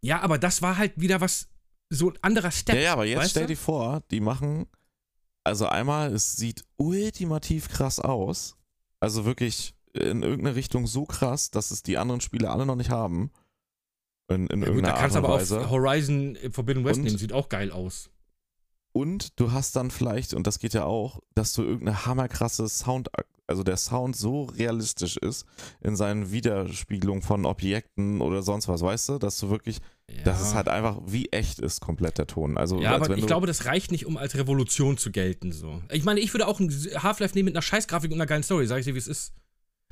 Ja, 0.01 0.23
aber 0.23 0.37
das 0.39 0.61
war 0.61 0.77
halt 0.77 1.01
wieder 1.01 1.21
was, 1.21 1.49
so 1.89 2.11
ein 2.11 2.19
anderer 2.23 2.51
Step. 2.51 2.75
Ja, 2.75 2.81
ja, 2.83 2.93
aber 2.95 3.05
jetzt 3.05 3.31
stell 3.31 3.45
du? 3.45 3.49
dir 3.51 3.57
vor, 3.57 4.03
die 4.11 4.19
machen, 4.19 4.67
also 5.45 5.67
einmal, 5.67 6.13
es 6.13 6.33
sieht 6.33 6.65
ultimativ 6.79 7.69
krass 7.69 8.01
aus. 8.01 8.57
Also 9.01 9.25
wirklich 9.25 9.75
in 9.93 10.23
irgendeine 10.23 10.57
Richtung 10.57 10.87
so 10.87 11.05
krass, 11.05 11.51
dass 11.51 11.71
es 11.71 11.83
die 11.83 11.99
anderen 11.99 12.21
Spiele 12.21 12.51
alle 12.51 12.67
noch 12.67 12.77
nicht 12.77 12.91
haben. 12.91 13.31
In, 14.29 14.47
in 14.49 14.61
Ja, 14.61 14.67
gut, 14.67 14.77
irgendeiner 14.77 14.83
da 14.89 14.93
Art 14.95 15.01
kannst 15.01 15.17
du 15.17 15.19
und 15.21 15.25
aber 15.25 15.35
auch. 15.67 15.71
Horizon 15.71 16.37
Forbidden 16.51 16.85
West 16.85 16.99
Und- 16.99 17.05
nehmen, 17.05 17.19
sieht 17.19 17.33
auch 17.33 17.49
geil 17.49 17.71
aus. 17.71 18.11
Und 18.97 19.39
du 19.39 19.53
hast 19.53 19.77
dann 19.77 19.91
vielleicht, 19.91 20.33
und 20.33 20.47
das 20.47 20.59
geht 20.59 20.73
ja 20.73 20.85
auch, 20.85 21.21
dass 21.35 21.53
du 21.53 21.63
irgendeine 21.63 22.07
hammerkrasse 22.07 22.67
Sound, 22.67 23.11
also 23.47 23.63
der 23.63 23.77
Sound 23.77 24.17
so 24.17 24.45
realistisch 24.45 25.19
ist 25.19 25.45
in 25.83 25.97
seinen 25.97 26.33
Widerspiegelungen 26.33 27.21
von 27.23 27.45
Objekten 27.45 28.23
oder 28.23 28.43
sonst 28.43 28.69
was, 28.69 28.81
weißt 28.81 29.11
du, 29.11 29.19
dass 29.19 29.39
du 29.39 29.51
wirklich, 29.51 29.81
Ja. 30.11 30.23
dass 30.23 30.41
es 30.41 30.55
halt 30.55 30.69
einfach 30.69 30.99
wie 31.05 31.27
echt 31.31 31.59
ist, 31.59 31.83
komplett 31.83 32.17
der 32.17 32.27
Ton. 32.27 32.57
Also, 32.57 32.81
ja, 32.81 32.95
aber 32.95 33.19
ich 33.19 33.27
glaube, 33.27 33.47
das 33.47 33.67
reicht 33.67 33.91
nicht, 33.91 34.07
um 34.07 34.17
als 34.17 34.35
Revolution 34.35 34.97
zu 34.97 35.11
gelten. 35.11 35.53
So. 35.53 35.83
Ich 35.93 36.05
meine, 36.05 36.21
ich 36.21 36.33
würde 36.33 36.47
auch 36.49 36.59
ein 36.59 36.71
Half-Life 36.71 37.35
nehmen 37.35 37.45
mit 37.47 37.55
einer 37.55 37.61
Scheißgrafik 37.63 38.11
und 38.11 38.17
einer 38.17 38.25
geilen 38.27 38.45
Story, 38.45 38.67
sag 38.67 38.79
ich 38.79 38.87
dir, 38.87 38.95
wie 38.95 38.99
es 38.99 39.09
ist. 39.09 39.35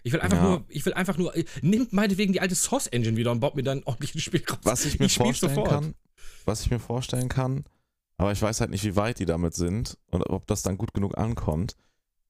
Ich 0.02 0.14
will 0.14 0.20
einfach 0.20 0.38
Ja. 0.38 0.44
nur, 0.48 0.64
ich 0.68 0.86
will 0.86 0.94
einfach 0.94 1.18
nur, 1.18 1.36
äh, 1.36 1.44
nimmt 1.60 1.92
meinetwegen 1.92 2.32
die 2.32 2.40
alte 2.40 2.54
Source 2.54 2.86
Engine 2.86 3.18
wieder 3.18 3.32
und 3.32 3.40
baut 3.40 3.54
mir 3.54 3.64
dann 3.64 3.78
ein 3.80 3.84
ordentliches 3.84 4.22
Spiel 4.22 4.42
raus. 4.48 4.60
was 4.62 4.86
ich 4.86 4.98
mir 4.98 5.06
ich 5.06 5.16
vorstellen 5.18 5.62
kann, 5.64 5.94
was 6.46 6.62
ich 6.62 6.70
mir 6.70 6.78
vorstellen 6.80 7.28
kann, 7.28 7.64
aber 8.16 8.32
ich 8.32 8.40
weiß 8.42 8.60
halt 8.60 8.70
nicht, 8.70 8.84
wie 8.84 8.96
weit 8.96 9.18
die 9.18 9.26
damit 9.26 9.54
sind 9.54 9.98
und 10.10 10.22
ob 10.30 10.46
das 10.46 10.62
dann 10.62 10.78
gut 10.78 10.94
genug 10.94 11.18
ankommt. 11.18 11.76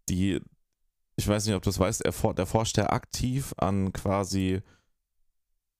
Die, 0.08 0.40
ich 1.16 1.28
weiß 1.28 1.46
nicht, 1.46 1.54
ob 1.54 1.62
du 1.62 1.68
das 1.70 1.78
weißt, 1.78 2.02
er, 2.04 2.12
for- 2.12 2.34
der 2.34 2.46
forscht 2.46 2.76
ja 2.78 2.90
aktiv 2.90 3.54
an 3.56 3.92
quasi 3.92 4.60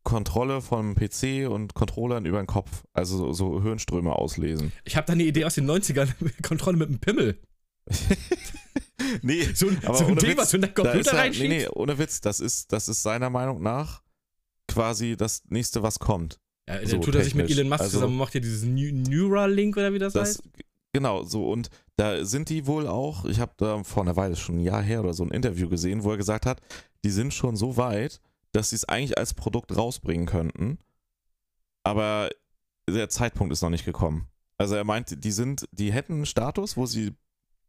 Kontrolle 0.03 0.61
vom 0.61 0.95
PC 0.95 1.49
und 1.51 1.73
Controllern 1.75 2.27
über 2.27 2.37
den 2.43 2.47
Kopf, 2.47 2.85
also 2.93 3.17
so, 3.17 3.33
so 3.33 3.63
Hirnströme 3.63 4.13
auslesen. 4.15 4.73
Ich 4.85 4.97
habe 4.97 5.07
da 5.07 5.15
eine 5.15 5.23
Idee 5.23 5.47
aus 5.47 5.55
den 5.55 5.71
90ern, 5.71 6.13
Kontrolle 6.47 6.77
mit 6.77 6.89
einem 6.89 6.99
Pimmel. 6.99 7.41
nee, 9.23 9.43
So 9.55 9.69
ein, 9.69 9.79
Aber 9.85 9.97
so 9.97 10.05
ein 10.05 10.13
ohne 10.13 10.21
Ding, 10.21 10.31
Witz, 10.31 10.39
was 10.39 10.51
du 10.51 10.57
in 10.57 10.63
deinen 10.63 10.75
Computer 10.75 11.11
er, 11.11 11.15
nee, 11.15 11.21
reinschiebst. 11.21 11.49
nee, 11.51 11.69
ohne 11.69 11.99
Witz, 11.99 12.21
das 12.21 12.41
ist, 12.41 12.73
das 12.73 12.89
ist 12.89 13.03
seiner 13.03 13.31
Meinung 13.31 13.63
nach 13.63 14.03
quasi 14.69 15.17
das 15.17 15.43
nächste, 15.49 15.83
was 15.83 15.99
kommt. 15.99 16.39
Ja, 16.69 16.79
dann 16.79 16.87
so 16.87 16.99
tut 16.99 17.15
er 17.15 17.25
sich 17.25 17.35
mit. 17.35 17.51
Elon 17.51 17.69
Musk 17.69 17.81
Also- 17.83 17.93
zusammen 17.99 18.13
und 18.15 18.19
macht 18.19 18.35
ja 18.35 18.41
dieses 18.41 18.63
Neu- 18.65 18.93
Neuralink 18.93 19.77
oder 19.77 19.93
wie 19.93 19.99
das, 19.99 20.13
Das, 20.15 20.29
heißt. 20.29 20.43
genau, 20.93 21.23
so 21.25 21.51
und 21.51 21.69
da 21.97 22.25
sind 22.25 22.49
die 22.49 22.67
wohl 22.67 22.87
auch, 22.87 23.25
ich 23.27 23.39
habe 23.41 23.53
da 23.57 23.83
vor 23.85 24.03
einer 24.03 24.17
Weile, 24.17 24.35
schon 24.37 24.57
ein 24.57 24.61
Jahr 24.61 24.83
her 24.83 25.01
oder 25.01 25.13
so 25.15 25.25
ein 25.25 25.31
Interview 25.31 25.69
gesehen, 25.69 26.03
wo 26.05 26.11
er 26.11 26.17
gesagt 26.17 26.47
hat, 26.47 26.61
die 27.05 27.11
sind 27.11 27.35
schon 27.35 27.57
so 27.57 27.77
weit, 27.77 28.21
dass 28.53 28.71
sie 28.71 28.77
es 28.77 28.85
eigentlich 28.89 29.19
als 29.19 29.35
Produkt 29.35 29.77
rausbringen 29.77 30.27
könnten, 30.27 30.79
aber 31.83 32.31
der 32.89 33.09
Zeitpunkt 33.09 33.53
ist 33.53 33.63
noch 33.63 33.71
nicht 33.71 33.85
gekommen. 33.85 34.27
Also 34.57 34.75
er 34.75 34.85
meint, 34.85 35.25
die 35.25 35.33
sind, 35.33 35.67
die 35.73 35.93
hätten 35.93 36.15
einen 36.15 36.27
Status, 36.27 36.77
wo 36.77 36.87
sie 36.87 37.13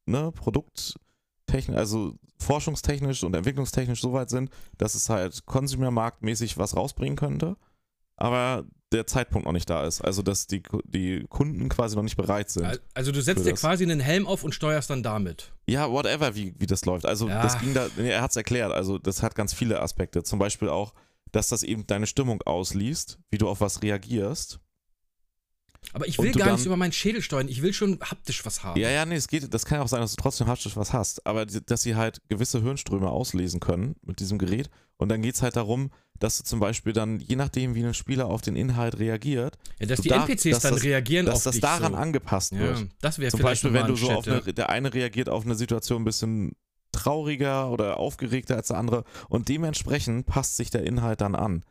ne, 0.06 0.32
produkttechnisch, 0.32 1.76
also 1.78 2.14
forschungstechnisch 2.40 3.24
und 3.24 3.36
entwicklungstechnisch 3.36 4.02
so 4.02 4.14
weit 4.14 4.30
sind, 4.30 4.50
dass 4.78 4.94
es 4.96 5.10
halt 5.10 5.46
konsumermarktmäßig 5.46 6.58
was 6.58 6.76
rausbringen 6.76 7.16
könnte, 7.18 7.58
aber 8.18 8.66
der 8.96 9.08
Zeitpunkt 9.08 9.46
noch 9.46 9.52
nicht 9.54 9.70
da 9.70 9.86
ist. 9.86 10.02
Also 10.02 10.22
dass 10.22 10.48
die, 10.48 10.64
die 10.86 11.26
Kunden 11.30 11.70
quasi 11.70 11.96
noch 11.96 12.04
nicht 12.04 12.18
bereit 12.18 12.50
sind. 12.50 12.66
Al- 12.66 12.80
Also 12.94 13.12
du 13.12 13.22
setzt 13.22 13.46
dir 13.46 13.52
das. 13.52 13.62
quasi 13.62 13.84
einen 13.84 14.00
Helm 14.00 14.26
auf 14.28 14.44
und 14.44 14.54
steuerst 14.56 14.90
dann 14.90 15.04
damit. 15.04 15.52
Ja, 15.68 15.92
whatever, 15.92 16.36
wie, 16.36 16.54
wie 16.58 16.66
das 16.68 16.86
läuft. 16.86 17.06
Also 17.06 17.28
Ja. 17.30 17.42
das 17.44 17.60
ging 17.60 17.74
da, 17.74 17.88
er 17.98 18.22
hat 18.22 18.32
es 18.32 18.38
erklärt, 18.38 18.72
also 18.72 18.98
das 18.98 19.22
hat 19.24 19.36
ganz 19.36 19.54
viele 19.54 19.82
Aspekte. 19.82 20.24
Zum 20.24 20.40
Beispiel 20.40 20.70
auch, 20.70 20.94
dass 21.32 21.50
das 21.50 21.64
eben 21.64 21.86
deine 21.86 22.08
Stimmung 22.08 22.42
ausliest, 22.44 23.20
wie 23.30 23.38
du 23.38 23.50
auf 23.50 23.62
was 23.62 23.82
reagierst. 23.82 24.60
Aber 25.94 26.08
ich 26.08 26.18
will 26.18 26.32
gar 26.34 26.52
nicht 26.52 26.60
dann- 26.60 26.66
über 26.66 26.78
meinen 26.78 26.92
Schädel 26.92 27.22
steuern. 27.22 27.48
Ich 27.48 27.62
will 27.62 27.74
schon 27.74 28.00
haptisch 28.02 28.46
was 28.46 28.64
haben. 28.64 28.80
Ja, 28.80 28.90
ja, 28.90 29.06
nee, 29.06 29.16
es 29.16 29.28
geht, 29.28 29.54
das 29.54 29.66
kann 29.66 29.78
ja 29.80 29.84
auch 29.84 29.88
sein, 29.88 30.02
dass 30.02 30.16
du 30.16 30.22
trotzdem 30.22 30.48
haptisch 30.48 30.76
was 30.76 30.92
hast, 30.94 31.26
aber 31.26 31.46
dass 31.46 31.82
sie 31.84 31.96
halt 31.96 32.22
gewisse 32.28 32.62
Hirnströme 32.62 33.10
auslesen 33.10 33.60
können 33.60 33.96
mit 34.02 34.20
diesem 34.20 34.38
Gerät. 34.38 34.70
Und 34.98 35.10
dann 35.10 35.22
geht 35.22 35.36
es 35.36 35.42
halt 35.42 35.56
darum, 35.56 35.92
dass 36.20 36.38
du 36.38 36.44
zum 36.46 36.60
Beispiel 36.62 36.94
dann, 36.94 37.20
je 37.20 37.36
nachdem, 37.36 37.76
wie 37.76 37.84
ein 37.86 37.94
Spieler 37.94 38.28
auf 38.28 38.42
den 38.42 38.56
Inhalt 38.56 38.98
reagiert, 39.00 39.58
Ja, 39.80 39.88
dass 39.88 40.00
die 40.02 40.08
darf- 40.10 40.28
NPCs 40.30 40.52
dass 40.56 40.64
dann 40.64 40.74
das- 40.76 40.84
reagieren 40.84 41.26
dass 41.26 41.36
auf 41.36 41.44
das 41.44 41.52
dich 41.54 41.62
daran 41.62 41.92
so. 41.94 41.98
angepasst 41.98 42.54
Ja, 42.54 42.60
wird. 42.60 42.88
das 43.02 43.20
wäre 43.20 43.32
Zum 43.32 43.42
Beispiel, 43.42 43.74
wenn 43.74 43.88
du 43.88 43.96
so 43.98 44.08
Shit, 44.08 44.16
auf 44.16 44.28
eine, 44.28 44.42
der 44.54 44.70
eine 44.70 44.94
reagiert 44.94 45.28
auf 45.30 45.44
eine 45.46 45.56
Situation 45.56 46.02
ein 46.02 46.06
bisschen 46.06 46.54
trauriger 46.94 47.70
oder 47.72 47.98
aufgeregter 47.98 48.56
als 48.56 48.70
der 48.70 48.78
andere 48.78 49.04
und 49.28 49.50
dementsprechend 49.50 50.26
passt 50.26 50.56
sich 50.56 50.70
der 50.70 50.84
Inhalt 50.84 51.20
dann 51.22 51.36
an. 51.36 51.64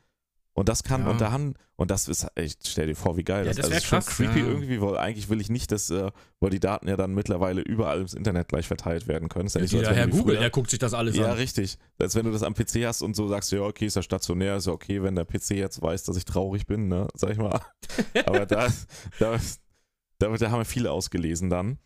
Und 0.56 0.68
das 0.68 0.84
kann, 0.84 1.02
Ja. 1.02 1.10
und 1.10 1.20
dann, 1.20 1.54
und 1.76 1.90
das 1.90 2.06
ist, 2.06 2.28
ich 2.36 2.54
stell 2.64 2.86
dir 2.86 2.94
vor, 2.94 3.16
wie 3.16 3.24
geil 3.24 3.44
Ja, 3.44 3.50
das, 3.52 3.56
das 3.56 3.64
also 3.66 3.76
ist. 3.76 3.84
schon 3.86 3.98
krass, 3.98 4.16
creepy 4.16 4.38
ja. 4.40 4.46
irgendwie, 4.46 4.80
weil 4.80 4.96
eigentlich 4.96 5.28
will 5.28 5.40
ich 5.40 5.50
nicht, 5.50 5.72
dass, 5.72 5.90
äh, 5.90 6.12
weil 6.38 6.50
die 6.50 6.60
Daten 6.60 6.86
ja 6.86 6.96
dann 6.96 7.12
mittlerweile 7.12 7.60
überall 7.60 8.00
ins 8.00 8.14
Internet 8.14 8.46
gleich 8.46 8.68
verteilt 8.68 9.08
werden 9.08 9.28
können. 9.28 9.46
Ist 9.48 9.56
ja 9.56 9.60
nicht 9.60 9.72
so, 9.72 9.78
als 9.78 9.88
Ja, 9.88 9.94
Herr 9.94 10.06
Google, 10.06 10.34
früher- 10.36 10.40
der 10.40 10.50
guckt 10.50 10.70
sich 10.70 10.78
das 10.78 10.94
alles 10.94 11.16
ja, 11.16 11.26
an. 11.32 11.36
richtig. 11.38 11.76
Als 11.98 12.14
wenn 12.14 12.24
du 12.24 12.30
das 12.30 12.44
am 12.44 12.54
PC 12.54 12.86
hast 12.86 13.02
und 13.02 13.16
so 13.16 13.26
sagst, 13.26 13.50
ja, 13.50 13.62
okay, 13.62 13.86
ist 13.86 13.96
ja 13.96 14.02
stationär, 14.02 14.54
ist 14.56 14.66
ja 14.68 14.72
okay, 14.72 15.02
wenn 15.02 15.16
der 15.16 15.24
PC 15.24 15.50
jetzt 15.56 15.82
weiß, 15.82 16.04
dass 16.04 16.16
ich 16.16 16.24
traurig 16.24 16.66
bin, 16.66 16.86
ne, 16.86 17.08
sag 17.14 17.30
ich 17.30 17.38
mal. 17.38 17.60
Aber 18.26 18.46
da, 18.46 18.68
da, 19.18 19.40
da, 20.18 20.28
da 20.36 20.50
haben 20.52 20.60
wir 20.60 20.64
viele 20.64 20.92
ausgelesen 20.92 21.50
dann. 21.50 21.78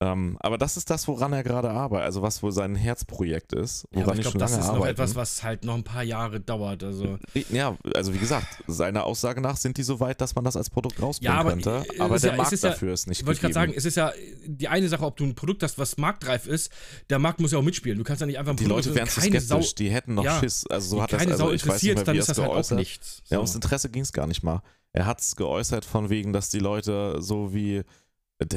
Ähm, 0.00 0.36
aber 0.38 0.58
das 0.58 0.76
ist 0.76 0.90
das, 0.90 1.08
woran 1.08 1.32
er 1.32 1.42
gerade 1.42 1.70
arbeitet, 1.70 2.04
also 2.04 2.22
was 2.22 2.40
wohl 2.44 2.52
sein 2.52 2.76
Herzprojekt 2.76 3.52
ist, 3.52 3.82
Ja, 3.82 3.88
woran 3.96 4.02
aber 4.04 4.12
ich 4.12 4.18
ich 4.18 4.22
glaube, 4.22 4.32
schon 4.32 4.38
das 4.40 4.50
lange 4.52 4.62
ist 4.62 4.68
noch 4.68 4.74
arbeite. 4.76 4.90
etwas, 4.92 5.14
was 5.16 5.42
halt 5.42 5.64
noch 5.64 5.74
ein 5.74 5.82
paar 5.82 6.04
Jahre 6.04 6.38
dauert. 6.38 6.84
Also, 6.84 7.18
Ja, 7.50 7.76
also 7.96 8.14
wie 8.14 8.18
gesagt, 8.18 8.46
seiner 8.68 9.02
Aussage 9.02 9.40
nach 9.40 9.56
sind 9.56 9.76
die 9.76 9.82
so 9.82 9.98
weit, 9.98 10.20
dass 10.20 10.36
man 10.36 10.44
das 10.44 10.56
als 10.56 10.70
Produkt 10.70 11.02
rausbringen 11.02 11.34
Ja, 11.34 11.40
aber, 11.40 11.50
könnte. 11.50 11.84
Aber 11.98 12.16
der 12.20 12.30
ja- 12.30 12.36
Markt 12.36 12.52
ist 12.52 12.62
ja- 12.62 12.70
dafür 12.70 12.92
ist 12.92 13.08
nicht 13.08 13.26
wollte 13.26 13.38
ich 13.38 13.40
gerade 13.40 13.54
sagen, 13.54 13.72
es 13.74 13.84
ist 13.84 13.96
ja 13.96 14.12
die 14.46 14.68
eine 14.68 14.88
Sache, 14.88 15.04
ob 15.04 15.16
du 15.16 15.24
ein 15.24 15.34
Produkt 15.34 15.64
hast, 15.64 15.78
was 15.78 15.96
marktreif 15.96 16.46
ist. 16.46 16.70
Der 17.10 17.18
Markt 17.18 17.40
muss 17.40 17.50
ja 17.50 17.58
auch 17.58 17.62
mitspielen. 17.62 17.98
Du 17.98 18.04
kannst 18.04 18.20
ja 18.20 18.26
nicht 18.28 18.38
einfach 18.38 18.52
ein 18.52 18.56
Die 18.56 18.66
Produkt, 18.66 18.86
Leute 18.86 18.94
wären 18.96 19.08
zu 19.08 19.20
skeptisch, 19.20 19.46
Sau, 19.48 19.60
die 19.78 19.90
hätten 19.90 20.14
noch 20.14 20.22
Ja, 20.24 20.38
Schiss. 20.38 20.64
Also 20.68 20.90
so 20.90 21.02
hat 21.02 21.12
das 21.12 21.18
keine 21.18 21.32
also 21.32 21.46
Sau 21.46 21.50
ich 21.50 21.66
weiß 21.66 21.82
nicht 21.82 21.90
interessiert, 21.90 21.96
mehr, 21.96 22.04
dann 22.04 22.14
wie 22.14 22.18
ist 22.20 22.22
es 22.28 22.28
das 22.28 22.38
halt 22.38 22.48
auch 22.50 22.52
geäußert. 22.54 22.78
nichts. 22.78 23.22
Ja, 23.24 23.36
So. 23.38 23.40
ums 23.40 23.54
Interesse 23.56 23.88
ging 23.90 24.02
es 24.02 24.12
gar 24.12 24.28
nicht 24.28 24.44
mal. 24.44 24.62
Er 24.92 25.06
hat 25.06 25.20
es 25.20 25.34
geäußert 25.34 25.84
von 25.84 26.08
wegen, 26.08 26.32
dass 26.32 26.50
die 26.50 26.60
Leute 26.60 27.16
so 27.20 27.52
wie, 27.52 27.82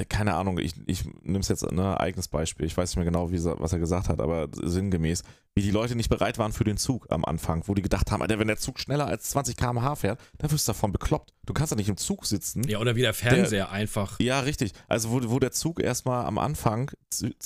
keine 0.09 0.35
Ahnung, 0.35 0.59
ich, 0.59 0.75
ich 0.85 1.05
nehme 1.23 1.39
es 1.39 1.47
jetzt 1.47 1.63
ein 1.63 1.79
eigenes 1.79 2.27
Beispiel, 2.27 2.67
ich 2.67 2.77
weiß 2.77 2.91
nicht 2.91 2.97
mehr 2.97 3.05
genau, 3.05 3.31
wie, 3.31 3.43
was 3.43 3.73
er 3.73 3.79
gesagt 3.79 4.09
hat, 4.09 4.19
aber 4.19 4.47
sinngemäß, 4.53 5.23
wie 5.55 5.63
die 5.63 5.71
Leute 5.71 5.95
nicht 5.95 6.09
bereit 6.09 6.37
waren 6.37 6.51
für 6.51 6.63
den 6.63 6.77
Zug 6.77 7.07
am 7.09 7.25
Anfang, 7.25 7.63
wo 7.67 7.73
die 7.73 7.81
gedacht 7.81 8.11
haben, 8.11 8.21
Alter, 8.21 8.37
wenn 8.37 8.47
der 8.47 8.57
Zug 8.57 8.79
schneller 8.79 9.07
als 9.07 9.31
20 9.31 9.57
km/h 9.57 9.95
fährt, 9.95 10.19
dann 10.37 10.51
wirst 10.51 10.67
du 10.67 10.71
davon 10.71 10.91
bekloppt. 10.91 11.33
Du 11.45 11.53
kannst 11.53 11.71
ja 11.71 11.77
nicht 11.77 11.89
im 11.89 11.97
Zug 11.97 12.27
sitzen. 12.27 12.67
ja, 12.67 12.77
oder 12.77 12.95
wie 12.95 13.01
der 13.01 13.15
Fernseher 13.15 13.71
einfach. 13.71 14.19
Ja, 14.19 14.41
richtig. 14.41 14.73
Also 14.87 15.09
wo, 15.09 15.31
wo 15.31 15.39
der 15.39 15.51
Zug 15.51 15.81
erstmal 15.81 16.25
am 16.25 16.37
Anfang, 16.37 16.91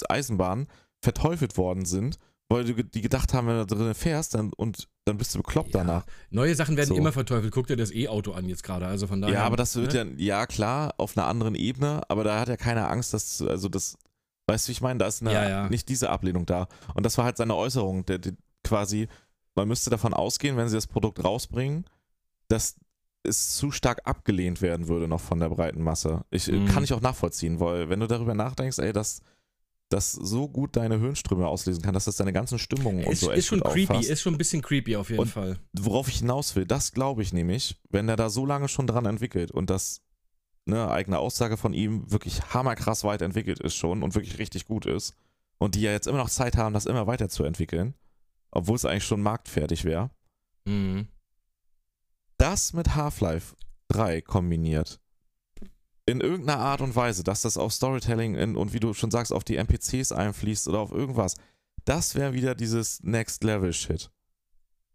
Eisenbahn, 0.10 0.68
verteufelt 1.02 1.56
worden 1.58 1.86
sind, 1.86 2.18
weil 2.50 2.66
die 2.66 3.02
gedacht 3.02 3.34
haben, 3.34 3.48
wenn 3.48 3.58
du 3.60 3.66
da 3.66 3.76
drin 3.76 3.94
fährst 3.94 4.36
dann, 4.36 4.52
und 4.54 4.90
dann 5.06 5.18
bist 5.18 5.34
du 5.36 5.39
bekloppt 5.39 5.74
Ja, 5.74 5.80
danach. 5.84 6.06
Neue 6.32 6.56
Sachen 6.56 6.76
werden 6.78 6.89
So. 6.89 6.95
immer 6.95 7.12
verteufelt. 7.12 7.53
Guck 7.53 7.68
dir 7.68 7.78
das 7.78 7.91
E-Auto 7.91 8.32
an 8.34 8.49
jetzt 8.49 8.64
gerade. 8.64 8.88
Also 8.88 9.06
von 9.08 9.22
daher. 9.22 9.36
Ja, 9.36 9.43
aber 9.43 9.56
das 9.56 9.76
wird 9.76 9.93
ne? 9.93 10.14
ja, 10.18 10.39
ja 10.39 10.45
klar, 10.47 10.93
auf 10.97 11.16
einer 11.18 11.28
anderen 11.28 11.53
Ebene, 11.56 12.01
aber 12.10 12.24
da 12.24 12.39
hat 12.39 12.49
ja 12.49 12.58
keiner 12.58 12.89
Angst, 12.89 13.14
dass, 13.14 13.41
also 13.41 13.70
das, 13.70 13.97
Weißt 14.47 14.68
du, 14.68 14.70
wie 14.70 14.74
ich 14.74 14.82
meine? 14.82 14.99
Da 14.99 15.08
ist 15.08 15.22
eine, 15.24 15.34
Ja, 15.34 15.49
ja. 15.49 15.70
nicht 15.70 15.89
diese 15.89 16.12
Ablehnung 16.12 16.45
da. 16.45 16.68
Und 16.93 17.03
das 17.03 17.18
war 17.18 17.26
halt 17.26 17.36
seine 17.38 17.56
Äußerung, 17.56 18.06
der, 18.06 18.20
der 18.20 18.34
quasi, 18.64 19.08
man 19.56 19.68
müsste 19.68 19.89
davon 19.89 20.14
ausgehen, 20.14 20.56
wenn 20.56 20.70
sie 20.70 20.76
das 20.78 20.86
Produkt 20.86 21.24
rausbringen, 21.24 21.86
dass 22.47 22.76
es 23.24 23.56
zu 23.56 23.72
stark 23.72 24.01
abgelehnt 24.06 24.62
werden 24.62 24.88
würde 24.88 25.08
noch 25.08 25.20
von 25.22 25.39
der 25.39 25.49
breiten 25.49 25.82
Masse. 25.82 26.26
Ich 26.30 26.47
Mhm. 26.47 26.68
kann 26.68 26.84
ich 26.84 26.93
auch 26.93 27.01
nachvollziehen, 27.01 27.60
weil 27.60 27.89
wenn 27.89 27.99
du 27.99 28.06
darüber 28.06 28.36
nachdenkst, 28.36 28.78
ey, 28.78 28.93
dass 28.93 29.22
das 29.90 30.12
so 30.12 30.48
gut 30.50 30.76
deine 30.76 31.00
Hirnströme 31.00 31.48
auslesen 31.48 31.82
kann, 31.84 31.94
dass 31.94 32.06
das 32.06 32.16
deine 32.16 32.34
ganzen 32.34 32.58
Stimmungen 32.60 33.06
und 33.06 33.12
Ist, 33.14 33.20
so 33.22 33.30
echt 33.30 33.40
ist 33.40 33.46
schon 33.48 33.62
creepy, 33.62 33.92
auffasst. 33.94 34.10
ist 34.10 34.22
schon 34.22 34.34
ein 34.34 34.38
bisschen 34.38 34.62
creepy 34.62 34.96
auf 34.96 35.10
jeden 35.10 35.22
Und- 35.22 35.28
Fall. 35.30 35.60
Worauf 35.74 36.08
ich 36.08 36.20
hinaus 36.20 36.56
will, 36.56 36.66
das 36.66 36.92
glaube 36.92 37.22
ich 37.22 37.34
nämlich, 37.34 37.80
wenn 37.90 38.10
er 38.10 38.16
da 38.16 38.30
so 38.30 38.46
lange 38.46 38.68
schon 38.68 38.88
dran 38.88 39.06
entwickelt 39.06 39.52
und 39.52 39.70
das 39.70 40.02
ne, 40.66 40.90
eigene 40.90 41.20
Aussage 41.20 41.58
von 41.58 41.74
ihm 41.74 42.10
wirklich 42.12 42.42
hammerkrass 42.54 43.04
weit 43.04 43.22
entwickelt 43.22 43.60
ist 43.60 43.76
schon 43.76 44.02
und 44.02 44.16
wirklich 44.16 44.40
richtig 44.40 44.66
gut 44.66 44.88
ist 44.88 45.14
und 45.60 45.76
die 45.76 45.82
ja 45.82 45.92
jetzt 45.92 46.08
immer 46.08 46.18
noch 46.18 46.30
Zeit 46.32 46.58
haben, 46.58 46.74
das 46.74 46.88
immer 46.88 47.06
weiterzuentwickeln, 47.06 47.94
obwohl 48.52 48.76
es 48.76 48.86
eigentlich 48.86 49.06
schon 49.06 49.22
marktfertig 49.22 49.86
wäre, 49.86 50.10
Mhm. 50.66 51.08
das 52.38 52.74
mit 52.74 52.96
Half-Life 52.96 53.56
3 53.90 54.22
kombiniert, 54.22 55.00
in 56.06 56.22
irgendeiner 56.22 56.60
Art 56.60 56.82
und 56.82 56.95
Weise, 56.95 57.24
dass 57.24 57.41
das 57.41 57.58
auf 57.58 57.74
Storytelling 57.74 58.36
in, 58.36 58.56
und 58.56 58.74
wie 58.74 58.80
du 58.80 58.93
schon 58.93 59.12
sagst, 59.12 59.34
auf 59.34 59.43
die 59.43 59.58
NPCs 59.58 60.12
einfließt 60.12 60.68
oder 60.68 60.80
auf 60.80 60.91
irgendwas, 60.91 61.36
das 61.86 62.16
wäre 62.16 62.34
wieder 62.34 62.56
dieses 62.56 63.01
Next-Level-Shit. 63.03 64.12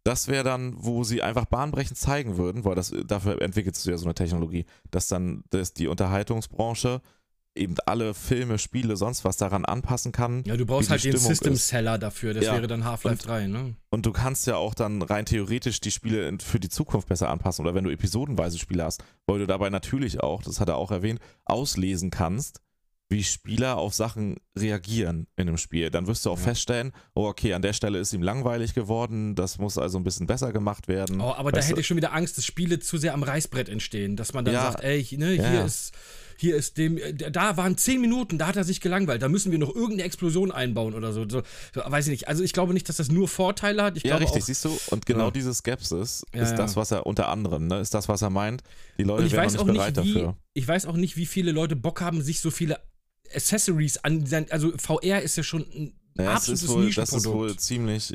Das 0.02 0.28
wäre 0.28 0.44
dann, 0.44 0.74
wo 0.78 1.04
sie 1.04 1.22
einfach 1.22 1.44
bahnbrechend 1.44 1.98
zeigen 1.98 2.36
würden, 2.36 2.64
weil 2.64 2.74
das 2.74 2.94
dafür 3.06 3.42
entwickelst 3.42 3.84
du 3.84 3.90
ja 3.90 3.98
so 3.98 4.06
eine 4.06 4.14
Technologie, 4.14 4.64
dass 4.90 5.08
dann 5.08 5.44
dass 5.50 5.74
die 5.74 5.88
Unterhaltungsbranche 5.88 7.02
eben 7.57 7.74
alle 7.86 8.14
Filme, 8.14 8.59
Spiele, 8.59 8.96
sonst 8.96 9.24
was 9.24 9.36
daran 9.36 9.64
anpassen 9.64 10.12
kann. 10.12 10.44
Ja, 10.46 10.57
du 10.57 10.64
brauchst 10.66 10.88
halt 10.90 11.03
den 11.05 11.12
Stimmung 11.12 11.28
System 11.30 11.53
ist. 11.55 11.68
Seller 11.68 11.98
dafür. 11.98 12.32
Das 12.32 12.44
Ja. 12.44 12.55
wäre 12.55 12.66
dann 12.68 12.84
Half-Life 12.84 13.22
Und- 13.22 13.26
3, 13.26 13.46
ne? 13.48 13.74
Und 13.90 14.07
du 14.07 14.12
kannst 14.12 14.46
ja 14.46 14.57
auch 14.57 14.74
dann 14.74 15.03
rein 15.03 15.26
theoretisch 15.26 15.80
die 15.80 15.90
Spiele 15.90 16.32
für 16.40 16.61
die 16.61 16.68
Zukunft 16.68 17.09
besser 17.09 17.28
anpassen 17.28 17.64
oder 17.64 17.74
wenn 17.74 17.84
du 17.84 17.90
episodenweise 17.90 18.59
Spiele 18.59 18.84
hast, 18.84 19.03
weil 19.26 19.40
du 19.40 19.46
dabei 19.46 19.68
natürlich 19.70 20.20
auch, 20.20 20.42
das 20.42 20.61
hat 20.61 20.68
er 20.68 20.76
auch 20.76 20.90
erwähnt, 20.92 21.20
auslesen 21.44 22.11
kannst, 22.11 22.61
wie 23.12 23.24
Spieler 23.24 23.76
auf 23.78 23.92
Sachen 23.92 24.36
reagieren 24.57 25.26
in 25.34 25.48
einem 25.48 25.59
Spiel. 25.59 25.90
Dann 25.90 26.07
wirst 26.07 26.24
du 26.24 26.30
auch 26.30 26.38
Ja. 26.38 26.44
feststellen, 26.44 26.92
oh 27.14 27.26
okay, 27.26 27.55
an 27.55 27.62
der 27.62 27.72
Stelle 27.72 27.98
ist 27.98 28.12
ihm 28.12 28.22
langweilig 28.22 28.72
geworden, 28.74 29.34
das 29.34 29.59
muss 29.59 29.76
also 29.76 29.98
ein 29.98 30.05
bisschen 30.05 30.28
besser 30.28 30.53
gemacht 30.53 30.86
werden. 30.86 31.20
Oh, 31.20 31.32
aber 31.34 31.51
da 31.51 31.59
Weißt 31.59 31.66
du? 31.66 31.70
hätte 31.72 31.80
ich 31.80 31.88
schon 31.88 31.96
wieder 31.96 32.12
Angst, 32.12 32.38
dass 32.38 32.44
Spiele 32.44 32.78
zu 32.78 32.98
sehr 32.98 33.12
am 33.14 33.24
Reißbrett 33.24 33.68
entstehen. 33.68 34.14
Dass 34.14 34.32
man 34.32 34.44
dann 34.44 34.55
Ja. 34.55 34.70
sagt, 34.70 34.84
ey, 34.84 35.05
ne, 35.18 35.30
hier 35.32 35.64
ist. 35.64 35.90
Hier 36.41 36.57
ist 36.57 36.78
dem, 36.78 36.97
äh, 36.97 37.12
da 37.12 37.59
waren 37.59 37.76
zehn 37.76 38.01
Minuten, 38.01 38.38
da 38.38 38.47
hat 38.47 38.57
er 38.57 38.64
sich 38.64 38.80
gelangweilt, 38.80 39.20
da 39.20 39.28
müssen 39.28 39.53
wir 39.53 39.59
noch 39.59 39.68
irgendeine 39.68 40.05
Explosion 40.05 40.51
einbauen 40.51 40.95
oder 40.95 41.12
so. 41.12 41.28
so, 41.28 41.43
weiß 41.74 42.07
ich 42.07 42.11
nicht. 42.11 42.28
Also 42.28 42.43
ich 42.43 42.55
glaube 42.55 42.72
nicht, 42.72 42.88
dass 42.88 42.97
das 42.97 43.11
nur 43.11 43.28
Vorteile 43.28 43.82
hat. 43.82 43.99
Ich 43.99 44.05
ja, 44.05 44.16
richtig, 44.16 44.43
auch, 44.43 44.47
siehst 44.47 44.64
du? 44.64 44.78
Und 44.88 45.05
genau 45.05 45.26
Ja. 45.26 45.30
diese 45.30 45.53
Skepsis 45.53 46.24
ist 46.32 46.51
ja. 46.51 46.57
das, 46.57 46.76
was 46.76 46.91
er 46.93 47.05
unter 47.07 47.28
anderem, 47.28 47.66
ne, 47.66 47.78
ist 47.80 47.93
das, 47.93 48.09
was 48.09 48.22
er 48.22 48.30
meint. 48.30 48.62
Die 48.99 49.03
Leute 49.03 49.30
wären 49.30 49.45
weiß 49.45 49.55
noch 49.55 49.62
auch 49.62 49.66
nicht 49.66 49.74
bereit 49.74 49.97
nicht, 49.97 50.07
wie, 50.07 50.14
dafür. 50.14 50.36
ich 50.55 50.66
weiß 50.66 50.86
auch 50.86 50.97
nicht, 50.97 51.16
wie 51.16 51.26
viele 51.26 51.53
Leute 51.53 51.76
Bock 51.76 52.01
haben, 52.01 52.22
sich 52.22 52.41
so 52.41 52.51
viele 52.51 52.80
Accessories 53.34 53.99
an 53.99 54.24
also 54.51 54.72
VR 54.78 55.20
ist 55.20 55.36
ja 55.36 55.43
schon 55.43 55.62
ein 55.62 55.93
Naja, 56.14 56.30
es 56.30 56.36
absolutes 56.36 56.62
ist 56.62 56.68
wohl, 56.70 56.93
das 56.93 57.12
ist 57.12 57.26
wohl 57.26 57.57
ziemlich, 57.57 58.14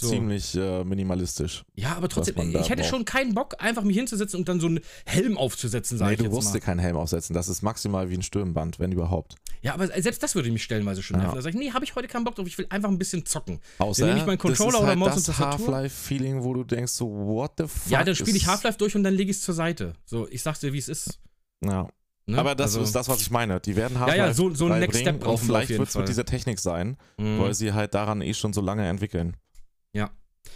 so. 0.00 0.08
ziemlich 0.08 0.54
äh, 0.54 0.84
minimalistisch. 0.84 1.64
Ja, 1.74 1.96
aber 1.96 2.08
trotzdem, 2.08 2.34
ich 2.54 2.68
hätte 2.68 2.82
braucht. 2.82 2.90
schon 2.90 3.04
keinen 3.04 3.34
Bock, 3.34 3.54
einfach 3.58 3.82
mich 3.82 3.96
hinzusetzen 3.96 4.38
und 4.40 4.48
dann 4.48 4.60
so 4.60 4.66
einen 4.66 4.80
Helm 5.06 5.36
aufzusetzen, 5.38 5.98
sag 5.98 6.06
Nee, 6.06 6.12
ich 6.12 6.18
du 6.18 6.24
jetzt 6.24 6.32
musst 6.34 6.48
dir 6.54 6.58
mal. 6.58 6.64
keinen 6.64 6.78
Helm 6.80 6.96
aufsetzen. 6.96 7.34
Das 7.34 7.48
ist 7.48 7.62
maximal 7.62 8.10
wie 8.10 8.14
ein 8.14 8.22
Stirnband, 8.22 8.78
wenn 8.78 8.92
überhaupt. 8.92 9.34
Ja, 9.62 9.74
aber 9.74 9.88
selbst 10.00 10.22
das 10.22 10.34
würde 10.34 10.50
mich 10.52 10.62
stellenweise 10.62 11.02
schon 11.02 11.16
Ja. 11.16 11.22
nerven. 11.24 11.36
Da 11.36 11.42
sag 11.42 11.50
ich, 11.54 11.58
nee, 11.58 11.72
habe 11.72 11.84
ich 11.84 11.94
heute 11.94 12.06
keinen 12.08 12.24
Bock 12.24 12.34
drauf, 12.36 12.46
ich 12.46 12.56
will 12.58 12.66
einfach 12.70 12.88
ein 12.88 12.98
bisschen 12.98 13.26
zocken. 13.26 13.60
Außer 13.78 14.02
Dann 14.02 14.10
nehme 14.10 14.20
ich 14.20 14.26
meinen 14.26 14.38
Controller 14.38 14.70
das 14.70 14.74
ist 14.74 14.80
oder 14.80 14.88
halt 14.88 14.98
Maus 14.98 15.14
das 15.24 15.28
und. 15.28 15.38
Half-Life-Feeling, 15.38 16.42
wo 16.44 16.54
du 16.54 16.64
denkst 16.64 16.92
so, 16.92 17.08
what 17.10 17.52
the 17.58 17.66
fuck? 17.66 17.90
ja, 17.92 18.04
dann 18.04 18.14
spiele 18.14 18.36
ich 18.36 18.46
Half-Life 18.46 18.78
durch 18.78 18.94
und 18.94 19.02
dann 19.04 19.14
lege 19.14 19.30
ich 19.30 19.38
es 19.38 19.42
zur 19.42 19.54
Seite. 19.54 19.94
So, 20.04 20.28
ich 20.30 20.42
sag's 20.42 20.60
dir, 20.60 20.72
wie 20.72 20.78
es 20.78 20.88
ist. 20.88 21.18
Ja. 21.64 21.88
Ne? 22.26 22.36
Aber 22.38 22.54
das 22.54 22.74
Also- 22.74 22.82
ist 22.82 22.94
das, 22.94 23.08
was 23.08 23.22
ich 23.22 23.30
meine. 23.30 23.58
Die 23.58 23.74
werden 23.74 23.98
Half-Life 23.98 24.18
ja, 24.18 24.34
so- 24.34 24.54
so 24.54 24.66
ein 24.66 24.72
3 24.72 24.78
Next 24.80 25.00
Step 25.00 25.20
brauchen 25.20 25.46
vielleicht 25.46 25.70
wird 25.70 25.88
es 25.88 25.94
mit 25.96 26.08
dieser 26.08 26.26
Technik 26.26 26.58
sein, 26.60 26.98
Mhm. 27.16 27.40
weil 27.40 27.54
sie 27.54 27.72
halt 27.72 27.94
daran 27.94 28.20
eh 28.20 28.34
schon 28.34 28.52
so 28.52 28.60
lange 28.60 28.86
entwickeln. 28.86 29.34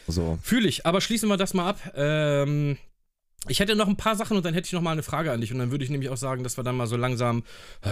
So. 0.09 0.39
Fühle 0.43 0.69
ich, 0.69 0.87
aber 0.87 1.01
schließen 1.01 1.29
wir 1.29 1.37
das 1.37 1.55
mal 1.55 1.69
ab. 1.71 1.93
Ähm, 1.95 2.77
ich 3.49 3.59
hätte 3.59 3.75
noch 3.75 3.89
ein 3.89 3.97
paar 3.97 4.15
Sachen 4.15 4.37
und 4.37 4.45
dann 4.47 4.55
hätte 4.55 4.67
ich 4.67 4.73
noch 4.73 4.83
mal 4.83 4.93
eine 4.93 5.03
Frage 5.03 5.33
an 5.33 5.41
dich 5.41 5.53
und 5.53 5.59
dann 5.59 5.71
würde 5.73 5.83
ich 5.85 5.91
nämlich 5.91 6.11
auch 6.11 6.17
sagen, 6.17 6.45
dass 6.45 6.57
wir 6.57 6.63
dann 6.63 6.77
mal 6.77 6.87
so 6.87 6.97
langsam 6.97 7.43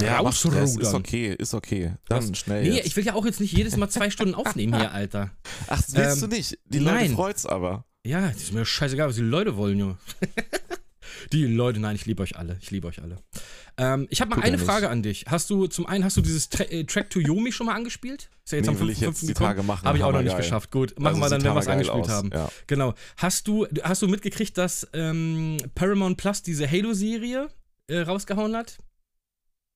Ja, 0.00 0.22
mach 0.22 0.32
Stress, 0.32 0.70
ist 0.72 0.78
rausrudern. 0.78 0.94
okay, 1.00 1.34
ist 1.36 1.54
okay. 1.54 1.92
Dann 2.08 2.30
Was? 2.30 2.38
schnell 2.38 2.62
Nee, 2.62 2.76
jetzt. 2.76 2.86
ich 2.86 2.94
will 2.96 3.04
ja 3.04 3.14
auch 3.14 3.24
jetzt 3.26 3.40
nicht 3.40 3.52
jedes 3.56 3.76
Mal 3.76 3.88
zwei 3.88 4.10
Stunden 4.10 4.34
aufnehmen 4.36 4.76
hier, 4.78 4.92
Alter. 4.92 5.30
Ach, 5.66 5.76
das 5.82 5.94
willst 5.94 6.22
Ähm, 6.22 6.30
du 6.30 6.36
nicht. 6.36 6.58
Die 6.66 6.78
Leute 6.78 6.96
nein. 6.96 7.14
freut's 7.14 7.46
aber. 7.46 7.84
Ja, 8.04 8.28
das 8.28 8.42
ist 8.44 8.52
mir 8.52 8.64
scheißegal, 8.64 9.08
was 9.08 9.16
die 9.16 9.22
Leute 9.22 9.56
wollen, 9.56 9.78
Junge. 9.78 9.96
die 11.32 11.44
Leute, 11.46 11.78
nein, 11.80 11.94
ich 11.96 12.06
liebe 12.06 12.22
euch 12.22 12.36
alle. 12.36 12.56
Ich 12.60 12.70
liebe 12.70 12.88
euch 12.88 13.00
alle. 13.02 13.18
Ähm, 13.76 14.06
ich 14.10 14.20
habe 14.20 14.30
mal 14.30 14.36
Tut 14.36 14.44
eine 14.44 14.56
nicht. 14.56 14.66
Frage 14.66 14.90
an 14.90 15.02
dich. 15.02 15.24
Hast 15.28 15.48
du, 15.50 15.66
zum 15.68 15.86
einen, 15.86 16.04
hast 16.04 16.16
du 16.16 16.20
dieses 16.22 16.48
Tra 16.48 16.64
äh, 16.64 16.84
Track 16.84 17.10
to 17.10 17.20
Yomi 17.20 17.52
schon 17.52 17.66
mal 17.66 17.74
angespielt? 17.74 18.28
Ist 18.44 18.52
ja 18.52 18.58
jetzt 18.58 18.66
Nee, 18.66 18.72
am 18.72 18.80
will 18.80 18.90
ich 18.90 18.98
5.5. 18.98 19.06
jetzt 19.06 19.28
die. 19.28 19.34
Tage 19.34 19.62
machen. 19.62 19.84
Habe 19.86 19.98
ich 19.98 20.04
auch 20.04 20.12
noch 20.12 20.18
nicht 20.22 20.30
Hammergeil. 20.30 20.42
geschafft. 20.48 20.70
Gut, 20.70 20.98
machen 20.98 21.14
Also 21.14 21.20
wir 21.20 21.28
dann, 21.30 21.44
wenn 21.44 21.54
wir 21.54 21.60
es 21.60 21.68
angespielt 21.68 22.04
aus, 22.04 22.08
haben. 22.08 22.30
Ja. 22.32 22.48
Genau. 22.66 22.94
Hast 23.16 23.46
du, 23.46 23.66
hast 23.82 24.02
du 24.02 24.08
mitgekriegt, 24.08 24.58
dass 24.58 24.88
ähm, 24.92 25.56
Paramount 25.74 26.16
Plus 26.16 26.42
diese 26.42 26.68
Halo-Serie 26.70 27.48
äh, 27.86 28.00
rausgehauen 28.00 28.56
hat? 28.56 28.78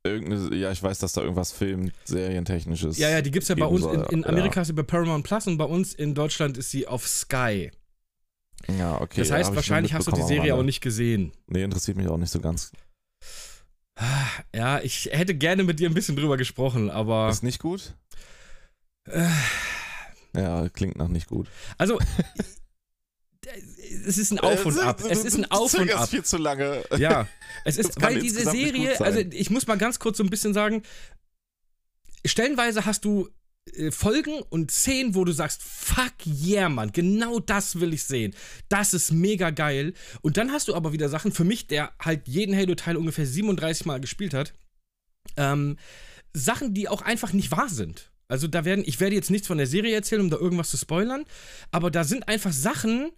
Irgendeine, 0.07 0.55
ja, 0.55 0.71
ich 0.71 0.83
weiß, 0.83 0.99
dass 0.99 1.15
da 1.15 1.23
irgendwas 1.23 1.53
Film, 1.53 1.91
Serientechnisches. 2.05 2.99
Ja, 2.99 3.09
ja, 3.09 3.23
die 3.23 3.31
gibt's 3.31 3.49
ja 3.49 3.55
bei 3.55 3.65
uns. 3.65 3.85
In, 3.85 3.91
soll, 3.93 4.07
in 4.11 4.21
ja. 4.21 4.27
Amerika 4.29 4.61
ist 4.61 4.67
sie 4.67 4.75
bei 4.75 4.83
Paramount 4.83 5.25
Plus 5.25 5.47
und 5.47 5.57
bei 5.57 5.65
uns 5.65 5.95
in 5.95 6.15
Deutschland 6.15 6.59
ist 6.59 6.71
sie 6.71 6.87
auf 6.87 7.07
Sky. 7.09 7.71
Ja, 8.79 9.01
okay. 9.01 9.21
das 9.21 9.31
heißt, 9.31 9.51
ich 9.51 9.57
wahrscheinlich 9.57 9.95
hast 9.95 10.07
du 10.07 10.13
die 10.13 10.23
Serie 10.23 10.55
auch 10.55 10.63
nicht 10.63 10.81
gesehen. 10.81 11.33
Nee, 11.47 11.63
interessiert 11.63 11.97
mich 11.97 12.09
auch 12.09 12.17
nicht 12.17 12.31
so 12.31 12.41
ganz. 12.41 12.73
Ja, 14.55 14.81
ich 14.81 15.09
hätte 15.13 15.35
gerne 15.35 15.63
mit 15.63 15.79
dir 15.79 15.89
ein 15.89 15.95
bisschen 15.95 16.17
drüber 16.17 16.37
gesprochen, 16.37 16.91
aber. 16.91 17.29
Ist 17.29 17.43
nicht 17.43 17.61
gut? 17.61 17.95
Äh, 19.07 19.29
Ja, 20.35 20.69
klingt 20.69 20.97
nach 20.97 21.09
nicht 21.09 21.29
gut. 21.29 21.49
also. 21.79 21.99
es 24.07 24.19
ist 24.19 24.33
ein 24.33 24.41
Auf 24.41 24.67
und 24.67 24.79
Ab. 24.81 25.03
Es 25.09 25.25
ist 25.25 25.37
ein 25.37 25.51
Auf 25.51 25.75
und 25.75 25.93
Ab. 25.93 26.09
viel 26.09 26.25
zu 26.25 26.39
lange. 26.39 26.83
Ja, 26.97 27.29
es 27.65 27.77
ist, 27.79 28.01
weil 28.01 28.19
diese 28.19 28.51
Serie, 28.51 29.01
also 29.01 29.21
ich 29.21 29.51
muss 29.51 29.67
mal 29.67 29.79
ganz 29.79 29.99
kurz 29.99 30.17
so 30.17 30.25
ein 30.25 30.31
bisschen 30.31 30.55
sagen, 30.55 30.83
stellenweise 32.25 32.87
hast 32.87 33.05
du 33.05 33.29
Folgen 33.91 34.43
und 34.51 34.71
Szenen, 34.71 35.15
wo 35.15 35.25
du 35.25 35.33
sagst, 35.33 35.63
fuck 35.63 36.13
yeah, 36.27 36.69
Mann, 36.69 36.93
genau 36.93 37.41
das 37.41 37.81
will 37.81 37.95
ich 37.95 38.05
sehen. 38.05 38.35
Das 38.69 38.95
ist 38.95 39.11
mega 39.11 39.51
geil. 39.51 39.95
Und 40.21 40.37
dann 40.37 40.53
hast 40.53 40.69
du 40.69 40.75
aber 40.75 40.93
wieder 40.93 41.09
Sachen, 41.09 41.33
für 41.33 41.45
mich, 41.45 41.67
der 41.67 41.93
halt 41.99 42.29
jeden 42.29 42.55
Halo-Teil 42.55 42.97
ungefähr 42.97 43.27
37 43.27 43.87
Mal 43.87 44.01
gespielt 44.01 44.35
hat, 44.35 44.55
ähm, 45.37 45.77
Sachen, 46.33 46.75
die 46.75 46.89
auch 46.89 47.03
einfach 47.03 47.33
nicht 47.33 47.51
wahr 47.51 47.69
sind. 47.69 48.11
Also 48.29 48.49
da 48.49 48.65
werden, 48.65 48.85
ich 48.87 49.01
werde 49.01 49.17
jetzt 49.17 49.31
nichts 49.31 49.47
von 49.47 49.59
der 49.59 49.67
Serie 49.67 49.95
erzählen, 49.95 50.23
um 50.23 50.31
da 50.31 50.37
irgendwas 50.37 50.71
zu 50.71 50.77
spoilern, 50.77 51.25
aber 51.71 51.91
da 51.91 52.05
sind 52.05 52.29
einfach 52.29 52.53
Sachen, 52.53 53.11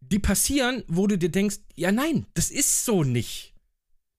die 0.00 0.18
passieren, 0.18 0.84
wo 0.88 1.06
du 1.06 1.16
dir 1.16 1.30
denkst, 1.30 1.58
ja 1.74 1.92
nein, 1.92 2.26
das 2.34 2.50
ist 2.50 2.84
so 2.84 3.04
nicht. 3.04 3.51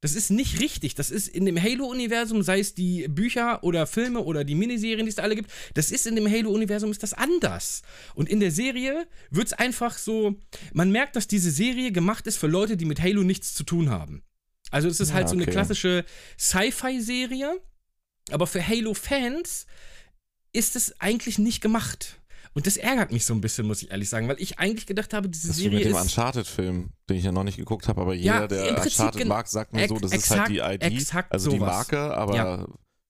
Das 0.03 0.15
ist 0.15 0.31
nicht 0.31 0.59
richtig. 0.59 0.95
Das 0.95 1.11
ist 1.11 1.29
in 1.29 1.45
dem 1.45 1.57
Halo-Universum, 1.57 2.43
sei 2.43 2.59
es 2.59 2.75
die 2.75 3.07
Bücher 3.07 3.63
oder 3.63 3.87
Filme 3.87 4.19
oder 4.19 4.43
die 4.43 4.53
Miniserien, 4.53 5.05
die 5.05 5.09
es 5.11 5.15
da 5.15 5.23
alle 5.23 5.37
gibt, 5.37 5.49
das 5.75 5.91
ist 5.91 6.05
in 6.05 6.17
dem 6.17 6.29
Halo-Universum, 6.29 6.91
ist 6.91 7.03
das 7.03 7.13
anders. 7.13 7.83
Und 8.13 8.27
in 8.27 8.41
der 8.41 8.51
Serie 8.51 9.07
wird 9.29 9.47
es 9.47 9.53
einfach 9.53 9.97
so, 9.97 10.35
man 10.73 10.91
merkt, 10.91 11.15
dass 11.15 11.29
diese 11.29 11.51
Serie 11.51 11.93
gemacht 11.93 12.27
ist 12.27 12.35
für 12.35 12.47
Leute, 12.47 12.75
die 12.75 12.83
mit 12.83 13.01
Halo 13.01 13.23
nichts 13.23 13.55
zu 13.55 13.63
tun 13.63 13.89
haben. 13.91 14.23
Also 14.71 14.89
es 14.89 14.99
ist 14.99 15.09
Ja, 15.09 15.15
halt 15.15 15.29
so 15.29 15.35
eine 15.35 15.43
okay. 15.43 15.51
klassische 15.53 16.03
Sci-Fi-Serie, 16.37 17.61
aber 18.29 18.45
für 18.45 18.67
Halo-Fans 18.67 19.67
ist 20.51 20.75
es 20.75 20.99
eigentlich 20.99 21.39
nicht 21.39 21.61
gemacht. 21.61 22.19
Und 22.55 22.67
das 22.67 22.77
ärgert 22.77 23.11
mich 23.11 23.25
so 23.25 23.33
ein 23.33 23.41
bisschen, 23.41 23.65
muss 23.65 23.81
ich 23.81 23.89
ehrlich 23.91 24.09
sagen, 24.09 24.27
weil 24.27 24.39
ich 24.39 24.59
eigentlich 24.59 24.85
gedacht 24.85 25.13
habe, 25.13 25.27
diese 25.27 25.47
Das 25.47 25.57
ist 25.57 25.63
Serie 25.63 25.79
mit 25.79 25.85
dem 25.87 25.95
ist. 25.95 26.01
Uncharted-Film, 26.03 26.91
den 27.09 27.17
ich 27.17 27.23
ja 27.23 27.31
noch 27.31 27.43
nicht 27.43 27.57
geguckt 27.57 27.87
habe, 27.87 28.01
aber 28.01 28.13
Ja, 28.13 28.35
jeder, 28.35 28.47
der 28.47 28.69
im 28.69 28.75
Prinzip 28.75 28.99
Uncharted 28.99 29.27
mag, 29.27 29.47
sagt 29.47 29.73
mir 29.73 29.87
so, 29.87 29.97
das 29.97 30.11
ist 30.13 30.29
halt 30.29 30.49
die 30.49 30.59
exakt- 30.59 30.83
ID, 30.85 30.93
exakt 30.99 31.31
also 31.31 31.49
die 31.51 31.57
sowas. 31.57 31.69
Marke, 31.73 31.99
aber 32.15 32.35
Ja. 32.35 32.67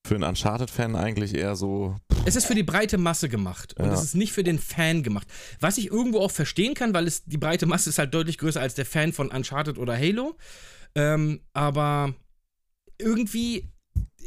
für 0.07 0.15
einen 0.15 0.23
Uncharted-Fan 0.23 0.95
eigentlich 0.95 1.35
eher 1.35 1.55
so, 1.57 1.95
Es 2.25 2.37
ist 2.37 2.45
für 2.45 2.55
die 2.55 2.63
breite 2.63 2.97
Masse 2.97 3.27
gemacht 3.27 3.73
und 3.77 3.85
Ja. 3.87 3.93
es 3.93 4.01
ist 4.03 4.15
nicht 4.15 4.31
für 4.31 4.45
den 4.45 4.59
Fan 4.59 5.03
gemacht. 5.03 5.27
Was 5.59 5.77
ich 5.77 5.87
irgendwo 5.87 6.19
auch 6.19 6.31
verstehen 6.31 6.73
kann, 6.73 6.93
weil 6.93 7.05
es 7.05 7.25
die 7.25 7.37
breite 7.37 7.65
Masse 7.65 7.89
ist 7.89 7.99
halt 7.99 8.13
deutlich 8.13 8.37
größer 8.37 8.61
als 8.61 8.75
der 8.75 8.85
Fan 8.85 9.11
von 9.11 9.29
Uncharted 9.29 9.77
oder 9.77 9.97
Halo. 9.97 10.37
Ähm, 10.95 11.41
aber 11.51 12.13
irgendwie, 12.97 13.72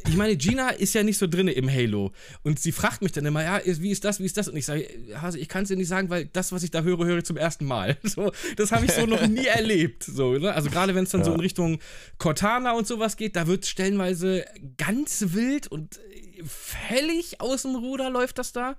ich 0.09 0.16
meine, 0.16 0.36
Gina 0.36 0.70
ist 0.70 0.94
ja 0.94 1.03
nicht 1.03 1.18
so 1.18 1.26
drin 1.26 1.49
im 1.49 1.70
Halo 1.70 2.12
und 2.42 2.59
sie 2.61 2.72
fragt 2.72 3.03
mich 3.03 3.12
dann 3.12 3.24
immer, 3.26 3.42
ja, 3.42 3.61
wie 3.64 3.90
ist 3.90 4.05
das, 4.05 4.20
wie 4.20 4.24
ist 4.24 4.36
das? 4.36 4.49
Und 4.49 4.57
ich 4.57 4.64
sage, 4.66 4.86
Hase, 5.20 5.38
ich 5.38 5.49
kann 5.49 5.62
es 5.64 5.68
dir 5.68 5.76
nicht 5.76 5.88
sagen, 5.88 6.11
weil 6.11 6.26
das, 6.26 6.53
was 6.53 6.62
ich 6.62 6.70
da 6.70 6.82
höre, 6.82 7.05
höre 7.05 7.18
ich 7.18 7.24
zum 7.24 7.36
ersten 7.36 7.64
Mal. 7.64 7.97
So, 8.07 8.32
das 8.57 8.72
habe 8.72 8.84
ich 8.86 8.92
so 8.92 9.05
noch 9.07 9.26
nie 9.26 9.47
erlebt. 9.47 10.05
So, 10.05 10.32
ne? 10.38 10.53
Also 10.55 10.70
gerade 10.70 10.94
wenn 10.94 11.05
es 11.05 11.11
dann 11.11 11.22
so 11.24 11.30
Ja. 11.30 11.34
in 11.34 11.40
Richtung 11.40 11.78
Cortana 12.18 12.72
und 12.72 12.86
sowas 12.86 13.16
geht, 13.16 13.36
da 13.36 13.47
wird 13.47 13.66
stellenweise 13.66 14.44
ganz 14.78 15.24
wild 15.34 15.66
und 15.66 15.99
völlig 16.47 17.40
aus 17.40 17.62
dem 17.62 17.74
Ruder 17.76 18.11
läuft 18.11 18.38
das 18.38 18.53
da. 18.53 18.76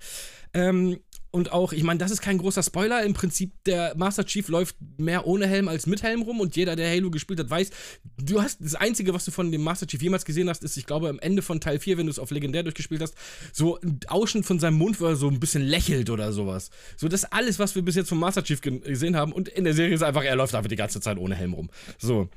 Ähm, 0.53 0.99
und 1.32 1.51
auch, 1.51 1.73
ich 1.73 1.84
meine, 1.84 1.97
das 1.97 2.11
ist 2.11 2.21
kein 2.21 2.38
großer 2.38 2.63
Spoiler. 2.63 3.03
Im 3.03 3.13
Prinzip, 3.13 3.51
der 3.65 3.95
Master 3.95 4.25
Chief 4.25 4.47
läuft 4.47 4.75
mehr 4.97 5.28
ohne 5.28 5.45
Helm 5.45 5.67
als 5.67 5.86
mit 5.86 6.01
Helm 6.01 6.21
rum 6.21 6.39
und 6.39 6.55
jeder, 6.55 6.75
der 6.75 6.89
Halo 6.89 7.11
gespielt 7.11 7.39
hat, 7.39 7.49
weiß, 7.49 7.69
du 8.17 8.41
hast 8.41 8.59
das 8.61 8.75
Einzige, 8.75 9.13
was 9.13 9.25
du 9.25 9.32
von 9.32 9.51
dem 9.51 9.61
Master 9.61 9.86
Chief 9.86 10.01
jemals 10.01 10.25
gesehen 10.25 10.49
hast, 10.49 10.63
ist, 10.63 10.78
ich 10.78 10.86
glaube, 10.86 11.09
am 11.09 11.19
Ende 11.19 11.41
von 11.41 11.59
Teil 11.59 11.80
4, 11.80 11.97
wenn 11.97 12.05
du 12.05 12.11
es 12.11 12.19
auf 12.19 12.32
Legendär 12.32 12.63
durchgespielt 12.63 13.01
hast, 13.01 13.15
so 13.51 13.80
ein 13.82 13.99
Ausschnitt 14.07 14.45
von 14.45 14.59
seinem 14.59 14.78
Mund, 14.78 15.01
wo 15.01 15.05
er 15.05 15.15
so 15.15 15.28
ein 15.28 15.39
bisschen 15.39 15.63
lächelt 15.63 16.09
oder 16.09 16.32
sowas. 16.32 16.69
So, 16.95 17.07
das 17.07 17.23
ist 17.23 17.34
alles, 17.34 17.59
was 17.59 17.75
wir 17.75 17.82
bis 17.82 17.95
jetzt 17.95 18.09
vom 18.09 18.19
Master 18.19 18.43
Chief 18.43 18.61
gesehen 18.61 19.15
haben. 19.15 19.32
Und 19.34 19.49
in 19.49 19.65
der 19.65 19.73
Serie 19.73 19.95
ist 19.95 20.03
einfach, 20.03 20.23
er 20.23 20.36
läuft 20.36 20.55
einfach 20.55 20.69
die 20.69 20.75
ganze 20.75 21.01
Zeit 21.01 21.17
ohne 21.17 21.36
Helm 21.36 21.53
rum. 21.53 21.69
So. 21.97 22.30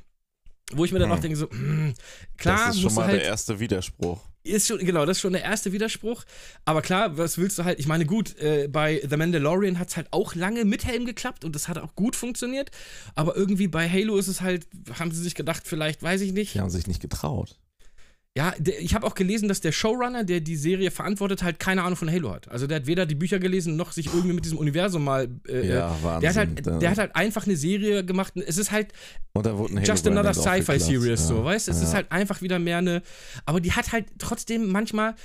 Wo 0.72 0.84
ich 0.84 0.92
mir 0.92 0.98
dann 0.98 1.10
hm. 1.10 1.16
auch 1.16 1.20
denke, 1.20 1.36
so, 1.36 1.46
mh, 1.46 1.58
hm, 1.58 1.94
klar. 2.36 2.66
Das 2.66 2.76
ist 2.76 2.82
schon 2.82 2.94
mal 2.94 3.06
halt, 3.06 3.16
der 3.16 3.24
erste 3.24 3.58
Widerspruch. 3.58 4.20
Ist 4.42 4.68
schon, 4.68 4.78
genau, 4.78 5.04
das 5.04 5.18
ist 5.18 5.20
schon 5.20 5.34
der 5.34 5.42
erste 5.42 5.72
Widerspruch. 5.72 6.24
Aber 6.64 6.80
klar, 6.80 7.18
was 7.18 7.36
willst 7.36 7.58
du 7.58 7.64
halt? 7.64 7.78
Ich 7.78 7.86
meine, 7.86 8.06
gut, 8.06 8.38
äh, 8.38 8.68
bei 8.68 9.02
The 9.06 9.16
Mandalorian 9.16 9.78
hat 9.78 9.88
es 9.88 9.96
halt 9.96 10.08
auch 10.12 10.34
lange 10.34 10.64
mit 10.64 10.86
Helm 10.86 11.04
geklappt 11.04 11.44
und 11.44 11.54
das 11.54 11.68
hat 11.68 11.76
auch 11.76 11.94
gut 11.94 12.16
funktioniert. 12.16 12.70
Aber 13.14 13.36
irgendwie 13.36 13.68
bei 13.68 13.88
Halo 13.88 14.16
ist 14.16 14.28
es 14.28 14.40
halt, 14.40 14.66
haben 14.98 15.12
sie 15.12 15.22
sich 15.22 15.34
gedacht, 15.34 15.64
vielleicht, 15.66 16.02
weiß 16.02 16.22
ich 16.22 16.32
nicht. 16.32 16.54
Die 16.54 16.60
haben 16.60 16.70
sich 16.70 16.86
nicht 16.86 17.02
getraut. 17.02 17.58
Ja, 18.36 18.54
ich 18.64 18.94
habe 18.94 19.04
auch 19.06 19.16
gelesen, 19.16 19.48
dass 19.48 19.60
der 19.60 19.72
Showrunner, 19.72 20.22
der 20.22 20.40
die 20.40 20.54
Serie 20.54 20.92
verantwortet, 20.92 21.42
halt 21.42 21.58
keine 21.58 21.82
Ahnung 21.82 21.96
von 21.96 22.08
Halo 22.08 22.32
hat. 22.32 22.48
Also 22.48 22.68
der 22.68 22.76
hat 22.76 22.86
weder 22.86 23.04
die 23.04 23.16
Bücher 23.16 23.40
gelesen, 23.40 23.74
noch 23.74 23.90
sich 23.90 24.06
irgendwie 24.06 24.32
mit 24.32 24.44
diesem 24.44 24.56
Universum 24.56 25.02
mal. 25.02 25.28
Äh, 25.48 25.66
ja, 25.66 25.96
Wahnsinn. 26.00 26.20
Der 26.20 26.30
hat, 26.30 26.36
halt, 26.36 26.82
der 26.82 26.90
hat 26.90 26.98
halt 26.98 27.16
einfach 27.16 27.46
eine 27.46 27.56
Serie 27.56 28.04
gemacht. 28.04 28.34
Es 28.36 28.56
ist 28.56 28.70
halt 28.70 28.92
Und 29.32 29.46
da 29.46 29.58
wurde 29.58 29.74
ein 29.74 29.84
just 29.84 30.06
another 30.06 30.32
Sci-Fi 30.32 30.78
Series, 30.78 31.20
ja. 31.20 31.26
so, 31.26 31.44
weißt 31.44 31.66
du? 31.66 31.72
Es 31.72 31.78
ja. 31.78 31.88
ist 31.88 31.94
halt 31.94 32.12
einfach 32.12 32.40
wieder 32.40 32.60
mehr 32.60 32.78
eine. 32.78 33.02
Aber 33.46 33.60
die 33.60 33.72
hat 33.72 33.90
halt 33.90 34.06
trotzdem 34.18 34.70
manchmal 34.70 35.16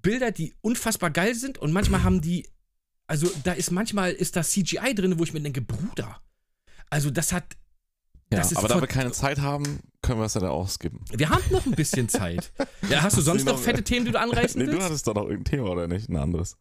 Bilder, 0.00 0.30
die 0.30 0.54
unfassbar 0.62 1.10
geil 1.10 1.34
sind 1.34 1.58
und 1.58 1.72
manchmal 1.72 2.02
haben 2.02 2.22
die. 2.22 2.48
Also 3.06 3.30
da 3.44 3.52
ist 3.52 3.70
manchmal 3.72 4.12
ist 4.12 4.36
da 4.36 4.42
CGI 4.42 4.94
drin, 4.94 5.18
wo 5.18 5.24
ich 5.24 5.34
mir 5.34 5.40
denke, 5.40 5.60
Bruder. 5.60 6.22
Also 6.88 7.10
das 7.10 7.32
hat 7.32 7.44
ja, 8.32 8.42
aber 8.56 8.68
da 8.68 8.80
wir 8.80 8.86
keine 8.86 9.12
Zeit 9.12 9.40
haben, 9.40 9.80
können 10.08 10.20
wir 10.20 10.24
es 10.24 10.34
ja 10.34 10.40
da 10.40 10.48
auch 10.48 10.68
skippen. 10.68 11.00
Wir 11.12 11.28
haben 11.28 11.42
noch 11.50 11.66
ein 11.66 11.72
bisschen 11.72 12.08
Zeit. 12.08 12.50
ja, 12.90 13.02
hast 13.02 13.18
du 13.18 13.20
sonst 13.20 13.44
noch, 13.44 13.58
fette 13.58 13.82
Themen, 13.82 14.06
die 14.06 14.12
du 14.12 14.18
anreißen 14.18 14.58
nee, 14.58 14.66
willst? 14.66 14.80
du 14.80 14.84
hattest 14.84 15.06
doch 15.06 15.14
noch 15.14 15.24
irgendein 15.24 15.44
Thema, 15.44 15.68
oder 15.68 15.86
nicht? 15.86 16.08
Ein 16.08 16.16
anderes. 16.16 16.56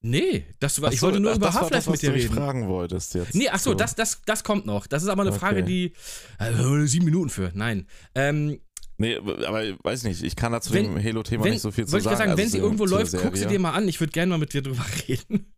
Nee, 0.00 0.46
das 0.58 0.80
war, 0.80 0.88
achso, 0.88 0.96
ich 0.96 1.02
wollte 1.02 1.20
nur 1.20 1.32
ach, 1.32 1.36
über 1.36 1.52
Half-Life 1.52 1.90
mit 1.90 2.00
dir 2.00 2.14
reden. 2.14 2.34
fragen 2.34 2.68
wolltest 2.68 3.14
jetzt. 3.14 3.34
Nee, 3.34 3.50
achso, 3.50 3.72
so. 3.72 3.76
das, 3.76 3.94
das, 3.94 4.22
das 4.24 4.42
kommt 4.42 4.64
noch. 4.64 4.86
Das 4.86 5.02
ist 5.02 5.10
aber 5.10 5.20
eine 5.20 5.32
okay. 5.32 5.38
Frage, 5.38 5.62
die. 5.62 5.92
Also, 6.38 6.86
sieben 6.86 7.04
Minuten 7.04 7.28
für. 7.28 7.52
Nein. 7.54 7.86
Ähm, 8.14 8.58
Nee, 8.98 9.16
aber 9.16 9.64
weiß 9.82 10.04
nicht, 10.04 10.22
ich 10.22 10.36
kann 10.36 10.52
da 10.52 10.60
zu 10.60 10.72
dem 10.72 11.02
Halo-Thema 11.02 11.48
nicht 11.48 11.60
so 11.60 11.72
viel 11.72 11.86
zu 11.86 11.90
sagen. 11.90 12.04
Wollte 12.04 12.14
ich 12.14 12.18
sagen, 12.18 12.30
also 12.30 12.42
wenn 12.42 12.50
sie 12.50 12.58
irgendwo 12.58 12.84
läuft, 12.84 13.16
guck 13.20 13.36
sie 13.36 13.46
dir 13.46 13.58
mal 13.58 13.72
an. 13.72 13.88
Ich 13.88 13.98
würde 13.98 14.12
gerne 14.12 14.30
mal 14.30 14.38
mit 14.38 14.52
dir 14.52 14.62
drüber 14.62 14.84
reden. 15.08 15.52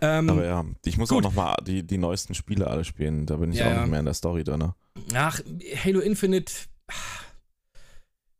Ähm, 0.00 0.30
Aber 0.30 0.44
ja, 0.44 0.64
ich 0.84 0.96
muss 0.96 1.08
gut. 1.08 1.18
auch 1.18 1.30
nochmal 1.30 1.56
die, 1.66 1.82
die 1.82 1.98
neuesten 1.98 2.34
Spiele 2.34 2.68
alle 2.68 2.84
spielen. 2.84 3.26
Da 3.26 3.36
bin 3.36 3.52
ich 3.52 3.58
ja, 3.58 3.66
auch 3.72 3.80
nicht 3.80 3.90
mehr 3.90 4.00
in 4.00 4.04
der 4.06 4.14
Story 4.14 4.44
drin. 4.44 4.72
Ach, 5.14 5.40
Halo 5.84 6.00
Infinite. 6.00 6.52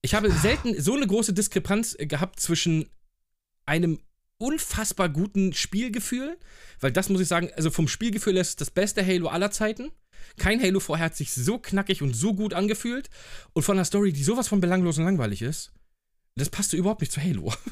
Ich 0.02 0.14
habe 0.14 0.30
selten 0.30 0.80
so 0.80 0.94
eine 0.94 1.06
große 1.06 1.32
Diskrepanz 1.32 1.96
gehabt 1.98 2.38
zwischen 2.40 2.88
einem 3.66 4.00
unfassbar 4.38 5.08
guten 5.08 5.52
Spielgefühl, 5.52 6.38
weil 6.80 6.92
das 6.92 7.08
muss 7.08 7.20
ich 7.20 7.28
sagen, 7.28 7.50
also 7.56 7.70
vom 7.70 7.88
Spielgefühl 7.88 8.36
ist 8.36 8.48
es 8.50 8.56
das 8.56 8.70
beste 8.70 9.04
Halo 9.04 9.28
aller 9.28 9.50
Zeiten. 9.50 9.90
Kein 10.36 10.62
Halo 10.62 10.78
vorher 10.80 11.06
hat 11.06 11.16
sich 11.16 11.32
so 11.32 11.58
knackig 11.58 12.02
und 12.02 12.14
so 12.14 12.34
gut 12.34 12.54
angefühlt 12.54 13.10
und 13.52 13.62
von 13.62 13.76
einer 13.76 13.84
Story, 13.84 14.12
die 14.12 14.22
sowas 14.22 14.48
von 14.48 14.60
belanglos 14.60 14.98
und 14.98 15.04
langweilig 15.04 15.42
ist, 15.42 15.72
das 16.36 16.50
passte 16.50 16.76
überhaupt 16.76 17.00
nicht 17.00 17.12
zu 17.12 17.20
Halo. 17.20 17.52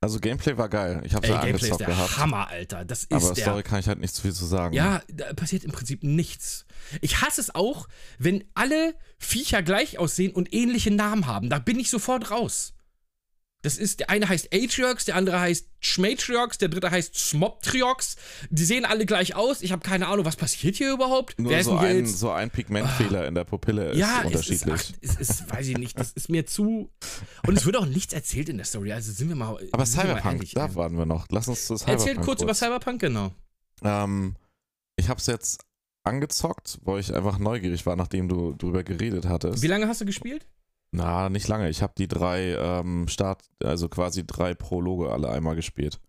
Also 0.00 0.20
Gameplay 0.20 0.56
war 0.58 0.68
geil. 0.68 1.02
Ich 1.04 1.14
habe 1.14 1.26
es 1.26 1.32
ja 1.32 1.40
Gameplay 1.42 1.70
ist 1.70 1.80
der 1.80 1.86
gehabt. 1.88 2.18
Hammer, 2.18 2.48
Alter. 2.48 2.84
Das 2.84 3.04
ist 3.04 3.12
Aber 3.12 3.32
der. 3.34 3.44
Story 3.44 3.62
kann 3.62 3.80
ich 3.80 3.88
halt 3.88 3.98
nicht 3.98 4.14
zu 4.14 4.22
viel 4.22 4.32
zu 4.32 4.44
sagen. 4.44 4.74
Ja, 4.74 5.02
da 5.08 5.32
passiert 5.32 5.64
im 5.64 5.72
Prinzip 5.72 6.02
nichts. 6.02 6.66
Ich 7.00 7.22
hasse 7.22 7.40
es 7.40 7.54
auch, 7.54 7.88
wenn 8.18 8.44
alle 8.54 8.94
Viecher 9.18 9.62
gleich 9.62 9.98
aussehen 9.98 10.32
und 10.32 10.52
ähnliche 10.52 10.90
Namen 10.90 11.26
haben. 11.26 11.48
Da 11.48 11.58
bin 11.58 11.78
ich 11.78 11.90
sofort 11.90 12.30
raus. 12.30 12.74
Das 13.66 13.78
ist, 13.78 13.98
der 13.98 14.10
eine 14.10 14.28
heißt 14.28 14.54
Atriox, 14.54 15.06
der 15.06 15.16
andere 15.16 15.40
heißt 15.40 15.66
Schmatriox, 15.80 16.58
der 16.58 16.68
dritte 16.68 16.88
heißt 16.88 17.16
Smoptriox. 17.18 18.14
Die 18.48 18.64
sehen 18.64 18.84
alle 18.84 19.06
gleich 19.06 19.34
aus. 19.34 19.60
Ich 19.60 19.72
habe 19.72 19.82
keine 19.82 20.06
Ahnung, 20.06 20.24
was 20.24 20.36
passiert 20.36 20.76
hier 20.76 20.92
überhaupt. 20.92 21.36
Nur 21.40 21.50
Wer 21.50 21.64
so, 21.64 21.76
ein, 21.76 22.06
so 22.06 22.30
ein 22.30 22.50
Pigmentfehler 22.50 23.22
ah. 23.22 23.26
in 23.26 23.34
der 23.34 23.42
Pupille 23.42 23.90
ist 23.90 23.98
ja, 23.98 24.22
unterschiedlich. 24.22 24.90
Ja, 24.90 24.96
es, 25.00 25.16
es 25.18 25.30
ist, 25.30 25.52
weiß 25.52 25.66
ich 25.66 25.78
nicht, 25.78 25.98
das 25.98 26.12
ist 26.12 26.28
mir 26.28 26.46
zu. 26.46 26.92
Und 27.44 27.58
es 27.58 27.66
wird 27.66 27.76
auch 27.76 27.86
nichts 27.86 28.12
erzählt 28.12 28.48
in 28.48 28.58
der 28.58 28.66
Story. 28.66 28.92
Also 28.92 29.10
sind 29.10 29.30
wir 29.30 29.34
mal. 29.34 29.58
Aber 29.72 29.84
Cyberpunk, 29.84 30.42
mal 30.42 30.46
da 30.54 30.74
waren 30.76 30.96
wir 30.96 31.04
noch. 31.04 31.26
Lass 31.32 31.48
uns 31.48 31.66
zu 31.66 31.76
Cyberpunk. 31.76 31.98
Erzähl 31.98 32.14
kurz, 32.14 32.26
kurz, 32.26 32.42
über 32.42 32.54
Cyberpunk, 32.54 33.00
genau. 33.00 33.32
Ähm, 33.82 34.36
ich 34.94 35.08
habe 35.08 35.18
es 35.18 35.26
jetzt 35.26 35.64
angezockt, 36.04 36.78
weil 36.84 37.00
ich 37.00 37.12
einfach 37.12 37.40
neugierig 37.40 37.84
war, 37.84 37.96
nachdem 37.96 38.28
du 38.28 38.52
drüber 38.52 38.84
geredet 38.84 39.26
hattest. 39.26 39.60
Wie 39.60 39.66
lange 39.66 39.88
hast 39.88 40.00
du 40.00 40.04
gespielt? 40.04 40.46
Na, 40.92 41.28
nicht 41.28 41.48
lange. 41.48 41.68
Ich 41.68 41.82
habe 41.82 41.92
die 41.96 42.08
drei 42.08 42.54
ähm, 42.54 43.08
Start, 43.08 43.42
also 43.62 43.88
quasi 43.88 44.26
drei 44.26 44.54
Prologe 44.54 45.10
alle 45.10 45.28
einmal 45.28 45.56
gespielt. 45.56 46.00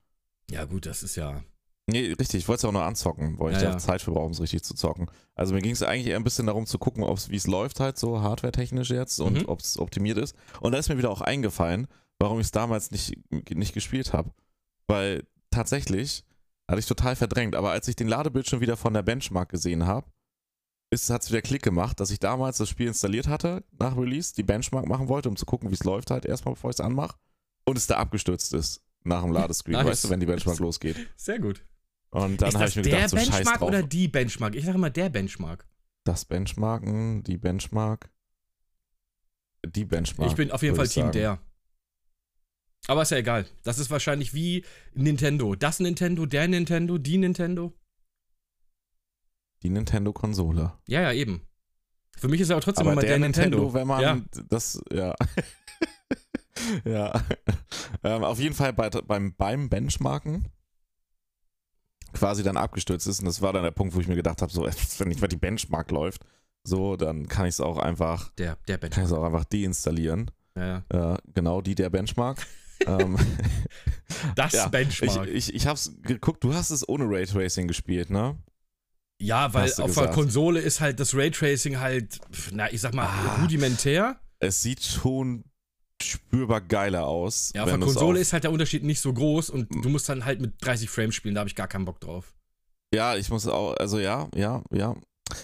Ja, 0.50 0.66
gut, 0.66 0.86
das 0.86 1.04
ist 1.04 1.16
ja. 1.16 1.44
Nee, 1.90 2.14
richtig, 2.20 2.36
ich 2.36 2.48
wollte 2.50 2.60
es 2.60 2.66
auch 2.66 2.74
nur 2.74 2.84
anzocken, 2.84 3.40
weil 3.40 3.54
ich 3.54 3.62
ja, 3.62 3.66
da 3.66 3.72
ja. 3.72 3.78
Zeit 3.78 4.02
für 4.02 4.12
brauche, 4.12 4.26
um 4.26 4.32
es 4.32 4.42
richtig 4.42 4.64
zu 4.64 4.76
zocken. 4.76 5.10
Also 5.36 5.54
mir 5.54 5.62
ging 5.62 5.72
es 5.72 5.84
eigentlich 5.84 6.08
eher 6.08 6.18
ein 6.18 6.24
bisschen 6.24 6.46
darum 6.46 6.66
zu 6.66 6.78
gucken, 6.80 7.04
wie 7.04 7.36
es 7.36 7.48
läuft 7.48 7.80
halt 7.80 7.98
so 7.98 8.22
hardware-technisch 8.22 8.90
jetzt 8.90 9.20
und 9.20 9.40
mhm. 9.40 9.46
ob 9.48 9.62
es 9.62 9.80
optimiert 9.80 10.18
ist. 10.18 10.36
Und 10.60 10.74
da 10.74 10.80
ist 10.80 10.90
mir 10.90 10.98
wieder 10.98 11.10
auch 11.10 11.22
eingefallen, 11.22 11.88
warum 12.20 12.40
ich 12.40 12.48
es 12.48 12.52
damals 12.52 12.92
nicht, 12.92 13.18
nicht 13.50 13.74
gespielt 13.74 14.12
habe. 14.12 14.32
Weil 14.88 15.24
tatsächlich 15.50 16.26
hatte 16.70 16.80
ich 16.80 16.88
total 16.88 17.16
verdrängt, 17.16 17.56
aber 17.56 17.72
als 17.72 17.88
ich 17.88 17.96
den 17.96 18.10
Ladebildschirm 18.10 18.60
wieder 18.60 18.76
von 18.76 18.94
der 18.94 19.04
Benchmark 19.04 19.48
gesehen 19.48 19.86
habe, 19.86 20.08
hat 20.92 21.24
es 21.24 21.30
wieder 21.30 21.42
Klick 21.42 21.64
gemacht, 21.64 22.00
dass 22.00 22.12
ich 22.12 22.20
damals 22.20 22.58
das 22.58 22.70
Spiel 22.70 22.88
installiert 22.88 23.28
hatte, 23.28 23.64
nach 23.78 23.98
Release, 23.98 24.34
die 24.34 24.44
Benchmark 24.44 24.88
machen 24.88 25.08
wollte, 25.08 25.30
um 25.30 25.36
zu 25.36 25.46
gucken, 25.46 25.70
wie 25.70 25.74
es 25.74 25.84
läuft 25.84 26.12
halt 26.12 26.26
erstmal, 26.26 26.54
bevor 26.54 26.70
ich 26.70 26.76
es 26.76 26.82
anmache. 26.82 27.18
Und 27.66 27.78
es 27.78 27.88
da 27.88 27.98
abgestürzt 27.98 28.54
ist 28.54 28.82
nach 29.04 29.24
dem 29.24 29.32
Ladescreen, 29.32 29.74
nice. 29.78 29.86
weißt 29.86 30.04
du, 30.06 30.10
wenn 30.10 30.20
die 30.20 30.26
Benchmark 30.26 30.60
losgeht. 30.60 30.96
Sehr 31.16 31.40
gut. 31.40 31.66
Und 32.10 32.42
dann 32.42 32.54
habe 32.54 32.70
ich 32.70 32.76
mir 32.78 32.84
gedacht, 32.84 33.10
so 33.10 33.16
Benchmark 33.18 33.46
scheiß 33.46 33.58
drauf. 33.58 33.68
oder 33.68 33.84
die 33.84 34.08
Benchmark? 34.08 34.56
Ich 34.56 34.66
sage 34.66 34.78
immer 34.78 34.90
der 34.90 35.10
Benchmark. 35.10 35.68
Das 36.06 36.24
Benchmarken, 36.24 37.24
die 37.24 37.38
Benchmark. 37.38 38.10
Die 39.66 39.84
Benchmark. 39.84 40.30
Ich 40.30 40.38
bin 40.38 40.52
auf 40.52 40.62
jeden 40.64 40.76
Fall 40.78 40.88
Team 40.88 41.04
sagen. 41.04 41.12
der. 41.12 41.40
Aber 42.88 43.02
ist 43.02 43.12
ja 43.12 43.18
egal. 43.18 43.46
Das 43.64 43.80
ist 43.80 43.90
wahrscheinlich 43.90 44.34
wie 44.34 44.64
Nintendo. 44.94 45.56
Das 45.56 45.82
Nintendo, 45.82 46.26
der 46.26 46.48
Nintendo, 46.48 46.98
die 46.98 47.18
Nintendo. 47.18 47.74
Die 49.64 49.70
Nintendo-Konsole. 49.70 50.74
Ja, 50.88 51.02
ja, 51.02 51.12
eben. 51.12 51.42
Für 52.18 52.28
mich 52.28 52.42
ist 52.42 52.50
er 52.50 52.56
aber 52.56 52.64
trotzdem 52.64 52.88
aber 52.88 52.94
immer 52.94 53.02
der, 53.02 53.12
der 53.12 53.20
Nintendo, 53.20 53.58
Nintendo. 53.58 53.74
wenn 53.74 53.88
man 53.88 54.02
ja. 54.02 54.22
das, 54.50 54.82
ja. 54.92 55.14
ja. 56.86 57.22
Ähm, 58.04 58.24
auf 58.24 58.40
jeden 58.40 58.56
Fall 58.56 58.74
bei, 58.74 58.90
beim, 58.90 59.36
beim 59.36 59.70
Benchmarken 59.70 60.48
quasi 62.14 62.44
dann 62.44 62.58
abgestürzt 62.58 63.08
ist. 63.08 63.20
Und 63.20 63.26
das 63.26 63.42
war 63.42 63.54
dann 63.54 63.64
der 63.64 63.72
Punkt, 63.72 63.96
wo 63.96 64.00
ich 64.00 64.08
mir 64.08 64.16
gedacht 64.16 64.42
habe, 64.42 64.52
so, 64.52 64.64
wenn 64.66 65.08
nicht 65.08 65.22
mal 65.22 65.28
die 65.28 65.38
Benchmark 65.38 65.92
läuft, 65.92 66.26
so, 66.64 66.98
dann 66.98 67.28
kann 67.28 67.46
ich 67.46 67.56
es 67.56 67.62
auch 67.62 67.78
einfach. 67.78 68.32
Der, 68.34 68.58
der 68.68 68.78
Benchmark. 68.78 68.92
Kann 68.92 69.04
ich 69.06 69.12
es 69.12 69.18
auch 69.18 69.24
einfach 69.24 69.46
deinstallieren. 69.46 70.32
Ja, 70.56 70.84
ja. 70.92 71.14
Äh, 71.14 71.18
genau, 71.34 71.62
die 71.62 71.76
der 71.76 71.90
Benchmark. 71.90 72.46
ähm, 72.86 73.18
das 74.36 74.54
ja, 74.54 74.68
Benchmark. 74.68 75.28
Ich, 75.28 75.50
ich, 75.50 75.56
ich 75.56 75.68
hab's 75.68 75.94
geguckt, 76.02 76.44
du 76.44 76.54
hast 76.54 76.72
es 76.72 76.88
ohne 76.88 77.06
Raytracing 77.06 77.68
gespielt, 77.68 78.10
ne? 78.10 78.38
Ja, 79.20 79.54
weil 79.54 79.70
auf 79.70 79.76
gesagt. 79.76 80.08
der 80.08 80.14
Konsole 80.14 80.60
ist 80.60 80.80
halt 80.80 81.00
das 81.00 81.16
Raytracing 81.16 81.80
halt, 81.80 82.20
na, 82.52 82.72
ich 82.72 82.82
sag 82.82 82.94
mal, 82.94 83.06
ah, 83.06 83.42
rudimentär. 83.42 84.20
Es 84.40 84.62
sieht 84.62 84.84
schon 84.84 85.44
spürbar 86.02 86.62
geiler 86.62 87.08
aus. 87.08 87.52
Ja, 87.56 87.64
auf 87.64 87.70
der 87.70 87.80
Konsole 87.80 88.20
ist 88.20 88.34
halt 88.34 88.44
der 88.44 88.52
Unterschied 88.52 88.84
nicht 88.84 89.02
so 89.02 89.12
groß 89.12 89.50
und 89.50 89.68
du 89.84 89.90
musst 89.90 90.08
dann 90.10 90.26
halt 90.26 90.40
mit 90.42 90.54
30 90.62 90.90
Frames 90.90 91.16
spielen, 91.16 91.36
da 91.36 91.40
habe 91.40 91.50
ich 91.50 91.56
gar 91.56 91.68
keinen 91.68 91.86
Bock 91.86 92.00
drauf. 92.00 92.36
Ja, 92.94 93.16
ich 93.16 93.30
muss 93.30 93.48
auch, 93.48 93.76
also 93.76 94.00
ja, 94.00 94.30
ja, 94.36 94.64
ja. 94.72 94.96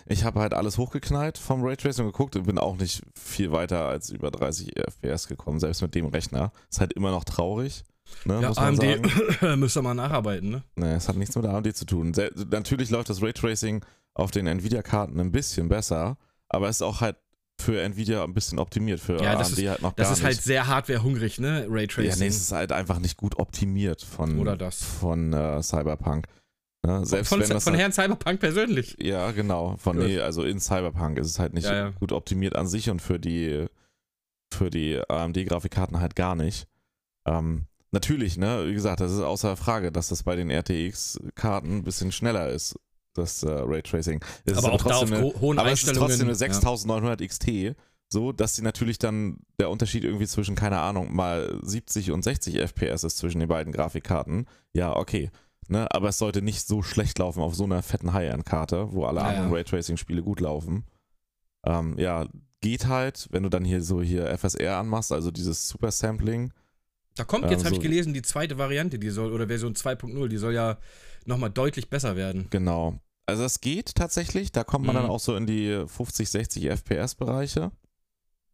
Ich 0.06 0.24
habe 0.24 0.40
halt 0.40 0.54
alles 0.54 0.78
hochgeknallt 0.78 1.38
vom 1.38 1.62
Raytracing 1.64 2.06
geguckt 2.06 2.36
und 2.36 2.44
bin 2.44 2.58
auch 2.58 2.78
nicht 2.78 3.02
viel 3.20 3.52
weiter 3.52 3.86
als 3.86 4.12
über 4.12 4.32
30 4.32 4.78
FPS 4.78 5.28
gekommen, 5.28 5.60
selbst 5.60 5.82
mit 5.82 5.94
dem 5.96 6.06
Rechner. 6.06 6.54
Ist 6.70 6.80
halt 6.80 6.94
immer 6.94 7.12
noch 7.12 7.26
traurig. 7.26 7.84
Ne, 8.26 8.42
ja, 8.42 8.52
AMD 8.52 9.58
müsste 9.58 9.82
mal 9.82 9.94
nacharbeiten, 9.94 10.50
ne? 10.50 10.64
Ne, 10.76 10.96
es 10.96 11.08
hat 11.08 11.16
nichts 11.18 11.36
mit 11.36 11.46
AMD 11.46 11.76
zu 11.76 11.86
tun. 11.86 12.14
Sehr, 12.14 12.32
natürlich 12.50 12.90
läuft 12.90 13.10
das 13.10 13.22
Raytracing 13.22 13.84
auf 14.14 14.32
den 14.32 14.48
Nvidia-Karten 14.48 15.20
ein 15.20 15.32
bisschen 15.32 15.70
besser, 15.70 16.18
aber 16.50 16.70
es 16.70 16.78
ist 16.78 16.82
auch 16.82 17.02
halt 17.02 17.18
für 17.62 17.82
Nvidia 17.82 18.24
ein 18.24 18.34
bisschen 18.34 18.60
optimiert, 18.60 19.00
für 19.00 19.22
ja, 19.22 19.34
AMD 19.34 19.58
ist, 19.58 19.68
halt 19.68 19.82
noch 19.82 19.94
Das 19.94 20.08
gar 20.08 20.18
ist 20.18 20.24
halt 20.24 20.42
sehr 20.42 20.68
hardwarehungrig, 20.68 21.40
ne? 21.40 21.68
Raytracing. 21.70 22.10
Ja, 22.10 22.16
nee, 22.18 22.28
es 22.28 22.38
ist 22.38 22.52
halt 22.52 22.72
einfach 22.72 23.00
nicht 23.00 23.18
gut 23.18 23.38
optimiert 23.38 24.02
von, 24.02 24.40
Oder 24.40 24.58
das. 24.58 24.84
von 24.84 25.34
äh, 25.34 25.62
Cyberpunk. 25.62 26.28
Ne? 26.86 27.06
Selbst 27.06 27.30
von, 27.30 27.40
wenn 27.40 27.48
von, 27.48 27.56
das 27.56 27.64
von 27.64 27.74
halt, 27.74 27.82
Herrn 27.82 27.92
Cyberpunk 27.94 28.40
persönlich. 28.40 28.98
Ja, 29.00 29.32
genau. 29.32 29.78
Von, 29.78 29.98
nee, 29.98 30.20
also 30.20 30.44
in 30.44 30.60
Cyberpunk 30.60 31.18
ist 31.18 31.28
es 31.28 31.40
halt 31.40 31.54
nicht 31.54 31.66
ja, 31.66 31.74
ja. 31.74 31.90
gut 31.92 32.12
optimiert 32.12 32.56
an 32.56 32.68
sich 32.68 32.90
und 32.90 33.02
für 33.02 33.20
die, 33.20 33.68
für 34.54 34.70
die 34.70 35.00
AMD-Grafikkarten 35.08 36.00
halt 36.00 36.16
gar 36.16 36.36
nicht. 36.36 36.68
Ähm, 37.26 37.68
natürlich, 37.94 38.38
ne, 38.38 38.66
wie 38.68 38.74
gesagt, 38.74 39.00
das 39.00 39.12
ist 39.12 39.20
außer 39.22 39.56
Frage, 39.56 39.92
dass 39.92 40.10
das 40.10 40.24
bei 40.24 40.36
den 40.36 40.50
RTX-Karten 40.50 41.78
ein 41.78 41.84
bisschen 41.84 42.12
schneller 42.12 42.50
ist, 42.50 42.78
das 43.14 43.44
äh, 43.44 43.50
Raytracing. 43.50 44.24
Es 44.46 44.58
aber 44.58 44.74
ist 44.74 44.82
auch 44.82 44.88
da 44.88 44.96
auf 44.98 45.12
eine, 45.12 45.22
ho- 45.22 45.34
hohen 45.40 45.60
aber 45.60 45.72
es 45.72 45.80
ist 45.84 45.88
Einstellungen. 45.90 46.10
trotzdem 46.10 46.28
eine 46.28 46.32
ja. 46.34 46.36
6900 46.36 47.22
XT, 47.28 47.76
so, 48.10 48.32
dass 48.32 48.56
sie 48.56 48.62
natürlich 48.62 49.00
dann 49.00 49.38
der 49.60 49.70
Unterschied 49.70 50.04
irgendwie 50.04 50.28
zwischen, 50.28 50.56
keine 50.56 50.80
Ahnung, 50.80 51.16
mal 51.16 51.58
70 51.64 52.12
und 52.12 52.24
60 52.24 52.60
FPS 52.60 53.04
ist 53.04 53.18
zwischen 53.18 53.40
den 53.40 53.50
beiden 53.50 53.72
Grafikkarten. 53.74 54.48
Ja, 54.74 54.96
okay. 54.96 55.32
Ne, 55.70 55.88
aber 55.92 56.10
es 56.10 56.18
sollte 56.18 56.42
nicht 56.42 56.68
so 56.68 56.82
schlecht 56.84 57.18
laufen 57.20 57.42
auf 57.42 57.56
so 57.56 57.64
einer 57.64 57.82
fetten 57.82 58.12
High-End-Karte, 58.14 58.90
wo 58.92 59.06
alle 59.06 59.22
Ja, 59.22 59.28
anderen 59.28 59.50
ja. 59.50 59.56
Raytracing-Spiele 59.56 60.22
gut 60.22 60.42
laufen. 60.42 60.84
Ähm, 61.66 61.98
ja, 61.98 62.28
geht 62.60 62.88
halt, 62.88 63.28
wenn 63.32 63.44
du 63.44 63.50
dann 63.50 63.64
hier 63.64 63.82
so 63.82 64.02
hier 64.02 64.28
FSR 64.38 64.78
anmachst, 64.78 65.12
also 65.14 65.32
dieses 65.32 65.68
Super 65.70 65.92
Sampling. 65.92 66.52
Da 67.16 67.24
kommt 67.24 67.50
jetzt, 67.52 67.60
habe 67.66 67.76
so- 67.76 67.76
ich 67.76 67.82
gelesen, 67.82 68.14
die 68.14 68.22
zweite 68.24 68.58
Variante, 68.58 68.98
die 69.00 69.10
soll, 69.10 69.32
oder 69.32 69.48
Version 69.48 69.76
2.0, 69.76 70.28
die 70.30 70.38
soll 70.38 70.54
ja 70.54 70.78
nochmal 71.26 71.50
deutlich 71.52 71.90
besser 71.90 72.16
werden. 72.16 72.48
Genau. 72.50 73.00
Also 73.26 73.44
es 73.44 73.62
geht 73.62 73.96
tatsächlich, 73.96 74.52
da 74.52 74.64
kommt 74.64 74.86
man 74.86 74.96
Mhm. 74.96 75.02
dann 75.02 75.10
auch 75.10 75.20
so 75.20 75.36
in 75.36 75.46
die 75.46 75.84
50, 75.88 76.30
60 76.30 76.66
FPS-Bereiche. 76.70 77.72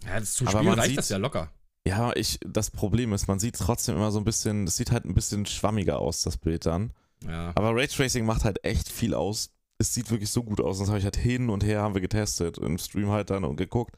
Ja, 0.06 0.20
das 0.20 0.34
zum 0.34 0.48
Aber 0.48 0.60
Spiel 0.60 0.70
man 0.70 0.80
reicht 0.80 0.90
sieht- 0.90 0.98
das 1.00 1.10
ja 1.10 1.18
locker. 1.18 1.52
Ja, 1.88 2.14
ich, 2.16 2.40
das 2.46 2.70
Problem 2.70 3.14
ist, 3.14 3.28
man 3.28 3.40
sieht 3.40 3.56
trotzdem 3.58 3.96
immer 3.96 4.12
so 4.12 4.20
ein 4.20 4.26
bisschen, 4.26 4.66
das 4.66 4.76
sieht 4.78 4.92
halt 4.92 5.06
ein 5.06 5.16
bisschen 5.16 5.46
schwammiger 5.46 6.00
aus, 6.00 6.22
das 6.22 6.38
Bild 6.38 6.66
dann. 6.66 6.92
Ja. 7.26 7.52
Aber 7.56 7.74
Raytracing 7.76 8.26
macht 8.26 8.44
halt 8.44 8.64
echt 8.64 8.90
viel 8.92 9.14
aus. 9.14 9.50
Es 9.78 9.94
sieht 9.94 10.12
wirklich 10.12 10.30
so 10.30 10.44
gut 10.44 10.62
aus. 10.62 10.80
Das 10.80 10.90
habe 10.90 11.00
ich 11.00 11.04
halt 11.06 11.16
hin 11.18 11.50
und 11.50 11.64
her 11.64 11.82
haben 11.82 11.94
wir 11.94 12.02
getestet, 12.02 12.58
im 12.58 12.78
Stream 12.78 13.10
halt 13.10 13.30
dann 13.30 13.44
und 13.46 13.56
geguckt. 13.56 13.96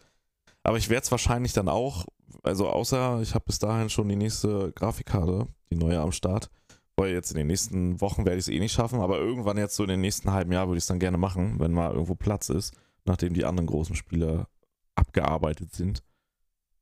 Aber 0.63 0.77
ich 0.77 0.89
werde 0.89 1.03
es 1.03 1.11
wahrscheinlich 1.11 1.53
dann 1.53 1.67
auch, 1.67 2.05
also 2.43 2.69
außer 2.69 3.21
ich 3.21 3.33
habe 3.33 3.45
bis 3.45 3.59
dahin 3.59 3.89
schon 3.89 4.09
die 4.09 4.15
nächste 4.15 4.71
Grafikkarte, 4.73 5.47
die 5.71 5.75
neue 5.75 5.99
am 5.99 6.11
Start. 6.11 6.49
Weil 6.97 7.13
jetzt 7.13 7.31
in 7.31 7.37
den 7.37 7.47
nächsten 7.47 7.99
Wochen 8.01 8.25
werde 8.25 8.37
ich 8.37 8.45
es 8.45 8.49
eh 8.49 8.59
nicht 8.59 8.73
schaffen, 8.73 8.99
aber 8.99 9.17
irgendwann 9.17 9.57
jetzt 9.57 9.75
so 9.75 9.83
in 9.83 9.89
den 9.89 10.01
nächsten 10.01 10.31
halben 10.31 10.51
Jahr 10.51 10.67
würde 10.67 10.77
ich 10.77 10.83
es 10.83 10.87
dann 10.87 10.99
gerne 10.99 11.17
machen, 11.17 11.59
wenn 11.59 11.71
mal 11.71 11.91
irgendwo 11.91 12.15
Platz 12.15 12.49
ist, 12.49 12.75
nachdem 13.05 13.33
die 13.33 13.45
anderen 13.45 13.67
großen 13.67 13.95
Spiele 13.95 14.47
abgearbeitet 14.95 15.73
sind, 15.73 16.03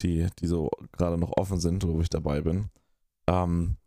die, 0.02 0.28
die 0.40 0.48
so 0.48 0.70
gerade 0.92 1.18
noch 1.18 1.38
offen 1.38 1.60
sind, 1.60 1.88
wo 1.88 2.02
ich 2.02 2.10
dabei 2.10 2.42
bin. 2.42 2.70
Ähm, 3.28 3.78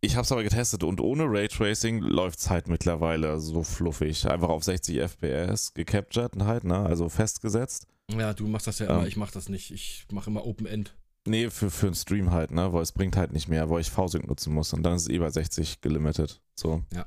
ich 0.00 0.14
habe 0.14 0.22
es 0.22 0.32
aber 0.32 0.44
getestet 0.44 0.84
und 0.84 1.00
ohne 1.00 1.24
Raytracing 1.24 1.98
läuft 2.00 2.38
es 2.38 2.50
halt 2.50 2.68
mittlerweile 2.68 3.40
so 3.40 3.64
fluffig. 3.64 4.30
Einfach 4.30 4.48
auf 4.48 4.62
60 4.62 5.00
FPS 5.00 5.74
gecaptured 5.74 6.40
halt, 6.44 6.62
ne? 6.64 6.78
Also 6.78 7.08
festgesetzt. 7.08 7.86
Ja, 8.10 8.32
du 8.34 8.46
machst 8.46 8.66
das 8.66 8.78
ja 8.78 8.86
immer, 8.86 9.06
ich 9.06 9.16
mach 9.16 9.30
das 9.30 9.48
nicht. 9.48 9.70
Ich 9.70 10.06
mache 10.12 10.30
immer 10.30 10.46
Open 10.46 10.66
End. 10.66 10.96
Nee, 11.26 11.50
für, 11.50 11.70
für 11.70 11.86
einen 11.86 11.94
Stream 11.94 12.30
halt, 12.30 12.50
ne? 12.50 12.72
Weil 12.72 12.82
es 12.82 12.92
bringt 12.92 13.16
halt 13.16 13.32
nicht 13.32 13.48
mehr, 13.48 13.68
weil 13.68 13.80
ich 13.80 13.90
V-Sync 13.90 14.26
nutzen 14.26 14.54
muss 14.54 14.72
und 14.72 14.82
dann 14.82 14.94
ist 14.94 15.02
es 15.02 15.08
eh 15.08 15.18
bei 15.18 15.30
60 15.30 15.80
gelimitet. 15.80 16.40
So. 16.54 16.82
Ja. 16.92 17.06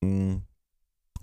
Mm. 0.00 0.42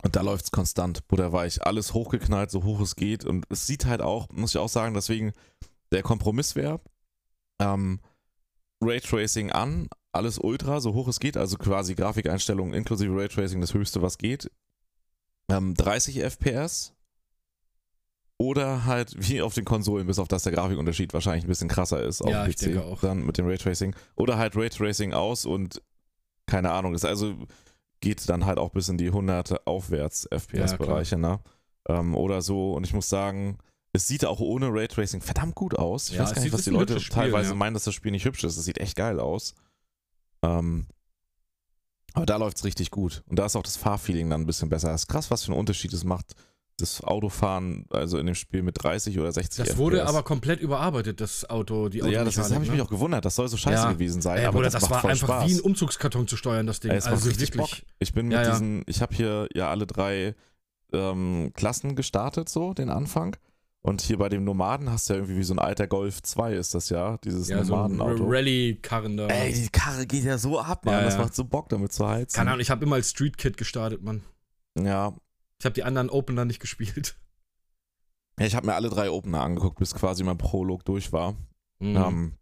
Und 0.03 0.15
da 0.15 0.21
läuft 0.21 0.45
es 0.45 0.51
konstant, 0.51 1.07
butterweich. 1.07 1.65
Alles 1.65 1.93
hochgeknallt, 1.93 2.51
so 2.51 2.63
hoch 2.63 2.79
es 2.79 2.95
geht. 2.95 3.25
Und 3.25 3.45
es 3.49 3.65
sieht 3.65 3.85
halt 3.85 4.01
auch, 4.01 4.29
muss 4.29 4.51
ich 4.51 4.59
auch 4.59 4.69
sagen, 4.69 4.93
deswegen 4.93 5.33
der 5.91 6.03
Kompromiss 6.03 6.55
wäre, 6.55 6.79
ähm, 7.59 7.99
Raytracing 8.81 9.51
an, 9.51 9.89
alles 10.11 10.37
ultra, 10.37 10.79
so 10.81 10.93
hoch 10.93 11.07
es 11.07 11.19
geht, 11.19 11.35
also 11.35 11.57
quasi 11.57 11.95
Grafikeinstellungen 11.95 12.73
inklusive 12.73 13.15
Raytracing, 13.15 13.59
das 13.59 13.73
höchste, 13.73 14.01
was 14.01 14.17
geht. 14.17 14.51
Ähm, 15.49 15.73
30 15.73 16.21
FPS. 16.21 16.93
Oder 18.39 18.85
halt 18.85 19.15
wie 19.17 19.41
auf 19.41 19.55
den 19.55 19.65
Konsolen, 19.65 20.05
bis 20.05 20.19
auf 20.19 20.27
das 20.27 20.43
der 20.43 20.51
Grafikunterschied 20.53 21.13
wahrscheinlich 21.13 21.45
ein 21.45 21.47
bisschen 21.47 21.69
krasser 21.69 22.03
ist 22.03 22.21
auf 22.21 22.29
Ja, 22.29 22.43
dem 22.43 22.49
ich 22.51 22.55
PC. 22.57 22.59
denke 22.65 22.83
auch. 22.85 22.99
Dann 23.01 23.25
mit 23.25 23.38
dem 23.38 23.47
Raytracing. 23.47 23.95
Oder 24.15 24.38
halt 24.38 24.55
Raytracing 24.55 25.13
aus 25.13 25.45
und 25.45 25.81
keine 26.45 26.71
Ahnung, 26.71 26.93
ist 26.93 27.03
also 27.05 27.35
geht 27.99 28.29
dann 28.29 28.45
halt 28.45 28.59
auch 28.59 28.69
bis 28.69 28.89
in 28.89 28.97
die 28.99 29.07
100 29.07 29.65
aufwärts 29.65 30.27
FPS-Bereiche, 30.31 31.17
ne? 31.17 31.39
Ähm, 31.89 32.15
oder 32.15 32.41
so. 32.43 32.73
Und 32.73 32.85
ich 32.85 32.93
muss 32.93 33.09
sagen, 33.09 33.57
es 33.91 34.07
sieht 34.07 34.23
auch 34.23 34.39
ohne 34.39 34.67
Raytracing 34.71 35.21
verdammt 35.21 35.55
gut 35.55 35.75
aus. 35.75 36.09
Ich 36.09 36.15
Ja, 36.15 36.21
weiß 36.21 36.29
es 36.29 36.35
gar 36.35 36.43
nicht, 36.43 36.53
was 36.53 36.63
die 36.63 36.69
Leute 36.69 36.99
Spiel, 36.99 37.15
teilweise 37.15 37.49
ja. 37.49 37.55
meinen, 37.55 37.73
dass 37.73 37.85
das 37.85 37.95
Spiel 37.95 38.11
nicht 38.11 38.25
hübsch 38.25 38.43
ist. 38.43 38.55
Es 38.55 38.65
sieht 38.65 38.77
echt 38.77 38.95
geil 38.95 39.19
aus. 39.19 39.55
Ähm, 40.43 40.85
aber 42.13 42.25
da 42.27 42.38
läuft 42.38 42.57
es 42.57 42.63
richtig 42.65 42.91
gut. 42.91 43.23
Und 43.27 43.39
da 43.39 43.45
ist 43.47 43.55
auch 43.55 43.63
das 43.63 43.77
Fahrfeeling 43.77 44.29
dann 44.29 44.41
ein 44.41 44.45
bisschen 44.47 44.69
besser. 44.69 44.89
Das 44.89 45.01
ist 45.01 45.07
krass, 45.07 45.31
was 45.31 45.43
für 45.43 45.51
einen 45.51 45.59
Unterschied 45.59 45.91
es 45.93 46.03
macht, 46.03 46.35
das 46.78 47.03
Autofahren, 47.03 47.86
also 47.89 48.19
in 48.19 48.28
dem 48.28 48.36
Spiel 48.36 48.61
mit 48.61 48.82
30 48.82 49.17
oder 49.19 49.32
60 49.32 49.65
Das 49.65 49.78
wurde 49.78 50.05
aber 50.05 50.21
komplett 50.23 50.59
überarbeitet, 50.61 51.19
das 51.19 51.49
Auto, 51.49 51.89
die 51.89 51.97
ja, 51.99 52.23
das, 52.23 52.36
das 52.36 52.51
habe 52.53 52.63
ich 52.63 52.69
ne? 52.69 52.75
mich 52.78 52.86
auch 52.86 52.89
gewundert. 52.89 53.25
Das 53.25 53.36
soll 53.36 53.47
so 53.47 53.57
scheiße 53.57 53.84
Ja. 53.86 53.91
gewesen 53.91 54.21
sein. 54.21 54.38
Ey, 54.38 54.45
aber 54.45 54.57
Bruder, 54.59 54.69
das, 54.69 54.82
das, 54.82 54.89
war 54.91 55.03
einfach 55.05 55.28
Spaß. 55.28 55.49
wie 55.49 55.55
ein 55.55 55.61
Umzugskarton 55.61 56.28
zu 56.28 56.38
steuern, 56.38 56.67
das 56.67 56.80
Ding. 56.80 56.91
Ey, 56.91 57.01
also 57.01 57.28
richtig 57.28 57.55
wirklich. 57.55 57.82
Bock. 57.82 57.89
Ich 57.97 58.13
bin 58.13 58.28
mit 58.28 58.36
Ja, 58.36 58.43
ja. 58.43 58.51
diesen, 58.51 58.84
ich 58.86 59.01
habe 59.01 59.15
hier 59.15 59.47
ja 59.55 59.69
alle 59.71 59.88
drei 59.88 60.36
ähm, 60.93 61.51
Klassen 61.55 61.95
gestartet, 61.95 62.47
so 62.47 62.73
den 62.73 62.89
Anfang. 62.89 63.36
Und 63.82 64.01
hier 64.01 64.17
bei 64.17 64.30
dem 64.30 64.43
Nomaden 64.43 64.89
hast 64.91 65.09
du 65.09 65.13
ja 65.13 65.19
irgendwie 65.19 65.38
wie 65.38 65.43
so 65.43 65.53
ein 65.53 65.59
alter 65.59 65.88
Golf 65.88 66.21
2 66.21 66.53
ist 66.55 66.75
das 66.75 66.89
ja, 66.89 67.17
dieses 67.23 67.47
Ja, 67.47 67.63
so 67.63 67.73
Nomadenauto. 67.75 68.25
Rallye-Karren 68.28 69.17
da. 69.17 69.28
Ey, 69.28 69.53
die 69.53 69.69
Karre 69.69 70.05
geht 70.05 70.25
ja 70.25 70.38
so 70.38 70.59
ab, 70.59 70.86
Mann. 70.86 70.95
Ja, 70.95 71.01
Das 71.03 71.17
macht 71.17 71.34
so 71.34 71.43
Bock, 71.45 71.69
damit 71.69 71.91
zu 71.93 72.07
heizen. 72.07 72.36
Keine 72.36 72.51
Ahnung, 72.51 72.59
ich 72.61 72.69
habe 72.69 72.84
immer 72.86 72.95
als 72.97 73.11
Street 73.11 73.38
Kid 73.38 73.57
gestartet, 73.57 74.03
Mann. 74.03 74.23
Ja. 74.78 75.15
Ich 75.60 75.66
habe 75.66 75.74
die 75.74 75.84
anderen 75.84 76.10
Opener 76.10 76.45
nicht 76.45 76.60
gespielt. 76.60 77.18
ja 78.39 78.45
ich 78.45 78.55
habe 78.55 78.68
mir 78.68 78.76
alle 78.76 78.89
drei 78.89 79.10
Opener 79.10 79.41
angeguckt, 79.41 79.80
bis 79.80 79.93
quasi 79.95 80.24
mein 80.24 80.38
Prolog 80.38 80.86
durch 80.86 81.12
war. 81.12 81.34
Mhm. 81.80 81.95
Ähm, 81.97 82.34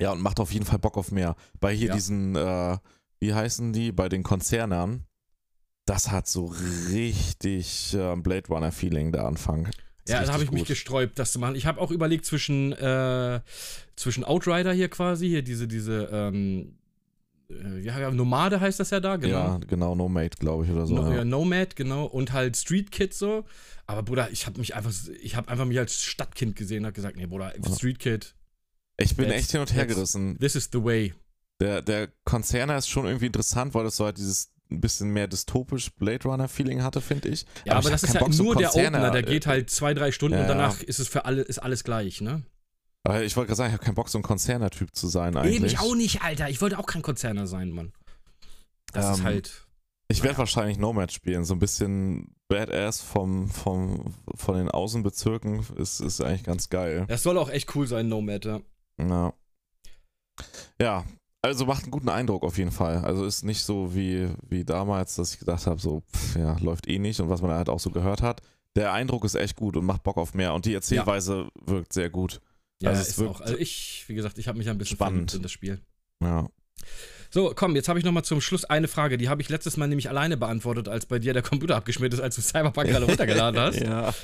ja, 0.00 0.12
und 0.12 0.20
macht 0.20 0.40
auf 0.40 0.52
jeden 0.52 0.64
Fall 0.66 0.78
Bock 0.78 0.96
auf 0.96 1.10
mehr. 1.12 1.36
Bei 1.60 1.72
hier 1.74 1.88
Ja. 1.88 1.94
diesen, 1.94 2.34
äh, 2.36 2.78
wie 3.20 3.34
heißen 3.34 3.72
die, 3.72 3.92
bei 3.92 4.08
den 4.08 4.22
Konzernern, 4.22 5.04
das 5.86 6.10
hat 6.10 6.26
so 6.28 6.46
richtig 6.90 7.94
äh, 7.94 8.16
Blade 8.16 8.48
Runner-Feeling, 8.48 9.12
der 9.12 9.24
Anfang. 9.26 9.66
Ist 9.66 10.08
Ja, 10.08 10.22
da 10.24 10.32
habe 10.32 10.44
ich 10.44 10.50
mich 10.50 10.60
gut. 10.62 10.68
gesträubt, 10.68 11.18
das 11.18 11.32
zu 11.32 11.38
machen. 11.38 11.54
Ich 11.56 11.66
habe 11.66 11.80
auch 11.80 11.90
überlegt 11.90 12.24
zwischen, 12.26 12.72
äh, 12.72 13.40
zwischen 13.96 14.24
Outrider 14.24 14.72
hier 14.72 14.88
quasi, 14.88 15.28
hier 15.28 15.42
diese, 15.42 15.66
diese, 15.68 16.08
ähm, 16.12 16.78
äh, 16.78 16.83
ja, 17.82 18.10
Nomade 18.10 18.60
heißt 18.60 18.80
das 18.80 18.90
ja 18.90 19.00
da, 19.00 19.16
genau. 19.16 19.34
Ja, 19.34 19.60
genau, 19.66 19.94
No 19.94 20.08
Mate, 20.08 20.36
glaube 20.38 20.64
ich, 20.64 20.70
oder 20.70 20.86
so. 20.86 20.94
No, 20.94 21.12
ja. 21.12 21.24
Nomad, 21.24 21.76
genau. 21.76 22.06
Und 22.06 22.32
halt 22.32 22.56
Street 22.56 22.90
Kid 22.90 23.14
so. 23.14 23.44
Aber 23.86 24.02
Bruder, 24.02 24.30
ich 24.30 24.46
habe 24.46 24.58
mich 24.58 24.74
einfach, 24.74 24.92
ich 25.22 25.36
habe 25.36 25.48
einfach 25.48 25.66
mich 25.66 25.78
als 25.78 26.02
Stadtkind 26.02 26.56
gesehen 26.56 26.80
und 26.80 26.86
hab 26.86 26.94
gesagt, 26.94 27.16
nee, 27.16 27.26
Bruder. 27.26 27.52
Street 27.76 27.98
Kid, 27.98 28.34
Ich 28.96 29.16
bin 29.16 29.30
echt 29.30 29.50
hin 29.50 29.60
und 29.60 29.74
her 29.74 29.86
gerissen. 29.86 30.38
this 30.38 30.54
is 30.54 30.70
the 30.72 30.82
way. 30.82 31.14
Der, 31.60 31.82
der 31.82 32.08
Konzerner 32.24 32.76
ist 32.76 32.88
schon 32.88 33.06
irgendwie 33.06 33.26
interessant, 33.26 33.74
weil 33.74 33.84
das 33.84 33.96
so 33.96 34.04
halt 34.04 34.18
dieses 34.18 34.50
ein 34.70 34.80
bisschen 34.80 35.10
mehr 35.10 35.28
dystopisch 35.28 35.90
Blade 35.94 36.24
Runner-Feeling 36.24 36.82
hatte, 36.82 37.00
finde 37.00 37.28
ich. 37.28 37.46
Ja, 37.64 37.74
aber, 37.74 37.80
ich 37.80 37.86
hab 37.86 37.92
das 37.92 38.02
ist 38.04 38.14
ja 38.14 38.20
Bock, 38.20 38.34
nur 38.34 38.56
der 38.56 38.74
Opener, 38.74 39.10
der 39.10 39.20
äh, 39.20 39.30
geht 39.30 39.46
halt 39.46 39.70
zwei, 39.70 39.94
drei 39.94 40.10
Stunden 40.10 40.36
ja, 40.36 40.42
und 40.42 40.48
danach 40.48 40.82
ist 40.82 40.98
es 40.98 41.06
für 41.08 41.26
alle, 41.26 41.42
ist 41.42 41.58
alles 41.58 41.84
gleich, 41.84 42.20
ne? 42.20 42.42
Aber 43.04 43.22
ich 43.22 43.36
wollte 43.36 43.48
gerade 43.48 43.56
sagen, 43.58 43.68
ich 43.68 43.74
habe 43.74 43.84
keinen 43.84 43.94
Bock, 43.94 44.08
so 44.08 44.18
ein 44.18 44.22
Konzerner-Typ 44.22 44.94
zu 44.96 45.08
sein 45.08 45.36
eigentlich. 45.36 45.56
Eben, 45.56 45.64
ich 45.66 45.78
auch 45.78 45.94
nicht, 45.94 46.22
Alter. 46.22 46.48
Ich 46.48 46.60
wollte 46.62 46.78
auch 46.78 46.86
kein 46.86 47.02
Konzerner 47.02 47.46
sein, 47.46 47.70
Mann. 47.70 47.92
Das 48.92 49.10
ist 49.12 49.18
Ähm, 49.18 49.24
halt. 49.24 49.66
Ich 50.08 50.18
werde 50.22 50.34
Naja. 50.34 50.38
wahrscheinlich 50.38 50.78
Nomad 50.78 51.12
spielen. 51.12 51.44
So 51.44 51.54
ein 51.54 51.58
bisschen 51.58 52.34
Badass 52.48 53.00
vom, 53.00 53.48
vom, 53.48 54.14
von 54.34 54.54
den 54.56 54.70
Außenbezirken 54.70 55.64
ist, 55.76 56.00
ist 56.00 56.20
eigentlich 56.20 56.44
ganz 56.44 56.68
geil. 56.68 57.04
Das 57.08 57.22
soll 57.22 57.38
auch 57.38 57.48
echt 57.50 57.74
cool 57.74 57.86
sein, 57.86 58.08
Nomad, 58.08 58.44
ja. 58.44 58.60
Ja. 58.98 59.32
ja, 60.80 61.04
also 61.42 61.66
macht 61.66 61.82
einen 61.84 61.90
guten 61.90 62.08
Eindruck 62.08 62.42
auf 62.42 62.58
jeden 62.58 62.70
Fall. 62.70 62.98
Also 63.04 63.24
ist 63.24 63.44
nicht 63.44 63.64
so 63.64 63.94
wie, 63.94 64.28
wie 64.48 64.64
damals, 64.64 65.16
dass 65.16 65.32
ich 65.34 65.38
gedacht 65.40 65.66
habe, 65.66 65.80
so, 65.80 66.02
pff, 66.14 66.36
ja, 66.36 66.56
läuft 66.60 66.86
eh 66.88 66.98
nicht 66.98 67.20
und 67.20 67.28
was 67.28 67.42
man 67.42 67.50
halt 67.52 67.68
auch 67.68 67.80
so 67.80 67.90
gehört 67.90 68.22
hat. 68.22 68.40
Der 68.76 68.92
Eindruck 68.92 69.24
ist 69.24 69.34
echt 69.36 69.56
gut 69.56 69.76
und 69.76 69.84
macht 69.84 70.02
Bock 70.02 70.16
auf 70.16 70.34
mehr 70.34 70.54
und 70.54 70.64
die 70.66 70.74
Erzählweise 70.74 71.48
wirkt 71.64 71.92
sehr 71.92 72.10
gut. 72.10 72.40
Ja, 72.82 72.90
Also 72.90 73.02
es 73.02 73.08
ist 73.10 73.20
auch. 73.20 73.40
Also 73.40 73.56
ich, 73.56 74.04
wie 74.08 74.14
gesagt, 74.14 74.38
ich 74.38 74.48
habe 74.48 74.58
mich 74.58 74.68
ein 74.68 74.78
bisschen 74.78 74.96
spannend. 74.96 75.34
in 75.34 75.42
das 75.42 75.52
Spiel. 75.52 75.80
Ja. 76.22 76.48
So, 77.30 77.52
komm, 77.54 77.74
jetzt 77.74 77.88
habe 77.88 77.98
ich 77.98 78.04
noch 78.04 78.12
mal 78.12 78.22
zum 78.22 78.40
Schluss 78.40 78.64
eine 78.64 78.86
Frage. 78.88 79.18
Die 79.18 79.28
habe 79.28 79.42
ich 79.42 79.48
letztes 79.48 79.76
Mal 79.76 79.88
nämlich 79.88 80.08
alleine 80.08 80.36
beantwortet, 80.36 80.88
als 80.88 81.06
bei 81.06 81.18
dir 81.18 81.32
der 81.32 81.42
Computer 81.42 81.76
abgeschmiert 81.76 82.14
ist, 82.14 82.20
als 82.20 82.36
du 82.36 82.42
Cyberpunk 82.42 82.88
gerade 82.88 83.04
runtergeladen 83.08 83.58
hast. 83.60 83.80
ja. 83.80 84.14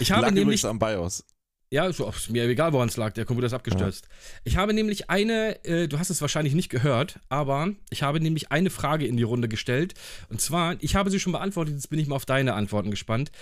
Ich 0.00 0.10
habe 0.10 0.22
Lag 0.22 0.32
nämlich 0.32 0.64
am 0.64 0.78
BIOS. 0.78 1.24
Ja, 1.70 1.86
ist, 1.86 1.98
ist 1.98 2.30
mir 2.30 2.44
egal, 2.44 2.72
woran 2.72 2.88
es 2.88 2.96
lag. 2.96 3.12
Der 3.14 3.24
Computer 3.24 3.48
ist 3.48 3.52
abgestürzt. 3.52 4.08
Ich 4.44 4.56
habe 4.56 4.72
nämlich 4.72 5.10
eine, 5.10 5.64
äh, 5.64 5.88
du 5.88 5.98
hast 5.98 6.10
es 6.10 6.20
wahrscheinlich 6.20 6.54
nicht 6.54 6.68
gehört, 6.68 7.18
aber 7.28 7.70
ich 7.90 8.04
habe 8.04 8.20
nämlich 8.20 8.52
eine 8.52 8.70
Frage 8.70 9.04
in 9.06 9.16
die 9.16 9.24
Runde 9.24 9.48
gestellt. 9.48 9.94
Und 10.28 10.40
zwar, 10.40 10.76
ich 10.80 10.94
habe 10.94 11.10
sie 11.10 11.18
schon 11.18 11.32
beantwortet, 11.32 11.74
jetzt 11.74 11.90
bin 11.90 11.98
ich 11.98 12.06
mal 12.06 12.16
auf 12.16 12.26
deine 12.26 12.54
Antworten 12.54 12.92
gespannt. 12.92 13.32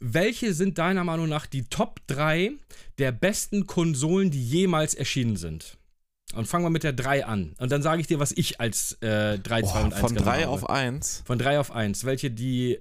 Welche 0.00 0.54
sind 0.54 0.78
deiner 0.78 1.04
Meinung 1.04 1.28
nach 1.28 1.44
die 1.44 1.64
Top 1.68 2.00
3 2.06 2.52
der 2.98 3.12
besten 3.12 3.66
Konsolen, 3.66 4.30
die 4.30 4.42
jemals 4.42 4.94
erschienen 4.94 5.36
sind? 5.36 5.76
Und 6.34 6.46
fangen 6.46 6.64
wir 6.64 6.70
mit 6.70 6.84
der 6.84 6.94
3 6.94 7.26
an. 7.26 7.54
Und 7.58 7.70
dann 7.70 7.82
sage 7.82 8.00
ich 8.00 8.06
dir, 8.06 8.18
was 8.18 8.32
ich 8.32 8.60
als 8.60 8.92
äh, 9.02 9.38
3, 9.38 9.38
2 9.38 9.60
Boah, 9.60 9.84
und 9.84 9.92
1 9.92 10.00
von 10.00 10.08
genommen 10.14 10.24
3 10.24 10.40
habe. 10.42 10.48
auf 10.48 10.70
1. 10.70 11.22
Von 11.26 11.38
3 11.38 11.60
auf 11.60 11.70
1. 11.70 12.04
Welche 12.06 12.30
die 12.30 12.78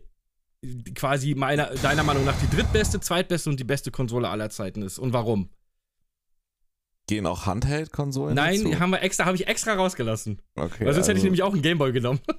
quasi 0.96 1.36
meiner, 1.36 1.68
deiner 1.76 2.04
Meinung 2.04 2.26
nach 2.26 2.40
die 2.40 2.50
drittbeste, 2.56 3.00
zweitbeste 3.00 3.50
und 3.50 3.60
die 3.60 3.64
beste 3.64 3.92
Konsole 3.92 4.30
aller 4.30 4.50
Zeiten 4.50 4.82
ist. 4.82 5.00
Und 5.00 5.14
warum? 5.14 5.50
Gehen 7.08 7.26
auch 7.26 7.46
Handheld-Konsolen 7.46 8.36
Nein, 8.36 8.64
dazu? 8.64 8.80
haben 8.80 8.92
wir 8.92 9.02
extra, 9.02 9.26
habe 9.26 9.36
ich 9.36 9.48
extra 9.48 9.74
rausgelassen. 9.74 10.42
Okay, 10.56 10.86
Weil 10.86 10.94
sonst 10.94 11.08
hätte 11.08 11.18
ich 11.18 11.24
also- 11.24 11.26
nämlich 11.26 11.44
auch 11.44 11.54
einen 11.54 11.62
Gameboy 11.62 11.92
genommen. 11.92 12.20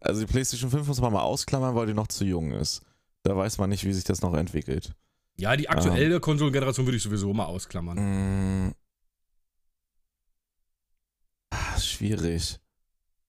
Also 0.00 0.22
die 0.22 0.26
PlayStation 0.26 0.70
5 0.72 0.88
muss 0.88 1.00
man 1.00 1.12
mal 1.12 1.22
ausklammern, 1.22 1.76
weil 1.76 1.86
die 1.86 1.94
noch 1.94 2.08
zu 2.08 2.24
jung 2.24 2.50
ist. 2.50 2.82
Da 3.22 3.36
weiß 3.36 3.58
man 3.58 3.70
nicht, 3.70 3.84
wie 3.84 3.92
sich 3.92 4.02
das 4.02 4.20
noch 4.20 4.34
entwickelt. 4.34 4.92
Ja, 5.36 5.54
die 5.56 5.68
aktuelle 5.68 6.18
Konsolengeneration 6.18 6.84
würde 6.84 6.96
ich 6.96 7.02
sowieso 7.04 7.32
mal 7.32 7.44
ausklammern. 7.44 8.66
Mm. 8.66 8.74
Ah, 11.50 11.78
schwierig. 11.78 12.58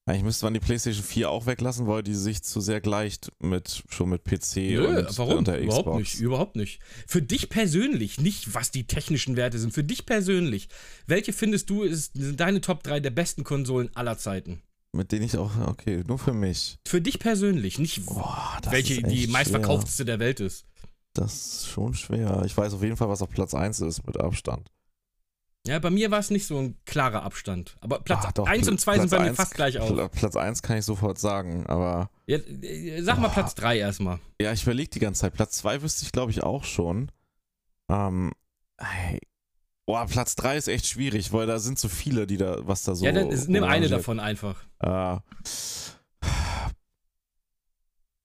Eigentlich 0.05 0.23
müsste 0.23 0.45
man 0.45 0.53
die 0.53 0.59
PlayStation 0.59 1.03
4 1.03 1.29
auch 1.29 1.45
weglassen, 1.45 1.87
weil 1.87 2.03
die 2.03 2.13
sich 2.13 2.43
zu 2.43 2.59
sehr 2.59 2.81
gleicht 2.81 3.31
mit 3.39 3.83
schon 3.89 4.09
mit 4.09 4.25
PC 4.25 4.57
Nö, 4.57 4.99
und, 4.99 5.17
warum? 5.17 5.37
und 5.37 5.47
der 5.47 5.65
Xbox. 5.65 5.79
Überhaupt 5.79 5.97
nicht, 5.97 6.19
überhaupt 6.19 6.55
nicht. 6.57 6.79
Für 7.07 7.21
dich 7.21 7.49
persönlich, 7.49 8.19
nicht 8.19 8.53
was 8.53 8.71
die 8.71 8.85
technischen 8.85 9.37
Werte 9.37 9.57
sind, 9.59 9.73
für 9.73 9.83
dich 9.83 10.05
persönlich, 10.05 10.67
welche 11.07 11.31
findest 11.31 11.69
du 11.69 11.83
ist, 11.83 12.13
sind 12.15 12.37
deine 12.37 12.59
Top 12.59 12.83
3 12.83 12.99
der 12.99 13.11
besten 13.11 13.45
Konsolen 13.45 13.89
aller 13.95 14.17
Zeiten? 14.17 14.61
Mit 14.91 15.13
denen 15.13 15.23
ich 15.23 15.37
auch, 15.37 15.51
okay, 15.67 16.03
nur 16.05 16.19
für 16.19 16.33
mich. 16.33 16.77
Für 16.85 17.01
dich 17.01 17.17
persönlich, 17.17 17.79
nicht 17.79 18.05
Boah, 18.05 18.59
welche 18.69 19.01
die 19.01 19.27
meistverkaufteste 19.27 20.03
der 20.03 20.19
Welt 20.19 20.41
ist. 20.41 20.59
Schwer. 20.59 20.89
Das 21.13 21.33
ist 21.33 21.67
schon 21.67 21.93
schwer. 21.93 22.41
Ich 22.45 22.57
weiß 22.57 22.73
auf 22.73 22.83
jeden 22.83 22.97
Fall, 22.97 23.07
was 23.07 23.21
auf 23.21 23.29
Platz 23.29 23.53
1 23.53 23.79
ist 23.81 24.05
mit 24.05 24.19
Abstand. 24.19 24.69
Ja, 25.65 25.79
bei 25.79 25.89
mir 25.89 26.11
war 26.11 26.19
es 26.19 26.29
nicht 26.29 26.45
so 26.45 26.57
ein 26.59 26.75
klarer 26.85 27.23
Abstand. 27.23 27.77
Aber 27.79 27.99
Platz 28.01 28.25
Ah, 28.25 28.31
doch, 28.33 28.45
1 28.47 28.67
und 28.67 28.81
2 28.81 28.99
sind 28.99 29.11
bei 29.11 29.19
mir 29.19 29.33
fast 29.33 29.53
gleich 29.55 29.79
auf. 29.79 29.87
Pla- 29.93 30.09
Platz 30.09 30.35
1 30.35 30.61
kann 30.61 30.77
ich 30.77 30.83
sofort 30.83 31.17
sagen, 31.19 31.65
aber 31.67 32.09
Ja, 32.27 32.37
äh, 32.37 33.01
sag 33.01 33.17
mal 33.19 33.27
Boah. 33.29 33.33
Platz 33.33 33.55
3 33.55 33.77
erstmal. 33.77 34.19
ja, 34.41 34.51
ich 34.51 34.63
überlege 34.63 34.89
die 34.89 34.99
ganze 34.99 35.21
Zeit. 35.21 35.33
Platz 35.33 35.57
2 35.59 35.81
wüsste 35.81 36.03
ich, 36.03 36.11
glaube 36.11 36.31
ich, 36.31 36.43
auch 36.43 36.65
schon. 36.65 37.09
Ähm, 37.89 38.33
ey. 38.77 39.19
Boah, 39.85 40.05
Platz 40.05 40.35
3 40.35 40.57
ist 40.57 40.67
echt 40.67 40.85
schwierig, 40.85 41.31
weil 41.31 41.47
da 41.47 41.59
sind 41.59 41.79
so 41.79 41.87
viele, 41.87 42.27
die 42.27 42.37
da, 42.37 42.57
was 42.67 42.83
da 42.83 42.93
so. 42.95 43.05
ja, 43.05 43.13
dann 43.13 43.29
ist- 43.31 43.47
nimm 43.47 43.63
eine 43.63 43.87
davon 43.87 44.19
einfach. 44.19 44.61
Äh, 44.79 45.17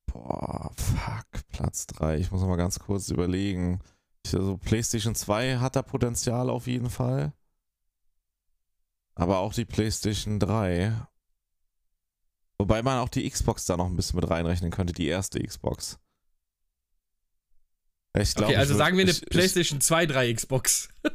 boah, 0.06 0.72
fuck, 0.74 1.26
Platz 1.52 1.86
3. 1.86 2.18
Ich 2.18 2.32
muss 2.32 2.40
noch 2.40 2.48
mal 2.48 2.56
ganz 2.56 2.80
kurz 2.80 3.10
überlegen. 3.10 3.80
Also 4.26 4.58
PlayStation 4.58 5.14
2 5.14 5.58
hat 5.58 5.76
da 5.76 5.82
Potenzial 5.82 6.50
auf 6.50 6.66
jeden 6.66 6.90
Fall. 6.90 7.32
Aber 9.14 9.38
auch 9.38 9.52
die 9.54 9.64
PlayStation 9.64 10.38
3. 10.38 10.92
Wobei 12.58 12.82
man 12.82 12.98
auch 12.98 13.08
die 13.08 13.28
Xbox 13.28 13.64
da 13.66 13.76
noch 13.76 13.86
ein 13.86 13.96
bisschen 13.96 14.18
mit 14.20 14.28
reinrechnen 14.28 14.70
könnte, 14.70 14.92
die 14.92 15.06
erste 15.08 15.40
Xbox. 15.42 15.98
Ich 18.16 18.34
glaub, 18.34 18.48
okay, 18.48 18.56
also 18.58 18.74
würd- 18.74 18.78
sagen 18.78 18.96
wir 18.96 19.02
eine 19.04 19.10
ich, 19.12 19.24
PlayStation 19.26 19.80
2, 19.80 20.06
3 20.06 20.32
Xbox. 20.34 20.88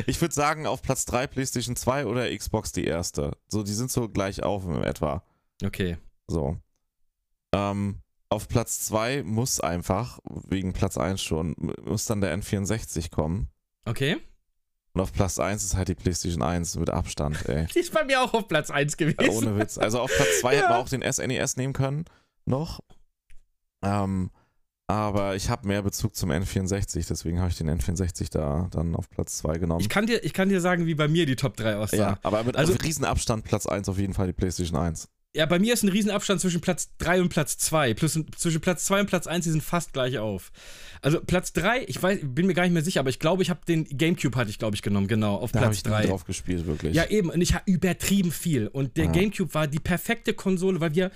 Ich, 0.00 0.08
ich 0.08 0.20
würde 0.20 0.34
sagen, 0.34 0.66
auf 0.66 0.82
Platz 0.82 1.06
3 1.06 1.26
PlayStation 1.26 1.74
2 1.74 2.04
oder 2.04 2.36
Xbox 2.36 2.70
die 2.72 2.84
erste. 2.84 3.34
So, 3.48 3.62
die 3.62 3.72
sind 3.72 3.90
so 3.90 4.10
gleich 4.10 4.42
auf 4.42 4.64
in 4.66 4.82
etwa. 4.84 5.24
Okay. 5.64 5.96
So. 6.26 6.58
Ähm, 7.54 8.02
auf 8.28 8.48
Platz 8.48 8.80
2 8.86 9.22
muss 9.22 9.60
einfach, 9.60 10.18
wegen 10.48 10.72
Platz 10.72 10.98
1 10.98 11.22
schon, 11.22 11.54
muss 11.84 12.06
dann 12.06 12.20
der 12.20 12.36
N64 12.36 13.10
kommen. 13.10 13.48
Okay. 13.84 14.16
Und 14.92 15.00
auf 15.02 15.12
Platz 15.12 15.38
1 15.38 15.62
ist 15.62 15.76
halt 15.76 15.88
die 15.88 15.94
PlayStation 15.94 16.42
1 16.42 16.76
mit 16.76 16.90
Abstand, 16.90 17.46
ey. 17.48 17.66
Die 17.74 17.80
ist 17.80 17.92
bei 17.92 18.04
mir 18.04 18.22
auch 18.22 18.32
auf 18.34 18.48
Platz 18.48 18.70
1 18.70 18.96
gewesen. 18.96 19.18
Ja, 19.20 19.30
ohne 19.30 19.58
Witz. 19.58 19.78
Also 19.78 20.00
auf 20.00 20.10
Platz 20.14 20.40
2 20.40 20.50
hätten 20.56 20.68
wir 20.68 20.70
Ja. 20.70 20.80
auch 20.80 20.88
den 20.88 21.02
SNES 21.02 21.56
nehmen 21.56 21.72
können, 21.74 22.04
noch. 22.46 22.80
Ähm, 23.84 24.30
aber 24.88 25.34
ich 25.36 25.50
habe 25.50 25.66
mehr 25.66 25.82
Bezug 25.82 26.14
zum 26.16 26.30
N64, 26.30 27.06
deswegen 27.08 27.40
habe 27.40 27.50
ich 27.50 27.56
den 27.58 27.68
N64 27.68 28.30
da 28.30 28.68
dann 28.70 28.94
auf 28.96 29.10
Platz 29.10 29.38
2 29.38 29.58
genommen. 29.58 29.80
Ich 29.80 29.88
kann, 29.88 30.06
dir, 30.06 30.24
ich 30.24 30.32
kann 30.32 30.48
dir 30.48 30.60
sagen, 30.60 30.86
wie 30.86 30.94
bei 30.94 31.08
mir 31.08 31.26
die 31.26 31.36
Top 31.36 31.56
3 31.56 31.76
aussah. 31.76 31.96
ja, 31.96 32.18
aber 32.22 32.42
mit 32.44 32.56
Also- 32.56 32.72
also, 32.72 32.84
Riesenabstand 32.84 33.44
Platz 33.44 33.66
1 33.66 33.88
auf 33.88 33.98
jeden 33.98 34.14
Fall 34.14 34.28
die 34.28 34.32
PlayStation 34.32 34.78
1. 34.78 35.08
Ja, 35.36 35.44
bei 35.46 35.58
mir 35.58 35.74
ist 35.74 35.82
ein 35.82 35.90
Riesenabstand 35.90 36.40
zwischen 36.40 36.62
Platz 36.62 36.88
3 36.98 37.20
und 37.20 37.28
Platz 37.28 37.58
2. 37.58 37.92
Plus 37.94 38.18
zwischen 38.38 38.60
Platz 38.62 38.86
2 38.86 39.00
und 39.00 39.06
Platz 39.06 39.26
1, 39.26 39.44
die 39.44 39.50
sind 39.50 39.62
fast 39.62 39.92
gleich 39.92 40.18
auf. 40.18 40.50
Also 41.02 41.20
Platz 41.20 41.52
3, 41.52 41.84
ich 41.86 42.02
weiß, 42.02 42.20
bin 42.22 42.46
mir 42.46 42.54
gar 42.54 42.62
nicht 42.62 42.72
mehr 42.72 42.82
sicher, 42.82 43.00
aber 43.00 43.10
ich 43.10 43.18
glaube, 43.18 43.42
ich 43.42 43.50
habe 43.50 43.60
den 43.68 43.84
Gamecube 43.84 44.34
hatte 44.36 44.48
ich, 44.50 44.58
glaube 44.58 44.74
ich, 44.74 44.82
genommen, 44.82 45.08
genau, 45.08 45.36
auf 45.36 45.52
Da 45.52 45.60
habe 45.60 45.68
Platz 45.68 45.78
ich 45.78 45.84
nie 45.84 45.90
3. 45.90 46.06
drauf 46.06 46.24
gespielt, 46.24 46.66
wirklich. 46.66 46.94
Ja, 46.96 47.04
eben, 47.10 47.28
und 47.28 47.40
ich 47.42 47.52
habe 47.54 47.62
übertrieben 47.70 48.32
viel. 48.32 48.66
Und 48.68 48.96
der 48.96 49.04
Ja. 49.06 49.12
Gamecube 49.12 49.52
war 49.52 49.66
die 49.66 49.78
perfekte 49.78 50.32
Konsole, 50.32 50.80
weil 50.80 50.94
wir 50.94 51.10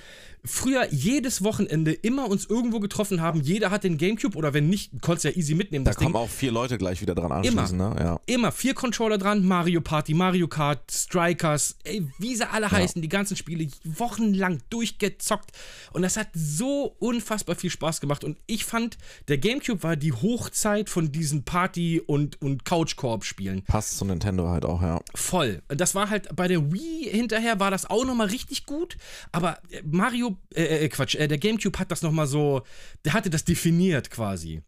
früher 0.44 0.86
jedes 0.90 1.42
Wochenende 1.44 1.92
immer 1.92 2.28
uns 2.28 2.46
irgendwo 2.46 2.78
getroffen 2.80 3.20
haben. 3.20 3.40
Jeder 3.40 3.70
hat 3.70 3.84
den 3.84 3.98
Gamecube 3.98 4.36
oder 4.36 4.54
wenn 4.54 4.68
nicht, 4.68 4.90
konntest 5.00 5.24
du 5.24 5.28
ja 5.30 5.36
easy 5.36 5.54
mitnehmen. 5.54 5.84
da 5.84 5.90
das 5.90 5.98
Ding. 5.98 6.04
kommen 6.12 6.16
auch 6.16 6.28
vier 6.30 6.52
Leute 6.52 6.78
gleich 6.78 7.00
wieder 7.02 7.14
dran 7.14 7.32
anschließen, 7.32 7.76
ne? 7.76 7.96
Ja. 7.98 8.20
Immer 8.26 8.52
vier 8.52 8.74
Controller 8.74 9.18
dran, 9.18 9.44
Mario 9.46 9.80
Party, 9.80 10.14
Mario 10.14 10.46
Kart, 10.48 10.90
Strikers, 10.90 11.76
ey, 11.84 12.06
wie 12.18 12.36
sie 12.36 12.48
alle 12.48 12.70
heißen, 12.70 13.00
die 13.02 13.08
ganzen 13.08 13.36
Spiele 13.36 13.66
wochenlang 14.10 14.60
durchgezockt 14.70 15.52
und 15.92 16.02
das 16.02 16.16
hat 16.16 16.28
so 16.34 16.96
unfassbar 16.98 17.54
viel 17.54 17.70
Spaß 17.70 18.00
gemacht 18.00 18.24
und 18.24 18.38
ich 18.46 18.64
fand, 18.64 18.98
der 19.28 19.38
Gamecube 19.38 19.82
war 19.82 19.96
die 19.96 20.12
Hochzeit 20.12 20.90
von 20.90 21.12
diesen 21.12 21.44
Party- 21.44 22.00
und, 22.00 22.40
und 22.42 22.64
Couch-Koop-Spielen. 22.64 23.62
Passt 23.64 23.98
zu 23.98 24.04
Nintendo 24.04 24.48
halt 24.48 24.64
auch, 24.64 24.82
ja. 24.82 25.00
Voll. 25.14 25.62
Das 25.68 25.94
war 25.94 26.10
halt 26.10 26.34
bei 26.34 26.48
der 26.48 26.72
Wii 26.72 27.08
hinterher 27.10 27.60
war 27.60 27.70
das 27.70 27.88
auch 27.88 28.04
nochmal 28.04 28.28
richtig 28.28 28.66
gut, 28.66 28.96
aber 29.32 29.58
äh, 29.70 29.82
Mario, 29.84 30.36
äh, 30.54 30.84
äh, 30.84 30.88
Quatsch, 30.88 31.14
äh, 31.14 31.28
der 31.28 31.38
Gamecube 31.38 31.78
hat 31.78 31.90
das 31.90 32.02
nochmal 32.02 32.26
so, 32.26 32.62
der 33.04 33.12
hatte 33.12 33.30
das 33.30 33.44
definiert 33.44 34.10
quasi. 34.10 34.62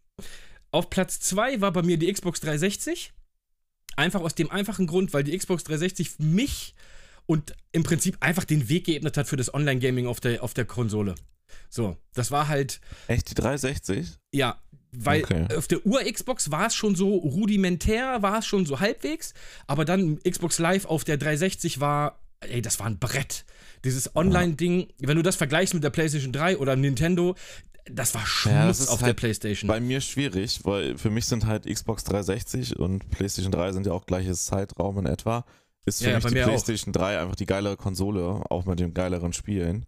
Auf 0.71 0.89
Platz 0.89 1.19
2 1.19 1.61
war 1.61 1.71
bei 1.71 1.83
mir 1.83 1.97
die 1.97 2.11
Xbox 2.11 2.39
360. 2.39 3.13
Einfach 3.95 4.21
aus 4.21 4.33
dem 4.33 4.49
einfachen 4.49 4.87
Grund, 4.87 5.13
weil 5.13 5.23
die 5.23 5.37
Xbox 5.37 5.63
360 5.65 6.17
mich 6.17 6.73
und 7.25 7.55
im 7.71 7.83
Prinzip 7.83 8.17
einfach 8.19 8.43
den 8.43 8.69
Weg 8.69 8.85
geebnet 8.85 9.17
hat 9.17 9.27
für 9.27 9.37
das 9.37 9.53
Online-Gaming 9.53 10.07
auf 10.07 10.19
der, 10.19 10.43
auf 10.43 10.53
der 10.53 10.65
Konsole. 10.65 11.15
So, 11.69 11.97
das 12.13 12.31
war 12.31 12.47
halt, 12.47 12.79
Echt, 13.07 13.29
die 13.29 13.35
360? 13.35 14.17
ja, 14.31 14.57
weil 14.95 15.23
Okay. 15.23 15.47
auf 15.55 15.67
der 15.67 15.83
Ur-Xbox 15.85 16.51
war 16.51 16.67
es 16.67 16.75
schon 16.75 16.95
so 16.95 17.15
rudimentär, 17.15 18.21
war 18.21 18.39
es 18.39 18.45
schon 18.45 18.65
so 18.67 18.79
halbwegs, 18.79 19.33
aber 19.65 19.85
dann 19.85 20.19
Xbox 20.19 20.59
Live 20.59 20.85
auf 20.85 21.03
der 21.03 21.17
360 21.17 21.79
war, 21.79 22.19
ey, 22.41 22.61
das 22.61 22.79
war 22.79 22.85
ein 22.87 22.99
Brett. 22.99 23.45
Dieses 23.83 24.15
Online-Ding, 24.15 24.89
wenn 24.99 25.17
du 25.17 25.23
das 25.23 25.35
vergleichst 25.35 25.73
mit 25.73 25.83
der 25.83 25.89
PlayStation 25.89 26.31
3 26.31 26.57
oder 26.59 26.75
Nintendo, 26.75 27.35
das 27.85 28.13
war 28.13 28.21
Ja, 28.21 28.27
Schmutz 28.27 28.67
das 28.67 28.79
ist 28.81 28.89
auf 28.89 28.99
der 28.99 29.07
halt 29.07 29.17
PlayStation. 29.17 29.67
Bei 29.67 29.79
mir 29.79 29.99
schwierig, 29.99 30.61
weil 30.63 30.97
für 30.97 31.09
mich 31.09 31.25
sind 31.25 31.45
halt 31.47 31.65
Xbox 31.65 32.03
360 32.05 32.77
und 32.79 33.09
PlayStation 33.09 33.51
3 33.51 33.71
sind 33.73 33.85
ja 33.87 33.93
auch 33.93 34.05
gleiches 34.05 34.45
Zeitraum 34.45 34.99
in 34.99 35.05
etwa. 35.05 35.43
Ist 35.85 36.01
für 36.03 36.09
Ja, 36.09 36.15
mich 36.15 36.25
die 36.25 36.33
mir 36.33 36.43
auch. 36.43 36.47
PlayStation 36.49 36.93
3 36.93 37.19
einfach 37.19 37.35
die 37.35 37.45
geilere 37.45 37.75
Konsole, 37.77 38.41
auch 38.49 38.65
mit 38.65 38.79
den 38.79 38.93
geileren 38.93 39.33
Spielen. 39.33 39.85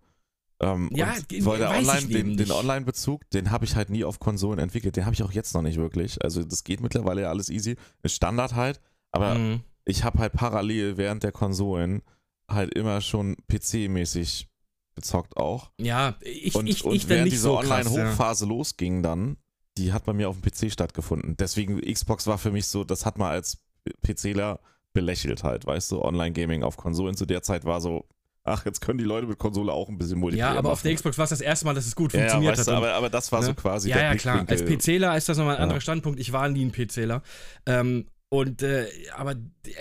Ähm, 0.60 0.90
Ja, 0.94 1.14
weil 1.42 1.58
der 1.60 1.70
Online, 1.72 2.08
den, 2.08 2.38
den. 2.38 2.52
Online-Bezug, 2.52 3.30
den 3.32 3.52
habe 3.52 3.66
ich 3.66 3.76
halt 3.76 3.90
nie 3.90 4.04
auf 4.04 4.20
Konsolen 4.20 4.60
entwickelt. 4.60 4.96
Den 4.96 5.06
habe 5.06 5.14
ich 5.14 5.24
auch 5.24 5.32
jetzt 5.32 5.54
noch 5.54 5.62
nicht 5.62 5.78
wirklich. 5.78 6.22
Also 6.24 6.44
das 6.44 6.64
geht 6.64 6.80
mittlerweile 6.82 7.22
ja 7.24 7.30
alles 7.30 7.50
easy. 7.50 7.76
Ist 8.04 8.16
Standard 8.16 8.56
halt. 8.56 8.80
Aber 9.12 9.36
Mhm. 9.36 9.62
ich 9.86 10.04
habe 10.04 10.20
halt 10.20 10.34
parallel 10.34 10.98
während 10.98 11.24
der 11.24 11.32
Konsolen 11.32 12.02
halt 12.50 12.74
immer 12.74 13.02
schon 13.02 13.36
PC-mäßig 13.50 14.48
gezockt 14.96 15.36
auch. 15.36 15.72
Ja, 15.80 16.16
ich, 16.22 16.56
Und, 16.56 16.68
ich, 16.68 16.86
und 16.86 16.96
ich 16.96 17.10
während 17.10 17.32
diese 17.32 17.42
so 17.44 17.58
krass. 17.58 17.68
Ja. 17.70 17.92
Online-Hochphase 17.92 18.46
losging 18.46 19.04
dann, 19.04 19.38
die 19.78 19.92
hat 19.92 20.06
bei 20.06 20.14
mir 20.14 20.30
auf 20.30 20.40
dem 20.40 20.50
PC 20.50 20.72
stattgefunden. 20.72 21.36
Deswegen, 21.38 21.82
Xbox 21.82 22.28
war 22.28 22.38
für 22.38 22.52
mich 22.52 22.68
so, 22.68 22.84
das 22.86 23.06
hat 23.06 23.18
man 23.18 23.30
als 23.32 23.58
PCler 24.04 24.60
belächelt 24.96 25.44
halt, 25.44 25.68
weißt 25.68 25.92
du, 25.92 26.02
Online-Gaming 26.02 26.64
auf 26.64 26.78
Konsolen 26.78 27.16
zu 27.16 27.28
der 27.28 27.44
Zeit 27.44 27.66
war 27.66 27.80
so, 27.82 28.08
ach, 28.44 28.66
jetzt 28.66 28.82
können 28.82 28.98
die 28.98 29.04
Leute 29.06 29.28
mit 29.28 29.38
Konsole 29.38 29.72
auch 29.72 29.90
ein 29.90 29.98
bisschen 30.00 30.20
Multiplayer 30.20 30.54
Ja, 30.54 30.58
aber 30.60 30.72
auf 30.72 30.80
machen. 30.80 30.88
der 30.88 30.96
Xbox 30.96 31.18
war 31.20 31.26
es 31.26 31.30
das 31.30 31.42
erste 31.42 31.66
Mal, 31.66 31.76
dass 31.76 31.86
es 31.86 31.96
gut 31.96 32.14
ja, 32.14 32.20
ja, 32.22 32.26
funktioniert 32.26 32.58
weißt 32.58 32.68
du, 32.68 32.72
hat. 32.72 32.78
aber, 32.78 32.94
aber 32.94 33.10
das 33.12 33.32
war 33.32 33.44
so 33.44 33.50
ne? 33.50 33.56
quasi 33.56 33.90
ja, 33.90 33.98
der 33.98 34.06
ja, 34.06 34.16
klar. 34.16 34.46
Als. 34.48 34.64
PCler 34.66 35.16
ist 35.16 35.30
das 35.30 35.38
nochmal 35.38 35.56
ein 35.56 35.60
Ja. 35.60 35.64
anderer 35.64 35.82
Standpunkt. 35.82 36.20
Ich 36.20 36.32
war 36.34 36.50
nie 36.50 36.66
ein 36.66 36.72
PCler. 36.72 37.22
Ähm, 37.68 38.08
und, 38.30 38.64
äh, 38.64 38.88
aber 39.16 39.36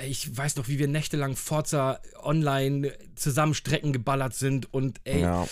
ich 0.07 0.37
weiß 0.37 0.57
noch, 0.57 0.69
wie 0.69 0.79
wir 0.79 0.87
nächtelang 0.87 1.35
Forza 1.35 1.99
online 2.23 2.93
zusammen 3.17 3.55
Strecken 3.55 3.93
geballert 3.93 4.35
sind 4.35 4.73
und, 4.73 5.01
ey, 5.05 5.23
Ja, 5.23 5.47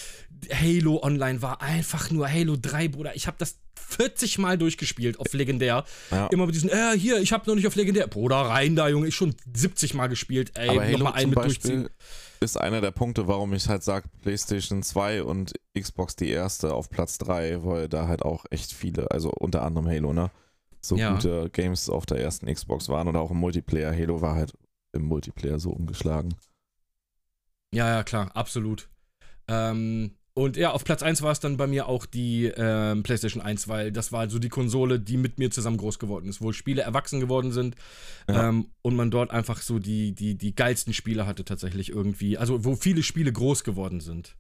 Halo 0.53 1.03
Online 1.03 1.41
war 1.41 1.63
einfach 1.63 2.11
nur 2.11 2.29
Halo 2.31 2.57
3, 2.61 2.89
Bruder. 2.89 3.15
Ich 3.17 3.27
habe 3.27 3.37
das 3.39 3.59
40 3.93 4.39
Mal 4.39 4.59
durchgespielt 4.59 5.19
auf 5.21 5.33
Legendär. 5.33 5.85
ja. 6.11 6.27
Immer 6.29 6.47
mit 6.47 6.55
diesen, 6.55 6.71
äh, 6.71 6.97
hier, 6.97 7.21
ich 7.21 7.33
habe 7.33 7.49
noch 7.49 7.55
nicht 7.55 7.67
auf 7.67 7.75
Legendär. 7.77 8.07
Bruder, 8.07 8.37
rein 8.37 8.77
da, 8.77 8.89
Junge. 8.89 9.09
Ich 9.09 9.15
schon 9.15 9.35
70 9.55 9.95
Mal 9.95 10.09
gespielt. 10.09 10.53
Ey, 10.57 10.69
aber 10.71 10.83
Halo 10.85 10.93
nochmal 10.99 11.13
einen 11.15 11.31
mit 11.31 11.37
Beispiel 11.37 11.71
durchziehen. 11.71 11.97
ist 12.41 12.57
einer 12.61 12.81
der 12.81 12.91
Punkte, 12.91 13.29
warum 13.29 13.53
ich 13.53 13.69
halt 13.69 13.83
sage, 13.83 14.09
PlayStation 14.23 14.83
2 14.83 15.23
und 15.23 15.53
Xbox 15.79 16.17
die 16.17 16.29
erste 16.31 16.75
auf 16.75 16.91
Platz 16.91 17.19
3, 17.19 17.65
weil 17.65 17.89
da 17.89 18.09
halt 18.09 18.23
auch 18.23 18.45
echt 18.51 18.73
viele, 18.73 19.11
also 19.11 19.31
unter 19.31 19.63
anderem 19.63 19.89
Halo, 19.89 20.13
ne? 20.13 20.31
So 20.81 20.97
Ja. 20.97 21.13
gute 21.15 21.49
Games 21.51 21.89
auf 21.89 22.07
der 22.07 22.19
ersten 22.19 22.53
Xbox 22.53 22.89
waren 22.89 23.07
und 23.07 23.17
auch 23.17 23.31
im 23.31 23.37
Multiplayer. 23.37 23.93
Halo 23.97 24.21
war 24.21 24.35
halt 24.35 24.53
im 24.93 25.03
Multiplayer 25.05 25.59
so 25.61 25.71
umgeschlagen. 25.71 26.35
Ja, 27.73 27.89
ja, 27.89 28.03
klar, 28.03 28.31
absolut. 28.35 28.89
Ähm, 29.49 30.17
Und 30.35 30.57
ja, 30.57 30.71
auf 30.71 30.85
Platz 30.85 31.03
1 31.03 31.21
war 31.21 31.33
es 31.33 31.41
dann 31.41 31.59
bei 31.59 31.67
mir 31.67 31.89
auch 31.89 32.07
die 32.07 32.47
ähm, 32.57 33.03
PlayStation 33.03 33.43
1, 33.43 33.69
weil 33.69 33.93
das 33.93 34.13
war 34.13 34.31
so 34.31 34.39
die 34.39 34.49
Konsole, 34.49 34.99
die 34.99 35.19
mit 35.19 35.39
mir 35.39 35.51
zusammen 35.51 35.77
groß 35.77 35.99
geworden 35.99 36.27
ist, 36.27 36.41
wo 36.41 36.53
Spiele 36.53 36.81
erwachsen 36.83 37.21
geworden 37.21 37.53
sind 37.53 37.77
Ja. 38.29 38.49
ähm, 38.49 38.69
und 38.81 38.97
man 38.97 39.11
dort 39.11 39.31
einfach 39.31 39.61
so 39.61 39.79
die, 39.79 40.15
die, 40.15 40.37
die 40.39 40.55
geilsten 40.55 40.95
Spiele 40.95 41.27
hatte 41.27 41.45
tatsächlich 41.45 41.91
irgendwie. 41.91 42.39
Also 42.39 42.65
wo 42.65 42.77
viele 42.77 43.03
Spiele 43.03 43.31
groß 43.31 43.63
geworden 43.63 44.01
sind. 44.01 44.37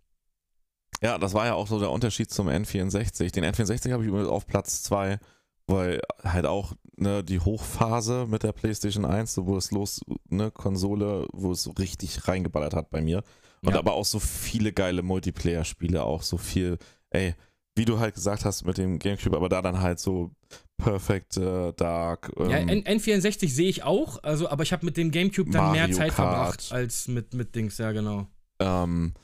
Ja, 1.03 1.19
das 1.19 1.35
war 1.35 1.45
ja 1.47 1.55
auch 1.55 1.67
so 1.67 1.79
der 1.79 1.91
Unterschied 1.91 2.31
zum 2.31 2.49
N64. 2.49 3.31
Den 3.33 3.45
N64 3.45 3.93
habe 3.93 4.05
ich 4.05 4.09
übrigens 4.09 4.29
auf 4.31 4.47
Platz 4.47 4.83
2, 4.85 5.19
weil 5.67 6.01
halt 6.23 6.47
auch 6.47 6.73
ne, 6.97 7.23
die 7.23 7.41
Hochphase 7.41 8.27
mit 8.29 8.45
der 8.45 8.53
PlayStation 8.53 9.05
1, 9.05 9.35
so 9.35 9.47
wo 9.47 9.59
es 9.59 9.73
los, 9.73 10.01
ne, 10.31 10.51
Konsole, 10.51 11.27
wo 11.33 11.53
es 11.53 11.65
so 11.65 11.73
richtig 11.73 12.29
reingeballert 12.29 12.73
hat 12.73 12.89
bei 12.91 13.03
mir. 13.03 13.25
Und 13.65 13.73
Ja. 13.75 13.79
aber 13.79 13.93
auch 13.95 14.05
so 14.05 14.19
viele 14.19 14.73
geile 14.73 15.03
Multiplayer-Spiele, 15.03 16.03
auch 16.03 16.23
so 16.23 16.37
viel, 16.37 16.79
ey, 17.11 17.35
wie 17.77 17.85
du 17.85 17.99
halt 17.99 18.15
gesagt 18.15 18.45
hast 18.45 18.65
mit 18.65 18.77
dem 18.77 18.99
Gamecube, 18.99 19.37
aber 19.37 19.49
da 19.49 19.63
dann 19.63 19.81
halt 19.81 19.99
so 20.01 20.33
Perfect 20.77 21.37
äh, 21.37 21.73
Dark. 21.75 22.33
Ja, 22.39 22.59
ähm, 22.59 22.69
N 22.85 22.85
N64 22.99 23.49
sehe 23.49 23.69
ich 23.69 23.83
auch, 23.85 24.23
also, 24.25 24.49
aber 24.49 24.63
ich 24.65 24.73
habe 24.73 24.85
mit 24.85 24.97
dem 24.97 25.11
Gamecube 25.13 25.51
dann 25.51 25.71
mehr 25.73 25.83
Mario 25.83 25.97
Zeit 25.97 26.13
Kart. 26.13 26.29
verbracht 26.59 26.73
als 26.73 27.07
mit, 27.09 27.35
mit 27.35 27.55
Dings, 27.55 27.79
ja 27.79 27.93
genau. 27.93 28.27
ähm, 28.59 29.15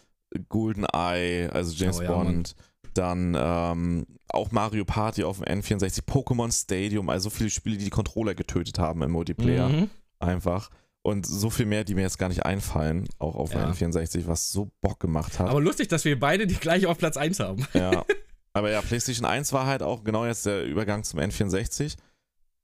GoldenEye, 0.49 1.51
also 1.53 1.73
James 1.75 1.99
Oh 1.99 2.03
ja, 2.03 2.11
Mann. 2.11 2.27
Bond, 2.27 2.55
dann 2.95 3.37
ähm, 3.39 4.07
auch 4.29 4.51
Mario 4.53 4.85
Party 4.85 5.25
auf 5.25 5.41
dem 5.41 5.61
N64, 5.61 6.03
Pokémon 6.07 6.53
Stadium, 6.53 7.09
also 7.09 7.29
so 7.29 7.37
viele 7.37 7.51
Spiele, 7.51 7.77
die 7.77 7.85
die 7.85 7.91
Controller 7.91 8.35
getötet 8.35 8.79
haben 8.79 9.03
im 9.03 9.11
Multiplayer, 9.11 9.69
Mhm. 9.69 9.91
einfach. 10.21 10.71
Und 11.09 11.25
so 11.27 11.49
viel 11.49 11.65
mehr, 11.67 11.85
die 11.85 11.95
mir 11.95 12.03
jetzt 12.03 12.19
gar 12.19 12.29
nicht 12.29 12.45
einfallen, 12.45 13.09
auch 13.19 13.35
auf 13.35 13.53
Ja. 13.55 13.71
N64, 13.71 14.27
was 14.27 14.51
so 14.53 14.71
Bock 14.83 15.01
gemacht 15.01 15.39
hat. 15.39 15.49
Aber 15.49 15.61
lustig, 15.61 15.89
dass 15.89 16.05
wir 16.05 16.19
beide 16.19 16.47
die 16.47 16.57
gleich 16.57 16.87
auf 16.87 16.99
Platz 16.99 17.17
1 17.17 17.41
haben. 17.41 17.67
ja. 17.75 18.05
Aber 18.53 18.71
ja, 18.71 18.81
PlayStation 18.83 19.25
1 19.27 19.53
war 19.53 19.67
halt 19.67 19.83
auch 19.83 20.03
genau 20.05 20.27
jetzt 20.27 20.45
der 20.47 20.65
Übergang 20.65 21.05
zum 21.05 21.21
N64. 21.21 21.97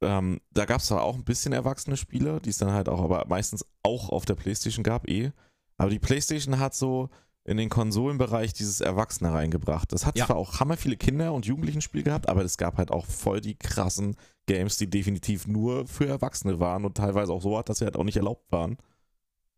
Ähm, 0.02 0.40
da 0.50 0.64
gab 0.64 0.80
es 0.80 0.86
zwar 0.88 1.02
auch 1.02 1.14
ein 1.14 1.24
bisschen 1.24 1.52
erwachsene 1.52 1.96
Spiele, 1.96 2.40
die 2.40 2.50
es 2.50 2.58
dann 2.58 2.72
halt 2.72 2.88
auch, 2.88 3.00
aber 3.00 3.24
meistens 3.28 3.64
auch 3.82 4.08
auf 4.10 4.24
der 4.24 4.34
PlayStation 4.34 4.82
gab, 4.82 5.08
eh. 5.08 5.30
Aber 5.78 5.90
die 5.90 5.98
PlayStation 5.98 6.58
hat 6.58 6.74
so 6.74 7.10
in 7.44 7.56
den 7.58 7.68
Konsolenbereich 7.68 8.52
dieses 8.52 8.80
Erwachsene 8.80 9.32
reingebracht. 9.32 9.92
Das 9.92 10.04
hat 10.06 10.18
Ja. 10.18 10.26
zwar 10.26 10.36
auch 10.36 10.58
hammer 10.60 10.76
viele 10.76 10.96
Kinder- 10.96 11.32
und 11.32 11.46
Jugendlichen-Spiele 11.46 12.04
gehabt, 12.04 12.28
aber 12.28 12.42
es 12.42 12.56
gab 12.58 12.76
halt 12.78 12.90
auch 12.90 13.06
voll 13.06 13.40
die 13.40 13.54
krassen 13.56 14.16
Games, 14.46 14.76
die 14.76 14.88
definitiv 14.90 15.46
nur 15.46 15.86
für 15.86 16.06
Erwachsene 16.06 16.60
waren 16.60 16.84
und 16.84 16.96
teilweise 16.96 17.32
auch 17.32 17.42
so 17.42 17.56
hat, 17.58 17.68
dass 17.68 17.78
sie 17.78 17.84
halt 17.84 17.96
auch 17.96 18.04
nicht 18.04 18.16
erlaubt 18.16 18.50
waren. 18.52 18.76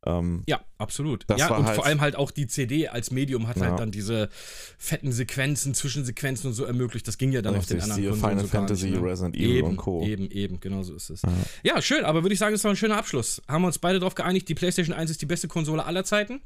Ähm, 0.04 0.44
Ja, 0.46 0.60
absolut. 0.78 1.26
Ja, 1.36 1.52
und 1.56 1.64
halt- 1.66 1.74
vor 1.74 1.84
allem 1.86 2.00
halt 2.00 2.14
auch 2.14 2.30
die 2.30 2.46
CD 2.46 2.86
als 2.86 3.10
Medium 3.10 3.48
hat 3.48 3.56
Ja. 3.56 3.70
halt 3.70 3.80
dann 3.80 3.90
diese 3.90 4.28
fetten 4.78 5.10
Sequenzen, 5.10 5.74
Zwischensequenzen 5.74 6.48
und 6.48 6.54
so 6.54 6.64
ermöglicht. 6.64 7.08
Das 7.08 7.18
ging 7.18 7.32
ja 7.32 7.42
dann 7.42 7.56
auf 7.56 7.66
den 7.66 7.80
anderen 7.80 8.02
Konsolen 8.10 8.20
Final 8.20 8.44
so 8.46 8.52
gar 8.52 8.60
Fantasy, 8.62 8.90
nicht, 8.90 9.00
ne? 9.00 9.06
Resident 9.10 9.36
Evil 9.36 9.50
Eben, 9.56 9.68
und 9.68 9.76
Co. 9.78 10.02
eben, 10.04 10.30
eben, 10.30 10.60
genau 10.60 10.82
so 10.84 10.94
ist 10.94 11.10
es. 11.10 11.22
Ja. 11.22 11.32
Ja, 11.64 11.82
schön, 11.82 12.04
aber 12.04 12.22
würde 12.22 12.34
ich 12.34 12.38
sagen, 12.38 12.52
das 12.52 12.62
war 12.62 12.70
ein 12.70 12.76
schöner 12.76 12.98
Abschluss. 12.98 13.42
Haben 13.48 13.62
wir 13.62 13.66
uns 13.68 13.78
beide 13.80 13.98
darauf 13.98 14.14
geeinigt, 14.14 14.48
die 14.48 14.54
PlayStation 14.54 14.94
1 14.94 15.10
ist 15.10 15.20
die 15.22 15.26
beste 15.26 15.48
Konsole 15.48 15.84
aller 15.84 16.04
Zeiten? 16.04 16.40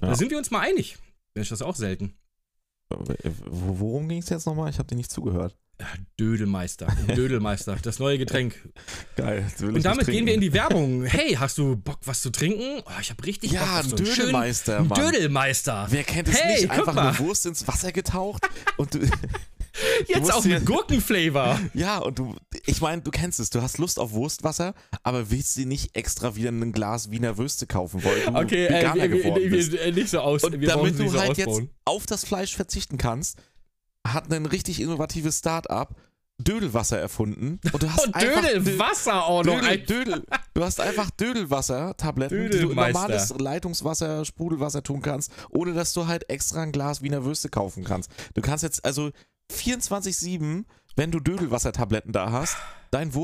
Ja. 0.00 0.08
Da 0.08 0.14
sind 0.16 0.30
wir 0.32 0.38
uns 0.38 0.50
mal 0.50 0.60
einig. 0.60 0.96
Mensch, 1.34 1.50
das 1.50 1.60
ist 1.60 1.66
auch 1.66 1.76
selten. 1.76 2.14
Wo- 2.88 3.14
Worum 3.78 4.08
ging 4.08 4.18
es 4.18 4.28
jetzt 4.30 4.46
nochmal? 4.46 4.70
Ich 4.70 4.78
habe 4.78 4.88
dir 4.88 4.96
nicht 4.96 5.10
zugehört. 5.12 5.56
Dödelmeister, 6.18 6.86
Dödelmeister, 7.14 7.76
das 7.82 7.98
neue 7.98 8.18
Getränk. 8.18 8.54
Geil. 9.16 9.44
Und 9.60 9.84
damit 9.84 10.06
gehen 10.06 10.26
wir 10.26 10.34
in 10.34 10.40
die 10.40 10.52
Werbung. 10.52 11.04
Hey, 11.04 11.34
hast 11.34 11.58
du 11.58 11.76
Bock, 11.76 11.98
was 12.04 12.22
zu 12.22 12.30
trinken? 12.30 12.82
Oh, 12.86 13.00
ich 13.00 13.10
habe 13.10 13.24
richtig 13.26 13.50
Bock 13.50 13.60
Ja, 13.60 13.80
auf 13.80 13.84
ein 13.84 13.90
so 13.90 13.96
einen 13.96 14.06
schönen 14.06 14.16
Dödelmeister, 14.16 14.84
Mann. 14.84 14.98
Dödelmeister. 14.98 15.86
Wer 15.90 16.04
kennt 16.04 16.28
es 16.28 16.40
Hey, 16.40 16.62
nicht? 16.62 16.70
Einfach 16.70 16.94
mal. 16.94 17.08
eine 17.08 17.18
Wurst 17.18 17.44
ins 17.44 17.68
Wasser 17.68 17.92
getaucht 17.92 18.48
und 18.78 18.94
du, 18.94 19.00
Jetzt 20.06 20.32
auch 20.32 20.44
mit 20.44 20.64
Gurkenflavor. 20.64 21.60
ja, 21.74 21.98
und 21.98 22.18
du, 22.18 22.34
ich 22.64 22.80
meine, 22.80 23.02
du 23.02 23.10
kennst 23.10 23.40
es, 23.40 23.50
du 23.50 23.62
hast 23.62 23.78
Lust 23.78 23.98
auf 23.98 24.12
Wurstwasser, 24.12 24.74
aber 25.02 25.30
willst 25.30 25.56
dir 25.56 25.66
nicht 25.66 25.96
extra 25.96 26.36
wieder 26.36 26.50
ein 26.50 26.72
Glas 26.72 27.10
Wiener 27.10 27.36
Würste 27.38 27.66
kaufen, 27.66 28.02
weil 28.04 28.20
du 28.20 28.34
Okay, 28.34 28.66
äh, 28.66 28.78
Veganer 28.78 28.94
wir, 29.02 29.10
wir, 29.10 29.22
geworden 29.22 29.50
bist. 29.50 29.72
wir, 29.72 29.84
wir, 29.84 29.92
nicht 29.92 30.08
so 30.10 30.20
aus. 30.20 30.44
Und 30.44 30.62
damit 30.66 30.98
du 30.98 31.08
so 31.08 31.20
halt 31.20 31.36
jetzt 31.36 31.48
ausbauen. 31.48 31.70
auf 31.84 32.06
das 32.06 32.24
Fleisch 32.24 32.54
verzichten 32.56 32.98
kannst, 32.98 33.38
hat 34.12 34.32
ein 34.32 34.46
richtig 34.46 34.80
innovatives 34.80 35.38
Start-up 35.38 35.94
Dödelwasser 36.38 36.98
erfunden 36.98 37.60
und 37.72 37.82
du 37.82 37.90
hast 37.92 38.14
einfach 38.14 38.42
Dödelwasser 38.42 39.24
auch 39.24 39.42
noch. 39.42 39.60
Dödel, 39.60 39.78
Dödel. 39.78 40.24
Du 40.54 40.64
hast 40.64 40.80
einfach 40.80 41.10
Dödelwasser-Tabletten, 41.10 42.50
die 42.50 42.58
du 42.58 42.70
in 42.70 42.76
normales 42.76 43.34
Leitungswasser, 43.38 44.24
Sprudelwasser 44.24 44.82
tun 44.82 45.00
kannst, 45.00 45.32
ohne 45.50 45.72
dass 45.72 45.94
du 45.94 46.06
halt 46.06 46.28
extra 46.28 46.62
ein 46.62 46.72
Glas 46.72 47.02
Wiener 47.02 47.24
Würste 47.24 47.48
kaufen 47.48 47.84
kannst. 47.84 48.10
Du 48.34 48.42
kannst 48.42 48.62
jetzt 48.62 48.84
also 48.84 49.10
24-7, 49.52 50.64
wenn 50.96 51.10
du 51.10 51.20
Dödelwassertabletten 51.20 52.12
da 52.12 52.32
hast, 52.32 52.56
dein 52.90 53.14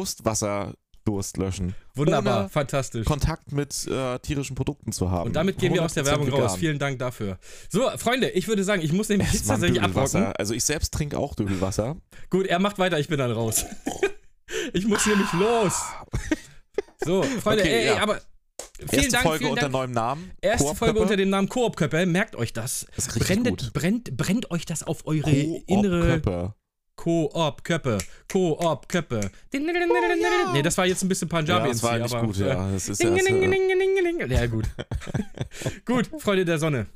Wurstwasserdurst 1.06 1.36
löschen. 1.36 1.74
Wunderbar, 1.94 2.48
fantastisch. 2.48 3.04
Kontakt 3.04 3.52
mit 3.52 3.86
äh, 3.86 4.18
tierischen 4.20 4.56
Produkten 4.56 4.92
zu 4.92 5.10
haben. 5.10 5.28
Und 5.28 5.36
damit 5.36 5.58
gehen 5.58 5.74
wir 5.74 5.84
aus 5.84 5.94
der 5.94 6.04
100% 6.04 6.06
Werbung 6.06 6.28
raus. 6.30 6.56
Vielen 6.56 6.78
Dank 6.78 6.98
dafür. 6.98 7.38
So, 7.68 7.90
Freunde, 7.96 8.30
ich 8.30 8.48
würde 8.48 8.64
sagen, 8.64 8.82
ich 8.82 8.92
muss 8.92 9.08
nämlich 9.08 9.32
jetzt 9.32 9.46
tatsächlich 9.48 9.82
abrocken. 9.82 10.26
Also 10.38 10.54
ich 10.54 10.64
selbst 10.64 10.92
trinke 10.92 11.18
auch 11.18 11.34
Dödelwasser. 11.34 11.96
Gut, 12.30 12.46
er 12.46 12.58
macht 12.58 12.78
weiter, 12.78 12.98
ich 12.98 13.08
bin 13.08 13.18
dann 13.18 13.32
raus. 13.32 13.64
ich 14.72 14.86
muss 14.86 15.06
nämlich 15.06 15.32
los. 15.34 15.74
So, 17.04 17.22
Freunde, 17.22 17.62
Okay, 17.62 17.72
ey, 17.72 17.86
ja. 17.86 17.92
ey, 17.94 17.98
aber 17.98 18.20
vielen 18.78 18.90
Erste 18.92 19.10
Dank, 19.12 19.22
Folge 19.24 19.38
vielen 19.38 19.50
unter 19.50 19.62
Dank. 19.62 19.72
neuem 19.72 19.90
Namen. 19.92 20.30
Erste 20.40 20.66
Koop 20.68 20.78
Folge 20.78 20.92
Köppe. 20.94 21.02
unter 21.02 21.16
dem 21.16 21.30
Namen 21.30 21.48
Koop-Köppe, 21.48 22.06
merkt 22.06 22.36
euch 22.36 22.52
das. 22.52 22.86
Das 22.94 23.08
Brennt, 23.08 23.72
brennt, 23.72 24.16
brennt 24.16 24.50
euch 24.50 24.64
das 24.64 24.82
auf 24.82 25.06
eure 25.06 25.30
Koop 27.02 27.64
Köppe. 27.64 27.98
Koop-Köppe. 28.30 29.20
Koop-Köppe. 29.20 29.30
Nee, 30.52 30.62
das 30.62 30.78
war 30.78 30.86
jetzt 30.86 31.02
ein 31.02 31.08
bisschen 31.08 31.28
Punjabi 31.28 31.66
Ja, 31.66 31.72
das 31.72 31.82
war 31.82 32.00
aber, 32.00 32.26
gut, 32.26 32.38
äh, 32.38 32.48
ja. 32.48 32.70
Das 32.70 32.88
ist 32.88 33.02
ja, 33.02 33.10
Ding, 33.10 33.24
ding, 33.24 33.42
äh, 33.42 33.50
ding, 33.50 33.68
ding, 33.68 34.18
ding. 34.18 34.30
Ja, 34.30 34.46
gut. 34.46 34.66
gut, 35.84 36.08
Freunde 36.18 36.44
der 36.44 36.58
Sonne. 36.58 36.86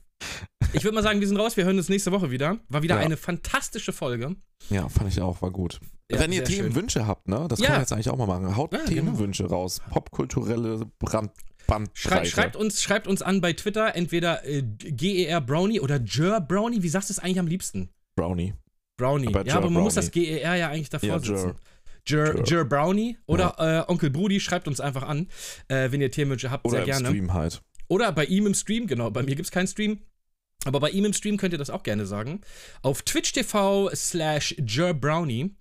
Ich 0.72 0.84
würde 0.84 0.94
mal 0.94 1.02
sagen, 1.02 1.18
wir 1.18 1.26
sind 1.26 1.36
raus. 1.36 1.56
Wir 1.56 1.64
hören 1.64 1.76
uns 1.76 1.88
nächste 1.88 2.12
Woche 2.12 2.30
wieder. 2.30 2.58
War 2.68 2.84
wieder 2.84 2.94
Ja. 2.96 3.00
eine 3.00 3.16
fantastische 3.16 3.92
Folge. 3.92 4.36
Ja, 4.70 4.88
fand 4.88 5.08
ich 5.10 5.20
auch, 5.20 5.42
war 5.42 5.50
gut. 5.50 5.80
Ja, 6.10 6.20
Wenn 6.20 6.32
ihr 6.32 6.46
sehr 6.46 6.54
schön. 6.54 6.64
Themenwünsche 6.66 7.06
habt, 7.06 7.26
ne, 7.26 7.46
das 7.48 7.58
Ja. 7.58 7.66
können 7.66 7.78
wir 7.78 7.80
jetzt 7.82 7.92
eigentlich 7.92 8.10
auch 8.10 8.16
mal 8.16 8.26
machen. 8.26 8.56
Haut 8.56 8.72
Ja, 8.72 8.78
genau. 8.78 8.90
Themenwünsche 8.90 9.46
raus. 9.46 9.80
Popkulturelle 9.90 10.86
Brand. 11.00 11.32
Schreibt, 11.94 12.28
schreibt, 12.28 12.54
uns, 12.54 12.80
schreibt 12.80 13.08
uns 13.08 13.22
an 13.22 13.40
bei 13.40 13.52
Twitter, 13.52 13.96
entweder 13.96 14.44
äh, 14.46 14.62
GER 14.62 15.40
Brownie 15.40 15.80
oder 15.80 16.00
Jer 16.00 16.40
Brownie. 16.40 16.82
Wie 16.84 16.88
sagst 16.88 17.10
du 17.10 17.12
es 17.12 17.18
eigentlich 17.18 17.40
am 17.40 17.48
liebsten? 17.48 17.88
Brownie. 18.14 18.54
Brownie. 18.96 19.28
Aber 19.28 19.40
ja, 19.40 19.46
Jer 19.46 19.56
aber 19.56 19.70
man 19.70 19.82
muss 19.82 19.94
Brownie. 19.94 20.06
das 20.06 20.42
GER 20.42 20.54
ja 20.56 20.68
eigentlich 20.70 20.90
davor 20.90 21.08
Ja, 21.08 21.18
sitzen. 21.18 21.54
Jer. 22.06 22.26
Jer, 22.26 22.36
Jer. 22.36 22.44
Jer 22.46 22.64
Brownie 22.64 23.18
oder 23.26 23.84
äh, 23.86 23.90
Onkel 23.90 24.10
Brudi, 24.10 24.40
schreibt 24.40 24.68
uns 24.68 24.80
einfach 24.80 25.02
an, 25.02 25.28
äh, 25.68 25.90
wenn 25.90 26.00
ihr 26.00 26.10
Themenwünsche 26.10 26.50
habt, 26.50 26.64
Oder 26.64 26.78
sehr 26.78 26.82
im 26.82 26.86
gerne. 26.86 27.08
Stream 27.08 27.34
halt. 27.34 27.62
Oder 27.88 28.12
bei 28.12 28.24
ihm 28.24 28.46
im 28.46 28.54
Stream, 28.54 28.86
genau. 28.86 29.10
Bei 29.10 29.22
mir 29.22 29.34
gibt 29.34 29.46
es 29.46 29.50
keinen 29.50 29.66
Stream. 29.66 30.00
Aber 30.64 30.80
bei 30.80 30.90
ihm 30.90 31.04
im 31.04 31.12
Stream 31.12 31.36
könnt 31.36 31.52
ihr 31.52 31.58
das 31.58 31.70
auch 31.70 31.82
gerne 31.84 32.06
sagen. 32.06 32.40
Auf 32.82 33.02
Twitch 33.02 33.32
TV 33.32 33.90
slash 33.94 34.56
Brownie. 35.00 35.54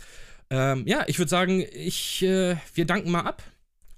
Ähm, 0.49 0.83
ja, 0.87 1.03
ich 1.07 1.19
würde 1.19 1.29
sagen, 1.29 1.63
ich, 1.71 2.23
äh, 2.23 2.55
wir 2.73 2.85
danken 2.85 3.11
mal 3.11 3.21
ab. 3.21 3.43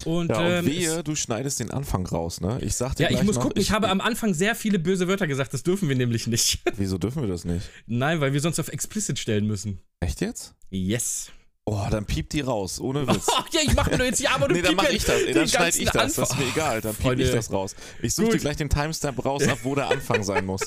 Und, 0.06 0.30
Ja, 0.30 0.38
und 0.38 0.46
ähm, 0.46 0.66
wehe, 0.66 1.04
du 1.04 1.16
schneidest 1.16 1.60
den 1.60 1.72
Anfang 1.72 2.06
raus, 2.06 2.40
ne? 2.40 2.60
Ich 2.62 2.76
sag 2.76 2.96
dir 2.96 3.04
ja, 3.04 3.18
ich 3.18 3.24
muss 3.24 3.36
noch, 3.36 3.44
gucken. 3.44 3.62
Ich, 3.62 3.72
habe 3.72 3.90
am 3.90 4.00
Anfang 4.00 4.34
sehr 4.34 4.56
viele 4.56 4.80
böse 4.80 5.08
Wörter 5.08 5.28
gesagt. 5.28 5.54
Das 5.54 5.64
dürfen 5.64 5.90
wir 5.90 5.96
nämlich 5.96 6.28
nicht. 6.28 6.60
Wieso 6.78 6.98
dürfen 6.98 7.22
wir 7.22 7.30
das 7.30 7.46
nicht? 7.46 7.70
Nein, 7.88 8.22
weil 8.22 8.34
wir 8.34 8.40
sonst 8.40 8.60
auf 8.60 8.70
explicit 8.70 9.18
stellen 9.18 9.48
müssen. 9.48 9.82
Echt 10.00 10.22
jetzt? 10.22 10.54
Yes. 10.70 11.32
Oh, 11.66 11.86
dann 11.92 12.06
piept 12.06 12.32
die 12.32 12.42
raus, 12.42 12.80
ohne 12.80 13.08
Witz. 13.08 13.28
Oh, 13.28 13.44
ja, 13.52 13.60
ich 13.62 13.76
mache 13.76 13.92
mir 13.92 13.98
nur 13.98 14.06
jetzt 14.06 14.22
ja, 14.22 14.32
aber 14.36 14.48
du 14.48 14.54
nee, 14.56 14.62
dann 14.62 14.76
mach 14.76 14.90
ich 14.90 15.04
das. 15.04 15.22
Ey, 15.22 15.34
dann 15.34 15.48
schneide 15.48 15.78
ich 15.78 15.90
das. 15.90 16.14
Das 16.14 16.30
ist 16.30 16.38
mir 16.38 16.48
egal. 16.48 16.80
Dann 16.80 16.96
piep 16.96 17.20
ich 17.20 17.32
das 17.32 17.52
raus. 17.52 17.76
Ich 18.02 18.14
suche 18.14 18.32
dir 18.32 18.38
gleich 18.38 18.58
den 18.58 18.70
Timestamp 18.70 19.26
raus, 19.26 19.46
ab 19.48 19.60
wo 19.64 19.76
der 19.76 19.90
Anfang 19.90 20.24
sein 20.24 20.46
muss. 20.46 20.62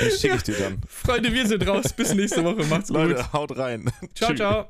Den 0.00 0.10
schicke 0.10 0.36
ich 0.36 0.42
dir 0.42 0.56
dann. 0.58 0.80
Freunde, 0.88 1.32
wir 1.32 1.46
sind 1.46 1.66
raus. 1.66 1.92
Bis 1.92 2.12
nächste 2.12 2.42
Woche. 2.44 2.64
Macht's 2.64 2.88
gut. 2.88 2.96
Leute, 2.98 3.32
haut 3.32 3.56
rein. 3.56 3.90
Ciao, 4.14 4.30
Tschüss. 4.30 4.38
ciao. 4.38 4.68